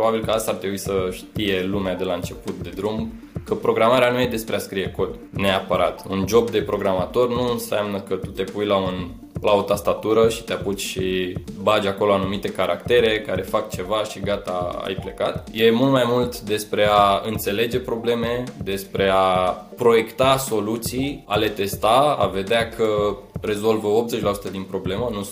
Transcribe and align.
probabil 0.00 0.24
că 0.24 0.30
asta 0.30 0.50
ar 0.50 0.56
trebui 0.56 0.78
să 0.78 1.08
știe 1.12 1.64
lumea 1.64 1.94
de 1.94 2.04
la 2.04 2.14
început 2.14 2.54
de 2.54 2.70
drum, 2.74 3.12
că 3.44 3.54
programarea 3.54 4.10
nu 4.10 4.20
e 4.20 4.26
despre 4.26 4.54
a 4.56 4.58
scrie 4.58 4.90
cod, 4.96 5.18
neapărat. 5.30 6.04
Un 6.08 6.24
job 6.28 6.50
de 6.50 6.62
programator 6.62 7.28
nu 7.28 7.50
înseamnă 7.50 8.00
că 8.00 8.14
tu 8.14 8.30
te 8.30 8.42
pui 8.42 8.66
la 8.66 8.76
un 8.76 9.08
la 9.40 9.52
o 9.52 9.62
tastatură 9.62 10.28
și 10.28 10.42
te 10.42 10.52
apuci 10.52 10.80
și 10.80 11.34
bagi 11.62 11.86
acolo 11.86 12.12
anumite 12.12 12.48
caractere 12.48 13.20
care 13.20 13.42
fac 13.42 13.70
ceva 13.70 14.04
și 14.04 14.20
gata, 14.20 14.82
ai 14.84 14.94
plecat. 14.94 15.48
E 15.52 15.70
mult 15.70 15.90
mai 15.90 16.04
mult 16.06 16.40
despre 16.40 16.86
a 16.90 17.22
înțelege 17.24 17.78
probleme, 17.78 18.44
despre 18.62 19.08
a 19.12 19.56
proiecta 19.76 20.36
soluții, 20.36 21.24
a 21.26 21.36
le 21.36 21.48
testa, 21.48 22.16
a 22.18 22.26
vedea 22.26 22.68
că 22.68 23.16
rezolvă 23.40 24.04
80% 24.48 24.50
din 24.50 24.62
problemă, 24.62 25.08
nu 25.12 25.28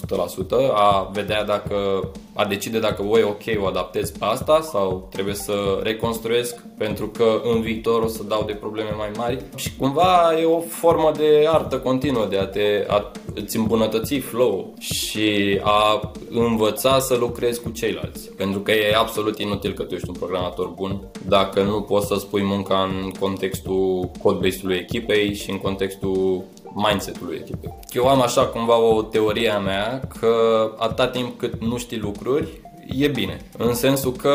100%, 0.68 0.72
a 0.74 1.10
vedea 1.12 1.44
dacă, 1.44 2.10
a 2.34 2.44
decide 2.44 2.78
dacă 2.78 3.02
voi 3.02 3.22
ok, 3.22 3.62
o 3.62 3.66
adaptez 3.66 4.10
pe 4.10 4.24
asta 4.24 4.60
sau 4.60 5.08
trebuie 5.10 5.34
să 5.34 5.80
reconstruiesc 5.82 6.62
pentru 6.78 7.06
că 7.06 7.40
în 7.44 7.60
viitor 7.60 8.02
o 8.02 8.06
să 8.06 8.22
dau 8.22 8.44
de 8.46 8.52
probleme 8.52 8.90
mai 8.96 9.10
mari 9.16 9.42
și 9.56 9.76
cumva 9.76 10.40
e 10.40 10.44
o 10.44 10.60
formă 10.60 11.12
de 11.16 11.46
artă 11.48 11.78
continuă 11.78 12.26
de 12.26 12.38
a 12.38 12.46
te 12.46 12.84
a, 12.88 13.12
îți 13.34 13.56
îmbunătăți 13.56 14.14
flow 14.18 14.74
și 14.78 15.60
a 15.62 16.12
învăța 16.30 16.98
să 16.98 17.16
lucrezi 17.16 17.62
cu 17.62 17.70
ceilalți. 17.70 18.30
Pentru 18.36 18.60
că 18.60 18.72
e 18.72 18.96
absolut 18.96 19.38
inutil 19.38 19.72
că 19.72 19.82
tu 19.82 19.94
ești 19.94 20.08
un 20.08 20.14
programator 20.14 20.66
bun 20.68 21.00
dacă 21.26 21.62
nu 21.62 21.80
poți 21.80 22.06
să 22.06 22.14
spui 22.14 22.42
munca 22.42 22.82
în 22.82 23.10
contextul 23.20 24.10
codebase-ului 24.22 24.76
echipei 24.76 25.34
și 25.34 25.50
în 25.50 25.58
contextul 25.58 26.42
mindset-ului 26.86 27.36
echipei. 27.40 27.74
Eu 27.92 28.08
am 28.08 28.20
așa 28.22 28.46
cumva 28.46 28.78
o 28.78 29.02
teorie 29.02 29.50
a 29.50 29.58
mea 29.58 30.00
că 30.20 30.34
atâta 30.76 31.08
timp 31.08 31.38
cât 31.38 31.60
nu 31.60 31.78
știi 31.78 31.98
lucruri, 31.98 32.60
e 32.96 33.08
bine. 33.08 33.40
În 33.58 33.74
sensul 33.74 34.12
că 34.12 34.34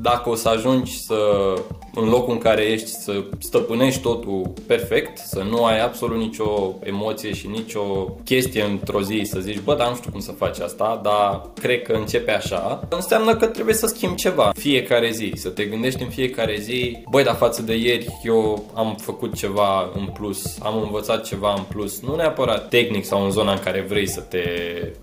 dacă 0.00 0.28
o 0.28 0.34
să 0.34 0.48
ajungi 0.48 1.00
să 1.00 1.54
în 1.94 2.08
locul 2.08 2.32
în 2.32 2.38
care 2.38 2.62
ești 2.62 2.88
să 2.88 3.24
stăpânești 3.38 4.00
totul 4.00 4.52
perfect, 4.66 5.18
să 5.18 5.42
nu 5.50 5.64
ai 5.64 5.80
absolut 5.80 6.18
nicio 6.18 6.74
emoție 6.82 7.32
și 7.32 7.46
nicio 7.46 7.82
chestie 8.24 8.62
într-o 8.62 9.02
zi 9.02 9.22
să 9.24 9.40
zici, 9.40 9.60
bă, 9.60 9.74
dar 9.74 9.88
nu 9.88 9.94
știu 9.94 10.10
cum 10.10 10.20
să 10.20 10.32
faci 10.32 10.58
asta, 10.58 11.00
dar 11.02 11.42
cred 11.60 11.82
că 11.82 11.92
începe 11.92 12.30
așa, 12.30 12.86
înseamnă 12.88 13.36
că 13.36 13.46
trebuie 13.46 13.74
să 13.74 13.86
schimbi 13.86 14.16
ceva 14.16 14.52
fiecare 14.54 15.10
zi, 15.10 15.32
să 15.36 15.48
te 15.48 15.64
gândești 15.64 16.02
în 16.02 16.08
fiecare 16.08 16.56
zi, 16.60 17.02
băi, 17.10 17.24
dar 17.24 17.34
față 17.34 17.62
de 17.62 17.74
ieri 17.76 18.18
eu 18.24 18.64
am 18.74 18.96
făcut 19.00 19.34
ceva 19.34 19.90
în 19.94 20.06
plus, 20.06 20.58
am 20.62 20.82
învățat 20.82 21.24
ceva 21.24 21.54
în 21.56 21.62
plus, 21.68 22.00
nu 22.00 22.14
neapărat 22.14 22.68
tehnic 22.68 23.04
sau 23.04 23.24
în 23.24 23.30
zona 23.30 23.52
în 23.52 23.58
care 23.58 23.84
vrei 23.88 24.08
să 24.08 24.20
te 24.20 24.44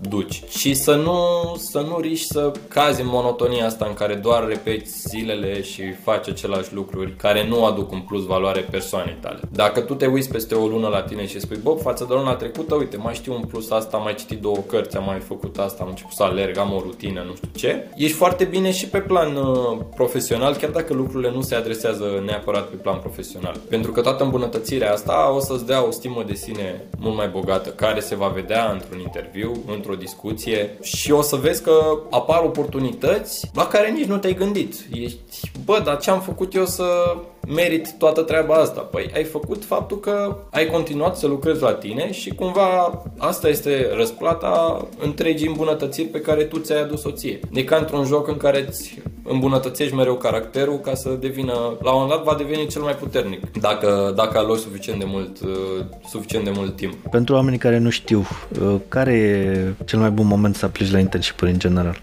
duci, 0.08 0.42
și 0.48 0.74
să 0.74 0.94
nu, 0.94 1.18
să 1.56 1.80
nu 1.80 1.98
riști 2.00 2.26
să 2.26 2.52
cazi 2.68 3.00
în 3.00 3.06
monotonia 3.10 3.66
asta 3.66 3.84
în 3.84 3.94
care 3.94 4.14
doar 4.14 4.48
repeți 4.48 5.08
zilele 5.08 5.62
și 5.62 5.82
faci 5.92 6.28
același 6.28 6.74
lucruri 6.78 7.16
care 7.16 7.48
nu 7.48 7.64
aduc 7.64 7.92
un 7.92 8.00
plus 8.00 8.24
valoare 8.26 8.60
persoanei 8.60 9.16
tale. 9.20 9.40
Dacă 9.52 9.80
tu 9.80 9.94
te 9.94 10.06
uiți 10.06 10.30
peste 10.30 10.54
o 10.54 10.66
lună 10.66 10.88
la 10.88 11.02
tine 11.02 11.26
și 11.26 11.40
spui, 11.40 11.58
bă, 11.62 11.70
față 11.82 12.04
de 12.08 12.14
luna 12.14 12.34
trecută, 12.34 12.74
uite, 12.74 12.96
mai 12.96 13.14
știu 13.14 13.34
un 13.34 13.44
plus 13.50 13.70
asta, 13.70 13.96
am 13.96 14.02
mai 14.02 14.14
citit 14.14 14.40
două 14.40 14.56
cărți, 14.66 14.96
am 14.96 15.04
mai 15.04 15.18
făcut 15.18 15.58
asta, 15.58 15.82
am 15.82 15.88
început 15.88 16.12
să 16.12 16.22
alerg, 16.22 16.58
am 16.58 16.72
o 16.72 16.80
rutină, 16.80 17.22
nu 17.26 17.34
știu 17.34 17.48
ce, 17.54 17.86
ești 17.96 18.16
foarte 18.16 18.44
bine 18.44 18.70
și 18.70 18.86
pe 18.88 18.98
plan 18.98 19.36
uh, 19.36 19.78
profesional, 19.94 20.54
chiar 20.54 20.70
dacă 20.70 20.94
lucrurile 20.94 21.30
nu 21.30 21.40
se 21.40 21.54
adresează 21.54 22.22
neapărat 22.24 22.68
pe 22.68 22.76
plan 22.76 22.98
profesional. 22.98 23.56
Pentru 23.68 23.92
că 23.92 24.00
toată 24.00 24.24
îmbunătățirea 24.24 24.92
asta 24.92 25.32
o 25.36 25.40
să-ți 25.40 25.66
dea 25.66 25.86
o 25.86 25.90
stimă 25.90 26.24
de 26.26 26.34
sine 26.34 26.84
mult 26.98 27.16
mai 27.16 27.28
bogată, 27.28 27.68
care 27.68 28.00
se 28.00 28.16
va 28.16 28.26
vedea 28.28 28.70
într-un 28.72 29.00
interviu, 29.00 29.52
într-o 29.74 29.94
discuție 29.94 30.78
și 30.82 31.12
o 31.12 31.22
să 31.22 31.36
vezi 31.36 31.62
că 31.62 31.98
apar 32.10 32.42
oportunități 32.44 33.50
la 33.54 33.66
care 33.66 33.90
nici 33.90 34.06
nu 34.06 34.16
te-ai 34.18 34.34
gândit. 34.34 34.74
Ești, 34.92 35.50
bă, 35.64 35.80
dar 35.84 35.98
ce 35.98 36.10
am 36.10 36.20
făcut 36.20 36.54
eu 36.54 36.64
să 36.68 37.16
merit 37.48 37.94
toată 37.98 38.22
treaba 38.22 38.54
asta? 38.54 38.80
Păi 38.80 39.10
ai 39.14 39.24
făcut 39.24 39.64
faptul 39.64 40.00
că 40.00 40.36
ai 40.50 40.66
continuat 40.66 41.16
să 41.16 41.26
lucrezi 41.26 41.62
la 41.62 41.72
tine 41.72 42.12
și 42.12 42.30
cumva 42.30 43.02
asta 43.18 43.48
este 43.48 43.90
răsplata 43.94 44.86
întregii 44.98 45.46
îmbunătățiri 45.46 46.08
pe 46.08 46.20
care 46.20 46.44
tu 46.44 46.58
ți-ai 46.58 46.80
adus-o 46.80 47.10
ție. 47.10 47.40
E 47.52 47.62
ca 47.62 47.76
într-un 47.76 48.04
joc 48.04 48.28
în 48.28 48.36
care 48.36 48.66
îți 48.66 48.98
îmbunătățești 49.22 49.94
mereu 49.94 50.14
caracterul 50.14 50.78
ca 50.78 50.94
să 50.94 51.16
devină, 51.20 51.76
la 51.82 51.94
un 51.94 52.08
dat 52.08 52.22
va 52.22 52.34
deveni 52.34 52.66
cel 52.66 52.82
mai 52.82 52.94
puternic 52.94 53.60
dacă, 53.60 54.12
dacă 54.16 54.38
aloci 54.38 54.58
suficient 54.58 54.98
de 54.98 55.06
mult, 55.08 55.40
uh, 55.40 55.84
suficient 56.08 56.44
de 56.44 56.52
mult 56.54 56.76
timp. 56.76 56.94
Pentru 57.10 57.34
oamenii 57.34 57.58
care 57.58 57.78
nu 57.78 57.90
știu, 57.90 58.26
uh, 58.62 58.74
care 58.88 59.12
e 59.12 59.84
cel 59.84 59.98
mai 59.98 60.10
bun 60.10 60.26
moment 60.26 60.56
să 60.56 60.64
aplici 60.64 60.90
la 60.90 60.98
internship 60.98 61.40
în 61.40 61.58
general? 61.58 62.02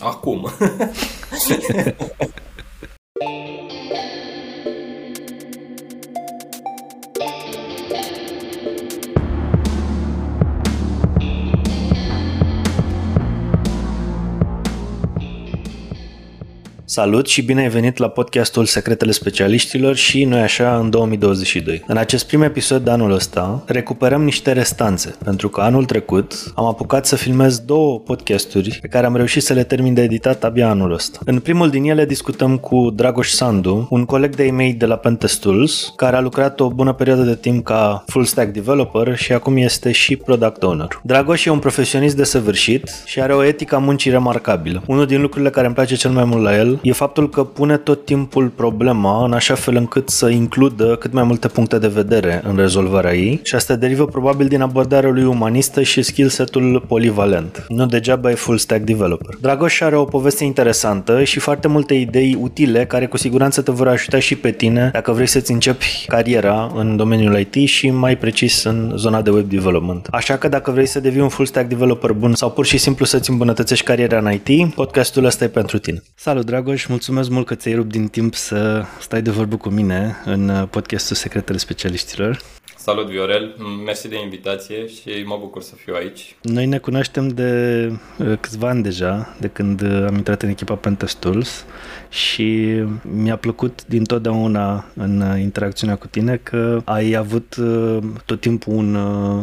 Acum. 0.00 0.48
Salut 16.98 17.26
și 17.26 17.42
bine 17.42 17.60
ai 17.60 17.68
venit 17.68 17.96
la 17.96 18.08
podcastul 18.08 18.64
Secretele 18.64 19.10
Specialiștilor 19.10 19.94
și 19.94 20.24
noi 20.24 20.40
așa 20.40 20.78
în 20.78 20.90
2022. 20.90 21.84
În 21.86 21.96
acest 21.96 22.26
prim 22.26 22.42
episod 22.42 22.84
de 22.84 22.90
anul 22.90 23.12
ăsta 23.12 23.62
recuperăm 23.66 24.24
niște 24.24 24.52
restanțe, 24.52 25.14
pentru 25.24 25.48
că 25.48 25.60
anul 25.60 25.84
trecut 25.84 26.52
am 26.54 26.64
apucat 26.64 27.06
să 27.06 27.16
filmez 27.16 27.58
două 27.58 27.98
podcasturi 27.98 28.78
pe 28.80 28.88
care 28.88 29.06
am 29.06 29.16
reușit 29.16 29.42
să 29.42 29.52
le 29.52 29.62
termin 29.62 29.94
de 29.94 30.02
editat 30.02 30.44
abia 30.44 30.68
anul 30.68 30.92
ăsta. 30.92 31.18
În 31.24 31.38
primul 31.38 31.70
din 31.70 31.84
ele 31.84 32.04
discutăm 32.04 32.56
cu 32.56 32.90
Dragoș 32.94 33.28
Sandu, 33.28 33.86
un 33.90 34.04
coleg 34.04 34.34
de 34.34 34.44
e 34.44 34.72
de 34.72 34.86
la 34.86 34.96
Pentest 34.96 35.40
Tools, 35.40 35.92
care 35.96 36.16
a 36.16 36.20
lucrat 36.20 36.60
o 36.60 36.68
bună 36.68 36.92
perioadă 36.92 37.22
de 37.22 37.36
timp 37.36 37.64
ca 37.64 38.04
full 38.06 38.24
stack 38.24 38.52
developer 38.52 39.16
și 39.16 39.32
acum 39.32 39.56
este 39.56 39.92
și 39.92 40.16
product 40.16 40.62
owner. 40.62 41.00
Dragoș 41.02 41.44
e 41.44 41.50
un 41.50 41.58
profesionist 41.58 42.16
desăvârșit 42.16 43.02
și 43.04 43.20
are 43.20 43.34
o 43.34 43.44
etică 43.44 43.74
a 43.74 43.78
muncii 43.78 44.10
remarcabilă. 44.10 44.82
Unul 44.86 45.06
din 45.06 45.20
lucrurile 45.20 45.50
care 45.50 45.66
îmi 45.66 45.74
place 45.74 45.94
cel 45.94 46.10
mai 46.10 46.24
mult 46.24 46.42
la 46.42 46.56
el 46.56 46.80
e 46.88 46.92
faptul 46.92 47.28
că 47.28 47.44
pune 47.44 47.76
tot 47.76 48.04
timpul 48.04 48.48
problema 48.48 49.24
în 49.24 49.32
așa 49.32 49.54
fel 49.54 49.76
încât 49.76 50.08
să 50.08 50.28
includă 50.28 50.96
cât 50.96 51.12
mai 51.12 51.22
multe 51.22 51.48
puncte 51.48 51.78
de 51.78 51.88
vedere 51.88 52.42
în 52.44 52.56
rezolvarea 52.56 53.14
ei 53.14 53.40
și 53.42 53.54
asta 53.54 53.74
derivă 53.74 54.06
probabil 54.06 54.46
din 54.46 54.60
abordarea 54.60 55.10
lui 55.10 55.24
umanistă 55.24 55.82
și 55.82 56.02
skillset-ul 56.02 56.84
polivalent. 56.86 57.64
Nu 57.68 57.86
degeaba 57.86 58.30
e 58.30 58.34
full 58.34 58.58
stack 58.58 58.84
developer. 58.84 59.34
Dragoș 59.40 59.80
are 59.80 59.96
o 59.96 60.04
poveste 60.04 60.44
interesantă 60.44 61.24
și 61.24 61.38
foarte 61.38 61.68
multe 61.68 61.94
idei 61.94 62.38
utile 62.40 62.86
care 62.86 63.06
cu 63.06 63.16
siguranță 63.16 63.62
te 63.62 63.70
vor 63.70 63.88
ajuta 63.88 64.18
și 64.18 64.36
pe 64.36 64.50
tine 64.50 64.90
dacă 64.92 65.12
vrei 65.12 65.26
să-ți 65.26 65.52
începi 65.52 66.04
cariera 66.06 66.72
în 66.74 66.96
domeniul 66.96 67.38
IT 67.38 67.68
și 67.68 67.90
mai 67.90 68.16
precis 68.16 68.64
în 68.64 68.92
zona 68.96 69.22
de 69.22 69.30
web 69.30 69.48
development. 69.48 70.06
Așa 70.10 70.36
că 70.36 70.48
dacă 70.48 70.70
vrei 70.70 70.86
să 70.86 71.00
devii 71.00 71.20
un 71.20 71.28
full 71.28 71.46
stack 71.46 71.68
developer 71.68 72.12
bun 72.12 72.34
sau 72.34 72.50
pur 72.50 72.66
și 72.66 72.78
simplu 72.78 73.04
să-ți 73.04 73.30
îmbunătățești 73.30 73.84
cariera 73.84 74.18
în 74.18 74.32
IT, 74.32 74.74
podcastul 74.74 75.24
ăsta 75.24 75.44
e 75.44 75.48
pentru 75.48 75.78
tine. 75.78 76.02
Salut 76.14 76.44
Dragoș! 76.44 76.67
Dragoș, 76.68 76.86
mulțumesc 76.86 77.30
mult 77.30 77.46
că 77.46 77.54
ți-ai 77.54 77.74
rupt 77.74 77.90
din 77.90 78.08
timp 78.08 78.34
să 78.34 78.84
stai 79.00 79.22
de 79.22 79.30
vorbă 79.30 79.56
cu 79.56 79.68
mine 79.68 80.16
în 80.24 80.66
podcastul 80.70 81.16
Secretele 81.16 81.58
Specialiștilor. 81.58 82.40
Salut 82.80 83.06
Viorel, 83.08 83.54
mersi 83.84 84.08
de 84.08 84.20
invitație 84.20 84.86
și 84.86 85.22
mă 85.24 85.36
bucur 85.40 85.62
să 85.62 85.74
fiu 85.74 85.94
aici. 85.94 86.36
Noi 86.42 86.66
ne 86.66 86.78
cunoaștem 86.78 87.28
de 87.28 87.92
uh, 88.18 88.38
câțiva 88.40 88.68
ani 88.68 88.82
deja, 88.82 89.36
de 89.40 89.48
când 89.48 89.80
uh, 89.80 90.04
am 90.06 90.14
intrat 90.14 90.42
în 90.42 90.48
echipa 90.48 90.74
Pentest 90.74 91.16
Tools 91.16 91.64
și 92.08 92.76
mi-a 93.02 93.36
plăcut 93.36 93.86
din 93.86 94.04
totdeauna 94.04 94.84
în 94.94 95.20
uh, 95.20 95.40
interacțiunea 95.40 95.96
cu 95.96 96.06
tine 96.06 96.36
că 96.36 96.82
ai 96.84 97.14
avut 97.14 97.56
tot 98.24 98.40
timpul 98.40 98.72
un, 98.74 98.94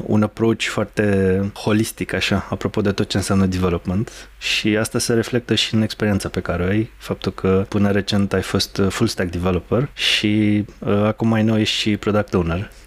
un 0.06 0.24
approach 0.24 0.62
foarte 0.62 1.40
holistic, 1.54 2.14
așa, 2.14 2.48
apropo 2.50 2.82
de 2.82 2.92
tot 2.92 3.08
ce 3.08 3.18
înseamnă 3.18 3.46
development. 3.46 4.30
Și 4.40 4.78
asta 4.78 5.00
se 5.00 5.14
reflectă 5.14 5.56
și 5.56 5.74
în 5.74 5.82
experiența 5.82 6.30
pe 6.30 6.40
care 6.40 6.64
o 6.64 6.68
ai, 6.68 6.90
faptul 6.98 7.32
că 7.32 7.66
până 7.70 7.92
recent 7.92 8.34
ai 8.34 8.42
fost 8.42 8.82
full 8.90 9.10
stack 9.10 9.32
developer 9.32 9.90
și 9.94 10.66
uh, 10.80 11.04
acum 11.04 11.28
mai 11.28 11.44
nou 11.44 11.60
ești 11.60 11.76
și 11.76 11.98
product 11.98 12.34
owner. 12.34 12.58
uh, 12.60 12.85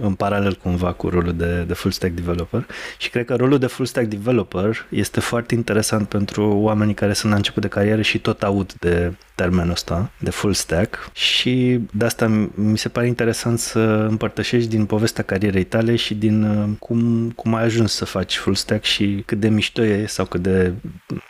în 0.00 0.14
paralel 0.14 0.54
cumva 0.54 0.92
cu 0.92 1.08
rolul 1.08 1.36
de, 1.36 1.62
de 1.62 1.74
full 1.74 1.92
stack 1.92 2.12
developer. 2.12 2.66
Și 2.98 3.10
cred 3.10 3.24
că 3.24 3.34
rolul 3.34 3.58
de 3.58 3.66
full 3.66 3.88
stack 3.88 4.06
developer 4.06 4.86
este 4.88 5.20
foarte 5.20 5.54
interesant 5.54 6.08
pentru 6.08 6.48
oamenii 6.48 6.94
care 6.94 7.12
sunt 7.12 7.30
la 7.30 7.36
început 7.36 7.62
de 7.62 7.68
carieră 7.68 8.02
și 8.02 8.18
tot 8.18 8.42
aud 8.42 8.72
de 8.72 9.12
termenul 9.40 9.70
ăsta 9.70 10.10
de 10.18 10.30
full 10.30 10.52
stack 10.52 11.10
și 11.12 11.80
de 11.92 12.04
asta 12.04 12.48
mi 12.54 12.78
se 12.78 12.88
pare 12.88 13.06
interesant 13.06 13.58
să 13.58 13.78
împărtășești 14.10 14.68
din 14.68 14.84
povestea 14.86 15.24
carierei 15.24 15.64
tale 15.64 15.96
și 15.96 16.14
din 16.14 16.42
uh, 16.42 16.68
cum, 16.78 17.30
cum 17.30 17.54
ai 17.54 17.62
ajuns 17.62 17.92
să 17.92 18.04
faci 18.04 18.36
full 18.36 18.54
stack 18.54 18.84
și 18.84 19.22
cât 19.26 19.40
de 19.40 19.48
mișto 19.48 19.82
e 19.82 20.06
sau 20.06 20.24
cât 20.24 20.42
de 20.42 20.72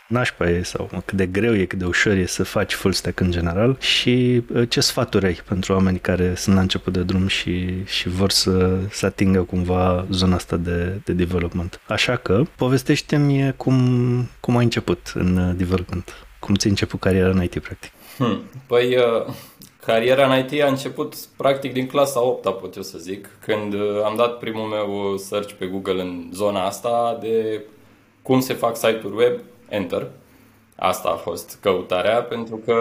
nașpa 0.07 0.49
e 0.49 0.63
sau 0.63 0.89
cât 1.05 1.17
de 1.17 1.25
greu 1.25 1.55
e, 1.55 1.65
cât 1.65 1.79
de 1.79 1.85
ușor 1.85 2.13
e 2.13 2.25
să 2.25 2.43
faci 2.43 2.73
full 2.73 2.93
stack 2.93 3.19
în 3.19 3.31
general 3.31 3.77
și 3.79 4.43
uh, 4.53 4.69
ce 4.69 4.79
sfaturi 4.79 5.25
ai 5.25 5.39
pentru 5.47 5.73
oamenii 5.73 5.99
care 5.99 6.33
sunt 6.35 6.55
la 6.55 6.61
început 6.61 6.93
de 6.93 7.03
drum 7.03 7.27
și, 7.27 7.85
și 7.85 8.09
vor 8.09 8.29
să, 8.29 8.77
să 8.89 9.05
atingă 9.05 9.41
cumva 9.41 10.05
zona 10.09 10.35
asta 10.35 10.57
de, 10.57 11.01
de 11.03 11.13
development. 11.13 11.81
Așa 11.87 12.15
că 12.15 12.43
povestește-mi 12.55 13.53
cum, 13.57 13.75
cum 14.39 14.57
ai 14.57 14.63
început 14.63 15.11
în 15.13 15.37
uh, 15.37 15.55
development. 15.55 16.13
cum 16.39 16.55
ți-ai 16.55 16.71
început 16.71 16.99
cariera 16.99 17.29
în 17.29 17.43
IT, 17.43 17.59
practic? 17.59 17.91
Hmm. 18.21 18.41
Păi, 18.67 18.95
uh, 18.95 19.33
cariera 19.85 20.33
în 20.33 20.45
IT 20.45 20.61
a 20.61 20.67
început 20.67 21.15
practic 21.37 21.73
din 21.73 21.87
clasa 21.87 22.23
8 22.23 22.49
pot 22.59 22.75
eu 22.75 22.81
să 22.81 22.97
zic, 22.97 23.29
când 23.45 23.73
uh, 23.73 24.01
am 24.05 24.15
dat 24.15 24.37
primul 24.37 24.67
meu 24.67 25.17
search 25.17 25.51
pe 25.51 25.65
Google 25.65 26.01
în 26.01 26.29
zona 26.33 26.65
asta 26.65 27.17
de 27.21 27.63
cum 28.21 28.39
se 28.39 28.53
fac 28.53 28.75
site-uri 28.75 29.15
web, 29.15 29.39
enter. 29.69 30.07
Asta 30.75 31.09
a 31.09 31.15
fost 31.15 31.57
căutarea, 31.61 32.23
pentru 32.23 32.55
că 32.65 32.75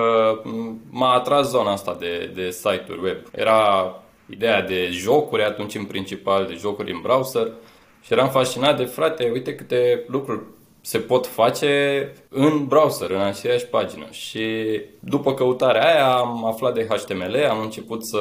m-a 0.91 1.15
atras 1.15 1.51
zona 1.51 1.73
asta 1.73 1.97
de, 2.01 2.31
de 2.35 2.51
site-uri 2.51 3.03
web. 3.03 3.17
Era 3.33 3.95
ideea 4.31 4.63
de 4.63 4.89
jocuri 4.91 5.45
atunci 5.45 5.75
în 5.75 5.85
principal, 5.85 6.47
de 6.47 6.55
jocuri 6.55 6.93
în 6.93 7.01
browser 7.01 7.53
și 8.03 8.13
eram 8.13 8.29
fascinat 8.29 8.77
de 8.77 8.85
frate, 8.85 9.31
uite 9.33 9.55
câte 9.55 10.05
lucruri 10.07 10.43
se 10.81 10.99
pot 10.99 11.27
face 11.27 12.13
în 12.29 12.67
browser, 12.67 13.11
în 13.11 13.21
aceeași 13.21 13.67
pagină. 13.67 14.07
Și 14.11 14.45
după 15.01 15.35
căutarea 15.35 15.95
aia 15.95 16.17
am 16.17 16.45
aflat 16.45 16.75
de 16.75 16.87
HTML, 16.91 17.47
am 17.51 17.61
început 17.61 18.07
să... 18.07 18.19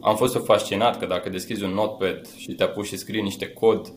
Am 0.00 0.16
fost 0.16 0.44
fascinat 0.44 0.98
că 0.98 1.06
dacă 1.06 1.28
deschizi 1.28 1.64
un 1.64 1.70
notepad 1.70 2.28
și 2.36 2.52
te 2.52 2.62
apuci 2.62 2.86
și 2.86 2.96
scrii 2.96 3.22
niște 3.22 3.48
cod 3.48 3.92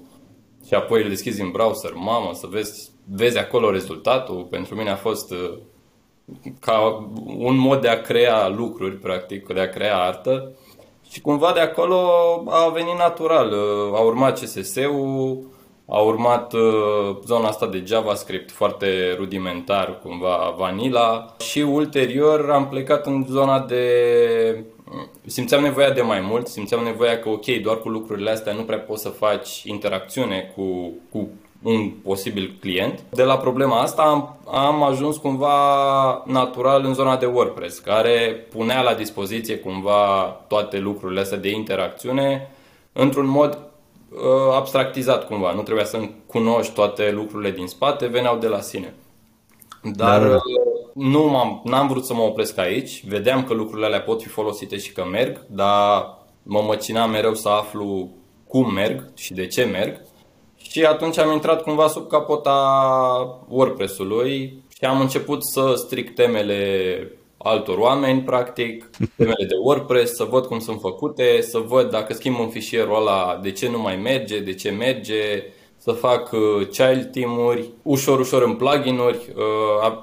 și 0.68 0.74
apoi 0.74 1.04
îl 1.04 1.10
deschizi 1.10 1.42
în 1.42 1.52
browser, 1.52 1.94
mamă, 1.94 2.30
să 2.34 2.48
vezi, 2.50 2.90
vezi 3.12 3.38
acolo 3.38 3.72
rezultatul, 3.72 4.48
pentru 4.50 4.75
mine 4.75 4.90
a 4.90 4.96
fost 4.96 5.31
uh, 5.31 5.57
ca 6.60 7.10
un 7.38 7.57
mod 7.57 7.81
de 7.81 7.88
a 7.88 8.02
crea 8.02 8.48
lucruri, 8.48 8.96
practic, 8.96 9.54
de 9.54 9.60
a 9.60 9.69
crea 9.69 9.98
artă. 9.98 10.52
Și 11.10 11.22
cumva 11.22 11.52
de 11.54 11.60
acolo 11.60 11.98
a 12.48 12.69
venit 12.69 12.98
natural. 12.98 13.52
Uh, 13.52 13.94
a 13.94 14.00
urmat 14.00 14.40
CSS-ul, 14.40 15.44
a 15.88 16.00
urmat 16.00 16.54
uh, 16.54 17.18
zona 17.26 17.48
asta 17.48 17.68
de 17.68 17.84
JavaScript 17.86 18.52
foarte 18.52 19.16
rudimentar, 19.18 20.00
cumva 20.04 20.54
vanilla 20.58 21.36
și 21.40 21.60
ulterior 21.60 22.50
am 22.50 22.68
plecat 22.68 23.06
în 23.06 23.26
zona 23.30 23.60
de 23.60 23.86
simțeam 25.26 25.64
nevoia 25.64 25.92
de 25.92 26.02
mai 26.02 26.20
mult, 26.20 26.48
simțeam 26.48 26.84
nevoia 26.84 27.20
că 27.20 27.30
ok, 27.30 27.46
doar 27.46 27.78
cu 27.78 27.90
lucrurile 27.90 28.32
astea 28.32 28.54
nu 28.54 28.62
prea 28.62 28.80
poți 28.80 29.02
să 29.02 29.10
faci 29.10 29.64
interacțiune 29.64 30.54
cu, 30.56 30.94
cu 31.12 31.30
un 31.64 31.90
posibil 31.90 32.58
client. 32.60 33.04
De 33.10 33.24
la 33.24 33.38
problema 33.38 33.81
asta 33.81 34.02
am, 34.02 34.38
am 34.54 34.84
ajuns 34.84 35.18
cumva 35.18 36.24
natural 36.26 36.86
în 36.86 36.94
zona 36.94 37.18
de 37.18 37.26
WordPress, 37.26 37.80
care 37.80 38.46
punea 38.52 38.81
la 38.81 38.94
dispoziție 38.94 39.58
cumva 39.58 40.24
toate 40.48 40.80
lucrurile 40.80 41.20
astea 41.20 41.38
de 41.38 41.50
interacțiune 41.50 42.50
într-un 42.94 43.28
mod 43.28 43.54
uh, 43.54 43.65
abstractizat 44.54 45.28
cumva. 45.28 45.54
Nu 45.54 45.62
trebuia 45.62 45.86
să 45.86 46.10
cunoști 46.26 46.74
toate 46.74 47.12
lucrurile 47.12 47.52
din 47.52 47.68
spate, 47.68 48.06
veneau 48.06 48.38
de 48.38 48.48
la 48.48 48.62
sine. 48.62 48.94
Dar 49.84 50.22
da, 50.22 50.28
da. 50.28 50.36
Uh, 50.36 50.42
nu 50.94 51.24
m-am, 51.24 51.62
n-am 51.64 51.88
vrut 51.88 52.06
să 52.06 52.14
mă 52.14 52.22
opresc 52.22 52.58
aici. 52.58 53.04
Vedeam 53.08 53.44
că 53.44 53.54
lucrurile 53.54 53.86
alea 53.86 54.02
pot 54.02 54.22
fi 54.22 54.28
folosite 54.28 54.78
și 54.78 54.92
că 54.92 55.06
merg, 55.12 55.46
dar 55.48 56.18
mă 56.44 56.62
măcina 56.62 57.06
mereu 57.06 57.34
să 57.34 57.50
aflu 57.50 58.10
cum 58.48 58.74
merg 58.74 59.12
și 59.16 59.34
de 59.34 59.48
ce 59.48 59.64
merg. 59.64 60.02
Și 60.58 60.86
atunci 60.86 61.18
am 61.18 61.32
intrat 61.32 61.62
cumva 61.62 61.88
sub 61.88 62.08
capota 62.08 62.60
WordPress-ului 63.48 64.64
și 64.78 64.86
am 64.86 65.00
început 65.00 65.46
să 65.46 65.74
stric 65.76 66.14
temele 66.14 67.12
altor 67.45 67.77
oameni, 67.77 68.21
practic, 68.21 68.89
temele 69.18 69.45
de 69.45 69.56
WordPress, 69.62 70.15
să 70.15 70.24
văd 70.24 70.45
cum 70.45 70.59
sunt 70.59 70.80
făcute, 70.80 71.42
să 71.42 71.57
văd 71.57 71.89
dacă 71.89 72.13
schimb 72.13 72.39
un 72.39 72.50
fișierul 72.50 72.95
ăla, 72.95 73.39
de 73.42 73.51
ce 73.51 73.69
nu 73.69 73.81
mai 73.81 73.95
merge, 73.95 74.39
de 74.39 74.53
ce 74.53 74.69
merge, 74.69 75.44
să 75.77 75.92
fac 75.92 76.31
uh, 76.31 76.68
child 76.68 77.12
team-uri, 77.12 77.69
ușor, 77.81 78.19
ușor 78.19 78.44
în 78.44 78.53
plugin-uri. 78.56 79.18
Uh, 79.36 79.94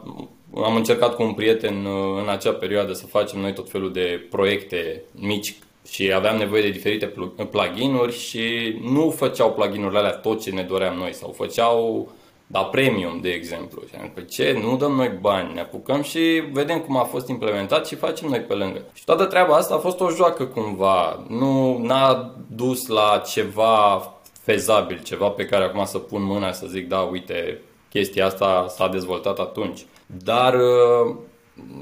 am 0.64 0.76
încercat 0.76 1.14
cu 1.14 1.22
un 1.22 1.32
prieten 1.32 1.84
uh, 1.84 2.22
în 2.22 2.28
acea 2.28 2.52
perioadă 2.52 2.92
să 2.92 3.06
facem 3.06 3.40
noi 3.40 3.52
tot 3.52 3.70
felul 3.70 3.92
de 3.92 4.26
proiecte 4.30 5.02
mici 5.12 5.54
și 5.88 6.12
aveam 6.12 6.36
nevoie 6.36 6.62
de 6.62 6.70
diferite 6.70 7.12
plugin-uri 7.50 8.18
și 8.18 8.76
nu 8.82 9.10
făceau 9.10 9.52
plugin-urile 9.52 9.98
alea 9.98 10.10
tot 10.10 10.42
ce 10.42 10.50
ne 10.50 10.62
doream 10.62 10.96
noi 10.96 11.14
sau 11.14 11.34
făceau 11.36 12.08
da 12.52 12.60
premium, 12.60 13.18
de 13.20 13.28
exemplu. 13.28 13.82
Și 13.88 13.94
am 13.94 14.02
zis, 14.02 14.10
păi 14.14 14.24
ce, 14.24 14.60
nu 14.62 14.76
dăm 14.76 14.92
noi 14.92 15.18
bani, 15.20 15.54
ne 15.54 15.60
apucăm 15.60 16.02
și 16.02 16.42
vedem 16.52 16.80
cum 16.80 16.96
a 16.96 17.02
fost 17.02 17.28
implementat 17.28 17.86
și 17.86 17.94
facem 17.94 18.28
noi 18.28 18.40
pe 18.40 18.54
lângă. 18.54 18.82
Și 18.92 19.04
toată 19.04 19.24
treaba 19.24 19.54
asta 19.54 19.74
a 19.74 19.78
fost 19.78 20.00
o 20.00 20.10
joacă 20.10 20.44
cumva, 20.44 21.24
nu 21.28 21.78
n-a 21.78 22.34
dus 22.46 22.86
la 22.86 23.22
ceva 23.26 24.12
fezabil, 24.42 25.00
ceva 25.02 25.28
pe 25.28 25.44
care 25.44 25.64
acum 25.64 25.84
să 25.84 25.98
pun 25.98 26.22
mâna 26.22 26.52
să 26.52 26.66
zic, 26.66 26.88
da, 26.88 26.98
uite, 26.98 27.60
chestia 27.90 28.26
asta 28.26 28.66
s-a 28.68 28.88
dezvoltat 28.88 29.38
atunci. 29.38 29.86
Dar 30.06 30.54
uh, 30.54 31.14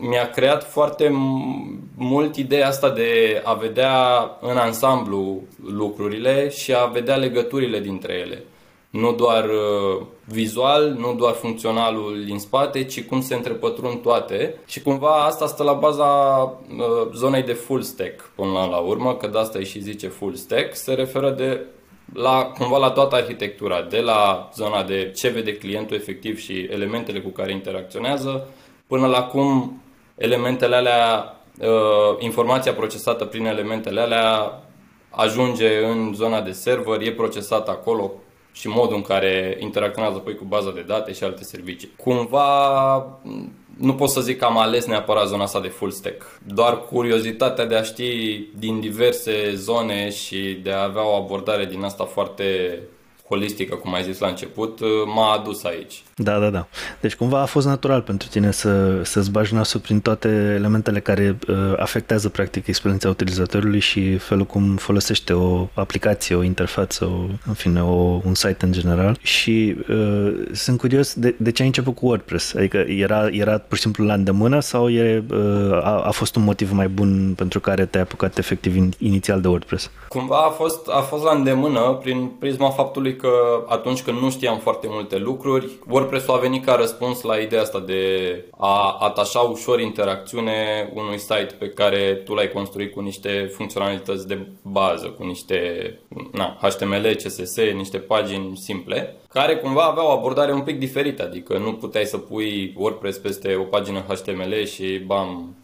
mi-a 0.01 0.31
creat 0.31 0.71
foarte 0.71 1.09
mult 1.97 2.37
ideea 2.37 2.67
asta 2.67 2.91
de 2.91 3.43
a 3.45 3.55
vedea 3.55 3.97
în 4.41 4.57
ansamblu 4.57 5.43
lucrurile 5.67 6.49
și 6.49 6.75
a 6.75 6.85
vedea 6.85 7.17
legăturile 7.17 7.81
dintre 7.81 8.13
ele. 8.13 8.45
Nu 8.91 9.13
doar 9.13 9.45
uh, 9.45 10.07
vizual, 10.25 10.95
nu 10.99 11.15
doar 11.15 11.33
funcționalul 11.33 12.25
din 12.25 12.39
spate, 12.39 12.85
ci 12.85 13.05
cum 13.05 13.21
se 13.21 13.35
întrepătrund 13.35 14.03
toate. 14.03 14.55
Și 14.67 14.83
cumva 14.83 15.25
asta 15.25 15.47
stă 15.47 15.63
la 15.63 15.73
baza 15.73 16.07
uh, 16.43 17.13
zonei 17.15 17.43
de 17.43 17.53
full 17.53 17.83
stack 17.83 18.31
până 18.35 18.53
la, 18.53 18.67
la 18.67 18.77
urmă, 18.77 19.15
că 19.15 19.27
de 19.27 19.39
asta 19.39 19.59
îi 19.59 19.65
și 19.65 19.81
zice 19.81 20.09
full 20.09 20.35
stack, 20.35 20.75
se 20.77 20.95
referă 20.95 21.31
de 21.31 21.61
la, 22.13 22.53
cumva 22.59 22.79
la 22.79 22.91
toată 22.91 23.17
arhitectura, 23.17 23.83
de 23.83 24.01
la 24.01 24.49
zona 24.55 24.83
de 24.83 25.13
ce 25.17 25.29
vede 25.29 25.57
clientul 25.57 25.97
efectiv 25.97 26.39
și 26.39 26.69
elementele 26.71 27.21
cu 27.21 27.29
care 27.29 27.53
interacționează, 27.53 28.47
până 28.87 29.07
la 29.07 29.23
cum 29.23 29.83
elementele 30.15 30.77
alea, 30.77 31.37
uh, 31.61 32.17
informația 32.19 32.75
procesată 32.75 33.25
prin 33.25 33.47
elementele 33.47 34.01
alea 34.01 34.63
ajunge 35.11 35.85
în 35.85 36.13
zona 36.15 36.41
de 36.41 36.53
server, 36.53 37.01
e 37.01 37.13
procesată 37.13 37.71
acolo 37.71 38.13
și 38.53 38.69
modul 38.69 38.97
în 38.97 39.03
care 39.03 39.57
interacționează 39.61 40.17
apoi 40.17 40.35
cu 40.35 40.45
baza 40.45 40.73
de 40.73 40.85
date 40.87 41.13
și 41.13 41.25
alte 41.25 41.45
servicii. 41.45 41.91
Cumva 41.97 43.21
nu 43.79 43.95
pot 43.95 44.09
să 44.09 44.21
zic 44.21 44.39
că 44.39 44.45
am 44.45 44.59
ales 44.59 44.87
neapărat 44.87 45.27
zona 45.27 45.43
asta 45.43 45.61
de 45.61 45.69
full 45.69 45.91
stack. 45.91 46.41
Doar 46.47 46.81
curiozitatea 46.81 47.67
de 47.67 47.75
a 47.75 47.83
ști 47.83 48.41
din 48.59 48.81
diverse 48.81 49.55
zone 49.55 50.11
și 50.11 50.59
de 50.63 50.71
a 50.71 50.83
avea 50.83 51.09
o 51.09 51.15
abordare 51.15 51.65
din 51.65 51.83
asta 51.83 52.05
foarte 52.05 52.79
holistică, 53.31 53.75
cum 53.75 53.95
ai 53.95 54.03
zis 54.03 54.19
la 54.19 54.29
început, 54.29 54.81
uh, 54.81 54.89
m-a 55.15 55.33
adus 55.33 55.65
aici. 55.65 56.03
Da, 56.17 56.39
da, 56.39 56.51
da. 56.51 56.67
Deci 57.01 57.15
cumva 57.15 57.41
a 57.41 57.45
fost 57.45 57.67
natural 57.67 58.01
pentru 58.01 58.29
tine 58.29 58.51
să, 58.51 59.03
să-ți 59.03 59.31
bagi 59.31 59.55
nasul 59.55 59.81
prin 59.81 60.01
toate 60.01 60.29
elementele 60.29 61.01
care 61.01 61.39
uh, 61.49 61.57
afectează 61.77 62.29
practic 62.29 62.67
experiența 62.67 63.09
utilizatorului 63.09 63.79
și 63.79 64.17
felul 64.17 64.45
cum 64.45 64.77
folosește 64.77 65.33
o 65.33 65.67
aplicație, 65.75 66.35
o 66.35 66.43
interfață, 66.43 67.05
o, 67.05 67.19
în 67.47 67.55
fine, 67.55 67.83
o, 67.83 68.21
un 68.25 68.35
site 68.35 68.65
în 68.65 68.73
general. 68.73 69.19
Și 69.23 69.77
uh, 69.89 70.33
sunt 70.53 70.79
curios 70.79 71.15
de, 71.15 71.35
de 71.39 71.51
ce 71.51 71.63
ai 71.63 71.69
început 71.69 71.95
cu 71.95 72.07
WordPress? 72.07 72.55
Adică 72.55 72.77
era, 72.77 73.27
era 73.27 73.59
pur 73.59 73.77
și 73.77 73.83
simplu 73.83 74.05
la 74.05 74.15
îndemână 74.15 74.61
sau 74.61 74.89
e, 74.89 75.25
uh, 75.31 75.73
a, 75.73 76.03
a 76.05 76.11
fost 76.11 76.37
un 76.37 76.43
motiv 76.43 76.73
mai 76.73 76.89
bun 76.89 77.35
pentru 77.37 77.61
care 77.61 77.87
te-ai 77.87 78.03
apucat 78.03 78.39
efectiv 78.39 78.77
in, 78.77 78.93
inițial 78.99 79.41
de 79.41 79.49
WordPress? 79.49 79.91
Cumva 80.09 80.37
a 80.37 80.51
fost, 80.51 80.89
a 80.89 81.01
fost 81.01 81.23
la 81.25 81.35
îndemână 81.35 81.81
prin 81.81 82.27
prisma 82.39 82.71
faptului 82.71 83.17
că 83.21 83.65
atunci 83.67 84.03
când 84.03 84.21
nu 84.21 84.31
știam 84.31 84.59
foarte 84.59 84.87
multe 84.91 85.19
lucruri, 85.19 85.69
WordPress-ul 85.89 86.35
a 86.35 86.39
venit 86.39 86.65
ca 86.65 86.75
răspuns 86.75 87.23
la 87.23 87.37
ideea 87.37 87.63
asta 87.63 87.81
de 87.81 88.05
a 88.59 88.97
atașa 89.01 89.41
ușor 89.41 89.81
interacțiune 89.81 90.91
unui 90.95 91.19
site 91.19 91.57
pe 91.59 91.69
care 91.69 92.15
tu 92.25 92.35
l-ai 92.35 92.49
construit 92.49 92.93
cu 92.93 93.01
niște 93.01 93.51
funcționalități 93.55 94.27
de 94.27 94.47
bază, 94.63 95.07
cu 95.07 95.25
niște 95.25 95.61
na, 96.33 96.59
HTML, 96.61 97.15
CSS, 97.15 97.57
niște 97.57 97.99
pagini 97.99 98.57
simple, 98.57 99.17
care 99.29 99.57
cumva 99.57 99.83
aveau 99.83 100.07
o 100.07 100.11
abordare 100.11 100.53
un 100.53 100.61
pic 100.61 100.79
diferită, 100.79 101.23
adică 101.23 101.59
nu 101.59 101.73
puteai 101.73 102.05
să 102.05 102.19
pui 102.19 102.75
WordPress 102.77 103.19
peste 103.19 103.55
o 103.55 103.63
pagină 103.63 104.05
HTML 104.09 104.65
și 104.65 104.99
bam, 104.99 105.55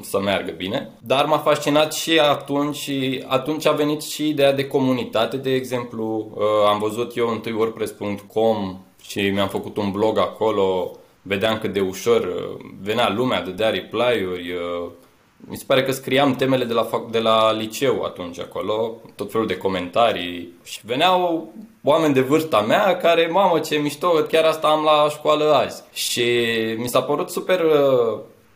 să 0.00 0.20
meargă 0.20 0.50
bine. 0.50 0.90
Dar 1.00 1.24
m-a 1.24 1.38
fascinat 1.38 1.94
și 1.94 2.18
atunci 2.18 2.76
și 2.76 3.24
atunci 3.26 3.66
a 3.66 3.72
venit 3.72 4.02
și 4.02 4.28
ideea 4.28 4.52
de 4.52 4.66
comunitate, 4.66 5.36
de 5.36 5.54
exemplu. 5.54 6.30
Uh, 6.34 6.42
am 6.68 6.78
văzut 6.78 7.16
eu 7.16 7.28
întâi 7.28 7.52
wordpress.com 7.52 8.78
și 9.02 9.20
mi-am 9.20 9.48
făcut 9.48 9.76
un 9.76 9.90
blog 9.90 10.18
acolo, 10.18 10.90
vedeam 11.22 11.58
cât 11.58 11.72
de 11.72 11.80
ușor 11.80 12.20
uh, 12.20 12.66
venea 12.82 13.10
lumea, 13.10 13.42
dădea 13.42 13.70
reply-uri, 13.70 14.52
uh, 14.52 14.90
mi 15.48 15.56
se 15.56 15.64
pare 15.66 15.82
că 15.82 15.92
scriam 15.92 16.34
temele 16.34 16.64
de 16.64 16.72
la, 16.72 16.88
de 17.10 17.18
la 17.18 17.52
liceu 17.52 18.02
atunci 18.02 18.40
acolo, 18.40 18.96
tot 19.14 19.30
felul 19.30 19.46
de 19.46 19.56
comentarii 19.56 20.52
și 20.64 20.80
veneau 20.84 21.52
oameni 21.82 22.14
de 22.14 22.20
vârsta 22.20 22.60
mea 22.60 22.96
care, 22.96 23.28
mamă 23.32 23.58
ce 23.58 23.76
mișto, 23.76 24.08
chiar 24.08 24.44
asta 24.44 24.68
am 24.68 24.84
la 24.84 25.08
școală 25.10 25.52
azi. 25.52 25.82
Și 25.92 26.24
mi 26.76 26.88
s-a 26.88 27.02
părut 27.02 27.30
super 27.30 27.60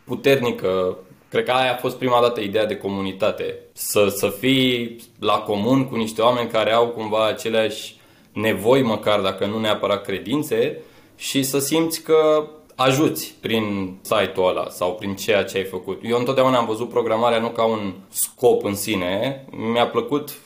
puternică 0.05 0.97
Cred 1.31 1.45
că 1.45 1.51
aia 1.51 1.73
a 1.73 1.77
fost 1.77 1.97
prima 1.97 2.21
dată 2.21 2.41
ideea 2.41 2.67
de 2.67 2.77
comunitate. 2.77 3.59
Să, 3.73 4.09
să 4.09 4.29
fii 4.29 4.97
la 5.19 5.39
comun 5.39 5.89
cu 5.89 5.97
niște 5.97 6.23
oameni 6.23 6.49
care 6.49 6.73
au 6.73 6.89
cumva 6.89 7.27
aceleași 7.27 7.97
nevoi, 8.33 8.83
măcar 8.83 9.21
dacă 9.21 9.47
nu 9.47 9.59
neapărat 9.59 10.05
credințe, 10.05 10.79
și 11.17 11.43
să 11.43 11.59
simți 11.59 12.03
că 12.03 12.49
ajuți 12.75 13.35
prin 13.41 13.97
site-ul 14.01 14.49
ăla 14.49 14.69
sau 14.69 14.95
prin 14.95 15.15
ceea 15.15 15.45
ce 15.45 15.57
ai 15.57 15.65
făcut. 15.65 16.01
Eu 16.05 16.19
întotdeauna 16.19 16.59
am 16.59 16.67
văzut 16.67 16.89
programarea 16.89 17.39
nu 17.39 17.49
ca 17.49 17.65
un 17.65 17.93
scop 18.09 18.65
în 18.65 18.75
sine, 18.75 19.45
mi-a 19.73 19.87
plăcut 19.87 20.39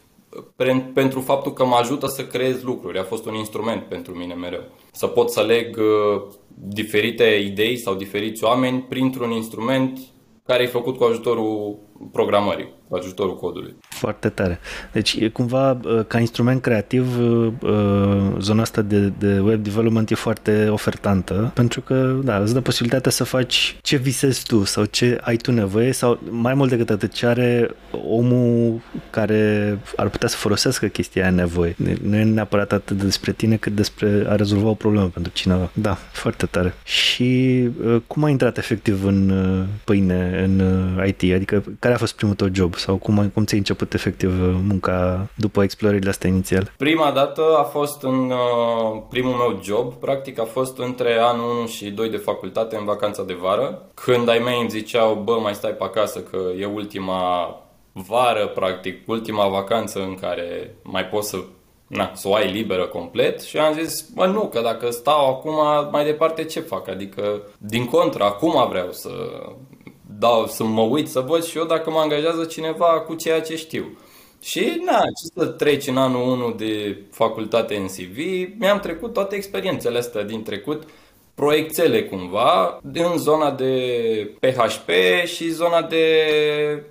pentru 0.95 1.21
faptul 1.21 1.53
că 1.53 1.65
mă 1.65 1.75
ajută 1.75 2.07
să 2.07 2.27
creez 2.27 2.63
lucruri. 2.63 2.99
A 2.99 3.05
fost 3.05 3.27
un 3.27 3.35
instrument 3.35 3.83
pentru 3.83 4.15
mine 4.15 4.35
mereu. 4.35 4.63
Să 4.93 5.07
pot 5.07 5.31
să 5.31 5.41
leg 5.41 5.77
uh, 5.77 6.23
diferite 6.55 7.25
idei 7.25 7.77
sau 7.77 7.95
diferiți 7.95 8.45
oameni 8.45 8.81
printr-un 8.81 9.31
instrument 9.31 9.99
care 10.47 10.63
e 10.63 10.67
făcut 10.67 10.97
cu 10.97 11.05
ajutorul 11.05 11.79
programării, 12.13 12.73
cu 12.95 13.01
ajutorul 13.01 13.37
codului. 13.37 13.75
Foarte 13.89 14.29
tare. 14.29 14.59
Deci, 14.93 15.17
e 15.21 15.29
cumva, 15.29 15.71
uh, 15.85 16.05
ca 16.07 16.19
instrument 16.19 16.61
creativ, 16.61 17.19
uh, 17.19 17.53
uh, 17.63 18.37
zona 18.39 18.63
asta 18.63 18.83
de, 18.83 19.13
de 19.19 19.39
web 19.39 19.63
development 19.63 20.11
e 20.11 20.15
foarte 20.15 20.69
ofertantă, 20.71 21.51
pentru 21.55 21.81
că, 21.81 22.17
da, 22.25 22.37
îți 22.37 22.53
dă 22.53 22.61
posibilitatea 22.61 23.11
să 23.11 23.25
faci 23.25 23.77
ce 23.83 23.97
visezi 23.97 24.47
tu 24.47 24.65
sau 24.65 24.85
ce 24.85 25.19
ai 25.21 25.37
tu 25.37 25.53
nevoie 25.53 25.93
sau, 25.93 26.19
mai 26.31 26.55
mult 26.55 26.71
decât 26.71 26.91
atât, 26.91 27.13
ce 27.13 27.27
are 27.27 27.71
omul 28.09 28.81
care 29.11 29.79
ar 29.97 30.09
putea 30.09 30.29
să 30.29 30.37
folosească 30.37 30.87
chestia 30.87 31.23
aia 31.23 31.31
nevoie. 31.31 31.77
Nu 32.03 32.17
e 32.17 32.25
neapărat 32.25 32.73
atât 32.73 33.03
despre 33.03 33.33
tine, 33.33 33.57
cât 33.57 33.75
despre 33.75 34.25
a 34.29 34.35
rezolva 34.35 34.69
o 34.69 34.75
problemă 34.75 35.07
pentru 35.07 35.33
cineva. 35.33 35.71
Da, 35.73 35.99
foarte 36.13 36.47
tare. 36.47 36.75
Și 36.85 37.61
cum 38.07 38.25
ai 38.25 38.31
intrat 38.31 38.59
efectiv 38.59 39.05
în 39.05 39.33
pâine, 39.85 40.43
în 40.45 40.63
IT? 41.07 41.35
Adică, 41.35 41.65
care 41.79 41.95
a 41.95 41.97
fost 41.97 42.15
primul 42.15 42.35
tău 42.35 42.49
job 42.53 42.75
sau 42.85 42.97
cum, 42.97 43.31
cum 43.35 43.45
ți-ai 43.45 43.59
început 43.59 43.95
efectiv 43.95 44.33
munca 44.69 45.29
după 45.37 45.63
explorările 45.63 46.09
astea 46.09 46.31
inițial? 46.31 46.73
Prima 46.77 47.11
dată 47.11 47.43
a 47.59 47.63
fost 47.63 48.03
în 48.03 48.31
uh, 48.31 49.03
primul 49.09 49.33
meu 49.33 49.61
job, 49.63 49.93
practic 49.93 50.39
a 50.41 50.45
fost 50.45 50.79
între 50.79 51.17
anul 51.21 51.57
1 51.59 51.67
și 51.67 51.91
2 51.91 52.11
de 52.11 52.17
facultate 52.17 52.77
în 52.77 52.85
vacanța 52.85 53.23
de 53.23 53.37
vară, 53.41 53.91
când 53.95 54.29
ai 54.29 54.39
mei 54.39 54.61
îmi 54.61 54.71
ziceau, 54.71 55.23
bă, 55.25 55.39
mai 55.43 55.55
stai 55.55 55.71
pe 55.71 55.85
acasă 55.85 56.21
că 56.21 56.39
e 56.59 56.65
ultima 56.65 57.57
vară, 57.93 58.47
practic, 58.47 59.09
ultima 59.09 59.49
vacanță 59.49 59.99
în 59.99 60.15
care 60.15 60.75
mai 60.83 61.05
poți 61.05 61.29
să 61.29 61.37
na, 61.87 62.11
să 62.15 62.29
o 62.29 62.35
ai 62.35 62.53
liberă 62.53 62.87
complet 62.87 63.41
și 63.41 63.59
am 63.59 63.75
zis, 63.75 64.09
mă 64.15 64.27
nu, 64.27 64.49
că 64.49 64.61
dacă 64.61 64.91
stau 64.91 65.29
acum 65.29 65.55
mai 65.91 66.05
departe 66.05 66.45
ce 66.45 66.61
fac? 66.61 66.89
Adică, 66.89 67.43
din 67.59 67.85
contră, 67.85 68.25
acum 68.25 68.69
vreau 68.69 68.93
să 68.93 69.11
dau, 70.19 70.47
să 70.47 70.65
mă 70.65 70.81
uit 70.81 71.09
să 71.09 71.21
văd 71.21 71.45
și 71.45 71.59
eu 71.59 71.65
dacă 71.65 71.91
mă 71.91 71.99
angajează 71.99 72.45
cineva 72.45 73.01
cu 73.01 73.15
ceea 73.15 73.41
ce 73.41 73.57
știu. 73.57 73.99
Și, 74.43 74.83
na, 74.85 74.99
ce 74.99 75.41
să 75.41 75.47
treci 75.47 75.87
în 75.87 75.97
anul 75.97 76.29
1 76.29 76.51
de 76.51 76.99
facultate 77.11 77.77
în 77.77 77.87
CV, 77.87 78.19
mi-am 78.59 78.81
trecut 78.81 79.13
toate 79.13 79.37
experiențele 79.37 79.99
astea 79.99 80.23
din 80.23 80.43
trecut, 80.43 80.83
proiectele 81.35 82.05
cumva, 82.05 82.81
în 82.93 83.19
zona 83.19 83.51
de 83.51 83.73
PHP 84.41 84.91
și 85.25 85.51
zona 85.51 85.83
de 85.83 86.07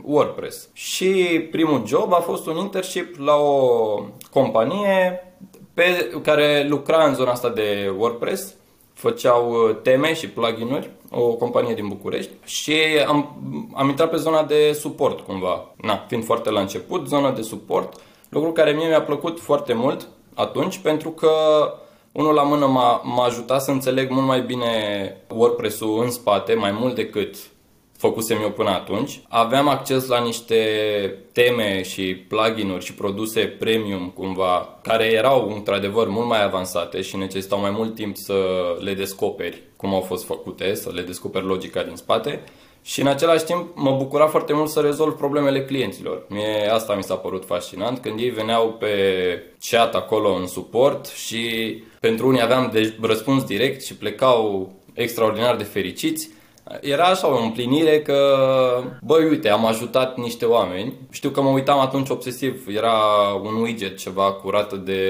WordPress. 0.04 0.70
Și 0.74 1.48
primul 1.52 1.84
job 1.86 2.14
a 2.14 2.20
fost 2.20 2.46
un 2.46 2.58
internship 2.58 3.16
la 3.18 3.36
o 3.36 4.06
companie 4.32 5.28
pe 5.74 6.12
care 6.24 6.66
lucra 6.70 7.04
în 7.04 7.16
zona 7.16 7.32
asta 7.32 7.50
de 7.50 7.94
WordPress 7.98 8.56
făceau 8.94 9.52
uh, 9.52 9.76
teme 9.82 10.14
și 10.14 10.30
plugin-uri, 10.30 10.90
o 11.16 11.34
companie 11.34 11.74
din 11.74 11.88
București 11.88 12.32
și 12.46 12.76
am, 13.08 13.38
am 13.74 13.90
intrat 13.90 14.10
pe 14.10 14.18
zona 14.18 14.44
de 14.44 14.72
suport 14.72 15.20
cumva, 15.20 15.74
na, 15.82 16.06
fiind 16.08 16.24
foarte 16.24 16.50
la 16.50 16.60
început, 16.60 17.08
zona 17.08 17.32
de 17.32 17.42
suport, 17.42 17.94
lucru 18.30 18.52
care 18.52 18.72
mie 18.72 18.88
mi-a 18.88 19.02
plăcut 19.02 19.40
foarte 19.40 19.74
mult 19.74 20.08
atunci 20.34 20.78
pentru 20.78 21.10
că 21.10 21.30
unul 22.12 22.34
la 22.34 22.44
mână 22.44 22.66
m-a, 22.66 23.02
m-a 23.04 23.24
ajutat 23.24 23.62
să 23.62 23.72
înțeleg 23.72 24.10
mult 24.10 24.26
mai 24.26 24.42
bine 24.42 24.68
WordPress-ul 25.30 26.04
în 26.04 26.12
spate, 26.12 26.54
mai 26.54 26.72
mult 26.72 26.96
decât 26.96 27.36
făcusem 27.98 28.42
eu 28.42 28.52
până 28.52 28.70
atunci. 28.70 29.20
Aveam 29.28 29.68
acces 29.68 30.08
la 30.08 30.20
niște 30.20 30.56
teme 31.32 31.82
și 31.84 32.16
plugin-uri 32.16 32.86
și 32.86 32.94
produse 32.94 33.42
premium 33.42 34.10
cumva, 34.10 34.80
care 34.82 35.06
erau 35.06 35.52
într-adevăr 35.56 36.08
mult 36.08 36.28
mai 36.28 36.44
avansate 36.44 37.02
și 37.02 37.18
necesitau 37.18 37.60
mai 37.60 37.72
mult 37.72 37.96
timp 37.96 38.18
să 38.18 38.44
le 38.80 38.94
descoperi 38.94 39.62
cum 39.76 39.94
au 39.94 40.02
fost 40.02 40.26
făcute, 40.26 40.74
să 40.74 40.92
le 40.94 41.02
descoperi 41.02 41.46
logica 41.46 41.84
din 41.84 41.96
spate. 41.96 42.44
Și 42.84 43.02
în 43.02 43.08
același 43.08 43.44
timp 43.44 43.68
mă 43.76 43.96
bucura 43.98 44.28
foarte 44.28 44.54
mult 44.54 44.70
să 44.70 44.80
rezolv 44.80 45.14
problemele 45.14 45.66
clienților. 45.66 46.26
Mie 46.30 46.70
asta 46.72 46.96
mi 46.96 47.04
s-a 47.04 47.16
părut 47.16 47.46
fascinant 47.46 48.00
când 48.00 48.20
ei 48.20 48.30
veneau 48.30 48.74
pe 48.74 48.94
chat 49.70 49.96
acolo 49.96 50.34
în 50.34 50.48
suport 50.48 51.06
și 51.06 51.84
pentru 52.00 52.28
unii 52.28 52.42
aveam 52.42 52.70
de 52.74 52.98
răspuns 53.02 53.44
direct 53.44 53.84
și 53.84 53.96
plecau 53.96 54.72
extraordinar 54.94 55.56
de 55.56 55.64
fericiți 55.64 56.30
era 56.82 57.04
așa 57.04 57.28
o 57.28 57.44
împlinire 57.44 58.02
că, 58.02 58.38
băi, 59.02 59.30
uite, 59.30 59.50
am 59.50 59.66
ajutat 59.66 60.18
niște 60.18 60.46
oameni. 60.46 60.94
Știu 61.12 61.30
că 61.30 61.42
mă 61.42 61.50
uitam 61.50 61.80
atunci 61.80 62.10
obsesiv, 62.10 62.66
era 62.68 62.94
un 63.44 63.62
widget 63.62 63.98
ceva 63.98 64.32
curat 64.32 64.74
de 64.74 65.02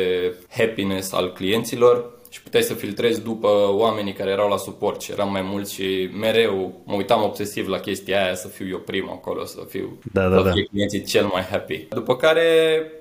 happiness 0.50 1.14
al 1.14 1.32
clienților 1.32 2.12
și 2.30 2.42
puteai 2.42 2.64
să 2.64 2.74
filtrezi 2.74 3.24
după 3.24 3.48
oamenii 3.70 4.14
care 4.14 4.32
erau 4.32 4.50
la 4.50 4.58
suport 4.58 5.02
și 5.02 5.12
eram 5.12 5.32
mai 5.32 5.42
mulți 5.42 5.74
și 5.74 6.10
mereu 6.20 6.82
mă 6.86 6.96
uitam 6.96 7.24
obsesiv 7.24 7.68
la 7.68 7.80
chestia 7.80 8.24
aia 8.24 8.36
să 8.36 8.48
fiu 8.48 8.68
eu 8.68 8.78
primul 8.78 9.12
acolo, 9.12 9.46
să 9.46 9.60
fiu 9.70 9.98
da, 10.12 10.28
da, 10.28 10.38
să 10.38 10.52
fie 10.52 10.62
da. 10.62 10.68
clienții 10.72 11.04
cel 11.04 11.26
mai 11.26 11.42
happy. 11.42 11.88
După 11.90 12.16
care, 12.16 12.44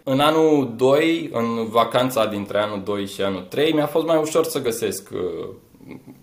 în 0.05 0.21
anul 0.21 0.75
2, 0.77 1.31
în 1.33 1.69
vacanța 1.69 2.27
dintre 2.27 2.59
anul 2.59 2.83
2 2.85 3.07
și 3.07 3.23
anul 3.23 3.47
3, 3.49 3.73
mi-a 3.73 3.87
fost 3.87 4.07
mai 4.07 4.17
ușor 4.21 4.45
să 4.45 4.63
găsesc 4.63 5.11
uh, 5.13 5.49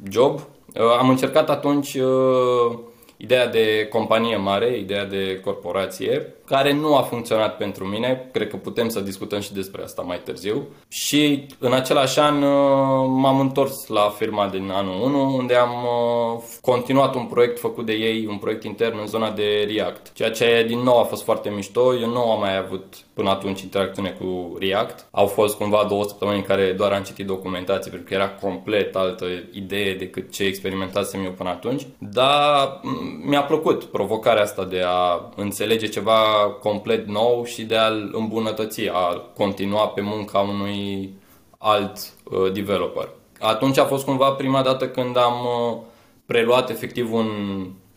job 0.10 0.40
Uh, 0.40 0.59
am 1.00 1.10
încercat 1.10 1.50
atunci 1.50 1.94
uh, 1.94 2.80
ideea 3.18 3.48
de 3.48 3.88
companie 3.90 4.38
mare, 4.38 4.78
ideea 4.78 5.06
de 5.06 5.40
corporație, 5.44 6.34
care 6.46 6.74
nu 6.74 6.96
a 6.96 7.02
funcționat 7.02 7.58
pentru 7.58 7.86
mine. 7.86 8.30
Cred 8.32 8.50
că 8.50 8.56
putem 8.56 8.90
să 8.90 9.00
discutăm 9.00 9.40
și 9.40 9.54
despre 9.54 9.84
asta 9.84 10.02
mai 10.02 10.22
târziu. 10.24 10.68
Și 10.88 11.46
în 11.60 11.74
același 11.74 12.20
an 12.20 12.42
uh, 12.42 13.06
m-am 13.08 13.40
întors 13.40 13.88
la 13.88 14.14
firma 14.18 14.48
din 14.48 14.70
anul 14.74 15.02
1, 15.02 15.36
unde 15.36 15.56
am 15.56 15.86
continuat 16.62 17.16
un 17.16 17.26
proiect 17.26 17.60
făcut 17.60 17.86
de 17.86 17.94
ei, 17.94 18.26
un 18.30 18.38
proiect 18.38 18.64
intern 18.64 18.98
în 19.00 19.08
zona 19.08 19.32
de 19.32 19.68
React. 19.74 20.14
Ceea 20.14 20.32
ce 20.32 20.66
din 20.68 20.80
nou 20.80 21.00
a 21.00 21.04
fost 21.04 21.24
foarte 21.24 21.50
mișto. 21.50 21.96
Eu 21.96 22.10
nu 22.10 22.32
am 22.32 22.40
mai 22.40 22.58
avut 22.58 22.96
până 23.20 23.32
atunci 23.32 23.62
interacțiune 23.62 24.10
cu 24.10 24.56
React. 24.60 25.06
Au 25.12 25.26
fost 25.26 25.58
cumva 25.58 25.86
două 25.90 26.04
săptămâni 26.04 26.38
în 26.38 26.44
care 26.44 26.72
doar 26.72 26.92
am 26.92 27.04
citit 27.04 27.26
documentații 27.26 27.92
pentru 27.92 28.08
că 28.08 28.14
era 28.14 28.30
complet 28.30 28.96
altă 28.96 29.26
idee 29.54 29.96
decât 29.96 30.32
ce 30.32 30.44
experimentasem 30.44 31.24
eu 31.24 31.32
până 31.32 31.50
atunci. 31.50 31.88
Dar 31.98 32.80
mi-a 33.26 33.42
plăcut 33.42 33.84
provocarea 33.84 34.42
asta 34.42 34.64
de 34.64 34.82
a 34.86 35.32
înțelege 35.36 35.88
ceva 35.88 36.20
complet 36.62 37.08
nou 37.08 37.44
și 37.46 37.64
de 37.64 37.76
a-l 37.76 38.10
îmbunătăți, 38.14 38.88
a 38.88 39.24
continua 39.36 39.88
pe 39.88 40.02
munca 40.02 40.40
unui 40.40 41.14
alt 41.58 41.98
uh, 42.24 42.52
developer. 42.52 43.10
Atunci 43.40 43.78
a 43.78 43.86
fost 43.86 44.06
cumva 44.06 44.30
prima 44.32 44.62
dată 44.62 44.88
când 44.88 45.18
am 45.18 45.46
uh, 45.46 45.78
preluat 46.26 46.70
efectiv 46.70 47.14
un 47.14 47.28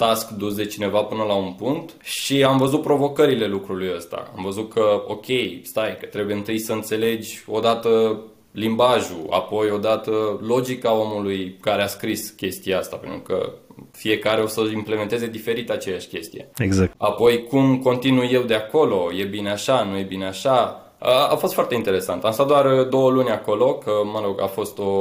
task 0.02 0.28
dus 0.30 0.54
de 0.54 0.64
cineva 0.64 1.02
până 1.02 1.22
la 1.22 1.34
un 1.34 1.52
punct 1.52 1.90
și 2.02 2.44
am 2.44 2.56
văzut 2.56 2.82
provocările 2.82 3.46
lucrului 3.46 3.92
ăsta. 3.96 4.32
Am 4.36 4.42
văzut 4.44 4.72
că, 4.72 5.04
ok, 5.06 5.26
stai, 5.62 5.96
că 6.00 6.06
trebuie 6.06 6.34
întâi 6.36 6.58
să 6.58 6.72
înțelegi 6.72 7.44
odată 7.46 8.20
limbajul, 8.52 9.26
apoi 9.30 9.70
odată 9.70 10.40
logica 10.46 10.92
omului 10.94 11.56
care 11.60 11.82
a 11.82 11.86
scris 11.86 12.30
chestia 12.30 12.78
asta, 12.78 12.96
pentru 12.96 13.20
că 13.20 13.52
fiecare 13.92 14.42
o 14.42 14.46
să 14.46 14.60
implementeze 14.74 15.26
diferit 15.26 15.70
aceeași 15.70 16.08
chestie. 16.08 16.50
Exact. 16.56 16.94
Apoi 16.96 17.44
cum 17.44 17.78
continui 17.78 18.28
eu 18.32 18.42
de 18.42 18.54
acolo, 18.54 19.12
e 19.12 19.24
bine 19.24 19.50
așa, 19.50 19.82
nu 19.82 19.98
e 19.98 20.02
bine 20.02 20.26
așa, 20.26 20.91
a, 21.02 21.28
a 21.30 21.36
fost 21.36 21.52
foarte 21.52 21.74
interesant. 21.74 22.24
Am 22.24 22.32
stat 22.32 22.46
doar 22.46 22.78
uh, 22.78 22.88
două 22.88 23.10
luni 23.10 23.30
acolo, 23.30 23.74
că, 23.74 23.90
mă 24.12 24.20
rog, 24.24 24.40
a 24.40 24.46
fost 24.46 24.78
o... 24.78 24.92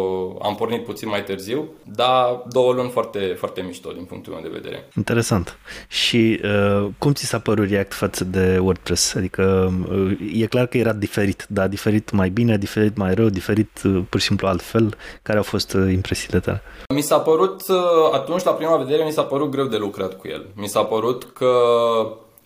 am 0.41 0.55
pornit 0.55 0.83
puțin 0.85 1.09
mai 1.09 1.23
târziu, 1.23 1.69
dar 1.83 2.43
două 2.49 2.73
luni 2.73 2.89
foarte, 2.89 3.19
foarte 3.19 3.61
mișto 3.61 3.91
din 3.91 4.03
punctul 4.03 4.33
meu 4.33 4.41
de 4.41 4.49
vedere. 4.53 4.89
Interesant. 4.97 5.57
Și 5.87 6.39
uh, 6.43 6.87
cum 6.97 7.13
ți 7.13 7.25
s-a 7.25 7.39
părut 7.39 7.69
React 7.69 7.93
față 7.93 8.23
de 8.23 8.59
WordPress? 8.61 9.15
Adică 9.15 9.73
uh, 9.91 10.11
e 10.33 10.45
clar 10.45 10.65
că 10.65 10.77
era 10.77 10.93
diferit, 10.93 11.45
dar 11.49 11.67
diferit 11.67 12.11
mai 12.11 12.29
bine, 12.29 12.57
diferit 12.57 12.97
mai 12.97 13.13
rău, 13.13 13.29
diferit 13.29 13.81
uh, 13.85 14.01
pur 14.09 14.19
și 14.19 14.25
simplu 14.25 14.47
altfel. 14.47 14.95
Care 15.21 15.37
au 15.37 15.43
fost 15.43 15.73
uh, 15.73 15.91
impresiile 15.91 16.39
tale? 16.39 16.61
Mi 16.93 17.01
s-a 17.01 17.19
părut, 17.19 17.61
uh, 17.67 17.77
atunci, 18.13 18.43
la 18.43 18.51
prima 18.51 18.77
vedere, 18.77 19.03
mi 19.03 19.11
s-a 19.11 19.23
părut 19.23 19.49
greu 19.49 19.65
de 19.65 19.77
lucrat 19.77 20.17
cu 20.17 20.27
el. 20.27 20.45
Mi 20.55 20.67
s-a 20.67 20.83
părut 20.83 21.27
că 21.33 21.47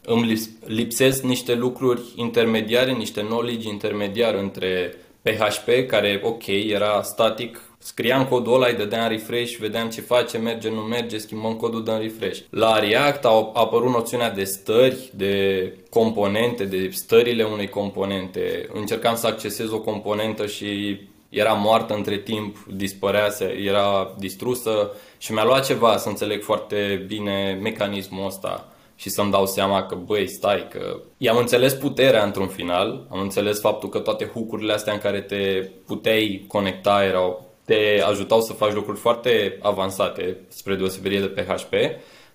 îmi 0.05 0.41
lipsesc 0.65 1.23
niște 1.23 1.53
lucruri 1.53 2.01
intermediare, 2.15 2.91
niște 2.91 3.21
knowledge 3.21 3.69
intermediar 3.69 4.33
între 4.33 4.95
PHP, 5.21 5.87
care, 5.87 6.21
ok, 6.23 6.47
era 6.47 7.01
static, 7.01 7.61
scriam 7.77 8.25
codul 8.25 8.53
ăla, 8.53 8.67
îi 8.67 8.73
dădeam 8.73 9.09
refresh, 9.09 9.55
vedeam 9.55 9.89
ce 9.89 10.01
face, 10.01 10.37
merge, 10.37 10.69
nu 10.69 10.81
merge, 10.81 11.17
schimbăm 11.17 11.53
codul, 11.53 11.83
dăm 11.83 11.99
refresh. 11.99 12.39
La 12.49 12.79
React 12.79 13.25
a 13.25 13.51
apărut 13.53 13.91
noțiunea 13.91 14.31
de 14.31 14.43
stări, 14.43 15.11
de 15.13 15.73
componente, 15.89 16.63
de 16.63 16.89
stările 16.91 17.43
unei 17.43 17.69
componente. 17.69 18.69
Încercam 18.73 19.15
să 19.15 19.27
accesez 19.27 19.71
o 19.71 19.79
componentă 19.79 20.45
și 20.45 20.99
era 21.29 21.53
moartă 21.53 21.93
între 21.93 22.17
timp, 22.17 22.57
dispărease, 22.73 23.45
era 23.45 24.15
distrusă 24.17 24.91
și 25.17 25.33
mi-a 25.33 25.43
luat 25.43 25.65
ceva 25.65 25.97
să 25.97 26.09
înțeleg 26.09 26.43
foarte 26.43 27.05
bine 27.07 27.59
mecanismul 27.61 28.25
ăsta 28.25 28.74
și 28.95 29.09
să-mi 29.09 29.31
dau 29.31 29.45
seama 29.45 29.83
că, 29.83 29.95
băi, 29.95 30.27
stai, 30.27 30.67
că 30.69 30.99
i-am 31.17 31.37
înțeles 31.37 31.73
puterea 31.73 32.23
într-un 32.23 32.47
final, 32.47 33.07
am 33.11 33.19
înțeles 33.19 33.59
faptul 33.59 33.89
că 33.89 33.99
toate 33.99 34.25
hucurile 34.25 34.73
astea 34.73 34.93
în 34.93 34.99
care 34.99 35.21
te 35.21 35.69
puteai 35.85 36.45
conecta 36.47 37.03
erau, 37.03 37.55
te 37.65 38.01
ajutau 38.09 38.41
să 38.41 38.53
faci 38.53 38.73
lucruri 38.73 38.99
foarte 38.99 39.57
avansate, 39.61 40.37
spre 40.47 40.75
deosebire 40.75 41.19
de 41.19 41.41
PHP, 41.41 41.73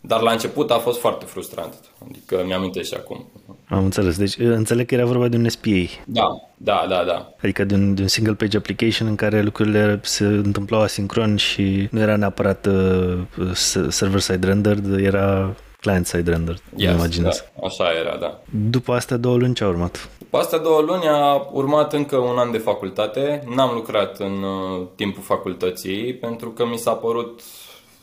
dar 0.00 0.20
la 0.20 0.30
început 0.30 0.70
a 0.70 0.78
fost 0.78 1.00
foarte 1.00 1.24
frustrant, 1.24 1.74
adică 2.08 2.42
mi-am 2.46 2.72
și 2.82 2.94
acum. 2.94 3.30
Am 3.68 3.84
înțeles, 3.84 4.18
deci 4.18 4.36
înțeleg 4.38 4.86
că 4.86 4.94
era 4.94 5.04
vorba 5.04 5.28
de 5.28 5.36
un 5.36 5.48
SPA. 5.48 6.02
Da, 6.04 6.26
da, 6.56 6.86
da, 6.88 7.04
da. 7.04 7.32
Adică 7.42 7.64
de 7.64 7.74
un, 7.74 7.94
de 7.94 8.02
un 8.02 8.08
single 8.08 8.34
page 8.34 8.56
application 8.56 9.08
în 9.08 9.14
care 9.14 9.42
lucrurile 9.42 10.00
se 10.02 10.24
întâmplau 10.24 10.80
asincron 10.80 11.36
și 11.36 11.88
nu 11.90 12.00
era 12.00 12.16
neapărat 12.16 12.66
uh, 12.66 13.52
server-side 13.88 14.46
rendered, 14.46 14.98
era 14.98 15.54
client-side 15.80 16.30
render, 16.30 16.56
yes, 16.76 16.94
imaginez. 16.94 17.44
Da, 17.54 17.66
așa 17.66 17.84
era, 18.00 18.16
da. 18.16 18.40
După 18.70 18.92
astea 18.92 19.16
două 19.16 19.36
luni 19.36 19.54
ce 19.54 19.64
a 19.64 19.68
urmat? 19.68 20.08
După 20.18 20.36
astea 20.38 20.58
două 20.58 20.80
luni 20.80 21.08
a 21.08 21.48
urmat 21.52 21.92
încă 21.92 22.16
un 22.16 22.38
an 22.38 22.50
de 22.50 22.58
facultate. 22.58 23.42
N-am 23.54 23.74
lucrat 23.74 24.18
în 24.18 24.42
uh, 24.42 24.86
timpul 24.94 25.22
facultății 25.22 26.14
pentru 26.14 26.50
că 26.50 26.66
mi 26.66 26.76
s-a 26.76 26.92
părut 26.92 27.40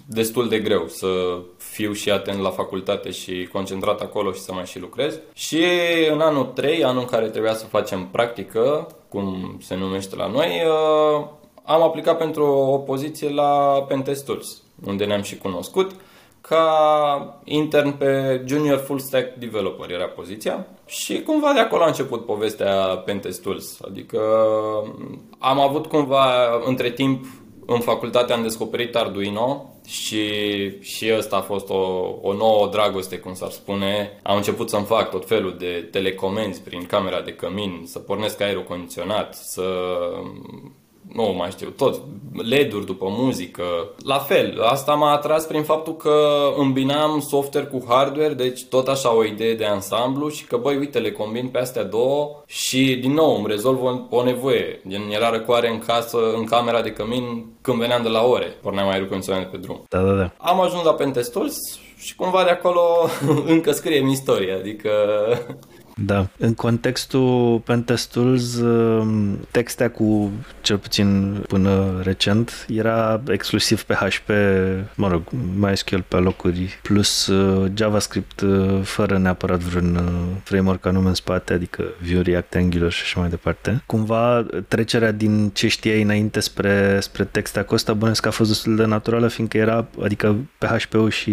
destul 0.10 0.50
de 0.50 0.60
greu 0.60 0.88
să 0.88 1.08
fiu 1.58 1.94
și 1.94 2.12
atent 2.12 2.40
la 2.40 2.50
facultate 2.50 3.12
și 3.12 3.50
concentrat 3.52 4.02
acolo 4.02 4.32
și 4.32 4.40
să 4.40 4.54
mai 4.54 4.66
și 4.66 4.80
lucrez. 4.80 5.20
Și 5.34 5.64
în 6.12 6.22
anul 6.22 6.46
3, 6.46 6.84
anul 6.84 7.02
în 7.02 7.08
care 7.08 7.28
trebuia 7.28 7.54
să 7.54 7.66
facem 7.66 8.08
practică, 8.12 8.88
cum 9.10 9.58
se 9.62 9.76
numește 9.76 10.16
la 10.16 10.28
noi, 10.28 10.62
uh, 10.66 11.28
am 11.64 11.82
aplicat 11.82 12.18
pentru 12.18 12.46
o 12.46 12.78
poziție 12.78 13.30
la 13.30 13.86
Pentest 13.88 14.26
Tools, 14.26 14.62
unde 14.86 15.06
ne-am 15.06 15.22
și 15.22 15.38
cunoscut 15.38 15.92
ca 16.48 17.40
intern 17.44 17.98
pe 17.98 18.42
Junior 18.46 18.78
Full 18.78 19.00
Stack 19.00 19.36
Developer 19.36 19.92
era 19.92 20.06
poziția 20.06 20.68
și 20.86 21.22
cumva 21.22 21.54
de 21.54 21.60
acolo 21.60 21.84
a 21.84 21.88
început 21.88 22.26
povestea 22.26 22.74
Pentest 23.06 23.42
Tools. 23.42 23.80
Adică 23.88 24.20
am 25.40 25.60
avut 25.60 25.86
cumva 25.86 26.26
între 26.66 26.92
timp 26.92 27.26
în 27.70 27.80
facultate 27.80 28.34
am 28.34 28.42
descoperit 28.42 28.96
Arduino 28.96 29.74
și, 29.86 30.24
și 30.82 31.14
ăsta 31.18 31.36
a 31.36 31.42
fost 31.42 31.70
o, 31.70 31.76
o 32.22 32.34
nouă 32.34 32.70
dragoste, 32.72 33.18
cum 33.18 33.34
s-ar 33.34 33.50
spune. 33.50 34.20
Am 34.24 34.36
început 34.36 34.70
să-mi 34.70 34.86
fac 34.86 35.10
tot 35.10 35.28
felul 35.28 35.56
de 35.58 35.88
telecomenzi 35.92 36.62
prin 36.62 36.86
camera 36.86 37.22
de 37.22 37.34
cămin, 37.34 37.82
să 37.86 38.00
pornesc 38.00 38.42
aerul 38.42 38.64
condiționat, 38.64 39.36
să 39.36 39.64
nu 41.14 41.34
mai 41.38 41.50
știu, 41.50 41.70
tot 41.70 42.02
LED-uri 42.34 42.86
după 42.86 43.06
muzică. 43.10 43.64
La 44.06 44.18
fel, 44.18 44.62
asta 44.62 44.94
m-a 44.94 45.12
atras 45.12 45.46
prin 45.46 45.64
faptul 45.64 45.96
că 45.96 46.20
îmbinam 46.58 47.20
software 47.20 47.68
cu 47.68 47.86
hardware, 47.88 48.34
deci 48.34 48.66
tot 48.66 48.88
așa 48.88 49.16
o 49.16 49.24
idee 49.24 49.56
de 49.56 49.66
ansamblu 49.66 50.30
și 50.30 50.46
că 50.46 50.58
băi, 50.58 50.78
uite, 50.78 51.00
le 51.00 51.12
combin 51.12 51.48
pe 51.48 51.60
astea 51.60 51.84
două 51.84 52.44
și 52.46 52.98
din 53.02 53.14
nou 53.14 53.36
îmi 53.36 53.48
rezolv 53.48 53.84
o, 53.84 54.18
o 54.18 54.24
nevoie. 54.24 54.82
Gen, 54.88 55.02
era 55.10 55.30
răcoare 55.30 55.70
în 55.70 55.80
casă, 55.80 56.18
în 56.36 56.46
camera 56.46 56.82
de 56.82 56.92
cămin 56.92 57.46
când 57.62 57.80
veneam 57.80 58.02
de 58.02 58.10
la 58.10 58.24
ore, 58.24 58.58
porneam 58.62 58.90
aerul 58.90 59.08
condiționat 59.08 59.50
pe 59.50 59.58
drum. 59.58 59.84
Da, 59.90 60.02
da, 60.02 60.12
da. 60.12 60.32
Am 60.38 60.62
ajuns 60.62 60.84
la 60.84 60.94
Pentestools 60.94 61.56
și 61.98 62.16
cumva 62.16 62.44
de 62.44 62.50
acolo 62.50 62.82
încă 63.54 63.72
scriem 63.72 64.08
istorie, 64.08 64.54
adică 64.54 64.90
da. 66.06 66.30
În 66.38 66.54
contextul 66.54 67.60
Pentestools, 67.66 68.56
um, 68.56 69.40
textea 69.52 69.90
cu, 69.90 70.32
cel 70.62 70.78
puțin 70.78 71.38
până 71.48 72.02
recent, 72.04 72.66
era 72.70 73.22
exclusiv 73.28 73.84
PHP, 73.84 74.30
mă 74.96 75.08
rog, 75.08 75.22
MySQL 75.56 76.00
pe 76.08 76.16
locuri, 76.16 76.80
plus 76.82 77.28
uh, 77.28 77.72
JavaScript 77.74 78.42
uh, 78.42 78.82
fără 78.84 79.18
neapărat 79.18 79.60
vreun 79.60 79.96
uh, 79.96 80.02
framework 80.44 80.86
anume 80.86 81.08
în 81.08 81.14
spate, 81.14 81.54
adică 81.54 81.84
Vue, 82.12 82.22
React, 82.22 82.56
Angular 82.56 82.92
și 82.92 83.02
așa 83.04 83.20
mai 83.20 83.30
departe. 83.30 83.84
Cumva 83.86 84.46
trecerea 84.68 85.12
din 85.12 85.50
ce 85.50 85.68
știai 85.68 86.02
înainte 86.02 86.40
spre, 86.40 87.00
spre 87.02 87.24
textea 87.24 87.64
cu 87.64 87.74
ăsta 87.74 87.94
bănesc 87.94 88.26
a 88.26 88.32
fost 88.32 88.50
destul 88.50 88.76
de 88.76 88.86
naturală, 88.86 89.28
fiindcă 89.28 89.58
era, 89.58 89.88
adică 90.04 90.36
PHP-ul 90.58 91.10
și 91.10 91.30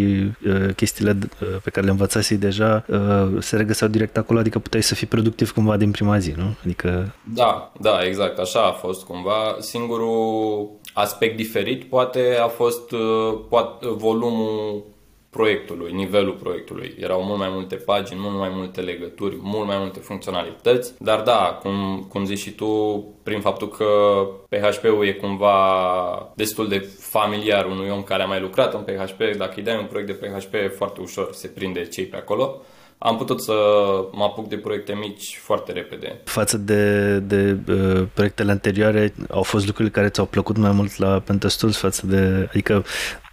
uh, 0.46 0.74
chestiile 0.76 1.18
pe 1.62 1.70
care 1.70 1.86
le 1.86 1.92
învățasei 1.92 2.36
deja 2.36 2.84
uh, 2.88 2.98
se 3.38 3.56
regăseau 3.56 3.90
direct 3.90 4.16
acolo, 4.16 4.38
adică 4.38 4.53
adică 4.54 4.68
puteai 4.68 4.82
să 4.82 4.94
fii 4.94 5.06
productiv 5.06 5.52
cumva 5.52 5.76
din 5.76 5.90
prima 5.90 6.18
zi, 6.18 6.32
nu? 6.36 6.56
Adică... 6.64 7.14
Da, 7.34 7.72
da, 7.80 8.04
exact, 8.04 8.38
așa 8.38 8.62
a 8.62 8.72
fost 8.72 9.04
cumva. 9.04 9.56
Singurul 9.58 10.70
aspect 10.92 11.36
diferit 11.36 11.84
poate 11.84 12.36
a 12.42 12.48
fost 12.48 12.90
uh, 12.90 13.40
poate, 13.48 13.86
volumul 13.88 14.84
proiectului, 15.30 15.92
nivelul 15.92 16.32
proiectului. 16.32 16.94
Erau 16.98 17.22
mult 17.22 17.38
mai 17.38 17.48
multe 17.52 17.74
pagini, 17.74 18.20
mult 18.20 18.38
mai 18.38 18.50
multe 18.52 18.80
legături, 18.80 19.36
mult 19.42 19.66
mai 19.66 19.78
multe 19.78 19.98
funcționalități, 19.98 20.94
dar 20.98 21.20
da, 21.20 21.58
cum, 21.62 22.06
cum 22.08 22.24
zici 22.24 22.38
și 22.38 22.50
tu, 22.50 23.04
prin 23.22 23.40
faptul 23.40 23.68
că 23.68 23.86
PHP-ul 24.48 25.06
e 25.06 25.12
cumva 25.12 25.56
destul 26.34 26.68
de 26.68 26.78
familiar 26.98 27.64
unui 27.66 27.90
om 27.90 28.02
care 28.02 28.22
a 28.22 28.26
mai 28.26 28.40
lucrat 28.40 28.74
în 28.74 28.80
PHP, 28.80 29.36
dacă 29.36 29.52
îi 29.56 29.62
dai 29.62 29.78
un 29.78 29.86
proiect 29.86 30.10
de 30.10 30.26
PHP, 30.26 30.54
e 30.54 30.68
foarte 30.68 31.00
ușor 31.00 31.32
se 31.32 31.48
prinde 31.48 31.84
cei 31.84 32.04
pe 32.04 32.16
acolo 32.16 32.62
am 32.98 33.16
putut 33.16 33.42
să 33.42 33.52
mă 34.12 34.24
apuc 34.24 34.48
de 34.48 34.56
proiecte 34.56 34.92
mici 34.92 35.38
foarte 35.42 35.72
repede. 35.72 36.20
Față 36.24 36.56
de, 36.56 37.18
de 37.18 37.56
uh, 37.68 38.06
proiectele 38.14 38.50
anterioare, 38.50 39.14
au 39.30 39.42
fost 39.42 39.66
lucruri 39.66 39.90
care 39.90 40.08
ți-au 40.08 40.26
plăcut 40.26 40.56
mai 40.56 40.70
mult 40.70 40.96
la 40.96 41.18
Pentestools 41.18 41.76
față 41.76 42.06
de... 42.06 42.46
Adică 42.48 42.84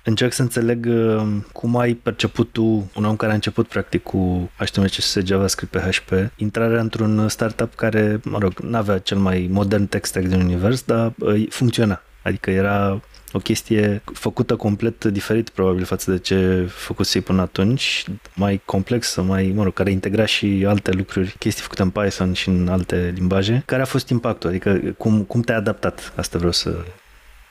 încerc 0.04 0.34
să 0.34 0.42
înțeleg 0.42 0.86
uh, 0.90 1.24
cum 1.52 1.78
ai 1.78 1.94
perceput 1.94 2.52
tu, 2.52 2.92
un 2.96 3.06
om 3.06 3.16
care 3.16 3.32
a 3.32 3.36
început 3.36 3.68
practic 3.68 4.04
cu 4.04 4.52
HTML, 4.58 4.86
CSS, 4.86 5.18
JavaScript, 5.24 5.72
PHP, 5.78 6.12
intrarea 6.36 6.80
într-un 6.80 7.28
startup 7.30 7.76
care, 7.76 8.20
mă 8.24 8.38
rog, 8.38 8.60
nu 8.60 8.78
avea 8.78 8.98
cel 8.98 9.18
mai 9.18 9.48
modern 9.52 9.86
tech 9.86 10.06
stack 10.06 10.26
din 10.26 10.42
univers, 10.42 10.84
dar 10.84 11.14
uh, 11.20 11.46
funcționa. 11.50 12.02
Adică 12.24 12.52
era 12.52 13.02
o 13.34 13.40
chestie 13.40 14.02
făcută 14.14 14.56
complet 14.56 15.06
diferit 15.06 15.50
probabil 15.50 15.84
față 15.84 16.12
de 16.12 16.18
ce 16.18 16.70
făcusei 16.70 17.22
până 17.22 17.42
atunci, 17.42 18.06
mai 18.36 18.62
complexă, 18.66 19.22
mai, 19.22 19.52
mă 19.56 19.64
rog, 19.64 19.74
care 19.74 19.92
integra 19.92 20.26
și 20.26 20.66
alte 20.68 20.92
lucruri, 20.92 21.36
chestii 21.40 21.64
făcute 21.64 21.82
în 21.82 21.90
Python 21.90 22.34
și 22.34 22.50
în 22.50 22.68
alte 22.68 23.14
limbaje. 23.16 23.64
Care 23.66 23.82
a 23.82 23.86
fost 23.86 24.10
impactul? 24.10 24.50
Adică 24.50 24.80
cum, 24.98 25.24
cum 25.24 25.42
te-ai 25.42 25.58
adaptat? 25.58 26.14
Asta 26.16 26.38
vreau 26.38 26.52
să 26.52 26.84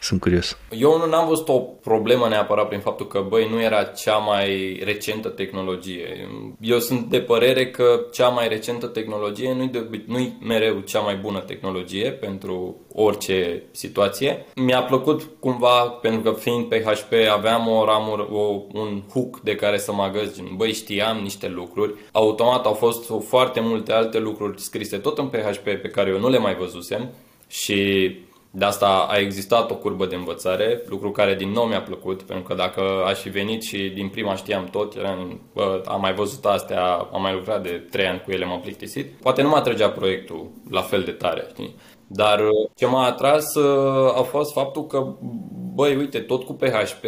sunt 0.00 0.20
curios. 0.20 0.56
Eu 0.70 1.06
nu 1.08 1.16
am 1.16 1.28
văzut 1.28 1.48
o 1.48 1.58
problemă 1.58 2.28
neapărat 2.28 2.68
prin 2.68 2.80
faptul 2.80 3.06
că, 3.06 3.24
băi, 3.28 3.48
nu 3.50 3.62
era 3.62 3.82
cea 3.82 4.16
mai 4.16 4.80
recentă 4.84 5.28
tehnologie. 5.28 6.28
Eu 6.60 6.78
sunt 6.78 7.06
de 7.06 7.20
părere 7.20 7.70
că 7.70 8.06
cea 8.12 8.28
mai 8.28 8.48
recentă 8.48 8.86
tehnologie 8.86 9.54
nu-i, 9.54 9.68
de, 9.68 10.02
nu-i 10.06 10.36
mereu 10.42 10.78
cea 10.78 11.00
mai 11.00 11.16
bună 11.16 11.40
tehnologie 11.40 12.10
pentru 12.10 12.76
orice 12.94 13.62
situație. 13.70 14.46
Mi-a 14.54 14.82
plăcut 14.82 15.28
cumva, 15.38 15.80
pentru 15.80 16.32
că 16.32 16.38
fiind 16.38 16.64
PHP 16.64 17.12
aveam 17.32 17.68
o 17.68 17.84
ramură, 17.84 18.28
o, 18.32 18.62
un 18.72 19.02
hook 19.12 19.40
de 19.40 19.54
care 19.54 19.78
să 19.78 19.92
mă 19.92 20.02
agăs, 20.02 20.28
băi, 20.56 20.72
știam 20.72 21.18
niște 21.18 21.48
lucruri. 21.48 21.94
Automat 22.12 22.66
au 22.66 22.74
fost 22.74 23.12
foarte 23.28 23.60
multe 23.60 23.92
alte 23.92 24.18
lucruri 24.18 24.60
scrise 24.60 24.96
tot 24.96 25.18
în 25.18 25.26
PHP 25.26 25.64
pe 25.64 25.88
care 25.92 26.10
eu 26.10 26.18
nu 26.18 26.28
le 26.28 26.38
mai 26.38 26.54
văzusem 26.54 27.10
și 27.48 28.10
de 28.50 28.64
asta 28.64 29.06
a 29.10 29.18
existat 29.18 29.70
o 29.70 29.74
curbă 29.74 30.06
de 30.06 30.14
învățare, 30.14 30.82
lucru 30.88 31.10
care 31.10 31.34
din 31.34 31.50
nou 31.50 31.64
mi-a 31.64 31.82
plăcut, 31.82 32.22
pentru 32.22 32.44
că 32.44 32.54
dacă 32.54 32.80
aș 33.06 33.18
fi 33.18 33.28
venit 33.28 33.62
și 33.62 33.90
din 33.94 34.08
prima 34.08 34.34
știam 34.34 34.64
tot, 34.64 34.94
eram, 34.94 35.40
bă, 35.54 35.82
am 35.86 36.00
mai 36.00 36.14
văzut 36.14 36.44
astea, 36.44 36.94
am 37.12 37.22
mai 37.22 37.32
lucrat 37.32 37.62
de 37.62 37.86
3 37.90 38.06
ani 38.06 38.22
cu 38.24 38.30
ele, 38.30 38.44
m-am 38.44 38.60
plictisit, 38.60 39.06
poate 39.06 39.42
nu 39.42 39.48
mă 39.48 39.56
atrăgea 39.56 39.90
proiectul 39.90 40.50
la 40.70 40.80
fel 40.80 41.02
de 41.02 41.10
tare, 41.10 41.46
știi? 41.48 41.74
Dar 42.06 42.40
uh, 42.40 42.70
ce 42.74 42.86
m-a 42.86 43.06
atras 43.06 43.54
uh, 43.54 44.18
a 44.18 44.22
fost 44.22 44.52
faptul 44.52 44.86
că, 44.86 45.14
băi, 45.74 45.96
uite, 45.96 46.18
tot 46.18 46.44
cu 46.44 46.52
PHP, 46.52 47.04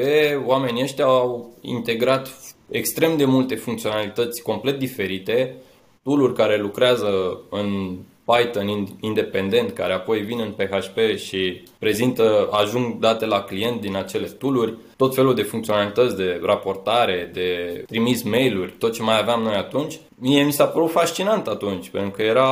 oamenii 0.47 0.83
ăștia 0.83 1.05
au 1.05 1.57
integrat 1.61 2.29
extrem 2.69 3.17
de 3.17 3.25
multe 3.25 3.55
funcționalități 3.55 4.43
complet 4.43 4.79
diferite, 4.79 5.57
tool 6.03 6.33
care 6.33 6.57
lucrează 6.57 7.41
în 7.51 7.97
Python 8.25 8.87
independent 9.01 9.73
care 9.73 9.93
apoi 9.93 10.21
vin 10.21 10.41
în 10.41 10.51
PHP 10.51 11.17
și 11.17 11.63
prezintă, 11.79 12.49
ajung 12.53 12.99
date 12.99 13.27
la 13.27 13.41
client 13.43 13.81
din 13.81 13.97
acele 13.97 14.27
tooluri, 14.27 14.75
tot 15.03 15.15
felul 15.15 15.35
de 15.35 15.43
funcționalități 15.43 16.17
de 16.17 16.41
raportare, 16.43 17.31
de 17.33 17.83
trimis 17.87 18.23
mail-uri, 18.23 18.75
tot 18.79 18.93
ce 18.93 19.03
mai 19.03 19.19
aveam 19.19 19.43
noi 19.43 19.55
atunci. 19.55 20.01
mie 20.19 20.43
mi 20.43 20.53
s-a 20.53 20.65
părut 20.65 20.91
fascinant 20.91 21.47
atunci, 21.47 21.89
pentru 21.89 22.11
că 22.11 22.23
era, 22.23 22.51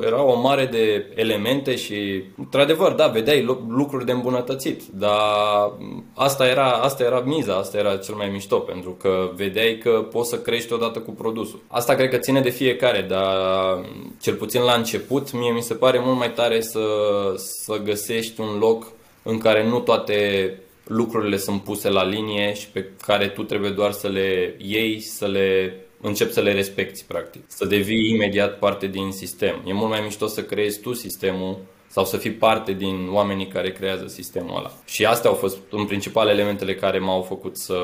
era 0.00 0.22
o 0.22 0.40
mare 0.40 0.66
de 0.66 1.12
elemente 1.14 1.76
și, 1.76 2.22
într-adevăr, 2.38 2.92
da, 2.92 3.06
vedeai 3.06 3.58
lucruri 3.68 4.04
de 4.04 4.12
îmbunătățit, 4.12 4.82
dar 4.92 5.20
asta 6.14 6.48
era, 6.48 6.70
asta 6.70 7.04
era 7.04 7.22
miza, 7.24 7.54
asta 7.54 7.78
era 7.78 7.96
cel 7.96 8.14
mai 8.14 8.28
mișto, 8.28 8.58
pentru 8.58 8.90
că 8.90 9.30
vedeai 9.34 9.78
că 9.82 9.90
poți 9.90 10.28
să 10.28 10.38
crești 10.38 10.72
odată 10.72 10.98
cu 10.98 11.10
produsul. 11.10 11.62
Asta 11.66 11.94
cred 11.94 12.10
că 12.10 12.16
ține 12.16 12.40
de 12.40 12.50
fiecare, 12.50 13.06
dar 13.08 13.26
cel 14.20 14.34
puțin 14.34 14.62
la 14.62 14.72
început, 14.72 15.32
mie 15.32 15.50
mi 15.50 15.62
se 15.62 15.74
pare 15.74 16.00
mult 16.04 16.18
mai 16.18 16.32
tare 16.32 16.60
să, 16.60 16.80
să 17.36 17.80
găsești 17.84 18.40
un 18.40 18.58
loc 18.58 18.86
în 19.22 19.38
care 19.38 19.68
nu 19.68 19.78
toate 19.78 20.50
lucrurile 20.86 21.36
sunt 21.36 21.62
puse 21.62 21.88
la 21.88 22.04
linie 22.04 22.54
și 22.54 22.68
pe 22.68 22.90
care 23.06 23.28
tu 23.28 23.42
trebuie 23.42 23.70
doar 23.70 23.92
să 23.92 24.08
le 24.08 24.56
iei, 24.58 25.00
să 25.00 25.26
le 25.26 25.74
începi 26.00 26.32
să 26.32 26.40
le 26.40 26.52
respecti, 26.52 27.04
practic. 27.06 27.42
Să 27.46 27.64
devii 27.64 28.10
imediat 28.10 28.58
parte 28.58 28.86
din 28.86 29.10
sistem. 29.10 29.62
E 29.66 29.72
mult 29.72 29.90
mai 29.90 30.00
mișto 30.00 30.26
să 30.26 30.42
creezi 30.42 30.80
tu 30.80 30.92
sistemul 30.92 31.58
sau 31.96 32.04
să 32.04 32.16
fii 32.16 32.30
parte 32.30 32.72
din 32.72 33.08
oamenii 33.10 33.46
care 33.46 33.72
creează 33.72 34.06
sistemul 34.06 34.56
ăla. 34.56 34.72
Și 34.84 35.04
astea 35.04 35.30
au 35.30 35.36
fost 35.36 35.56
în 35.70 35.84
principal 35.84 36.28
elementele 36.28 36.74
care 36.74 36.98
m-au 36.98 37.22
făcut 37.22 37.56
să 37.56 37.74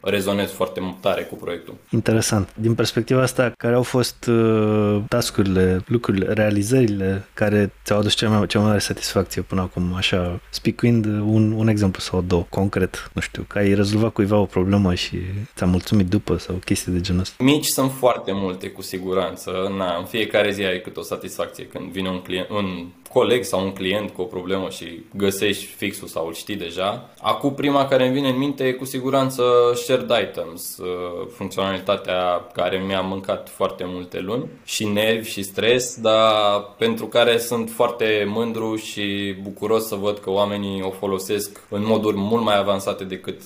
rezonez 0.00 0.50
foarte 0.50 0.96
tare 1.00 1.22
cu 1.22 1.34
proiectul. 1.34 1.74
Interesant. 1.90 2.54
Din 2.56 2.74
perspectiva 2.74 3.22
asta, 3.22 3.52
care 3.56 3.74
au 3.74 3.82
fost 3.82 4.26
uh, 4.26 5.02
tascurile, 5.08 5.84
lucrurile, 5.86 6.32
realizările 6.32 7.28
care 7.34 7.72
ți-au 7.84 7.98
adus 7.98 8.14
cea 8.14 8.28
mai, 8.28 8.46
cea 8.46 8.58
mai 8.58 8.68
mare 8.68 8.78
satisfacție 8.78 9.42
până 9.42 9.60
acum, 9.60 9.94
așa, 9.94 10.40
spicuind 10.50 11.04
un, 11.04 11.52
un 11.52 11.68
exemplu 11.68 12.00
sau 12.00 12.20
două, 12.20 12.46
concret, 12.48 13.10
nu 13.12 13.20
știu, 13.20 13.44
că 13.48 13.58
ai 13.58 13.74
rezolvat 13.74 14.12
cuiva 14.12 14.36
o 14.36 14.44
problemă 14.44 14.94
și 14.94 15.18
ți-a 15.56 15.66
mulțumit 15.66 16.08
după 16.08 16.36
sau 16.36 16.54
chestii 16.54 16.92
de 16.92 17.00
genul 17.00 17.20
ăsta? 17.20 17.44
Mici 17.44 17.66
sunt 17.66 17.90
foarte 17.92 18.32
multe, 18.34 18.70
cu 18.70 18.82
siguranță. 18.82 19.50
Na, 19.76 19.96
în 19.96 20.04
fiecare 20.04 20.50
zi 20.52 20.62
ai 20.62 20.80
câte 20.80 20.98
o 20.98 21.02
satisfacție 21.02 21.66
când 21.66 21.90
vine 21.90 22.08
un 22.08 22.20
client, 22.20 22.48
un 22.48 22.86
coleg 23.14 23.44
sau 23.44 23.64
un 23.64 23.72
client 23.72 24.10
cu 24.10 24.20
o 24.22 24.24
problemă 24.24 24.68
și 24.68 25.04
găsești 25.16 25.64
fixul 25.64 26.08
sau 26.08 26.26
îl 26.26 26.34
știi 26.34 26.56
deja. 26.56 27.10
Acum 27.22 27.54
prima 27.54 27.86
care 27.86 28.04
îmi 28.04 28.14
vine 28.14 28.28
în 28.28 28.38
minte 28.38 28.64
e 28.64 28.72
cu 28.72 28.84
siguranță 28.84 29.42
shared 29.74 30.10
items, 30.22 30.78
uh, 30.78 31.26
funcționalitatea 31.36 32.46
care 32.52 32.82
mi-a 32.86 33.00
mâncat 33.00 33.48
foarte 33.48 33.84
multe 33.86 34.20
luni 34.20 34.48
și 34.64 34.88
nervi 34.88 35.30
și 35.30 35.42
stres, 35.42 36.00
dar 36.00 36.62
pentru 36.78 37.06
care 37.06 37.38
sunt 37.38 37.70
foarte 37.70 38.26
mândru 38.28 38.76
și 38.76 39.36
bucuros 39.42 39.86
să 39.86 39.94
văd 39.94 40.18
că 40.18 40.30
oamenii 40.30 40.82
o 40.82 40.90
folosesc 40.90 41.66
în 41.70 41.84
moduri 41.84 42.16
mult 42.16 42.42
mai 42.44 42.58
avansate 42.58 43.04
decât 43.04 43.40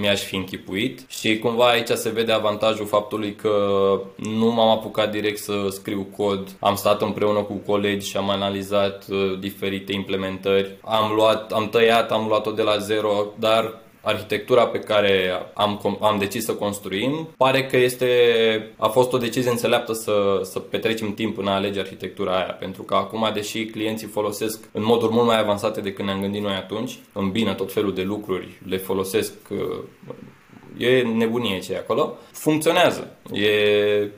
mi-aș 0.00 0.20
fi 0.20 0.36
închipuit. 0.36 1.04
Și 1.08 1.38
cumva 1.38 1.68
aici 1.68 1.88
se 1.88 2.10
vede 2.10 2.32
avantajul 2.32 2.86
faptului 2.86 3.34
că 3.34 3.50
nu 4.16 4.46
m-am 4.52 4.68
apucat 4.68 5.10
direct 5.10 5.38
să 5.38 5.66
scriu 5.70 6.06
cod, 6.16 6.48
am 6.60 6.74
stat 6.74 7.02
împreună 7.02 7.42
cu 7.42 7.54
colegi 7.66 8.08
și 8.08 8.16
am 8.16 8.30
analizat 8.30 9.04
uh, 9.10 9.38
diferite 9.38 9.92
implementări, 9.92 10.76
am 10.80 11.12
luat, 11.14 11.52
am 11.52 11.68
tăiat, 11.68 12.10
am 12.10 12.26
luat-o 12.26 12.50
de 12.50 12.62
la 12.62 12.78
zero, 12.78 13.26
dar 13.38 13.80
arhitectura 14.02 14.66
pe 14.66 14.78
care 14.78 15.30
am, 15.54 15.98
am 16.00 16.18
decis 16.18 16.44
să 16.44 16.54
construim, 16.54 17.28
pare 17.36 17.66
că 17.66 17.76
este, 17.76 18.06
a 18.76 18.88
fost 18.88 19.12
o 19.12 19.18
decizie 19.18 19.50
înțeleaptă 19.50 19.92
să, 19.92 20.40
să 20.42 20.58
petrecem 20.58 21.14
timp 21.14 21.38
în 21.38 21.46
a 21.46 21.54
alege 21.54 21.80
arhitectura 21.80 22.36
aia, 22.36 22.56
pentru 22.58 22.82
că 22.82 22.94
acum, 22.94 23.30
deși 23.34 23.64
clienții 23.64 24.06
folosesc 24.06 24.68
în 24.72 24.84
moduri 24.84 25.12
mult 25.12 25.26
mai 25.26 25.38
avansate 25.38 25.80
decât 25.80 26.04
ne-am 26.04 26.20
gândit 26.20 26.42
noi 26.42 26.54
atunci, 26.54 26.98
îmbină 27.12 27.54
tot 27.54 27.72
felul 27.72 27.94
de 27.94 28.02
lucruri, 28.02 28.60
le 28.68 28.76
folosesc, 28.76 29.32
e 30.76 31.02
nebunie 31.02 31.58
ce 31.58 31.72
e 31.72 31.78
acolo, 31.78 32.16
funcționează. 32.32 33.16
E, 33.32 34.08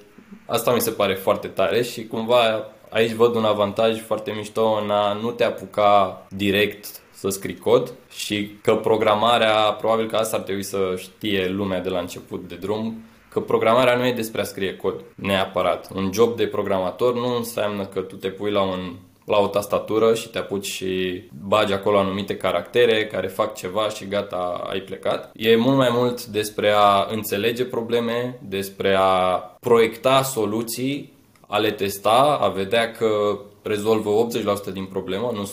asta 0.47 0.73
mi 0.73 0.81
se 0.81 0.91
pare 0.91 1.15
foarte 1.15 1.49
tare 1.49 1.83
și 1.83 2.07
cumva 2.07 2.67
aici 2.89 3.13
văd 3.13 3.35
un 3.35 3.45
avantaj 3.45 4.01
foarte 4.01 4.33
mișto 4.37 4.81
în 4.83 4.91
a 4.91 5.13
nu 5.13 5.31
te 5.31 5.45
apuca 5.45 6.27
direct 6.31 7.02
să 7.23 7.29
scrii 7.29 7.59
cod 7.59 7.93
și 8.11 8.51
că 8.63 8.75
programarea, 8.75 9.55
probabil 9.55 10.09
că 10.09 10.17
asta 10.17 10.37
ar 10.37 10.43
trebui 10.43 10.63
să 10.63 10.95
știe 10.97 11.49
lumea 11.49 11.81
de 11.81 11.89
la 11.89 11.99
început 11.99 12.49
de 12.49 12.55
drum, 12.55 13.05
că 13.29 13.41
programarea 13.41 13.97
nu 13.97 14.07
e 14.07 14.13
despre 14.13 14.41
a 14.41 14.45
scrie 14.45 14.77
cod 14.77 14.95
neapărat. 15.15 15.91
Un 15.95 16.11
job 16.13 16.37
de 16.37 16.47
programator 16.47 17.15
nu 17.15 17.37
înseamnă 17.37 17.85
că 17.85 18.01
tu 18.01 18.17
te 18.17 18.29
pui 18.29 18.51
la 18.51 18.63
un 18.63 18.95
la 19.25 19.39
o 19.39 19.47
tastatură 19.47 20.15
și 20.15 20.29
te 20.29 20.39
apuci 20.39 20.67
și 20.67 21.23
bagi 21.47 21.73
acolo 21.73 21.99
anumite 21.99 22.37
caractere 22.37 23.07
care 23.07 23.27
fac 23.27 23.55
ceva 23.55 23.89
și 23.89 24.09
gata, 24.09 24.67
ai 24.71 24.81
plecat. 24.81 25.31
E 25.35 25.57
mult 25.57 25.77
mai 25.77 25.89
mult 25.93 26.25
despre 26.25 26.73
a 26.77 27.07
înțelege 27.11 27.65
probleme, 27.65 28.39
despre 28.49 28.95
a 28.99 29.35
proiecta 29.61 30.23
soluții, 30.23 31.13
a 31.47 31.59
le 31.59 31.71
testa, 31.71 32.39
a 32.41 32.49
vedea 32.49 32.91
că 32.91 33.39
rezolvă 33.63 34.27
80% 34.71 34.73
din 34.73 34.85
problemă, 34.85 35.31
nu 35.35 35.51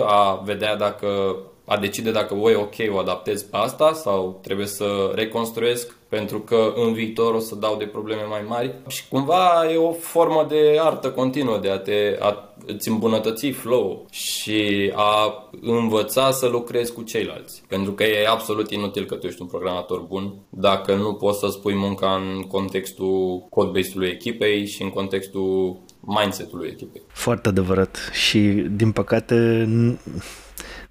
100%, 0.00 0.04
a 0.06 0.42
vedea 0.44 0.76
dacă 0.76 1.36
a 1.70 1.76
decide 1.76 2.10
dacă 2.10 2.34
voi 2.34 2.54
ok, 2.54 2.94
o 2.94 2.98
adaptez 2.98 3.42
pe 3.42 3.56
asta 3.56 3.92
sau 3.92 4.38
trebuie 4.42 4.66
să 4.66 5.12
reconstruiesc 5.14 5.96
pentru 6.08 6.40
că 6.40 6.72
în 6.76 6.92
viitor 6.92 7.34
o 7.34 7.38
să 7.38 7.54
dau 7.54 7.76
de 7.76 7.84
probleme 7.84 8.22
mai 8.28 8.44
mari 8.48 8.74
și 8.88 9.08
cumva 9.08 9.72
e 9.72 9.76
o 9.76 9.92
formă 9.92 10.46
de 10.48 10.78
artă 10.80 11.10
continuă 11.10 11.58
de 11.58 11.70
a 11.70 11.78
te 11.78 12.16
a 12.20 12.54
îți 12.66 12.88
îmbunătăți 12.88 13.50
flow 13.50 14.06
și 14.10 14.92
a 14.94 15.44
învăța 15.62 16.30
să 16.30 16.46
lucrezi 16.46 16.92
cu 16.92 17.02
ceilalți. 17.02 17.62
Pentru 17.68 17.92
că 17.92 18.04
e 18.04 18.28
absolut 18.28 18.70
inutil 18.70 19.04
că 19.04 19.14
tu 19.14 19.26
ești 19.26 19.42
un 19.42 19.48
programator 19.48 20.00
bun 20.00 20.34
dacă 20.48 20.94
nu 20.94 21.14
poți 21.14 21.38
să 21.38 21.48
spui 21.48 21.74
munca 21.74 22.14
în 22.14 22.42
contextul 22.42 23.46
codebase-ului 23.50 24.08
echipei 24.08 24.66
și 24.66 24.82
în 24.82 24.90
contextul 24.90 25.80
mindset-ului 26.18 26.68
echipei. 26.68 27.02
Foarte 27.12 27.48
adevărat 27.48 28.10
și 28.12 28.38
din 28.70 28.92
păcate 28.92 29.68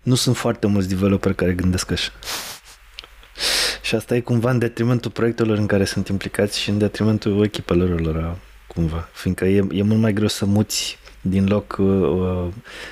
nu 0.01 0.15
sunt 0.15 0.38
foarte 0.38 0.67
mulți 0.67 0.89
developeri 0.89 1.36
care 1.36 1.53
gândesc 1.53 1.91
așa. 1.91 2.12
Și 3.82 3.95
asta 3.95 4.15
e 4.15 4.19
cumva 4.19 4.51
în 4.51 4.60
detrimentul 4.60 5.12
proiectelor 5.12 5.58
în 5.58 5.65
care 5.65 5.86
sunt 5.86 6.08
implicați 6.08 6.60
și 6.60 6.69
în 6.69 6.77
detrimentul 6.77 7.43
echipelor 7.43 7.99
lor, 7.99 8.38
cumva. 8.67 9.10
Fiindcă 9.12 9.45
e, 9.45 9.67
e 9.71 9.84
mult 9.84 9.99
mai 9.99 10.13
greu 10.13 10.27
să 10.27 10.45
muți 10.45 10.97
din 11.21 11.45
loc 11.47 11.75
uh, 11.79 11.88
uh, 11.88 12.47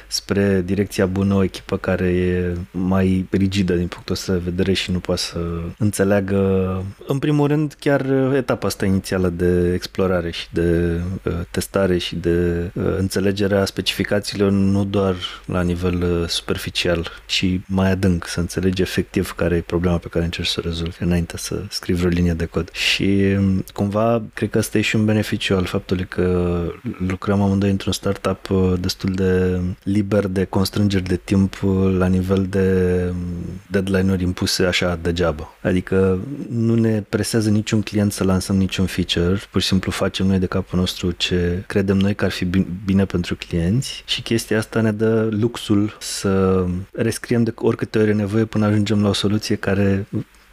spre 0.07 0.61
direcția 0.65 1.05
bună 1.05 1.33
o 1.33 1.43
echipă 1.43 1.77
care 1.77 2.05
e 2.05 2.57
mai 2.71 3.25
rigidă 3.29 3.73
din 3.73 3.87
punctul 3.87 4.15
ăsta 4.15 4.33
de 4.33 4.41
vedere 4.43 4.73
și 4.73 4.91
nu 4.91 4.99
poate 4.99 5.21
să 5.21 5.39
înțeleagă, 5.77 6.37
în 7.07 7.19
primul 7.19 7.47
rând, 7.47 7.75
chiar 7.79 8.05
etapa 8.35 8.67
asta 8.67 8.85
inițială 8.85 9.29
de 9.29 9.73
explorare 9.73 10.31
și 10.31 10.47
de 10.51 10.99
uh, 11.23 11.33
testare 11.51 11.97
și 11.97 12.15
de 12.15 12.69
uh, 12.73 12.95
înțelegerea 12.97 13.65
specificațiilor 13.65 14.51
nu 14.51 14.85
doar 14.85 15.15
la 15.45 15.61
nivel 15.61 16.01
uh, 16.01 16.27
superficial, 16.27 17.11
ci 17.25 17.45
mai 17.65 17.91
adânc, 17.91 18.27
să 18.27 18.39
înțelegi 18.39 18.81
efectiv 18.81 19.31
care 19.31 19.55
e 19.55 19.61
problema 19.61 19.97
pe 19.97 20.07
care 20.07 20.25
încerci 20.25 20.47
să 20.47 20.61
o 20.63 20.67
rezolvi 20.67 21.03
înainte 21.03 21.37
să 21.37 21.61
scrii 21.69 21.95
vreo 21.95 22.09
linie 22.09 22.33
de 22.33 22.45
cod. 22.45 22.71
Și 22.71 23.35
um, 23.37 23.63
cumva, 23.73 24.23
cred 24.33 24.49
că 24.49 24.57
asta 24.57 24.77
e 24.77 24.81
și 24.81 24.95
un 24.95 25.05
beneficiu 25.05 25.55
al 25.55 25.65
faptului 25.65 26.05
că 26.05 26.61
lucrăm 27.07 27.41
amândoi 27.41 27.69
într-un 27.69 27.93
start 27.93 28.25
startup 28.27 28.49
uh, 28.49 28.79
destul 28.79 29.11
de 29.11 29.59
liber 29.83 30.27
de 30.27 30.43
constrângeri 30.43 31.03
de 31.03 31.15
timp 31.15 31.61
uh, 31.63 31.95
la 31.97 32.07
nivel 32.07 32.45
de 32.49 32.97
um, 33.09 33.17
deadline-uri 33.67 34.23
impuse 34.23 34.65
așa 34.65 34.99
degeaba. 35.01 35.53
Adică 35.61 36.19
nu 36.49 36.75
ne 36.75 37.03
presează 37.09 37.49
niciun 37.49 37.81
client 37.81 38.11
să 38.11 38.23
lansăm 38.23 38.55
niciun 38.55 38.85
feature, 38.85 39.39
pur 39.51 39.61
și 39.61 39.67
simplu 39.67 39.91
facem 39.91 40.25
noi 40.27 40.39
de 40.39 40.45
capul 40.45 40.79
nostru 40.79 41.11
ce 41.11 41.63
credem 41.67 41.97
noi 41.97 42.15
că 42.15 42.25
ar 42.25 42.31
fi 42.31 42.45
bine 42.85 43.05
pentru 43.05 43.35
clienți 43.35 44.03
și 44.05 44.21
chestia 44.21 44.57
asta 44.57 44.81
ne 44.81 44.91
dă 44.91 45.27
luxul 45.31 45.97
să 45.99 46.65
rescriem 46.91 47.43
de 47.43 47.53
oricâte 47.55 47.99
ori 47.99 48.09
e 48.09 48.13
nevoie 48.13 48.45
până 48.45 48.65
ajungem 48.65 49.01
la 49.01 49.09
o 49.09 49.13
soluție 49.13 49.55
care 49.55 50.07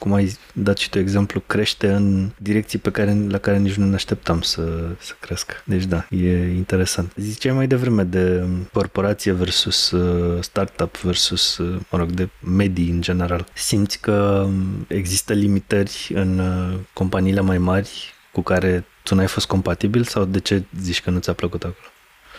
cum 0.05 0.13
ai 0.13 0.37
dat 0.53 0.77
și 0.77 0.91
tu 0.91 0.99
exemplu, 0.99 1.41
crește 1.41 1.89
în 1.89 2.31
direcții 2.39 2.79
pe 2.79 2.91
care, 2.91 3.17
la 3.29 3.39
care 3.39 3.59
nici 3.59 3.75
nu 3.75 3.87
ne 3.87 3.95
așteptam 3.95 4.41
să, 4.41 4.63
să 4.99 5.15
crească. 5.21 5.55
Deci 5.65 5.85
da, 5.85 6.07
e 6.11 6.55
interesant. 6.55 7.13
Ziceai 7.17 7.55
mai 7.55 7.67
devreme 7.67 8.03
de 8.03 8.47
corporație 8.73 9.33
versus 9.33 9.91
uh, 9.91 10.43
startup 10.43 10.97
versus, 10.97 11.59
uh, 11.59 11.81
mă 11.91 11.99
rog, 11.99 12.11
de 12.11 12.29
medii 12.41 12.91
în 12.91 13.01
general. 13.01 13.47
Simți 13.55 14.01
că 14.01 14.47
există 14.87 15.33
limitări 15.33 16.11
în 16.15 16.39
uh, 16.39 16.79
companiile 16.93 17.41
mai 17.41 17.59
mari 17.59 18.15
cu 18.33 18.41
care 18.41 18.87
tu 19.03 19.15
n-ai 19.15 19.27
fost 19.27 19.47
compatibil 19.47 20.05
sau 20.05 20.25
de 20.25 20.41
ce 20.41 20.65
zici 20.81 21.03
că 21.03 21.11
nu 21.11 21.19
ți-a 21.19 21.33
plăcut 21.33 21.63
acolo? 21.63 21.89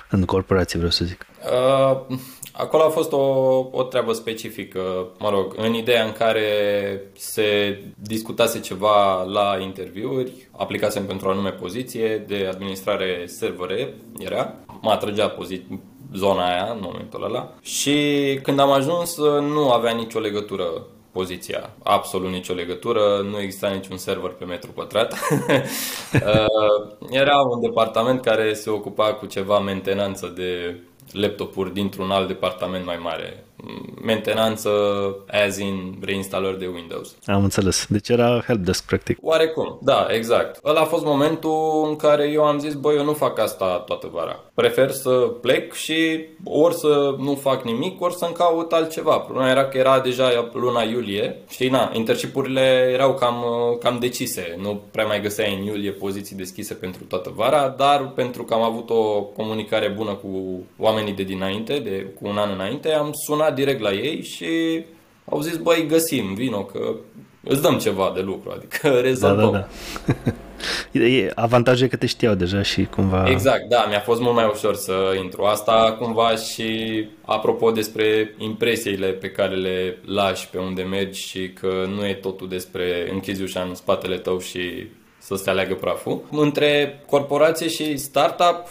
În 0.10 0.25
corporație, 0.25 0.78
vreau 0.78 0.91
să 0.91 1.06
zic. 1.06 1.25
Uh, 2.10 2.17
acolo 2.58 2.84
a 2.84 2.89
fost 2.89 3.12
o, 3.12 3.18
o 3.72 3.84
treabă 3.84 4.13
specifică, 4.13 5.08
mă 5.20 5.30
rog, 5.30 5.54
în 5.58 5.74
ideea 5.74 6.04
în 6.04 6.12
care 6.12 6.50
se 7.13 7.80
discutase 8.00 8.60
ceva 8.60 9.24
la 9.24 9.58
interviuri, 9.62 10.32
aplicasem 10.52 11.06
pentru 11.06 11.28
o 11.28 11.32
anume 11.32 11.52
poziție 11.52 12.18
de 12.18 12.50
administrare 12.52 13.24
servere, 13.26 13.94
era, 14.20 14.54
mă 14.82 14.91
atrăgea 14.91 15.36
pozi- 15.36 15.80
zona 16.13 16.48
aia 16.48 16.72
în 16.72 16.80
momentul 16.82 17.24
ăla 17.24 17.54
și 17.62 17.96
când 18.44 18.60
am 18.60 18.72
ajuns 18.72 19.18
nu 19.41 19.72
avea 19.72 19.91
nicio 19.91 20.20
legătură 20.20 20.65
poziția. 21.12 21.70
Absolut 21.84 22.32
nicio 22.32 22.54
legătură, 22.54 23.26
nu 23.30 23.39
exista 23.39 23.70
niciun 23.70 23.98
server 23.98 24.32
pe 24.32 24.46
metru 24.46 24.72
pătrat. 24.72 25.20
Era 27.22 27.38
un 27.38 27.62
departament 27.62 28.22
care 28.22 28.54
se 28.54 28.70
ocupa 28.70 29.13
cu 29.13 29.26
ceva 29.26 29.60
mentenanță 29.60 30.34
de 30.36 30.80
laptopuri 31.12 31.72
dintr-un 31.72 32.12
alt 32.12 32.28
departament 32.28 32.86
mai 32.86 32.98
mare 32.98 33.45
mentenanță 34.02 34.70
as 35.28 35.58
in 35.58 35.98
reinstalări 36.02 36.60
de 36.60 36.65
Windows. 36.65 37.15
Am 37.26 37.44
înțeles. 37.44 37.86
Deci 37.89 38.10
era 38.10 38.44
helpdesk 38.46 38.86
practic. 38.86 39.18
Oarecum, 39.22 39.80
da, 39.82 40.08
exact. 40.10 40.60
Ăla 40.65 40.80
a 40.80 40.86
fost 40.86 41.04
momentul 41.04 41.86
în 41.88 41.96
care 41.96 42.30
eu 42.30 42.44
am 42.44 42.60
zis, 42.60 42.74
băi, 42.74 42.96
eu 42.96 43.04
nu 43.04 43.13
fac 43.13 43.39
asta 43.39 43.84
toată 43.86 44.10
vara. 44.13 44.44
Prefer 44.54 44.91
să 44.91 45.10
plec 45.41 45.74
și 45.74 46.26
ori 46.44 46.74
să 46.74 47.15
nu 47.18 47.36
fac 47.36 47.63
nimic, 47.63 48.02
ori 48.02 48.13
să-mi 48.13 48.34
caut 48.34 48.72
altceva. 48.72 49.18
Problema 49.18 49.50
era 49.50 49.65
că 49.65 49.78
era 49.78 50.00
deja 50.00 50.50
luna 50.54 50.82
iulie 50.82 51.41
și 51.50 51.70
na, 51.70 51.91
internship-urile 51.94 52.89
erau 52.94 53.13
cam, 53.13 53.46
cam 53.80 54.00
decise. 54.00 54.56
Nu 54.62 54.82
prea 54.91 55.06
mai 55.06 55.22
găseai 55.22 55.56
în 55.56 55.65
iulie 55.65 55.91
poziții 55.91 56.36
deschise 56.36 56.74
pentru 56.74 57.04
toată 57.04 57.32
vara, 57.36 57.74
dar 57.78 58.12
pentru 58.15 58.44
că 58.44 58.54
am 58.54 58.62
avut 58.62 58.89
o 58.89 59.22
comunicare 59.22 59.88
bună 59.88 60.12
cu 60.12 60.62
oamenii 60.78 61.13
de 61.13 61.24
dinainte, 61.24 61.80
de, 61.80 62.13
cu 62.22 62.28
un 62.28 62.38
an 62.38 62.52
înainte, 62.54 62.91
am 62.91 63.10
sunat 63.26 63.45
direct 63.52 63.82
la 63.82 63.92
ei 63.92 64.24
și 64.24 64.84
au 65.30 65.42
zis, 65.42 65.58
băi, 65.58 65.86
găsim, 65.88 66.34
vino, 66.34 66.64
că 66.64 66.96
îți 67.44 67.62
dăm 67.62 67.78
ceva 67.78 68.12
de 68.16 68.22
lucru, 68.22 68.52
adică 68.56 68.88
rezolvăm. 69.10 69.52
Da, 69.52 69.68
da, 70.06 70.14
da. 70.24 70.32
Avantajul 71.44 71.86
e 71.86 71.90
că 71.90 71.96
te 71.96 72.06
știau 72.06 72.34
deja 72.34 72.62
și 72.62 72.86
cumva... 72.86 73.30
Exact, 73.30 73.68
da, 73.70 73.86
mi-a 73.90 74.00
fost 74.00 74.22
mult 74.22 74.36
mai 74.36 74.50
ușor 74.54 74.76
să 74.76 74.94
intru. 75.24 75.44
Asta 75.44 75.96
cumva 76.00 76.36
și 76.36 76.70
apropo 77.22 77.72
despre 77.72 78.36
impresiile 78.38 79.08
pe 79.08 79.30
care 79.30 79.56
le 79.56 79.98
lași 80.06 80.50
pe 80.50 80.58
unde 80.58 80.82
mergi 80.82 81.28
și 81.28 81.50
că 81.50 81.86
nu 81.96 82.06
e 82.06 82.14
totul 82.14 82.48
despre 82.48 83.10
închizi 83.12 83.42
ușa 83.42 83.62
în 83.62 83.76
spatele 83.76 84.18
tău 84.18 84.40
și 84.40 84.88
să 85.18 85.36
se 85.36 85.50
aleagă 85.50 85.74
praful. 85.74 86.22
Între 86.32 87.00
corporație 87.10 87.68
și 87.68 87.98
startup, 87.98 88.68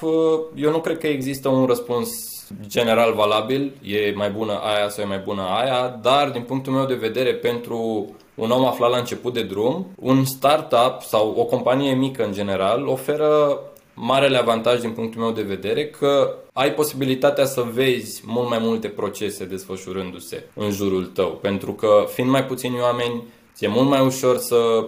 eu 0.54 0.70
nu 0.70 0.80
cred 0.80 0.98
că 0.98 1.06
există 1.06 1.48
un 1.48 1.66
răspuns 1.66 2.33
general 2.66 3.14
valabil, 3.14 3.72
e 3.82 4.12
mai 4.14 4.30
bună 4.30 4.60
aia 4.62 4.88
sau 4.88 5.04
e 5.04 5.08
mai 5.08 5.22
bună 5.24 5.42
aia, 5.42 5.98
dar 6.02 6.30
din 6.30 6.42
punctul 6.42 6.72
meu 6.72 6.84
de 6.84 6.94
vedere 6.94 7.34
pentru 7.34 8.08
un 8.34 8.50
om 8.50 8.64
aflat 8.66 8.90
la 8.90 8.96
început 8.96 9.32
de 9.32 9.42
drum, 9.42 9.86
un 10.00 10.24
startup 10.24 11.00
sau 11.00 11.34
o 11.36 11.44
companie 11.44 11.94
mică 11.94 12.24
în 12.24 12.32
general 12.32 12.86
oferă 12.86 13.58
marele 13.94 14.38
avantaj 14.38 14.80
din 14.80 14.90
punctul 14.90 15.20
meu 15.20 15.30
de 15.30 15.42
vedere 15.42 15.86
că 15.86 16.34
ai 16.52 16.72
posibilitatea 16.72 17.44
să 17.44 17.66
vezi 17.72 18.22
mult 18.26 18.48
mai 18.48 18.58
multe 18.60 18.88
procese 18.88 19.44
desfășurându-se 19.44 20.46
în 20.54 20.70
jurul 20.70 21.04
tău, 21.04 21.28
pentru 21.28 21.72
că 21.72 22.04
fiind 22.12 22.30
mai 22.30 22.44
puțini 22.44 22.80
oameni, 22.80 23.22
ți-e 23.54 23.68
mult 23.68 23.88
mai 23.88 24.00
ușor 24.00 24.36
să 24.36 24.86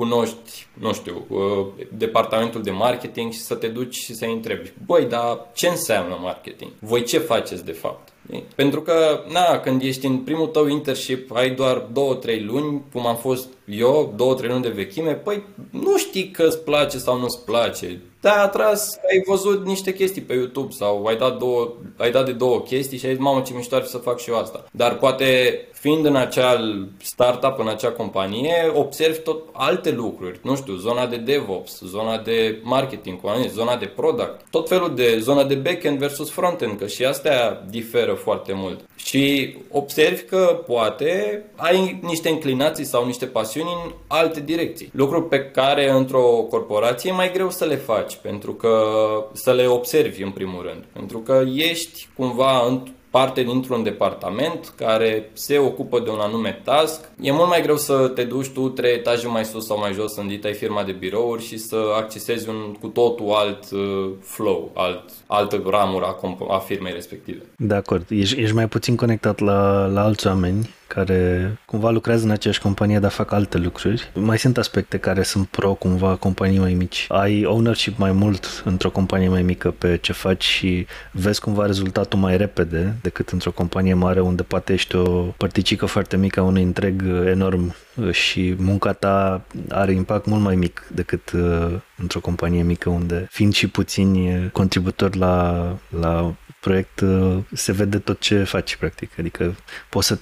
cunoști, 0.00 0.66
nu 0.72 0.92
știu, 0.92 1.26
uh, 1.28 1.84
departamentul 1.96 2.62
de 2.62 2.70
marketing 2.70 3.32
și 3.32 3.38
să 3.38 3.54
te 3.54 3.66
duci 3.66 3.94
și 3.94 4.14
să-i 4.14 4.32
întrebi, 4.32 4.72
băi, 4.86 5.04
dar 5.04 5.46
ce 5.54 5.68
înseamnă 5.68 6.18
marketing? 6.22 6.70
Voi 6.78 7.02
ce 7.02 7.18
faceți 7.18 7.64
de 7.64 7.72
fapt? 7.72 8.08
Pentru 8.54 8.82
că, 8.82 9.24
na, 9.32 9.58
când 9.58 9.82
ești 9.82 10.06
în 10.06 10.18
primul 10.18 10.46
tău 10.46 10.66
internship, 10.66 11.34
ai 11.34 11.50
doar 11.50 11.86
2-3 11.92 12.40
luni, 12.46 12.82
cum 12.92 13.06
am 13.06 13.16
fost 13.16 13.48
eu, 13.64 14.14
2-3 14.40 14.46
luni 14.46 14.62
de 14.62 14.68
vechime, 14.68 15.12
păi 15.12 15.42
nu 15.70 15.98
știi 15.98 16.30
că 16.30 16.42
îți 16.42 16.58
place 16.58 16.98
sau 16.98 17.18
nu 17.18 17.24
îți 17.24 17.44
place. 17.44 18.00
Te-ai 18.20 18.42
atras, 18.42 18.98
ai 19.10 19.22
văzut 19.26 19.66
niște 19.66 19.94
chestii 19.94 20.22
pe 20.22 20.34
YouTube 20.34 20.72
sau 20.72 21.04
ai 21.04 21.16
dat, 21.16 21.38
două, 21.38 21.72
ai 21.96 22.10
dat 22.10 22.24
de 22.24 22.32
două 22.32 22.60
chestii 22.60 22.98
și 22.98 23.06
ai 23.06 23.12
zis, 23.12 23.22
mamă, 23.22 23.40
ce 23.40 23.52
mișto 23.54 23.74
ar 23.74 23.82
fi 23.82 23.88
să 23.88 23.98
fac 23.98 24.18
și 24.18 24.30
eu 24.30 24.38
asta. 24.38 24.64
Dar 24.72 24.96
poate 24.96 25.60
fiind 25.72 26.04
în 26.04 26.16
acel 26.16 26.88
startup, 27.02 27.58
în 27.58 27.68
acea 27.68 27.90
companie, 27.90 28.72
observi 28.74 29.18
tot 29.18 29.42
alte 29.52 29.90
lucruri. 29.90 30.40
Nu 30.42 30.56
știu, 30.56 30.74
zona 30.74 31.06
de 31.06 31.16
DevOps, 31.16 31.80
zona 31.84 32.18
de 32.18 32.60
marketing, 32.62 33.20
zona 33.48 33.76
de 33.76 33.86
product, 33.86 34.40
tot 34.50 34.68
felul 34.68 34.94
de 34.94 35.18
zona 35.18 35.44
de 35.44 35.54
backend 35.54 35.98
versus 35.98 36.30
frontend, 36.30 36.78
că 36.78 36.86
și 36.86 37.04
astea 37.04 37.64
diferă 37.70 38.12
foarte 38.12 38.52
mult. 38.54 38.80
Și 38.96 39.56
observi 39.70 40.22
că 40.22 40.62
poate 40.66 41.44
ai 41.56 42.00
niște 42.02 42.28
inclinații 42.28 42.84
sau 42.84 43.06
niște 43.06 43.26
pasiuni 43.26 43.68
în 43.84 43.92
alte 44.06 44.40
direcții. 44.40 44.90
Lucruri 44.92 45.28
pe 45.28 45.44
care 45.44 45.90
într-o 45.90 46.46
corporație 46.50 47.10
e 47.10 47.14
mai 47.14 47.32
greu 47.32 47.50
să 47.50 47.64
le 47.64 47.76
faci, 47.76 48.09
pentru 48.16 48.54
că 48.54 48.84
să 49.32 49.52
le 49.52 49.66
observi 49.66 50.22
în 50.22 50.30
primul 50.30 50.62
rând. 50.62 50.84
Pentru 50.92 51.18
că 51.18 51.42
ești 51.54 52.08
cumva 52.16 52.82
parte 53.10 53.42
dintr-un 53.42 53.82
departament 53.82 54.72
care 54.76 55.30
se 55.32 55.58
ocupă 55.58 56.00
de 56.00 56.10
un 56.10 56.18
anume 56.18 56.60
task. 56.64 57.00
E 57.20 57.32
mult 57.32 57.48
mai 57.48 57.62
greu 57.62 57.76
să 57.76 58.10
te 58.14 58.22
duci 58.22 58.48
tu 58.48 58.68
trei 58.68 58.94
etaje 58.94 59.26
mai 59.26 59.44
sus 59.44 59.66
sau 59.66 59.78
mai 59.78 59.92
jos 59.92 60.16
în 60.16 60.26
dita 60.26 60.50
firma 60.52 60.82
de 60.82 60.92
birouri 60.92 61.42
și 61.42 61.58
să 61.58 61.76
accesezi 61.96 62.48
un 62.48 62.76
cu 62.80 62.86
totul 62.86 63.30
alt 63.30 63.70
uh, 63.70 64.10
flow, 64.20 64.70
alt, 64.74 65.02
altă 65.26 65.62
ramură 65.66 66.04
a, 66.04 66.16
comp- 66.16 66.48
a 66.48 66.58
firmei 66.58 66.92
respective. 66.92 67.42
De 67.56 67.74
acord. 67.74 68.06
Ești, 68.08 68.40
ești 68.40 68.54
mai 68.54 68.68
puțin 68.68 68.96
conectat 68.96 69.38
la, 69.38 69.86
la 69.86 70.02
alți 70.02 70.26
oameni 70.26 70.70
care 70.94 71.50
cumva 71.64 71.90
lucrează 71.90 72.24
în 72.24 72.30
aceeași 72.30 72.60
companie, 72.60 72.98
dar 72.98 73.10
fac 73.10 73.32
alte 73.32 73.58
lucruri. 73.58 74.10
Mai 74.14 74.38
sunt 74.38 74.58
aspecte 74.58 74.98
care 74.98 75.22
sunt 75.22 75.46
pro 75.46 75.74
cumva 75.74 76.16
companii 76.16 76.58
mai 76.58 76.74
mici. 76.74 77.06
Ai 77.08 77.44
ownership 77.44 77.98
mai 77.98 78.12
mult 78.12 78.62
într-o 78.64 78.90
companie 78.90 79.28
mai 79.28 79.42
mică 79.42 79.70
pe 79.70 79.96
ce 79.96 80.12
faci 80.12 80.44
și 80.44 80.86
vezi 81.12 81.40
cumva 81.40 81.66
rezultatul 81.66 82.18
mai 82.18 82.36
repede 82.36 82.94
decât 83.02 83.28
într-o 83.28 83.50
companie 83.50 83.94
mare 83.94 84.20
unde 84.20 84.42
poate 84.42 84.72
ești 84.72 84.96
o 84.96 85.04
părticică 85.36 85.86
foarte 85.86 86.16
mică 86.16 86.40
a 86.40 86.42
unui 86.42 86.62
întreg 86.62 87.02
enorm 87.26 87.74
și 88.10 88.54
munca 88.58 88.92
ta 88.92 89.42
are 89.68 89.92
impact 89.92 90.26
mult 90.26 90.42
mai 90.42 90.56
mic 90.56 90.86
decât 90.94 91.32
uh, 91.32 91.74
într-o 91.96 92.20
companie 92.20 92.62
mică 92.62 92.88
unde 92.88 93.26
fiind 93.30 93.52
și 93.52 93.68
puțini 93.68 94.50
contributori 94.52 95.18
la, 95.18 95.76
la 96.00 96.34
proiect 96.60 97.00
uh, 97.00 97.36
se 97.52 97.72
vede 97.72 97.98
tot 97.98 98.20
ce 98.20 98.42
faci 98.42 98.76
practic. 98.76 99.18
Adică 99.18 99.54
poți 99.88 100.06
să 100.06 100.18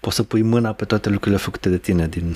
poți 0.00 0.16
să 0.16 0.22
pui 0.22 0.42
mâna 0.42 0.72
pe 0.72 0.84
toate 0.84 1.08
lucrurile 1.08 1.40
făcute 1.40 1.68
de 1.68 1.78
tine 1.78 2.06
din, 2.06 2.34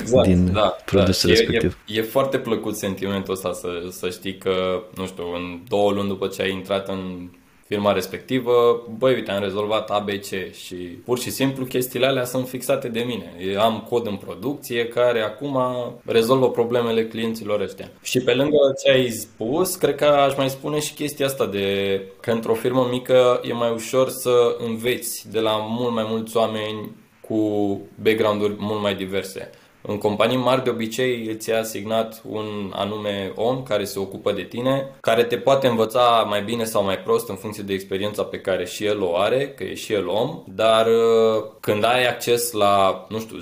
exact, 0.00 0.26
din 0.26 0.52
da, 0.52 0.76
produsul 0.84 1.30
da. 1.30 1.34
respectiv. 1.36 1.78
E, 1.86 1.94
e, 1.94 1.98
e 1.98 2.02
foarte 2.02 2.38
plăcut 2.38 2.76
sentimentul 2.76 3.32
ăsta 3.32 3.52
să, 3.52 3.68
să 3.90 4.10
știi 4.10 4.38
că, 4.38 4.82
nu 4.94 5.06
știu, 5.06 5.34
în 5.34 5.60
două 5.68 5.92
luni 5.92 6.08
după 6.08 6.26
ce 6.26 6.42
ai 6.42 6.52
intrat 6.52 6.88
în 6.88 7.28
firma 7.74 7.92
respectivă, 7.92 8.82
băi, 8.98 9.14
uite, 9.14 9.30
am 9.30 9.42
rezolvat 9.42 9.90
ABC 9.90 10.52
și 10.52 10.74
pur 11.04 11.18
și 11.18 11.30
simplu 11.30 11.64
chestiile 11.64 12.06
alea 12.06 12.24
sunt 12.24 12.48
fixate 12.48 12.88
de 12.88 13.00
mine. 13.00 13.32
Eu 13.52 13.60
am 13.60 13.86
cod 13.88 14.06
în 14.06 14.16
producție 14.16 14.88
care 14.88 15.20
acum 15.20 15.58
rezolvă 16.04 16.50
problemele 16.50 17.06
clienților 17.06 17.60
ăștia. 17.60 17.90
Și 18.02 18.20
pe 18.20 18.34
lângă 18.34 18.56
ce 18.84 18.90
ai 18.90 19.08
spus, 19.08 19.74
cred 19.74 19.94
că 19.94 20.04
aș 20.04 20.36
mai 20.36 20.50
spune 20.50 20.80
și 20.80 20.94
chestia 20.94 21.26
asta 21.26 21.46
de 21.46 22.00
că 22.20 22.30
într-o 22.30 22.54
firmă 22.54 22.88
mică 22.90 23.40
e 23.48 23.52
mai 23.52 23.72
ușor 23.72 24.08
să 24.08 24.56
înveți 24.66 25.30
de 25.30 25.40
la 25.40 25.56
mult 25.56 25.94
mai 25.94 26.04
mulți 26.08 26.36
oameni 26.36 26.90
cu 27.20 27.80
background-uri 28.02 28.54
mult 28.58 28.82
mai 28.82 28.94
diverse. 28.94 29.50
În 29.86 29.98
companii 29.98 30.36
mari 30.36 30.64
de 30.64 30.70
obicei 30.70 31.26
îți 31.26 31.50
e 31.50 31.58
asignat 31.58 32.22
un 32.28 32.72
anume 32.74 33.32
om 33.34 33.62
care 33.62 33.84
se 33.84 33.98
ocupă 33.98 34.32
de 34.32 34.42
tine, 34.42 34.90
care 35.00 35.24
te 35.24 35.36
poate 35.36 35.66
învăța 35.66 36.26
mai 36.28 36.42
bine 36.42 36.64
sau 36.64 36.84
mai 36.84 36.98
prost 36.98 37.28
în 37.28 37.36
funcție 37.36 37.62
de 37.62 37.72
experiența 37.72 38.22
pe 38.22 38.38
care 38.40 38.64
și 38.64 38.84
el 38.84 39.02
o 39.02 39.16
are, 39.16 39.48
că 39.48 39.64
e 39.64 39.74
și 39.74 39.92
el 39.92 40.08
om, 40.08 40.42
dar 40.46 40.86
uh, 40.86 41.44
când 41.60 41.84
ai 41.84 42.06
acces 42.06 42.52
la, 42.52 43.06
nu 43.08 43.18
știu, 43.18 43.36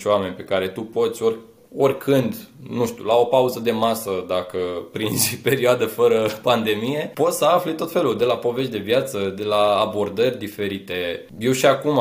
10-15 0.00 0.04
oameni 0.04 0.34
pe 0.34 0.44
care 0.44 0.68
tu 0.68 0.80
poți 0.80 1.22
ori 1.22 1.36
oricând, 1.76 2.34
nu 2.70 2.86
știu, 2.86 3.04
la 3.04 3.14
o 3.14 3.24
pauză 3.24 3.60
de 3.60 3.70
masă, 3.70 4.24
dacă 4.28 4.58
prinzi 4.92 5.36
perioadă 5.48 5.86
fără 5.86 6.28
pandemie, 6.42 7.10
poți 7.14 7.38
să 7.38 7.44
afli 7.44 7.74
tot 7.74 7.92
felul, 7.92 8.16
de 8.16 8.24
la 8.24 8.36
povești 8.36 8.70
de 8.70 8.78
viață, 8.78 9.34
de 9.36 9.44
la 9.44 9.78
abordări 9.80 10.38
diferite. 10.38 11.26
Eu 11.38 11.52
și 11.52 11.66
acum 11.66 12.00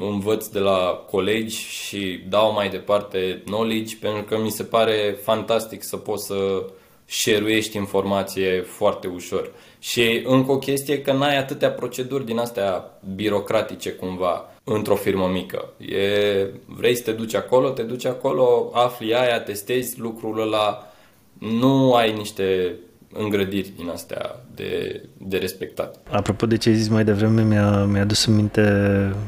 învăț 0.00 0.46
de 0.46 0.58
la 0.58 1.04
colegi 1.10 1.56
și 1.56 2.20
dau 2.28 2.52
mai 2.52 2.68
departe 2.68 3.42
knowledge 3.44 3.96
pentru 4.00 4.22
că 4.22 4.38
mi 4.38 4.50
se 4.50 4.62
pare 4.62 5.18
fantastic 5.22 5.82
să 5.82 5.96
poți 5.96 6.26
să 6.26 6.64
șeruiești 7.06 7.76
informație 7.76 8.60
foarte 8.60 9.06
ușor. 9.06 9.50
Și 9.78 10.22
încă 10.24 10.52
o 10.52 10.58
chestie 10.58 11.02
că 11.02 11.12
n-ai 11.12 11.38
atâtea 11.38 11.70
proceduri 11.70 12.26
din 12.26 12.38
astea 12.38 12.98
birocratice 13.14 13.90
cumva 13.90 14.50
într-o 14.74 14.94
firmă 14.94 15.26
mică. 15.26 15.72
E, 15.78 16.46
vrei 16.66 16.94
să 16.94 17.02
te 17.02 17.12
duci 17.12 17.34
acolo, 17.34 17.70
te 17.70 17.82
duci 17.82 18.04
acolo, 18.04 18.70
afli 18.72 19.14
aia, 19.14 19.40
testezi 19.40 20.00
lucrul 20.00 20.40
ăla, 20.40 20.92
nu 21.38 21.94
ai 21.94 22.12
niște 22.12 22.76
îngrădiri 23.12 23.72
din 23.76 23.88
astea 23.88 24.44
de, 24.54 25.02
de 25.18 25.36
respectat. 25.36 25.96
Apropo 26.10 26.46
de 26.46 26.56
ce 26.56 26.68
ai 26.68 26.74
zis 26.74 26.88
mai 26.88 27.04
devreme, 27.04 27.42
mi-a, 27.42 27.84
mi-a 27.84 28.00
adus 28.00 28.24
în 28.24 28.34
minte 28.34 28.62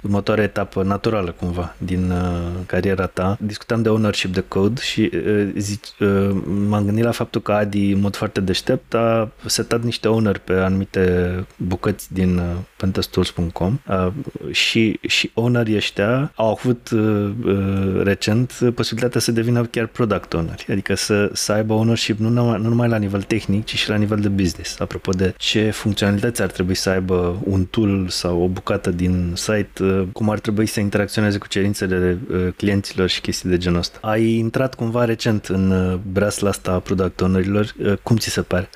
următoarea 0.02 0.44
etapă 0.44 0.82
naturală 0.82 1.30
cumva 1.30 1.74
din 1.78 2.10
uh, 2.10 2.18
cariera 2.66 3.06
ta. 3.06 3.38
Discutam 3.40 3.82
de 3.82 3.88
ownership 3.88 4.34
de 4.34 4.44
code 4.48 4.80
și 4.80 5.10
uh, 5.14 5.52
zic, 5.56 5.84
uh, 6.00 6.30
m-am 6.68 6.84
gândit 6.84 7.04
la 7.04 7.10
faptul 7.10 7.40
că 7.40 7.52
Adi, 7.52 7.90
în 7.90 8.00
mod 8.00 8.16
foarte 8.16 8.40
deștept, 8.40 8.94
a 8.94 9.32
setat 9.46 9.82
niște 9.82 10.08
owner 10.08 10.38
pe 10.38 10.52
anumite 10.52 11.46
bucăți 11.56 12.12
din 12.12 12.36
uh, 12.36 12.44
pentestools.com 12.76 13.78
uh, 13.88 14.08
și, 14.50 14.98
și 15.06 15.30
ownerii 15.34 15.76
ăștia 15.76 16.32
au 16.34 16.50
avut 16.50 16.90
uh, 16.90 17.30
uh, 17.44 18.00
recent 18.02 18.52
posibilitatea 18.74 19.20
să 19.20 19.32
devină 19.32 19.64
chiar 19.64 19.86
product 19.86 20.32
owner, 20.34 20.64
adică 20.70 20.94
să, 20.94 21.30
să 21.32 21.52
aibă 21.52 21.72
ownership 21.72 22.18
nu 22.18 22.28
numai, 22.28 22.60
nu 22.60 22.68
numai 22.68 22.88
la 22.88 22.96
nivel 22.96 23.22
tehnic, 23.22 23.64
ci 23.64 23.76
și 23.76 23.88
la 23.88 23.96
nivel 23.96 24.18
de 24.18 24.28
business. 24.28 24.80
Apropo 24.80 25.10
de 25.12 25.21
ce 25.30 25.70
funcționalități 25.70 26.42
ar 26.42 26.50
trebui 26.50 26.74
să 26.74 26.90
aibă 26.90 27.38
un 27.44 27.64
tool 27.64 28.08
sau 28.08 28.42
o 28.42 28.46
bucată 28.46 28.90
din 28.90 29.32
site, 29.36 29.82
uh, 29.82 30.02
cum 30.12 30.30
ar 30.30 30.38
trebui 30.38 30.66
să 30.66 30.80
interacționeze 30.80 31.38
cu 31.38 31.48
cerințele 31.48 32.18
uh, 32.30 32.48
clienților 32.56 33.08
și 33.08 33.20
chestii 33.20 33.48
de 33.48 33.56
genul 33.56 33.78
ăsta. 33.78 33.98
Ai 34.00 34.34
intrat 34.34 34.74
cumva 34.74 35.04
recent 35.04 35.46
în 35.46 35.70
uh, 35.70 35.98
breasla 36.12 36.48
asta 36.48 36.72
a 36.72 36.78
product 36.78 37.20
ownerilor. 37.20 37.74
Cum 38.02 38.16
ți 38.16 38.30
se 38.30 38.42
pare? 38.42 38.70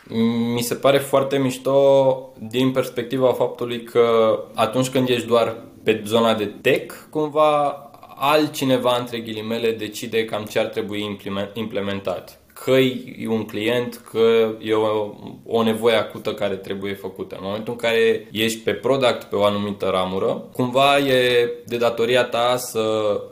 Mi 0.54 0.62
se 0.62 0.74
pare 0.74 0.98
foarte 0.98 1.38
mișto 1.38 2.32
din 2.48 2.70
perspectiva 2.70 3.32
faptului 3.32 3.82
că 3.82 4.04
atunci 4.54 4.88
când 4.88 5.08
ești 5.08 5.26
doar 5.26 5.56
pe 5.82 6.02
zona 6.06 6.34
de 6.34 6.44
tech, 6.60 6.94
cumva 7.10 7.80
altcineva, 8.16 8.96
între 8.98 9.18
ghilimele, 9.18 9.72
decide 9.72 10.24
cam 10.24 10.44
ce 10.44 10.58
ar 10.58 10.66
trebui 10.66 11.18
implementat 11.54 12.40
că 12.64 12.70
e 12.70 13.28
un 13.28 13.44
client, 13.44 14.00
că 14.10 14.54
e 14.60 14.72
o, 14.72 15.14
o 15.46 15.62
nevoie 15.62 15.96
acută 15.96 16.32
care 16.34 16.54
trebuie 16.54 16.94
făcută. 16.94 17.34
În 17.34 17.44
momentul 17.44 17.72
în 17.72 17.78
care 17.78 18.28
ești 18.32 18.58
pe 18.58 18.72
product 18.72 19.22
pe 19.22 19.36
o 19.36 19.44
anumită 19.44 19.86
ramură, 19.86 20.48
cumva 20.52 20.98
e 20.98 21.50
de 21.66 21.76
datoria 21.76 22.24
ta 22.24 22.56
să 22.56 22.80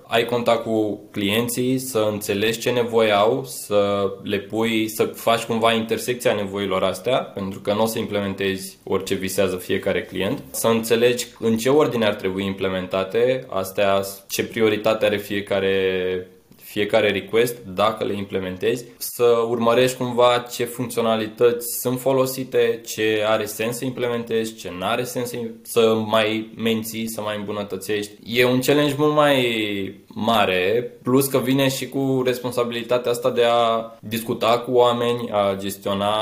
ai 0.07 0.25
contact 0.25 0.63
cu 0.63 1.01
clienții, 1.11 1.79
să 1.79 2.09
înțelegi 2.13 2.59
ce 2.59 2.71
nevoie 2.71 3.11
au, 3.11 3.45
să 3.45 4.11
le 4.23 4.39
pui, 4.39 4.89
să 4.89 5.05
faci 5.05 5.45
cumva 5.45 5.73
intersecția 5.73 6.35
nevoilor 6.35 6.83
astea, 6.83 7.17
pentru 7.19 7.61
că 7.61 7.73
nu 7.73 7.83
o 7.83 7.87
să 7.87 7.99
implementezi 7.99 8.79
orice 8.85 9.15
visează 9.15 9.57
fiecare 9.57 10.03
client, 10.03 10.43
să 10.51 10.67
înțelegi 10.67 11.27
în 11.39 11.57
ce 11.57 11.69
ordine 11.69 12.07
ar 12.07 12.15
trebui 12.15 12.45
implementate 12.45 13.47
astea, 13.49 14.03
ce 14.29 14.45
prioritate 14.45 15.05
are 15.05 15.17
fiecare 15.17 16.29
fiecare 16.75 17.11
request, 17.11 17.57
dacă 17.75 18.05
le 18.05 18.17
implementezi, 18.17 18.85
să 18.97 19.45
urmărești 19.49 19.97
cumva 19.97 20.45
ce 20.53 20.65
funcționalități 20.65 21.81
sunt 21.81 22.01
folosite, 22.01 22.81
ce 22.87 23.25
are 23.27 23.45
sens 23.45 23.77
să 23.77 23.85
implementezi, 23.85 24.55
ce 24.55 24.73
nu 24.79 24.85
are 24.85 25.05
sens 25.05 25.31
să 25.63 25.95
mai 26.07 26.53
menții, 26.57 27.09
să 27.09 27.21
mai 27.21 27.37
îmbunătățești. 27.37 28.13
E 28.25 28.45
un 28.45 28.61
challenge 28.61 28.95
mult 28.99 29.15
mai 29.15 29.37
mare, 30.07 30.93
plus 31.03 31.27
că 31.27 31.39
vine 31.39 31.69
și 31.69 31.89
cu 31.89 32.23
responsabilitatea 32.25 33.11
asta 33.11 33.31
de 33.31 33.45
a 33.45 33.93
discuta 34.01 34.59
cu 34.59 34.71
oameni, 34.73 35.31
a 35.31 35.57
gestiona 35.59 36.17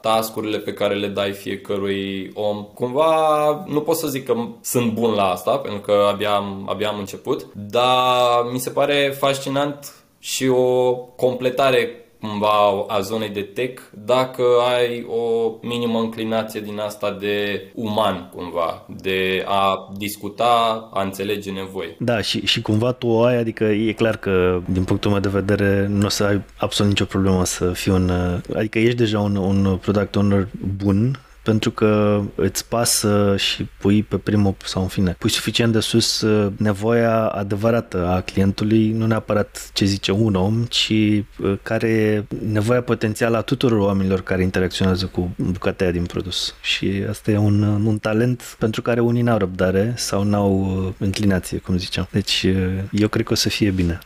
tascurile 0.00 0.58
pe 0.58 0.72
care 0.72 0.94
le 0.94 1.08
dai 1.08 1.32
fiecărui 1.32 2.30
om. 2.34 2.62
Cumva 2.74 3.64
nu 3.66 3.80
pot 3.80 3.96
să 3.96 4.08
zic 4.08 4.24
că 4.24 4.34
sunt 4.62 4.92
bun 4.92 5.14
la 5.14 5.30
asta, 5.30 5.56
pentru 5.56 5.80
că 5.80 6.06
abia 6.12 6.34
am, 6.34 6.66
abia 6.68 6.88
am 6.88 6.98
început, 6.98 7.46
dar 7.52 8.52
mi 8.52 8.58
se 8.58 8.70
pare 8.70 9.14
fascinant 9.18 9.93
și 10.24 10.46
o 10.48 10.94
completare 10.94 11.88
cumva 12.20 12.84
a 12.88 13.00
zonei 13.00 13.28
de 13.28 13.40
tech 13.40 13.82
dacă 14.04 14.42
ai 14.76 15.06
o 15.08 15.52
minimă 15.62 15.98
înclinație 15.98 16.60
din 16.60 16.78
asta 16.78 17.16
de 17.20 17.66
uman 17.74 18.30
cumva, 18.34 18.86
de 19.02 19.44
a 19.46 19.92
discuta, 19.96 20.88
a 20.92 21.02
înțelege 21.02 21.50
nevoi. 21.50 21.96
Da, 21.98 22.20
și, 22.20 22.46
și 22.46 22.62
cumva 22.62 22.92
tu 22.92 23.06
o 23.06 23.22
ai, 23.22 23.36
adică 23.36 23.64
e 23.64 23.92
clar 23.92 24.16
că 24.16 24.60
din 24.68 24.84
punctul 24.84 25.10
meu 25.10 25.20
de 25.20 25.28
vedere 25.28 25.86
nu 25.88 26.06
o 26.06 26.08
să 26.08 26.24
ai 26.24 26.42
absolut 26.56 26.92
nicio 26.92 27.04
problemă 27.04 27.44
să 27.44 27.72
fii 27.72 27.92
un, 27.92 28.10
adică 28.54 28.78
ești 28.78 28.96
deja 28.96 29.20
un, 29.20 29.36
un 29.36 29.76
product 29.76 30.16
owner 30.16 30.48
bun 30.84 31.18
pentru 31.44 31.70
că 31.70 32.22
îți 32.34 32.68
pasă 32.68 33.34
și 33.38 33.68
pui 33.78 34.02
pe 34.02 34.16
primul 34.16 34.54
sau 34.64 34.82
în 34.82 34.88
fine, 34.88 35.16
pui 35.18 35.30
suficient 35.30 35.72
de 35.72 35.80
sus 35.80 36.20
uh, 36.20 36.52
nevoia 36.56 37.26
adevărată 37.26 38.06
a 38.06 38.20
clientului, 38.20 38.90
nu 38.90 39.06
neapărat 39.06 39.70
ce 39.72 39.84
zice 39.84 40.12
un 40.12 40.34
om, 40.34 40.64
ci 40.64 40.90
uh, 40.90 41.58
care 41.62 41.88
e 41.88 42.24
nevoia 42.48 42.82
potențială 42.82 43.36
a 43.36 43.40
tuturor 43.40 43.78
oamenilor 43.78 44.22
care 44.22 44.42
interacționează 44.42 45.06
cu 45.06 45.34
bucata 45.36 45.90
din 45.90 46.04
produs. 46.04 46.54
Și 46.62 47.04
asta 47.08 47.30
e 47.30 47.36
un, 47.36 47.62
uh, 47.62 47.82
un 47.84 47.98
talent 47.98 48.56
pentru 48.58 48.82
care 48.82 49.00
unii 49.00 49.22
n-au 49.22 49.38
răbdare 49.38 49.94
sau 49.96 50.22
n-au 50.22 50.94
înclinație, 50.98 51.58
cum 51.58 51.76
ziceam. 51.76 52.08
Deci 52.10 52.46
eu 52.90 53.08
cred 53.08 53.24
că 53.24 53.32
o 53.32 53.36
să 53.36 53.48
fie 53.48 53.70
bine. 53.70 53.98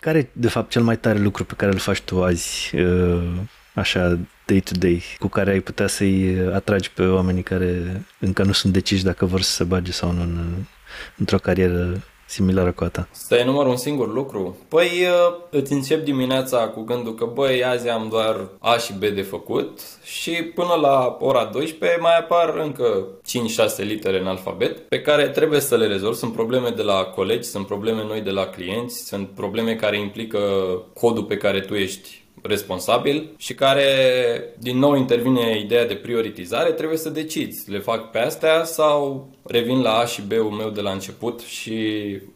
Care 0.00 0.18
e, 0.18 0.28
de 0.32 0.48
fapt, 0.48 0.70
cel 0.70 0.82
mai 0.82 0.98
tare 0.98 1.18
lucru 1.18 1.44
pe 1.44 1.54
care 1.56 1.72
îl 1.72 1.78
faci 1.78 2.00
tu 2.00 2.24
azi, 2.24 2.72
așa, 3.74 4.18
day-to-day 4.46 5.02
cu 5.18 5.28
care 5.28 5.50
ai 5.50 5.60
putea 5.60 5.86
să-i 5.86 6.36
atragi 6.52 6.90
pe 6.90 7.06
oamenii 7.06 7.42
care 7.42 8.02
încă 8.20 8.42
nu 8.42 8.52
sunt 8.52 8.72
deciși 8.72 9.04
dacă 9.04 9.24
vor 9.24 9.40
să 9.40 9.50
se 9.50 9.64
bage 9.64 9.92
sau 9.92 10.12
nu 10.12 10.22
în, 10.22 10.38
într-o 11.16 11.38
carieră 11.38 12.02
similară 12.26 12.72
cu 12.72 12.84
a 12.84 12.88
ta? 12.88 13.08
Să 13.10 13.34
enumăr 13.34 13.66
un 13.66 13.76
singur 13.76 14.12
lucru? 14.12 14.56
Păi 14.68 14.88
uh, 14.88 15.34
îți 15.50 15.72
încep 15.72 16.04
dimineața 16.04 16.68
cu 16.68 16.82
gândul 16.82 17.14
că 17.14 17.24
băi, 17.24 17.64
azi 17.64 17.88
am 17.88 18.08
doar 18.10 18.48
A 18.58 18.76
și 18.76 18.92
B 18.92 18.98
de 18.98 19.22
făcut 19.22 19.80
și 20.04 20.30
până 20.30 20.74
la 20.80 21.16
ora 21.20 21.44
12 21.44 21.98
mai 22.00 22.18
apar 22.18 22.54
încă 22.56 23.06
5-6 23.74 23.76
litere 23.76 24.20
în 24.20 24.26
alfabet 24.26 24.78
pe 24.78 25.00
care 25.00 25.28
trebuie 25.28 25.60
să 25.60 25.76
le 25.76 25.86
rezolv. 25.86 26.14
Sunt 26.14 26.32
probleme 26.32 26.68
de 26.68 26.82
la 26.82 27.02
colegi, 27.02 27.48
sunt 27.48 27.66
probleme 27.66 28.04
noi 28.04 28.20
de 28.20 28.30
la 28.30 28.46
clienți, 28.46 29.06
sunt 29.06 29.28
probleme 29.28 29.74
care 29.74 29.98
implică 29.98 30.38
codul 30.94 31.24
pe 31.24 31.36
care 31.36 31.60
tu 31.60 31.74
ești 31.74 32.23
responsabil 32.46 33.30
și 33.36 33.54
care 33.54 33.84
din 34.58 34.78
nou 34.78 34.96
intervine 34.96 35.58
ideea 35.58 35.86
de 35.86 35.94
prioritizare, 35.94 36.70
trebuie 36.70 36.98
să 36.98 37.08
decizi, 37.08 37.70
le 37.70 37.78
fac 37.78 38.10
pe 38.10 38.18
astea 38.18 38.64
sau 38.64 39.28
revin 39.42 39.82
la 39.82 39.96
A 39.96 40.06
și 40.06 40.22
B-ul 40.22 40.50
meu 40.50 40.70
de 40.70 40.80
la 40.80 40.90
început 40.90 41.40
și 41.40 41.78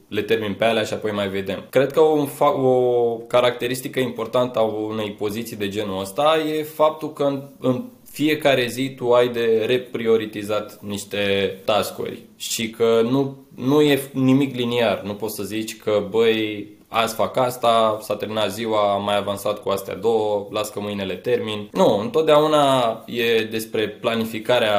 le 0.09 0.23
termin 0.23 0.55
pe 0.55 0.65
alea 0.65 0.83
și 0.83 0.93
apoi 0.93 1.11
mai 1.11 1.29
vedem. 1.29 1.67
Cred 1.71 1.93
că 1.93 2.01
o, 2.01 2.27
o 2.45 3.17
caracteristică 3.17 4.01
importantă 4.01 4.59
a 4.59 4.63
unei 4.63 5.11
poziții 5.11 5.57
de 5.57 5.69
genul 5.69 6.01
ăsta 6.01 6.39
e 6.59 6.63
faptul 6.63 7.13
că 7.13 7.23
în, 7.23 7.43
în 7.61 7.85
fiecare 8.11 8.67
zi 8.67 8.95
tu 8.97 9.13
ai 9.13 9.29
de 9.29 9.65
reprioritizat 9.67 10.83
niște 10.83 11.55
taskuri 11.65 12.19
și 12.37 12.71
că 12.71 13.01
nu, 13.11 13.37
nu 13.55 13.81
e 13.81 14.03
nimic 14.13 14.55
liniar. 14.55 15.03
Nu 15.05 15.15
poți 15.15 15.35
să 15.35 15.43
zici 15.43 15.77
că, 15.77 16.07
băi, 16.11 16.69
azi 16.89 17.15
fac 17.15 17.37
asta, 17.37 17.99
s-a 18.03 18.17
terminat 18.17 18.53
ziua, 18.53 18.93
am 18.93 19.05
mai 19.05 19.17
avansat 19.17 19.63
cu 19.63 19.69
astea 19.69 19.95
două, 19.95 20.47
las 20.51 20.69
că 20.69 20.81
mâine 20.81 21.05
le 21.05 21.15
termin. 21.15 21.69
Nu, 21.73 21.99
întotdeauna 21.99 23.03
e 23.07 23.43
despre 23.45 23.89
planificarea 23.89 24.73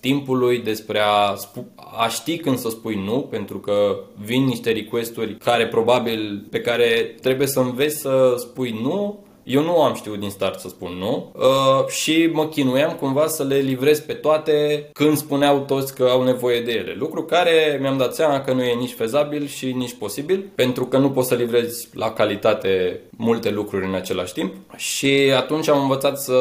timpului, 0.00 0.58
despre 0.58 0.98
a, 0.98 1.34
spu- 1.34 1.66
a 1.96 2.08
ști 2.08 2.36
când 2.36 2.58
să 2.58 2.68
spui 2.68 3.02
nu, 3.04 3.20
pentru 3.20 3.58
că 3.58 3.96
vin 4.24 4.44
niște 4.44 4.72
requesturi 4.72 5.36
care 5.36 5.66
probabil 5.66 6.46
pe 6.50 6.60
care 6.60 7.16
trebuie 7.20 7.46
să 7.46 7.60
înveți 7.60 8.00
să 8.00 8.34
spui 8.38 8.78
nu 8.82 9.26
eu 9.48 9.62
nu 9.62 9.82
am 9.82 9.94
știut 9.94 10.20
din 10.20 10.30
start 10.30 10.60
să 10.60 10.68
spun 10.68 10.92
nu 10.98 11.32
uh, 11.36 11.86
și 11.86 12.30
mă 12.32 12.46
chinuiam 12.46 12.92
cumva 12.92 13.26
să 13.26 13.42
le 13.42 13.56
livrez 13.56 14.00
pe 14.00 14.12
toate 14.12 14.88
când 14.92 15.16
spuneau 15.16 15.58
toți 15.58 15.94
că 15.94 16.08
au 16.10 16.22
nevoie 16.22 16.60
de 16.60 16.72
ele. 16.72 16.94
Lucru 16.98 17.22
care 17.22 17.78
mi-am 17.80 17.96
dat 17.96 18.14
seama 18.14 18.40
că 18.40 18.52
nu 18.52 18.62
e 18.62 18.74
nici 18.74 18.94
fezabil 18.94 19.46
și 19.46 19.72
nici 19.72 19.94
posibil 19.98 20.44
pentru 20.54 20.84
că 20.84 20.98
nu 20.98 21.10
poți 21.10 21.28
să 21.28 21.34
livrezi 21.34 21.88
la 21.92 22.10
calitate 22.10 23.00
multe 23.10 23.50
lucruri 23.50 23.86
în 23.86 23.94
același 23.94 24.32
timp 24.32 24.54
și 24.76 25.32
atunci 25.36 25.68
am 25.68 25.80
învățat 25.80 26.20
să 26.20 26.34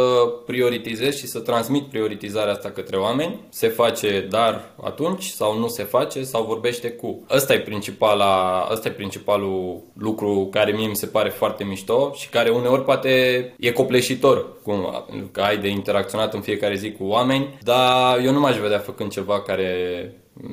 prioritizez 0.46 1.16
și 1.16 1.28
să 1.28 1.40
transmit 1.40 1.84
prioritizarea 1.84 2.54
asta 2.54 2.70
către 2.70 2.98
oameni. 2.98 3.40
Se 3.50 3.68
face 3.68 4.28
dar 4.30 4.72
atunci 4.84 5.24
sau 5.24 5.60
nu 5.60 5.68
se 5.68 5.84
face 5.84 6.24
sau 6.24 6.44
vorbește 6.44 6.90
cu. 6.90 7.24
Ăsta 7.30 7.54
e, 7.54 7.60
principala, 7.60 8.68
ăsta 8.72 8.88
e 8.88 8.92
principalul 8.92 9.82
lucru 9.94 10.48
care 10.52 10.72
mie 10.72 10.88
mi 10.88 10.96
se 10.96 11.06
pare 11.06 11.30
foarte 11.30 11.64
mișto 11.64 12.12
și 12.16 12.30
care 12.30 12.50
uneori 12.50 12.84
poate 12.84 12.97
poate 12.98 13.54
e 13.60 13.72
copleșitor 13.72 14.62
cumva, 14.64 14.90
pentru 14.90 15.28
că 15.28 15.42
ai 15.42 15.58
de 15.58 15.68
interacționat 15.68 16.34
în 16.34 16.42
fiecare 16.42 16.76
zi 16.76 16.92
cu 16.92 17.04
oameni, 17.04 17.58
dar 17.64 18.20
eu 18.20 18.32
nu 18.32 18.40
m-aș 18.40 18.58
vedea 18.58 18.80
făcând 18.80 19.12
ceva 19.12 19.42
care 19.42 19.72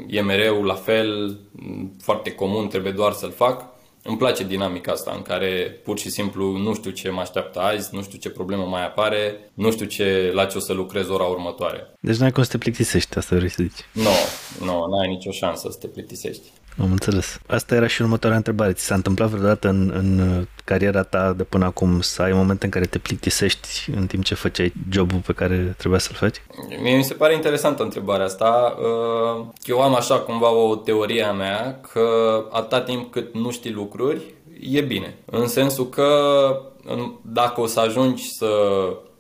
e 0.07 0.21
mereu 0.21 0.63
la 0.63 0.75
fel, 0.75 1.39
foarte 2.03 2.33
comun, 2.33 2.69
trebuie 2.69 2.93
doar 2.93 3.13
să-l 3.13 3.33
fac. 3.33 3.73
Îmi 4.07 4.17
place 4.17 4.45
dinamica 4.45 4.93
asta 4.93 5.13
în 5.17 5.23
care 5.23 5.81
pur 5.85 5.99
și 5.99 6.11
simplu 6.11 6.57
nu 6.57 6.75
știu 6.75 6.91
ce 6.91 7.11
mă 7.11 7.21
așteaptă 7.21 7.61
azi, 7.61 7.95
nu 7.95 8.03
știu 8.03 8.19
ce 8.19 8.31
problemă 8.31 8.65
mai 8.65 8.85
apare, 8.85 9.51
nu 9.55 9.71
știu 9.71 9.87
ce, 9.87 10.31
la 10.35 10.45
ce 10.45 10.57
o 10.57 10.61
să 10.61 10.73
lucrez 10.73 11.09
ora 11.09 11.25
următoare. 11.25 11.95
Deci 12.01 12.17
n-ai 12.17 12.33
cum 12.33 12.43
să 12.43 12.51
te 12.51 12.59
plictisești, 12.59 13.19
asta 13.19 13.37
vrei 13.37 13.49
să 13.49 13.63
zici. 13.63 13.85
Nu, 13.93 14.03
no, 14.67 14.73
nu, 14.73 14.97
n-ai 14.97 15.09
nicio 15.09 15.31
șansă 15.31 15.69
să 15.71 15.79
te 15.79 15.87
plictisești. 15.87 16.49
Am 16.81 16.91
înțeles. 16.91 17.39
Asta 17.47 17.75
era 17.75 17.87
și 17.87 18.03
următoarea 18.03 18.37
întrebare. 18.37 18.73
Ți 18.73 18.85
s-a 18.85 18.95
întâmplat 18.95 19.29
vreodată 19.29 19.69
în, 19.69 19.93
în 19.95 20.47
cariera 20.65 21.03
ta 21.03 21.33
de 21.33 21.43
până 21.43 21.65
acum 21.65 22.01
să 22.01 22.23
ai 22.23 22.33
momente 22.33 22.65
în 22.65 22.71
care 22.71 22.85
te 22.85 22.99
plictisești 22.99 23.91
în 23.97 24.07
timp 24.07 24.25
ce 24.25 24.35
făceai 24.35 24.73
jobul 24.91 25.19
pe 25.27 25.33
care 25.33 25.75
trebuia 25.77 25.99
să-l 25.99 26.17
faci? 26.17 26.37
Mie 26.83 26.97
mi 26.97 27.05
se 27.05 27.15
pare 27.15 27.35
interesantă 27.35 27.83
întrebarea 27.83 28.25
asta. 28.25 28.77
Uh, 28.79 29.47
eu 29.65 29.81
am 29.81 29.95
așa 29.95 30.19
cumva 30.19 30.53
o 30.53 30.77
teorie 30.77 31.23
a 31.23 31.33
mea 31.33 31.81
că 31.93 32.09
atâta 32.51 32.81
timp 32.81 33.13
cât 33.13 33.35
nu 33.35 33.51
știi 33.51 33.73
lucruri, 33.73 34.23
e 34.61 34.81
bine. 34.81 35.17
În 35.25 35.47
sensul 35.47 35.89
că 35.89 36.09
dacă 37.23 37.61
o 37.61 37.67
să 37.67 37.81
ajungi 37.81 38.29
să 38.29 38.49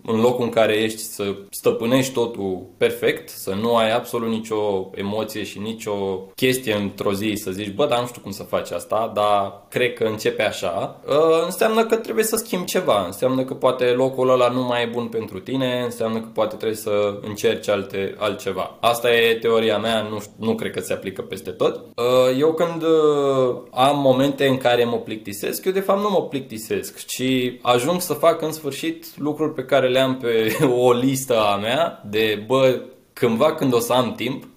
în 0.06 0.20
locul 0.20 0.44
în 0.44 0.50
care 0.50 0.72
ești 0.72 0.98
să 0.98 1.34
stăpânești 1.50 2.12
totul 2.12 2.66
perfect, 2.76 3.28
să 3.28 3.54
nu 3.60 3.76
ai 3.76 3.92
absolut 3.92 4.28
nicio 4.28 4.90
emoție 4.94 5.42
și 5.42 5.58
nicio 5.58 5.94
chestie 6.36 6.74
într-o 6.74 7.12
zi 7.12 7.32
să 7.36 7.50
zici, 7.50 7.74
bă, 7.74 7.86
dar 7.86 8.00
nu 8.00 8.06
știu 8.06 8.20
cum 8.20 8.30
să 8.30 8.42
faci 8.42 8.70
asta, 8.70 9.12
dar 9.14 9.66
cred 9.68 9.92
că 9.92 10.04
începe 10.04 10.42
așa, 10.42 11.00
ă, 11.08 11.42
înseamnă 11.44 11.86
că 11.86 11.96
trebuie 11.96 12.24
să 12.24 12.36
schimbi 12.36 12.66
ceva, 12.66 13.04
înseamnă 13.04 13.44
că 13.44 13.54
poate 13.54 13.84
locul 13.84 14.30
ăla 14.30 14.48
nu 14.48 14.62
mai 14.62 14.82
e 14.82 14.90
bun 14.92 15.06
pentru 15.06 15.38
tine, 15.38 15.82
înseamnă 15.84 16.20
că 16.20 16.28
poate 16.34 16.56
trebuie 16.56 16.78
să 16.78 17.18
încerci 17.22 17.68
alte, 17.68 18.14
altceva. 18.18 18.76
Asta 18.80 19.14
e 19.14 19.34
teoria 19.34 19.78
mea, 19.78 20.02
nu, 20.10 20.22
nu 20.36 20.54
cred 20.54 20.72
că 20.72 20.80
se 20.80 20.92
aplică 20.92 21.22
peste 21.22 21.50
tot. 21.50 21.80
Ă, 21.96 22.30
eu 22.38 22.52
când 22.52 22.82
ă, 22.82 23.62
am 23.70 23.98
momente 23.98 24.46
în 24.46 24.56
care 24.56 24.84
mă 24.84 24.96
plictisesc, 24.96 25.64
eu 25.64 25.72
de 25.72 25.80
fapt 25.80 26.02
nu 26.02 26.10
mă 26.10 26.22
plictisesc, 26.22 27.06
ci 27.06 27.22
ajung 27.62 28.00
să 28.00 28.12
fac 28.12 28.42
în 28.42 28.52
sfârșit 28.52 29.06
lucruri 29.16 29.52
pe 29.52 29.64
care 29.64 29.88
le 29.94 30.00
am 30.00 30.16
pe 30.16 30.56
o 30.86 30.92
listă 30.92 31.40
a 31.40 31.56
mea 31.56 32.02
de, 32.10 32.42
bă, 32.46 32.80
cândva 33.12 33.54
când 33.54 33.74
o 33.74 33.78
să 33.78 33.92
am 33.92 34.14
timp, 34.14 34.48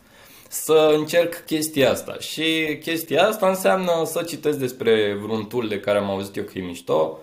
să 0.49 0.93
încerc 0.97 1.45
chestia 1.45 1.91
asta. 1.91 2.15
Și 2.19 2.77
chestia 2.81 3.27
asta 3.27 3.47
înseamnă 3.47 3.91
să 4.05 4.23
citesc 4.23 4.57
despre 4.57 5.17
vreun 5.21 5.45
tool 5.45 5.67
de 5.67 5.79
care 5.79 5.97
am 5.97 6.09
auzit 6.09 6.37
eu 6.37 6.43
că 6.43 6.51
e 6.57 6.61
mișto, 6.61 7.19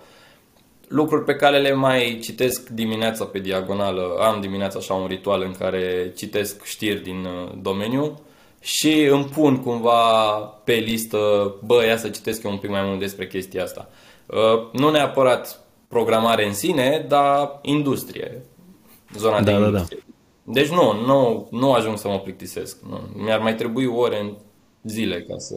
lucruri 0.87 1.23
pe 1.23 1.35
care 1.35 1.59
le 1.59 1.73
mai 1.73 2.19
citesc 2.23 2.69
dimineața 2.69 3.25
pe 3.25 3.39
diagonală. 3.39 4.17
Am 4.19 4.41
dimineața 4.41 4.79
așa 4.79 4.93
un 4.93 5.07
ritual 5.07 5.41
în 5.41 5.51
care 5.51 6.13
citesc 6.15 6.63
știri 6.63 7.03
din 7.03 7.25
uh, 7.25 7.51
domeniu 7.61 8.19
și 8.61 9.01
îmi 9.03 9.25
pun 9.25 9.57
cumva 9.57 10.37
pe 10.63 10.73
listă, 10.73 11.53
bă, 11.65 11.85
ia 11.85 11.97
să 11.97 12.09
citesc 12.09 12.43
eu 12.43 12.51
un 12.51 12.57
pic 12.57 12.69
mai 12.69 12.83
mult 12.83 12.99
despre 12.99 13.27
chestia 13.27 13.63
asta. 13.63 13.89
Uh, 14.25 14.67
nu 14.71 14.89
neapărat 14.89 15.64
programare 15.87 16.45
în 16.45 16.53
sine, 16.53 17.05
dar 17.07 17.59
industrie. 17.61 18.41
Zona 19.17 19.41
da, 19.41 19.43
de 19.43 19.59
da, 19.59 19.65
industrie. 19.65 20.03
Da. 20.05 20.53
Deci 20.53 20.69
nu, 20.69 21.05
nu, 21.05 21.47
nu 21.51 21.73
ajung 21.73 21.97
să 21.97 22.07
mă 22.07 22.19
plictisesc. 22.19 22.77
Nu. 22.89 23.09
Mi-ar 23.13 23.39
mai 23.39 23.55
trebui 23.55 23.85
ore 23.85 24.19
în 24.19 24.33
zile 24.83 25.21
ca 25.21 25.35
să... 25.37 25.55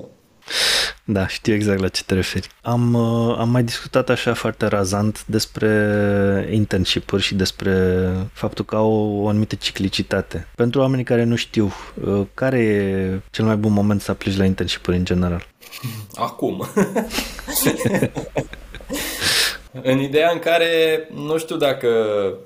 Da, 1.04 1.26
știu 1.26 1.54
exact 1.54 1.80
la 1.80 1.88
ce 1.88 2.04
te 2.04 2.14
referi. 2.14 2.48
Am, 2.62 2.94
uh, 2.94 3.36
am 3.38 3.48
mai 3.48 3.62
discutat 3.62 4.08
așa 4.08 4.34
foarte 4.34 4.66
razant 4.66 5.24
despre 5.26 6.48
internship-uri 6.52 7.22
și 7.22 7.34
despre 7.34 7.72
faptul 8.32 8.64
că 8.64 8.76
au 8.76 9.22
o 9.22 9.28
anumită 9.28 9.54
ciclicitate. 9.54 10.48
Pentru 10.54 10.80
oamenii 10.80 11.04
care 11.04 11.24
nu 11.24 11.36
știu, 11.36 11.72
uh, 12.04 12.26
care 12.34 12.58
e 12.58 13.20
cel 13.30 13.44
mai 13.44 13.56
bun 13.56 13.72
moment 13.72 14.00
să 14.00 14.10
aplici 14.10 14.36
la 14.36 14.44
internship-uri 14.44 14.96
în 14.96 15.04
general? 15.04 15.46
Acum. 16.14 16.66
În 19.82 20.00
ideea 20.00 20.30
în 20.32 20.38
care 20.38 20.68
nu 21.14 21.38
știu 21.38 21.56
dacă 21.56 21.88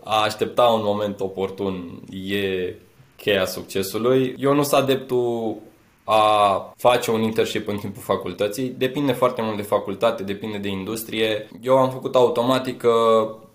a 0.05 0.23
aștepta 0.23 0.65
un 0.65 0.81
moment 0.85 1.21
oportun 1.21 2.03
e 2.11 2.75
cheia 3.17 3.45
succesului. 3.45 4.35
Eu 4.39 4.55
nu 4.55 4.63
sunt 4.63 4.83
adeptul 4.83 5.57
a 6.05 6.73
face 6.77 7.11
un 7.11 7.23
internship 7.23 7.69
în 7.69 7.77
timpul 7.77 8.03
facultății. 8.03 8.75
Depinde 8.79 9.13
foarte 9.13 9.43
mult 9.43 9.57
de 9.57 9.63
facultate, 9.63 10.23
depinde 10.23 10.59
de 10.59 10.69
industrie. 10.69 11.49
Eu 11.61 11.79
am 11.79 11.91
făcut 11.91 12.15
automatică 12.15 12.91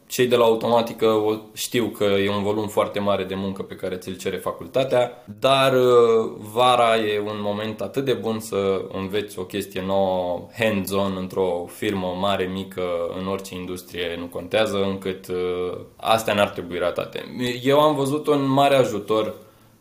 cei 0.07 0.27
de 0.27 0.35
la 0.35 0.43
automatică 0.43 1.41
știu 1.53 1.85
că 1.85 2.03
e 2.03 2.29
un 2.29 2.43
volum 2.43 2.67
foarte 2.67 2.99
mare 2.99 3.23
de 3.23 3.35
muncă 3.35 3.63
pe 3.63 3.75
care 3.75 3.95
ți-l 3.95 4.17
cere 4.17 4.37
facultatea, 4.37 5.23
dar 5.39 5.73
uh, 5.73 6.31
vara 6.53 6.97
e 6.97 7.19
un 7.19 7.37
moment 7.41 7.81
atât 7.81 8.05
de 8.05 8.13
bun 8.13 8.39
să 8.39 8.81
înveți 8.91 9.39
o 9.39 9.43
chestie 9.43 9.83
nouă 9.85 10.47
hands-on 10.57 11.15
într-o 11.19 11.65
firmă 11.69 12.17
mare, 12.19 12.49
mică, 12.53 12.81
în 13.19 13.27
orice 13.27 13.55
industrie, 13.55 14.15
nu 14.19 14.25
contează, 14.25 14.83
încât 14.83 15.27
uh, 15.27 15.77
astea 15.95 16.33
n-ar 16.33 16.49
trebui 16.49 16.77
ratate. 16.77 17.23
Eu 17.63 17.79
am 17.79 17.95
văzut 17.95 18.27
un 18.27 18.49
mare 18.49 18.75
ajutor 18.75 19.33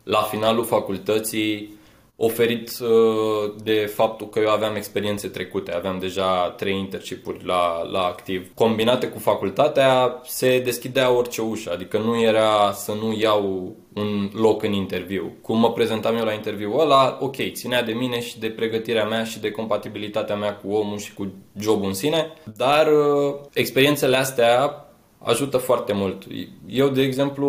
la 0.03 0.21
finalul 0.21 0.65
facultății 0.65 1.76
oferit 2.17 2.79
uh, 2.81 3.55
de 3.63 3.91
faptul 3.95 4.29
că 4.29 4.39
eu 4.39 4.49
aveam 4.49 4.75
experiențe 4.75 5.29
trecute, 5.29 5.73
aveam 5.73 5.99
deja 5.99 6.55
trei 6.57 6.79
internship 6.79 7.27
la, 7.45 7.83
la 7.83 8.01
activ. 8.01 8.51
Combinate 8.55 9.07
cu 9.07 9.19
facultatea, 9.19 10.21
se 10.25 10.61
deschidea 10.61 11.11
orice 11.11 11.43
ușă, 11.43 11.73
adică 11.73 11.99
nu 11.99 12.21
era 12.21 12.73
să 12.73 12.93
nu 12.93 13.17
iau 13.19 13.75
un 13.95 14.31
loc 14.33 14.63
în 14.63 14.73
interviu. 14.73 15.33
Cum 15.43 15.59
mă 15.59 15.73
prezentam 15.73 16.17
eu 16.17 16.25
la 16.25 16.33
interviu 16.33 16.77
ăla, 16.79 17.19
ok, 17.21 17.37
ținea 17.53 17.83
de 17.83 17.93
mine 17.93 18.21
și 18.21 18.39
de 18.39 18.49
pregătirea 18.49 19.05
mea 19.05 19.25
și 19.25 19.41
de 19.41 19.51
compatibilitatea 19.51 20.37
mea 20.37 20.55
cu 20.55 20.73
omul 20.73 20.99
și 20.99 21.15
cu 21.15 21.33
jobul 21.59 21.87
în 21.87 21.95
sine, 21.95 22.33
dar 22.57 22.87
uh, 22.87 23.35
experiențele 23.53 24.17
astea 24.17 24.81
ajută 25.19 25.57
foarte 25.57 25.93
mult. 25.93 26.23
Eu, 26.67 26.89
de 26.89 27.03
exemplu, 27.03 27.49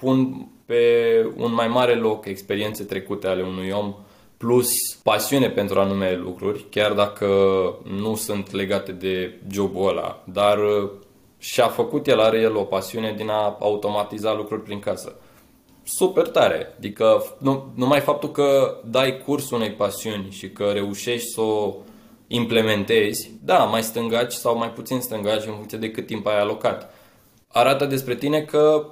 pun 0.00 0.46
pe 0.66 1.26
un 1.36 1.54
mai 1.54 1.68
mare 1.68 1.94
loc 1.94 2.26
experiențe 2.26 2.84
trecute 2.84 3.26
ale 3.26 3.42
unui 3.42 3.70
om 3.70 3.94
plus 4.42 4.94
pasiune 5.02 5.50
pentru 5.50 5.80
anume 5.80 6.16
lucruri, 6.16 6.66
chiar 6.70 6.92
dacă 6.92 7.26
nu 7.98 8.14
sunt 8.14 8.52
legate 8.52 8.92
de 8.92 9.40
jobul 9.50 9.88
ăla, 9.88 10.22
dar 10.24 10.58
uh, 10.58 10.90
și-a 11.38 11.68
făcut 11.68 12.06
el, 12.06 12.20
are 12.20 12.40
el 12.40 12.56
o 12.56 12.62
pasiune 12.62 13.14
din 13.16 13.28
a 13.28 13.56
automatiza 13.60 14.34
lucruri 14.34 14.62
prin 14.62 14.78
casă. 14.78 15.14
Super 15.82 16.28
tare, 16.28 16.74
adică 16.76 17.24
nu, 17.38 17.72
numai 17.74 18.00
faptul 18.00 18.30
că 18.30 18.78
dai 18.84 19.22
curs 19.24 19.50
unei 19.50 19.72
pasiuni 19.72 20.30
și 20.30 20.50
că 20.50 20.64
reușești 20.64 21.28
să 21.28 21.40
o 21.40 21.74
implementezi, 22.26 23.30
da, 23.44 23.58
mai 23.58 23.82
stângaci 23.82 24.32
sau 24.32 24.56
mai 24.56 24.70
puțin 24.70 25.00
stângaci 25.00 25.46
în 25.46 25.54
funcție 25.54 25.78
de 25.78 25.90
cât 25.90 26.06
timp 26.06 26.26
ai 26.26 26.40
alocat. 26.40 26.94
Arată 27.48 27.84
despre 27.84 28.14
tine 28.14 28.40
că 28.40 28.86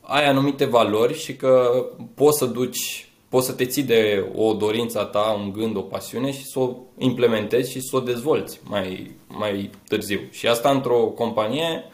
ai 0.00 0.28
anumite 0.28 0.64
valori 0.64 1.18
și 1.18 1.36
că 1.36 1.84
poți 2.14 2.38
să 2.38 2.46
duci, 2.46 3.08
poți 3.28 3.46
să 3.46 3.52
te 3.52 3.64
ții 3.64 3.82
de 3.82 4.30
o 4.34 4.52
dorință 4.52 5.00
a 5.00 5.04
ta, 5.04 5.40
un 5.44 5.52
gând, 5.52 5.76
o 5.76 5.80
pasiune 5.80 6.32
și 6.32 6.44
să 6.44 6.58
o 6.58 6.76
implementezi 6.98 7.70
și 7.70 7.80
să 7.80 7.96
o 7.96 8.00
dezvolți 8.00 8.60
mai, 8.64 9.16
mai 9.28 9.70
târziu. 9.88 10.20
Și 10.30 10.46
asta 10.46 10.70
într-o 10.70 10.98
companie 10.98 11.84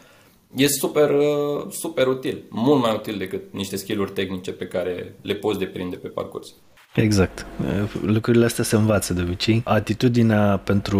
e 0.55 0.67
super, 0.67 1.11
super 1.69 2.07
util, 2.07 2.43
mult 2.49 2.81
mai 2.81 2.93
util 2.93 3.17
decât 3.17 3.53
niște 3.53 3.75
skill-uri 3.75 4.11
tehnice 4.11 4.51
pe 4.51 4.67
care 4.67 5.15
le 5.21 5.33
poți 5.33 5.59
deprinde 5.59 5.95
pe 5.95 6.07
parcurs. 6.07 6.55
Exact. 6.93 7.45
Lucrurile 8.01 8.45
astea 8.45 8.63
se 8.63 8.75
învață 8.75 9.13
de 9.13 9.21
obicei. 9.21 9.61
Atitudinea 9.65 10.61
pentru 10.63 10.99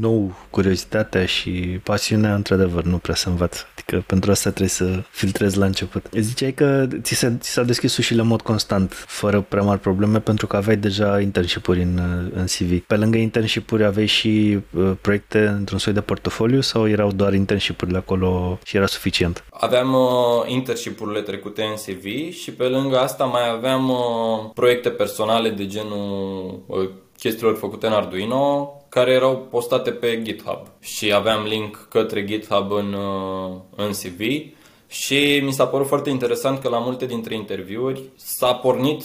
nou, 0.00 0.34
curiozitatea 0.50 1.26
și 1.26 1.50
pasiunea, 1.82 2.34
într-adevăr, 2.34 2.84
nu 2.84 2.96
prea 2.96 3.14
se 3.14 3.28
învață. 3.28 3.66
Adică 3.72 4.04
pentru 4.06 4.30
asta 4.30 4.48
trebuie 4.48 4.68
să 4.68 5.02
filtrezi 5.10 5.58
la 5.58 5.64
început. 5.64 6.06
Ziceai 6.12 6.52
că 6.52 6.88
ți 7.02 7.14
s-a, 7.14 7.32
ți 7.40 7.50
s-a 7.50 7.62
deschis 7.62 7.96
ușile 7.96 8.20
în 8.20 8.26
mod 8.26 8.42
constant, 8.42 8.92
fără 8.92 9.40
prea 9.40 9.62
mari 9.62 9.80
probleme, 9.80 10.20
pentru 10.20 10.46
că 10.46 10.56
aveai 10.56 10.76
deja 10.76 11.20
internship-uri 11.20 11.82
în, 11.82 12.00
în 12.34 12.44
CV. 12.44 12.78
Pe 12.86 12.96
lângă 12.96 13.18
internship-uri 13.18 13.84
aveai 13.84 14.06
și 14.06 14.58
uh, 14.70 14.90
proiecte 15.00 15.46
într-un 15.46 15.78
soi 15.78 15.92
de 15.92 16.00
portofoliu 16.00 16.60
sau 16.60 16.88
erau 16.88 17.12
doar 17.12 17.34
internship-urile 17.34 17.98
acolo 17.98 18.58
și 18.64 18.76
era 18.76 18.86
suficient? 18.86 19.44
Aveam 19.50 19.94
uh, 19.94 20.00
internship-urile 20.46 21.20
trecute 21.20 21.62
în 21.62 21.74
CV 21.74 22.32
și 22.32 22.52
pe 22.52 22.64
lângă 22.64 22.98
asta 22.98 23.24
mai 23.24 23.50
aveam 23.50 23.88
uh, 23.88 24.50
proiecte 24.54 24.88
personale 24.92 25.50
de 25.50 25.66
genul 25.66 26.62
uh, 26.66 26.88
chestiilor 27.18 27.56
făcute 27.56 27.86
în 27.86 27.92
Arduino 27.92 28.76
care 28.88 29.12
erau 29.12 29.46
postate 29.50 29.90
pe 29.90 30.22
GitHub. 30.22 30.66
Și 30.80 31.12
aveam 31.12 31.44
link 31.44 31.86
către 31.90 32.24
GitHub 32.24 32.72
în, 32.72 32.92
uh, 32.92 33.56
în 33.76 33.90
CV 33.90 34.20
și 34.86 35.40
mi 35.44 35.52
s-a 35.52 35.66
părut 35.66 35.86
foarte 35.86 36.10
interesant 36.10 36.58
că 36.58 36.68
la 36.68 36.78
multe 36.78 37.06
dintre 37.06 37.34
interviuri 37.34 38.02
s-a 38.16 38.54
pornit 38.54 39.04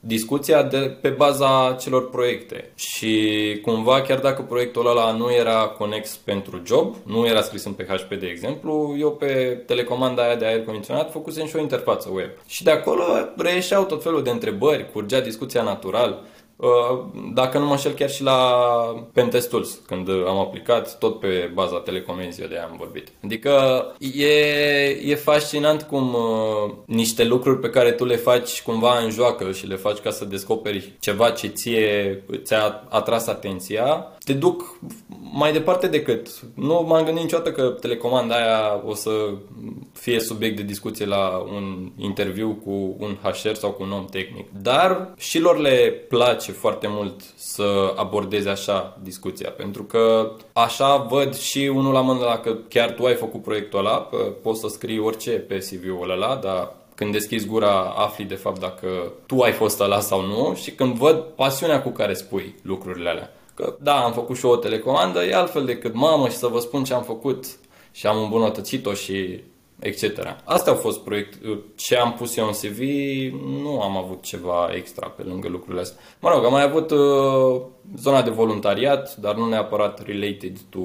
discuția 0.00 0.62
de, 0.62 0.78
pe 1.00 1.08
baza 1.08 1.76
celor 1.80 2.10
proiecte 2.10 2.70
și 2.74 3.58
cumva 3.62 4.00
chiar 4.00 4.18
dacă 4.18 4.42
proiectul 4.42 4.86
ăla 4.86 5.12
nu 5.12 5.32
era 5.32 5.66
conex 5.66 6.16
pentru 6.16 6.62
job, 6.66 6.96
nu 7.02 7.26
era 7.26 7.42
scris 7.42 7.64
în 7.64 7.72
PHP 7.72 8.14
de 8.14 8.26
exemplu, 8.26 8.96
eu 8.98 9.12
pe 9.12 9.62
telecomanda 9.66 10.22
aia 10.22 10.36
de 10.36 10.46
aer 10.46 10.64
condiționat 10.64 11.10
făcusem 11.10 11.46
și 11.46 11.56
o 11.56 11.60
interfață 11.60 12.10
web. 12.12 12.30
Și 12.46 12.62
de 12.62 12.70
acolo 12.70 13.02
reieșeau 13.36 13.84
tot 13.84 14.02
felul 14.02 14.22
de 14.22 14.30
întrebări, 14.30 14.90
curgea 14.92 15.20
discuția 15.20 15.62
natural 15.62 16.10
Uh, 16.12 16.37
dacă 17.34 17.58
nu 17.58 17.64
mă 17.64 17.70
înșel 17.70 17.92
chiar 17.92 18.10
și 18.10 18.22
la 18.22 18.38
Pentest 19.12 19.48
Tools, 19.50 19.80
când 19.86 20.08
am 20.08 20.38
aplicat, 20.38 20.98
tot 20.98 21.20
pe 21.20 21.50
baza 21.54 21.76
telecomenzii 21.76 22.48
de 22.48 22.56
am 22.56 22.76
vorbit. 22.78 23.08
Adică 23.24 23.52
e, 23.98 24.26
e 25.04 25.14
fascinant 25.14 25.82
cum 25.82 26.14
uh, 26.14 26.74
niște 26.86 27.24
lucruri 27.24 27.60
pe 27.60 27.70
care 27.70 27.90
tu 27.90 28.04
le 28.04 28.16
faci 28.16 28.62
cumva 28.62 28.98
în 28.98 29.10
joacă 29.10 29.52
și 29.52 29.66
le 29.66 29.76
faci 29.76 29.98
ca 29.98 30.10
să 30.10 30.24
descoperi 30.24 30.92
ceva 31.00 31.30
ce 31.30 31.46
ție 31.46 32.24
ți-a 32.42 32.86
atras 32.88 33.26
atenția, 33.26 34.06
te 34.24 34.32
duc 34.32 34.78
mai 35.32 35.52
departe 35.52 35.86
decât. 35.86 36.28
Nu 36.54 36.84
m-am 36.88 37.04
gândit 37.04 37.22
niciodată 37.22 37.52
că 37.52 37.76
telecomanda 37.80 38.34
aia 38.34 38.82
o 38.86 38.94
să 38.94 39.10
fie 39.92 40.20
subiect 40.20 40.56
de 40.56 40.62
discuție 40.62 41.06
la 41.06 41.44
un 41.52 41.90
interviu 41.98 42.60
cu 42.64 42.96
un 42.98 43.16
HR 43.22 43.52
sau 43.52 43.70
cu 43.70 43.82
un 43.82 43.92
om 43.92 44.04
tehnic. 44.04 44.46
Dar 44.62 45.12
și 45.16 45.38
lor 45.38 45.58
le 45.58 46.04
place 46.08 46.47
foarte 46.52 46.86
mult 46.90 47.20
să 47.34 47.92
abordeze 47.96 48.48
așa 48.48 48.98
discuția, 49.02 49.50
pentru 49.50 49.82
că 49.82 50.32
așa 50.52 50.96
văd 50.96 51.36
și 51.36 51.70
unul 51.74 51.92
la 51.92 52.00
mână 52.00 52.20
dacă 52.20 52.58
chiar 52.68 52.90
tu 52.90 53.04
ai 53.04 53.14
făcut 53.14 53.42
proiectul 53.42 53.78
ăla, 53.78 54.08
poți 54.42 54.60
să 54.60 54.68
scrii 54.68 54.98
orice 54.98 55.30
pe 55.30 55.58
CV-ul 55.58 56.10
ăla, 56.10 56.36
dar 56.36 56.72
când 56.94 57.12
deschizi 57.12 57.46
gura 57.46 57.80
afli 57.80 58.24
de 58.24 58.34
fapt 58.34 58.60
dacă 58.60 59.12
tu 59.26 59.40
ai 59.40 59.52
fost 59.52 59.80
ăla 59.80 60.00
sau 60.00 60.26
nu 60.26 60.54
și 60.54 60.70
când 60.70 60.94
văd 60.94 61.16
pasiunea 61.16 61.82
cu 61.82 61.90
care 61.90 62.14
spui 62.14 62.54
lucrurile 62.62 63.08
alea. 63.08 63.32
Că 63.54 63.76
da, 63.80 64.04
am 64.04 64.12
făcut 64.12 64.36
și 64.36 64.44
o 64.44 64.56
telecomandă, 64.56 65.24
e 65.24 65.34
altfel 65.34 65.64
decât 65.64 65.94
mamă 65.94 66.28
și 66.28 66.36
să 66.36 66.46
vă 66.46 66.58
spun 66.58 66.84
ce 66.84 66.94
am 66.94 67.02
făcut 67.02 67.44
și 67.92 68.06
am 68.06 68.22
îmbunătățit-o 68.22 68.92
și 68.92 69.42
etc. 69.80 70.02
Astea 70.44 70.72
au 70.72 70.78
fost 70.78 71.00
proiecte. 71.00 71.38
Ce 71.76 71.96
am 71.96 72.12
pus 72.12 72.36
eu 72.36 72.46
în 72.46 72.52
CV, 72.52 72.78
nu 73.62 73.80
am 73.80 73.96
avut 73.96 74.22
ceva 74.22 74.70
extra 74.74 75.08
pe 75.08 75.22
lângă 75.22 75.48
lucrurile 75.48 75.80
astea. 75.80 76.00
Mă 76.20 76.30
rog, 76.30 76.44
am 76.44 76.52
mai 76.52 76.62
avut 76.62 76.90
uh, 76.90 77.60
zona 77.96 78.22
de 78.22 78.30
voluntariat, 78.30 79.16
dar 79.16 79.34
nu 79.34 79.48
neapărat 79.48 80.06
related 80.06 80.58
to 80.68 80.80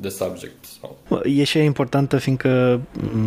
the 0.00 0.10
subject. 0.10 0.64
Sau... 0.80 1.22
E 1.24 1.44
și 1.44 1.58
importantă 1.58 2.16
fiindcă 2.16 2.80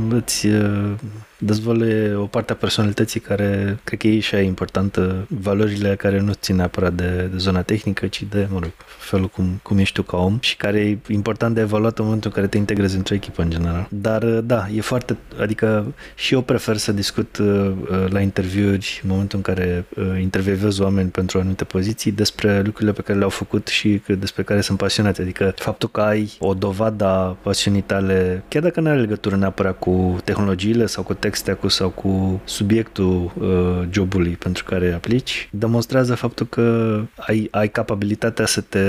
îți 0.09 0.47
uh, 0.47 0.93
dezvăluie 1.37 2.13
o 2.13 2.25
parte 2.25 2.51
a 2.51 2.55
personalității 2.55 3.19
care 3.19 3.79
cred 3.83 3.99
că 3.99 4.07
e 4.07 4.19
și 4.19 4.35
importantă, 4.35 5.27
valorile 5.41 5.95
care 5.95 6.19
nu 6.19 6.33
țin 6.33 6.55
neapărat 6.55 6.93
de, 6.93 7.29
de 7.31 7.37
zona 7.37 7.61
tehnică, 7.61 8.07
ci 8.07 8.23
de, 8.23 8.47
mă 8.51 8.59
rog, 8.61 8.71
felul 8.97 9.27
cum, 9.27 9.59
cum 9.63 9.77
ești 9.77 9.93
tu 9.93 10.01
ca 10.01 10.17
om 10.17 10.37
și 10.41 10.57
care 10.57 10.79
e 10.79 10.97
important 11.07 11.55
de 11.55 11.61
evaluat 11.61 11.97
în 11.99 12.03
momentul 12.05 12.29
în 12.29 12.35
care 12.35 12.51
te 12.51 12.57
integrezi 12.57 12.95
într-o 12.95 13.15
echipă 13.15 13.41
în 13.41 13.49
general. 13.49 13.87
Dar 13.89 14.23
uh, 14.23 14.39
da, 14.43 14.67
e 14.75 14.81
foarte, 14.81 15.17
adică 15.39 15.93
și 16.15 16.33
eu 16.33 16.41
prefer 16.41 16.77
să 16.77 16.91
discut 16.91 17.37
uh, 17.37 17.71
la 18.09 18.19
interviuri 18.19 18.99
în 19.03 19.09
momentul 19.09 19.37
în 19.37 19.53
care 19.53 19.85
intervievez 20.19 20.79
oameni 20.79 21.09
pentru 21.09 21.39
anumite 21.39 21.63
poziții 21.63 22.11
despre 22.11 22.61
lucrurile 22.61 22.91
pe 22.91 23.01
care 23.01 23.14
care 23.15 23.27
le-au 23.27 23.45
făcut 23.45 23.67
și 23.67 24.01
despre 24.19 24.43
care 24.43 24.61
sunt 24.61 24.77
pasionați. 24.77 25.21
Adică 25.21 25.53
faptul 25.55 25.89
că 25.89 26.01
ai 26.01 26.31
o 26.39 26.53
dovadă 26.53 27.05
a 27.05 27.37
pasiunii 27.41 27.81
tale, 27.81 28.43
chiar 28.47 28.63
dacă 28.63 28.79
nu 28.79 28.89
are 28.89 28.99
legătură 28.99 29.35
neapărat 29.35 29.79
cu 29.79 30.17
tehnologiile 30.23 30.85
sau 30.85 31.03
cu 31.03 31.13
texte 31.13 31.57
sau 31.67 31.89
cu 31.89 32.41
subiectul 32.43 33.31
uh, 33.39 33.87
jobului 33.91 34.31
pentru 34.31 34.63
care 34.63 34.93
aplici, 34.93 35.49
demonstrează 35.51 36.15
faptul 36.15 36.45
că 36.45 36.99
ai, 37.15 37.47
ai 37.51 37.69
capabilitatea 37.69 38.45
să 38.45 38.61
te, 38.61 38.79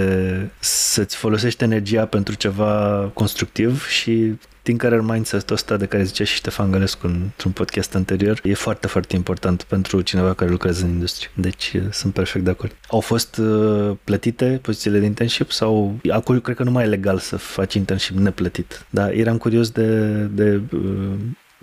să-ți 0.58 1.16
folosești 1.16 1.64
energia 1.64 2.04
pentru 2.04 2.34
ceva 2.34 3.10
constructiv 3.14 3.86
și 3.86 4.34
din 4.66 4.76
care 4.76 5.00
mindset 5.02 5.50
ăsta 5.50 5.76
de 5.76 5.86
care 5.86 6.02
zicea 6.02 6.24
și 6.24 6.34
Ștefan 6.34 6.70
Gălescu 6.70 7.06
într-un 7.06 7.52
podcast 7.52 7.94
anterior 7.94 8.40
e 8.42 8.54
foarte, 8.54 8.86
foarte 8.86 9.16
important 9.16 9.62
pentru 9.62 10.00
cineva 10.00 10.34
care 10.34 10.50
lucrează 10.50 10.84
în 10.84 10.90
industrie. 10.90 11.30
Deci 11.34 11.72
uh, 11.74 11.82
sunt 11.90 12.12
perfect 12.12 12.44
de 12.44 12.50
acord. 12.50 12.76
Au 12.88 13.00
fost 13.00 13.36
uh, 13.36 13.96
plătite 14.04 14.58
pozițiile 14.62 14.98
de 14.98 15.04
internship 15.04 15.50
sau 15.50 15.94
acolo 16.10 16.38
cred 16.38 16.56
că 16.56 16.62
nu 16.62 16.70
mai 16.70 16.84
e 16.84 16.86
legal 16.86 17.18
să 17.18 17.36
faci 17.36 17.74
internship 17.74 18.16
neplătit. 18.16 18.86
Dar 18.90 19.12
eram 19.12 19.38
curios 19.38 19.70
de, 19.70 20.10
de 20.24 20.60
uh, 20.72 21.14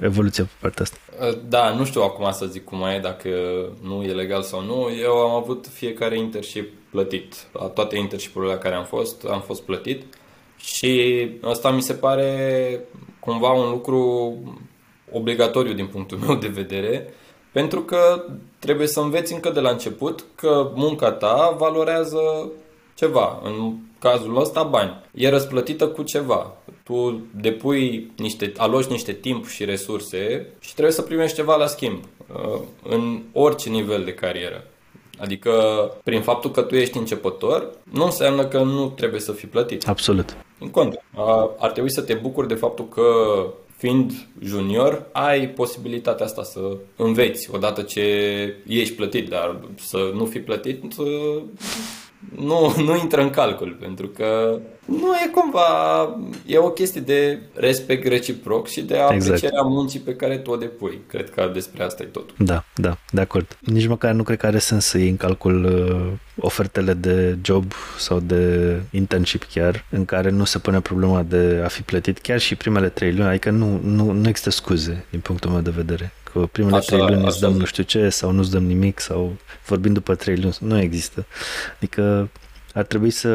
evoluția 0.01 0.43
pe 0.43 0.49
partea 0.59 0.83
asta. 0.83 0.97
Uh, 1.27 1.37
da, 1.49 1.73
nu 1.73 1.85
știu 1.85 2.01
acum 2.01 2.31
să 2.31 2.45
zic 2.45 2.63
cum 2.63 2.81
e, 2.81 2.99
dacă 3.01 3.29
nu 3.81 4.03
e 4.03 4.11
legal 4.11 4.41
sau 4.41 4.61
nu. 4.61 4.89
Eu 5.01 5.11
am 5.11 5.31
avut 5.31 5.67
fiecare 5.73 6.17
internship 6.17 6.71
plătit. 6.89 7.35
La 7.53 7.65
toate 7.65 7.97
internshipurile 7.97 8.51
la 8.51 8.57
care 8.57 8.75
am 8.75 8.85
fost, 8.85 9.23
am 9.23 9.41
fost 9.41 9.61
plătit. 9.61 10.03
Și 10.63 11.29
asta 11.41 11.71
mi 11.71 11.81
se 11.81 11.93
pare 11.93 12.79
cumva 13.19 13.51
un 13.51 13.69
lucru 13.69 14.33
obligatoriu 15.11 15.73
din 15.73 15.87
punctul 15.87 16.17
meu 16.17 16.35
de 16.35 16.47
vedere, 16.47 17.13
pentru 17.51 17.81
că 17.81 18.25
trebuie 18.59 18.87
să 18.87 18.99
înveți 18.99 19.33
încă 19.33 19.49
de 19.49 19.59
la 19.59 19.69
început 19.69 20.25
că 20.35 20.71
munca 20.75 21.11
ta 21.11 21.55
valorează 21.57 22.51
ceva, 22.95 23.41
în 23.43 23.73
cazul 23.99 24.39
ăsta 24.39 24.63
bani. 24.63 25.01
E 25.13 25.29
răsplătită 25.29 25.87
cu 25.87 26.03
ceva. 26.03 26.55
Tu 26.83 27.21
depui 27.35 28.11
niște, 28.17 28.51
aloci 28.57 28.85
niște 28.85 29.13
timp 29.13 29.47
și 29.47 29.65
resurse 29.65 30.47
și 30.59 30.73
trebuie 30.73 30.93
să 30.93 31.01
primești 31.01 31.35
ceva 31.35 31.55
la 31.55 31.67
schimb 31.67 32.03
uh, 32.33 32.61
în 32.83 33.21
orice 33.33 33.69
nivel 33.69 34.03
de 34.03 34.13
carieră. 34.13 34.63
Adică, 35.17 35.51
prin 36.03 36.21
faptul 36.21 36.51
că 36.51 36.61
tu 36.61 36.75
ești 36.75 36.97
începător, 36.97 37.69
nu 37.83 38.03
înseamnă 38.03 38.45
că 38.45 38.57
nu 38.57 38.89
trebuie 38.89 39.19
să 39.19 39.31
fii 39.31 39.47
plătit. 39.47 39.87
Absolut. 39.87 40.35
În 40.59 40.69
cont. 40.69 41.03
Ar 41.57 41.71
trebui 41.71 41.91
să 41.91 42.01
te 42.01 42.13
bucuri 42.13 42.47
de 42.47 42.53
faptul 42.53 42.87
că 42.87 43.03
fiind 43.77 44.11
junior, 44.43 45.05
ai 45.11 45.47
posibilitatea 45.47 46.25
asta 46.25 46.43
să 46.43 46.77
înveți 46.95 47.49
odată 47.53 47.81
ce 47.81 48.01
ești 48.67 48.95
plătit, 48.95 49.29
dar 49.29 49.59
să 49.75 50.11
nu 50.13 50.25
fii 50.25 50.41
plătit 50.41 50.83
nu, 52.35 52.73
nu 52.77 52.97
intră 52.97 53.21
în 53.21 53.29
calcul, 53.29 53.77
pentru 53.79 54.07
că 54.07 54.59
nu 54.85 55.15
e 55.25 55.29
cumva, 55.29 55.69
e 56.45 56.57
o 56.57 56.69
chestie 56.69 57.01
de 57.01 57.39
respect 57.53 58.07
reciproc 58.07 58.67
și 58.67 58.81
de 58.81 58.97
aprecierea 58.97 59.35
exact. 59.37 59.67
muncii 59.67 59.99
pe 59.99 60.15
care 60.15 60.37
tu 60.37 60.51
o 60.51 60.55
depui. 60.55 61.01
Cred 61.07 61.29
că 61.29 61.49
despre 61.53 61.83
asta 61.83 62.03
e 62.03 62.05
totul. 62.05 62.35
Da, 62.37 62.63
da, 62.75 62.97
de 63.11 63.21
acord. 63.21 63.57
Nici 63.59 63.87
măcar 63.87 64.13
nu 64.13 64.23
cred 64.23 64.37
că 64.37 64.45
are 64.45 64.59
sens 64.59 64.85
să 64.85 64.97
iei 64.97 65.09
în 65.09 65.17
calcul 65.17 65.65
uh, 65.65 66.45
ofertele 66.45 66.93
de 66.93 67.37
job 67.41 67.71
sau 67.97 68.19
de 68.19 68.75
internship 68.91 69.43
chiar, 69.43 69.85
în 69.89 70.05
care 70.05 70.29
nu 70.29 70.43
se 70.43 70.59
pune 70.59 70.79
problema 70.79 71.23
de 71.23 71.61
a 71.63 71.67
fi 71.67 71.81
plătit 71.81 72.19
chiar 72.19 72.39
și 72.39 72.55
primele 72.55 72.89
trei 72.89 73.11
luni, 73.11 73.27
adică 73.27 73.49
nu, 73.49 73.79
nu, 73.83 74.11
nu 74.11 74.27
există 74.27 74.49
scuze 74.49 75.05
din 75.09 75.19
punctul 75.19 75.49
meu 75.49 75.61
de 75.61 75.73
vedere 75.75 76.13
că 76.33 76.39
primele 76.51 76.75
așa, 76.75 76.85
trei 76.85 77.15
luni 77.15 77.27
îți 77.27 77.39
dăm 77.39 77.53
nu 77.53 77.65
știu 77.65 77.83
ce 77.83 78.09
sau 78.09 78.31
nu-ți 78.31 78.51
dăm 78.51 78.63
nimic 78.63 78.99
sau 78.99 79.35
vorbim 79.65 79.93
după 79.93 80.15
trei 80.15 80.35
luni. 80.35 80.55
Nu 80.59 80.79
există. 80.79 81.25
Adică 81.75 82.29
ar 82.73 82.85
trebui 82.85 83.09
să 83.09 83.29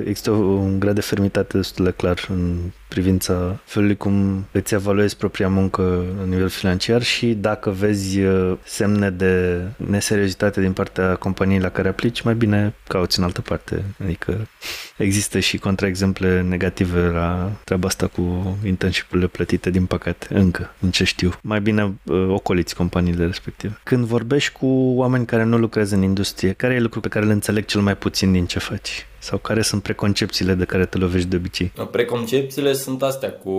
există 0.00 0.30
un 0.30 0.78
grad 0.78 0.94
de 0.94 1.00
fermitate 1.00 1.56
destul 1.56 1.84
de 1.84 1.90
clar 1.90 2.26
în 2.28 2.58
privința 2.92 3.60
felului 3.64 3.96
cum 3.96 4.46
îți 4.50 4.74
evaluezi 4.74 5.16
propria 5.16 5.48
muncă 5.48 6.04
la 6.18 6.24
nivel 6.24 6.48
financiar 6.48 7.02
și 7.02 7.26
dacă 7.26 7.70
vezi 7.70 8.20
uh, 8.20 8.56
semne 8.64 9.10
de 9.10 9.60
neseriozitate 9.76 10.60
din 10.60 10.72
partea 10.72 11.14
companiei 11.14 11.60
la 11.60 11.68
care 11.68 11.88
aplici, 11.88 12.20
mai 12.20 12.34
bine 12.34 12.74
cauți 12.88 13.18
în 13.18 13.24
altă 13.24 13.40
parte. 13.40 13.84
Adică 14.02 14.48
există 14.96 15.38
și 15.38 15.58
contraexemple 15.58 16.42
negative 16.42 17.00
la 17.00 17.52
treaba 17.64 17.86
asta 17.86 18.06
cu 18.06 18.56
internship 18.64 19.30
plătite, 19.32 19.70
din 19.70 19.86
păcate, 19.86 20.26
încă, 20.30 20.74
în 20.80 20.90
ce 20.90 21.04
știu. 21.04 21.32
Mai 21.42 21.60
bine 21.60 21.94
uh, 22.04 22.26
ocoliți 22.28 22.74
companiile 22.74 23.26
respective. 23.26 23.78
Când 23.82 24.04
vorbești 24.04 24.52
cu 24.52 24.66
oameni 24.96 25.26
care 25.26 25.44
nu 25.44 25.58
lucrează 25.58 25.94
în 25.94 26.02
industrie, 26.02 26.52
care 26.52 26.74
e 26.74 26.80
lucrul 26.80 27.02
pe 27.02 27.08
care 27.08 27.24
le 27.24 27.32
înțeleg 27.32 27.64
cel 27.64 27.80
mai 27.80 27.96
puțin 27.96 28.32
din 28.32 28.46
ce 28.46 28.58
faci? 28.58 29.06
Sau 29.22 29.38
care 29.38 29.62
sunt 29.62 29.82
preconcepțiile 29.82 30.54
de 30.54 30.64
care 30.64 30.86
te 30.86 30.98
lovești 30.98 31.28
de 31.28 31.36
obicei? 31.36 31.72
Preconcepțiile 31.90 32.72
sunt 32.72 33.02
astea 33.02 33.32
cu 33.32 33.50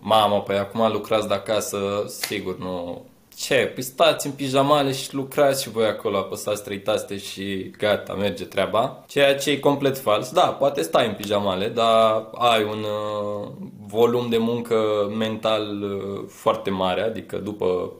mamă, 0.00 0.42
păi 0.42 0.58
acum 0.58 0.92
lucrați 0.92 1.28
de 1.28 1.34
acasă, 1.34 1.78
sigur 2.06 2.58
nu 2.58 3.04
ce? 3.36 3.70
Păi 3.74 3.82
stați 3.82 4.26
în 4.26 4.32
pijamale 4.32 4.92
și 4.92 5.14
lucrați 5.14 5.62
și 5.62 5.70
voi 5.70 5.86
acolo, 5.86 6.16
apăsați 6.16 6.62
trei 6.62 6.80
taste 6.80 7.18
și 7.18 7.70
gata, 7.78 8.14
merge 8.14 8.44
treaba. 8.44 9.04
Ceea 9.06 9.34
ce 9.34 9.50
e 9.50 9.58
complet 9.58 9.98
fals. 9.98 10.32
Da, 10.32 10.42
poate 10.42 10.82
stai 10.82 11.06
în 11.06 11.14
pijamale, 11.14 11.68
dar 11.68 12.28
ai 12.34 12.62
un 12.62 12.78
uh, 12.82 13.48
volum 13.86 14.28
de 14.28 14.38
muncă 14.38 14.76
mental 15.18 15.82
uh, 15.82 16.24
foarte 16.28 16.70
mare, 16.70 17.02
adică 17.02 17.36
după 17.36 17.92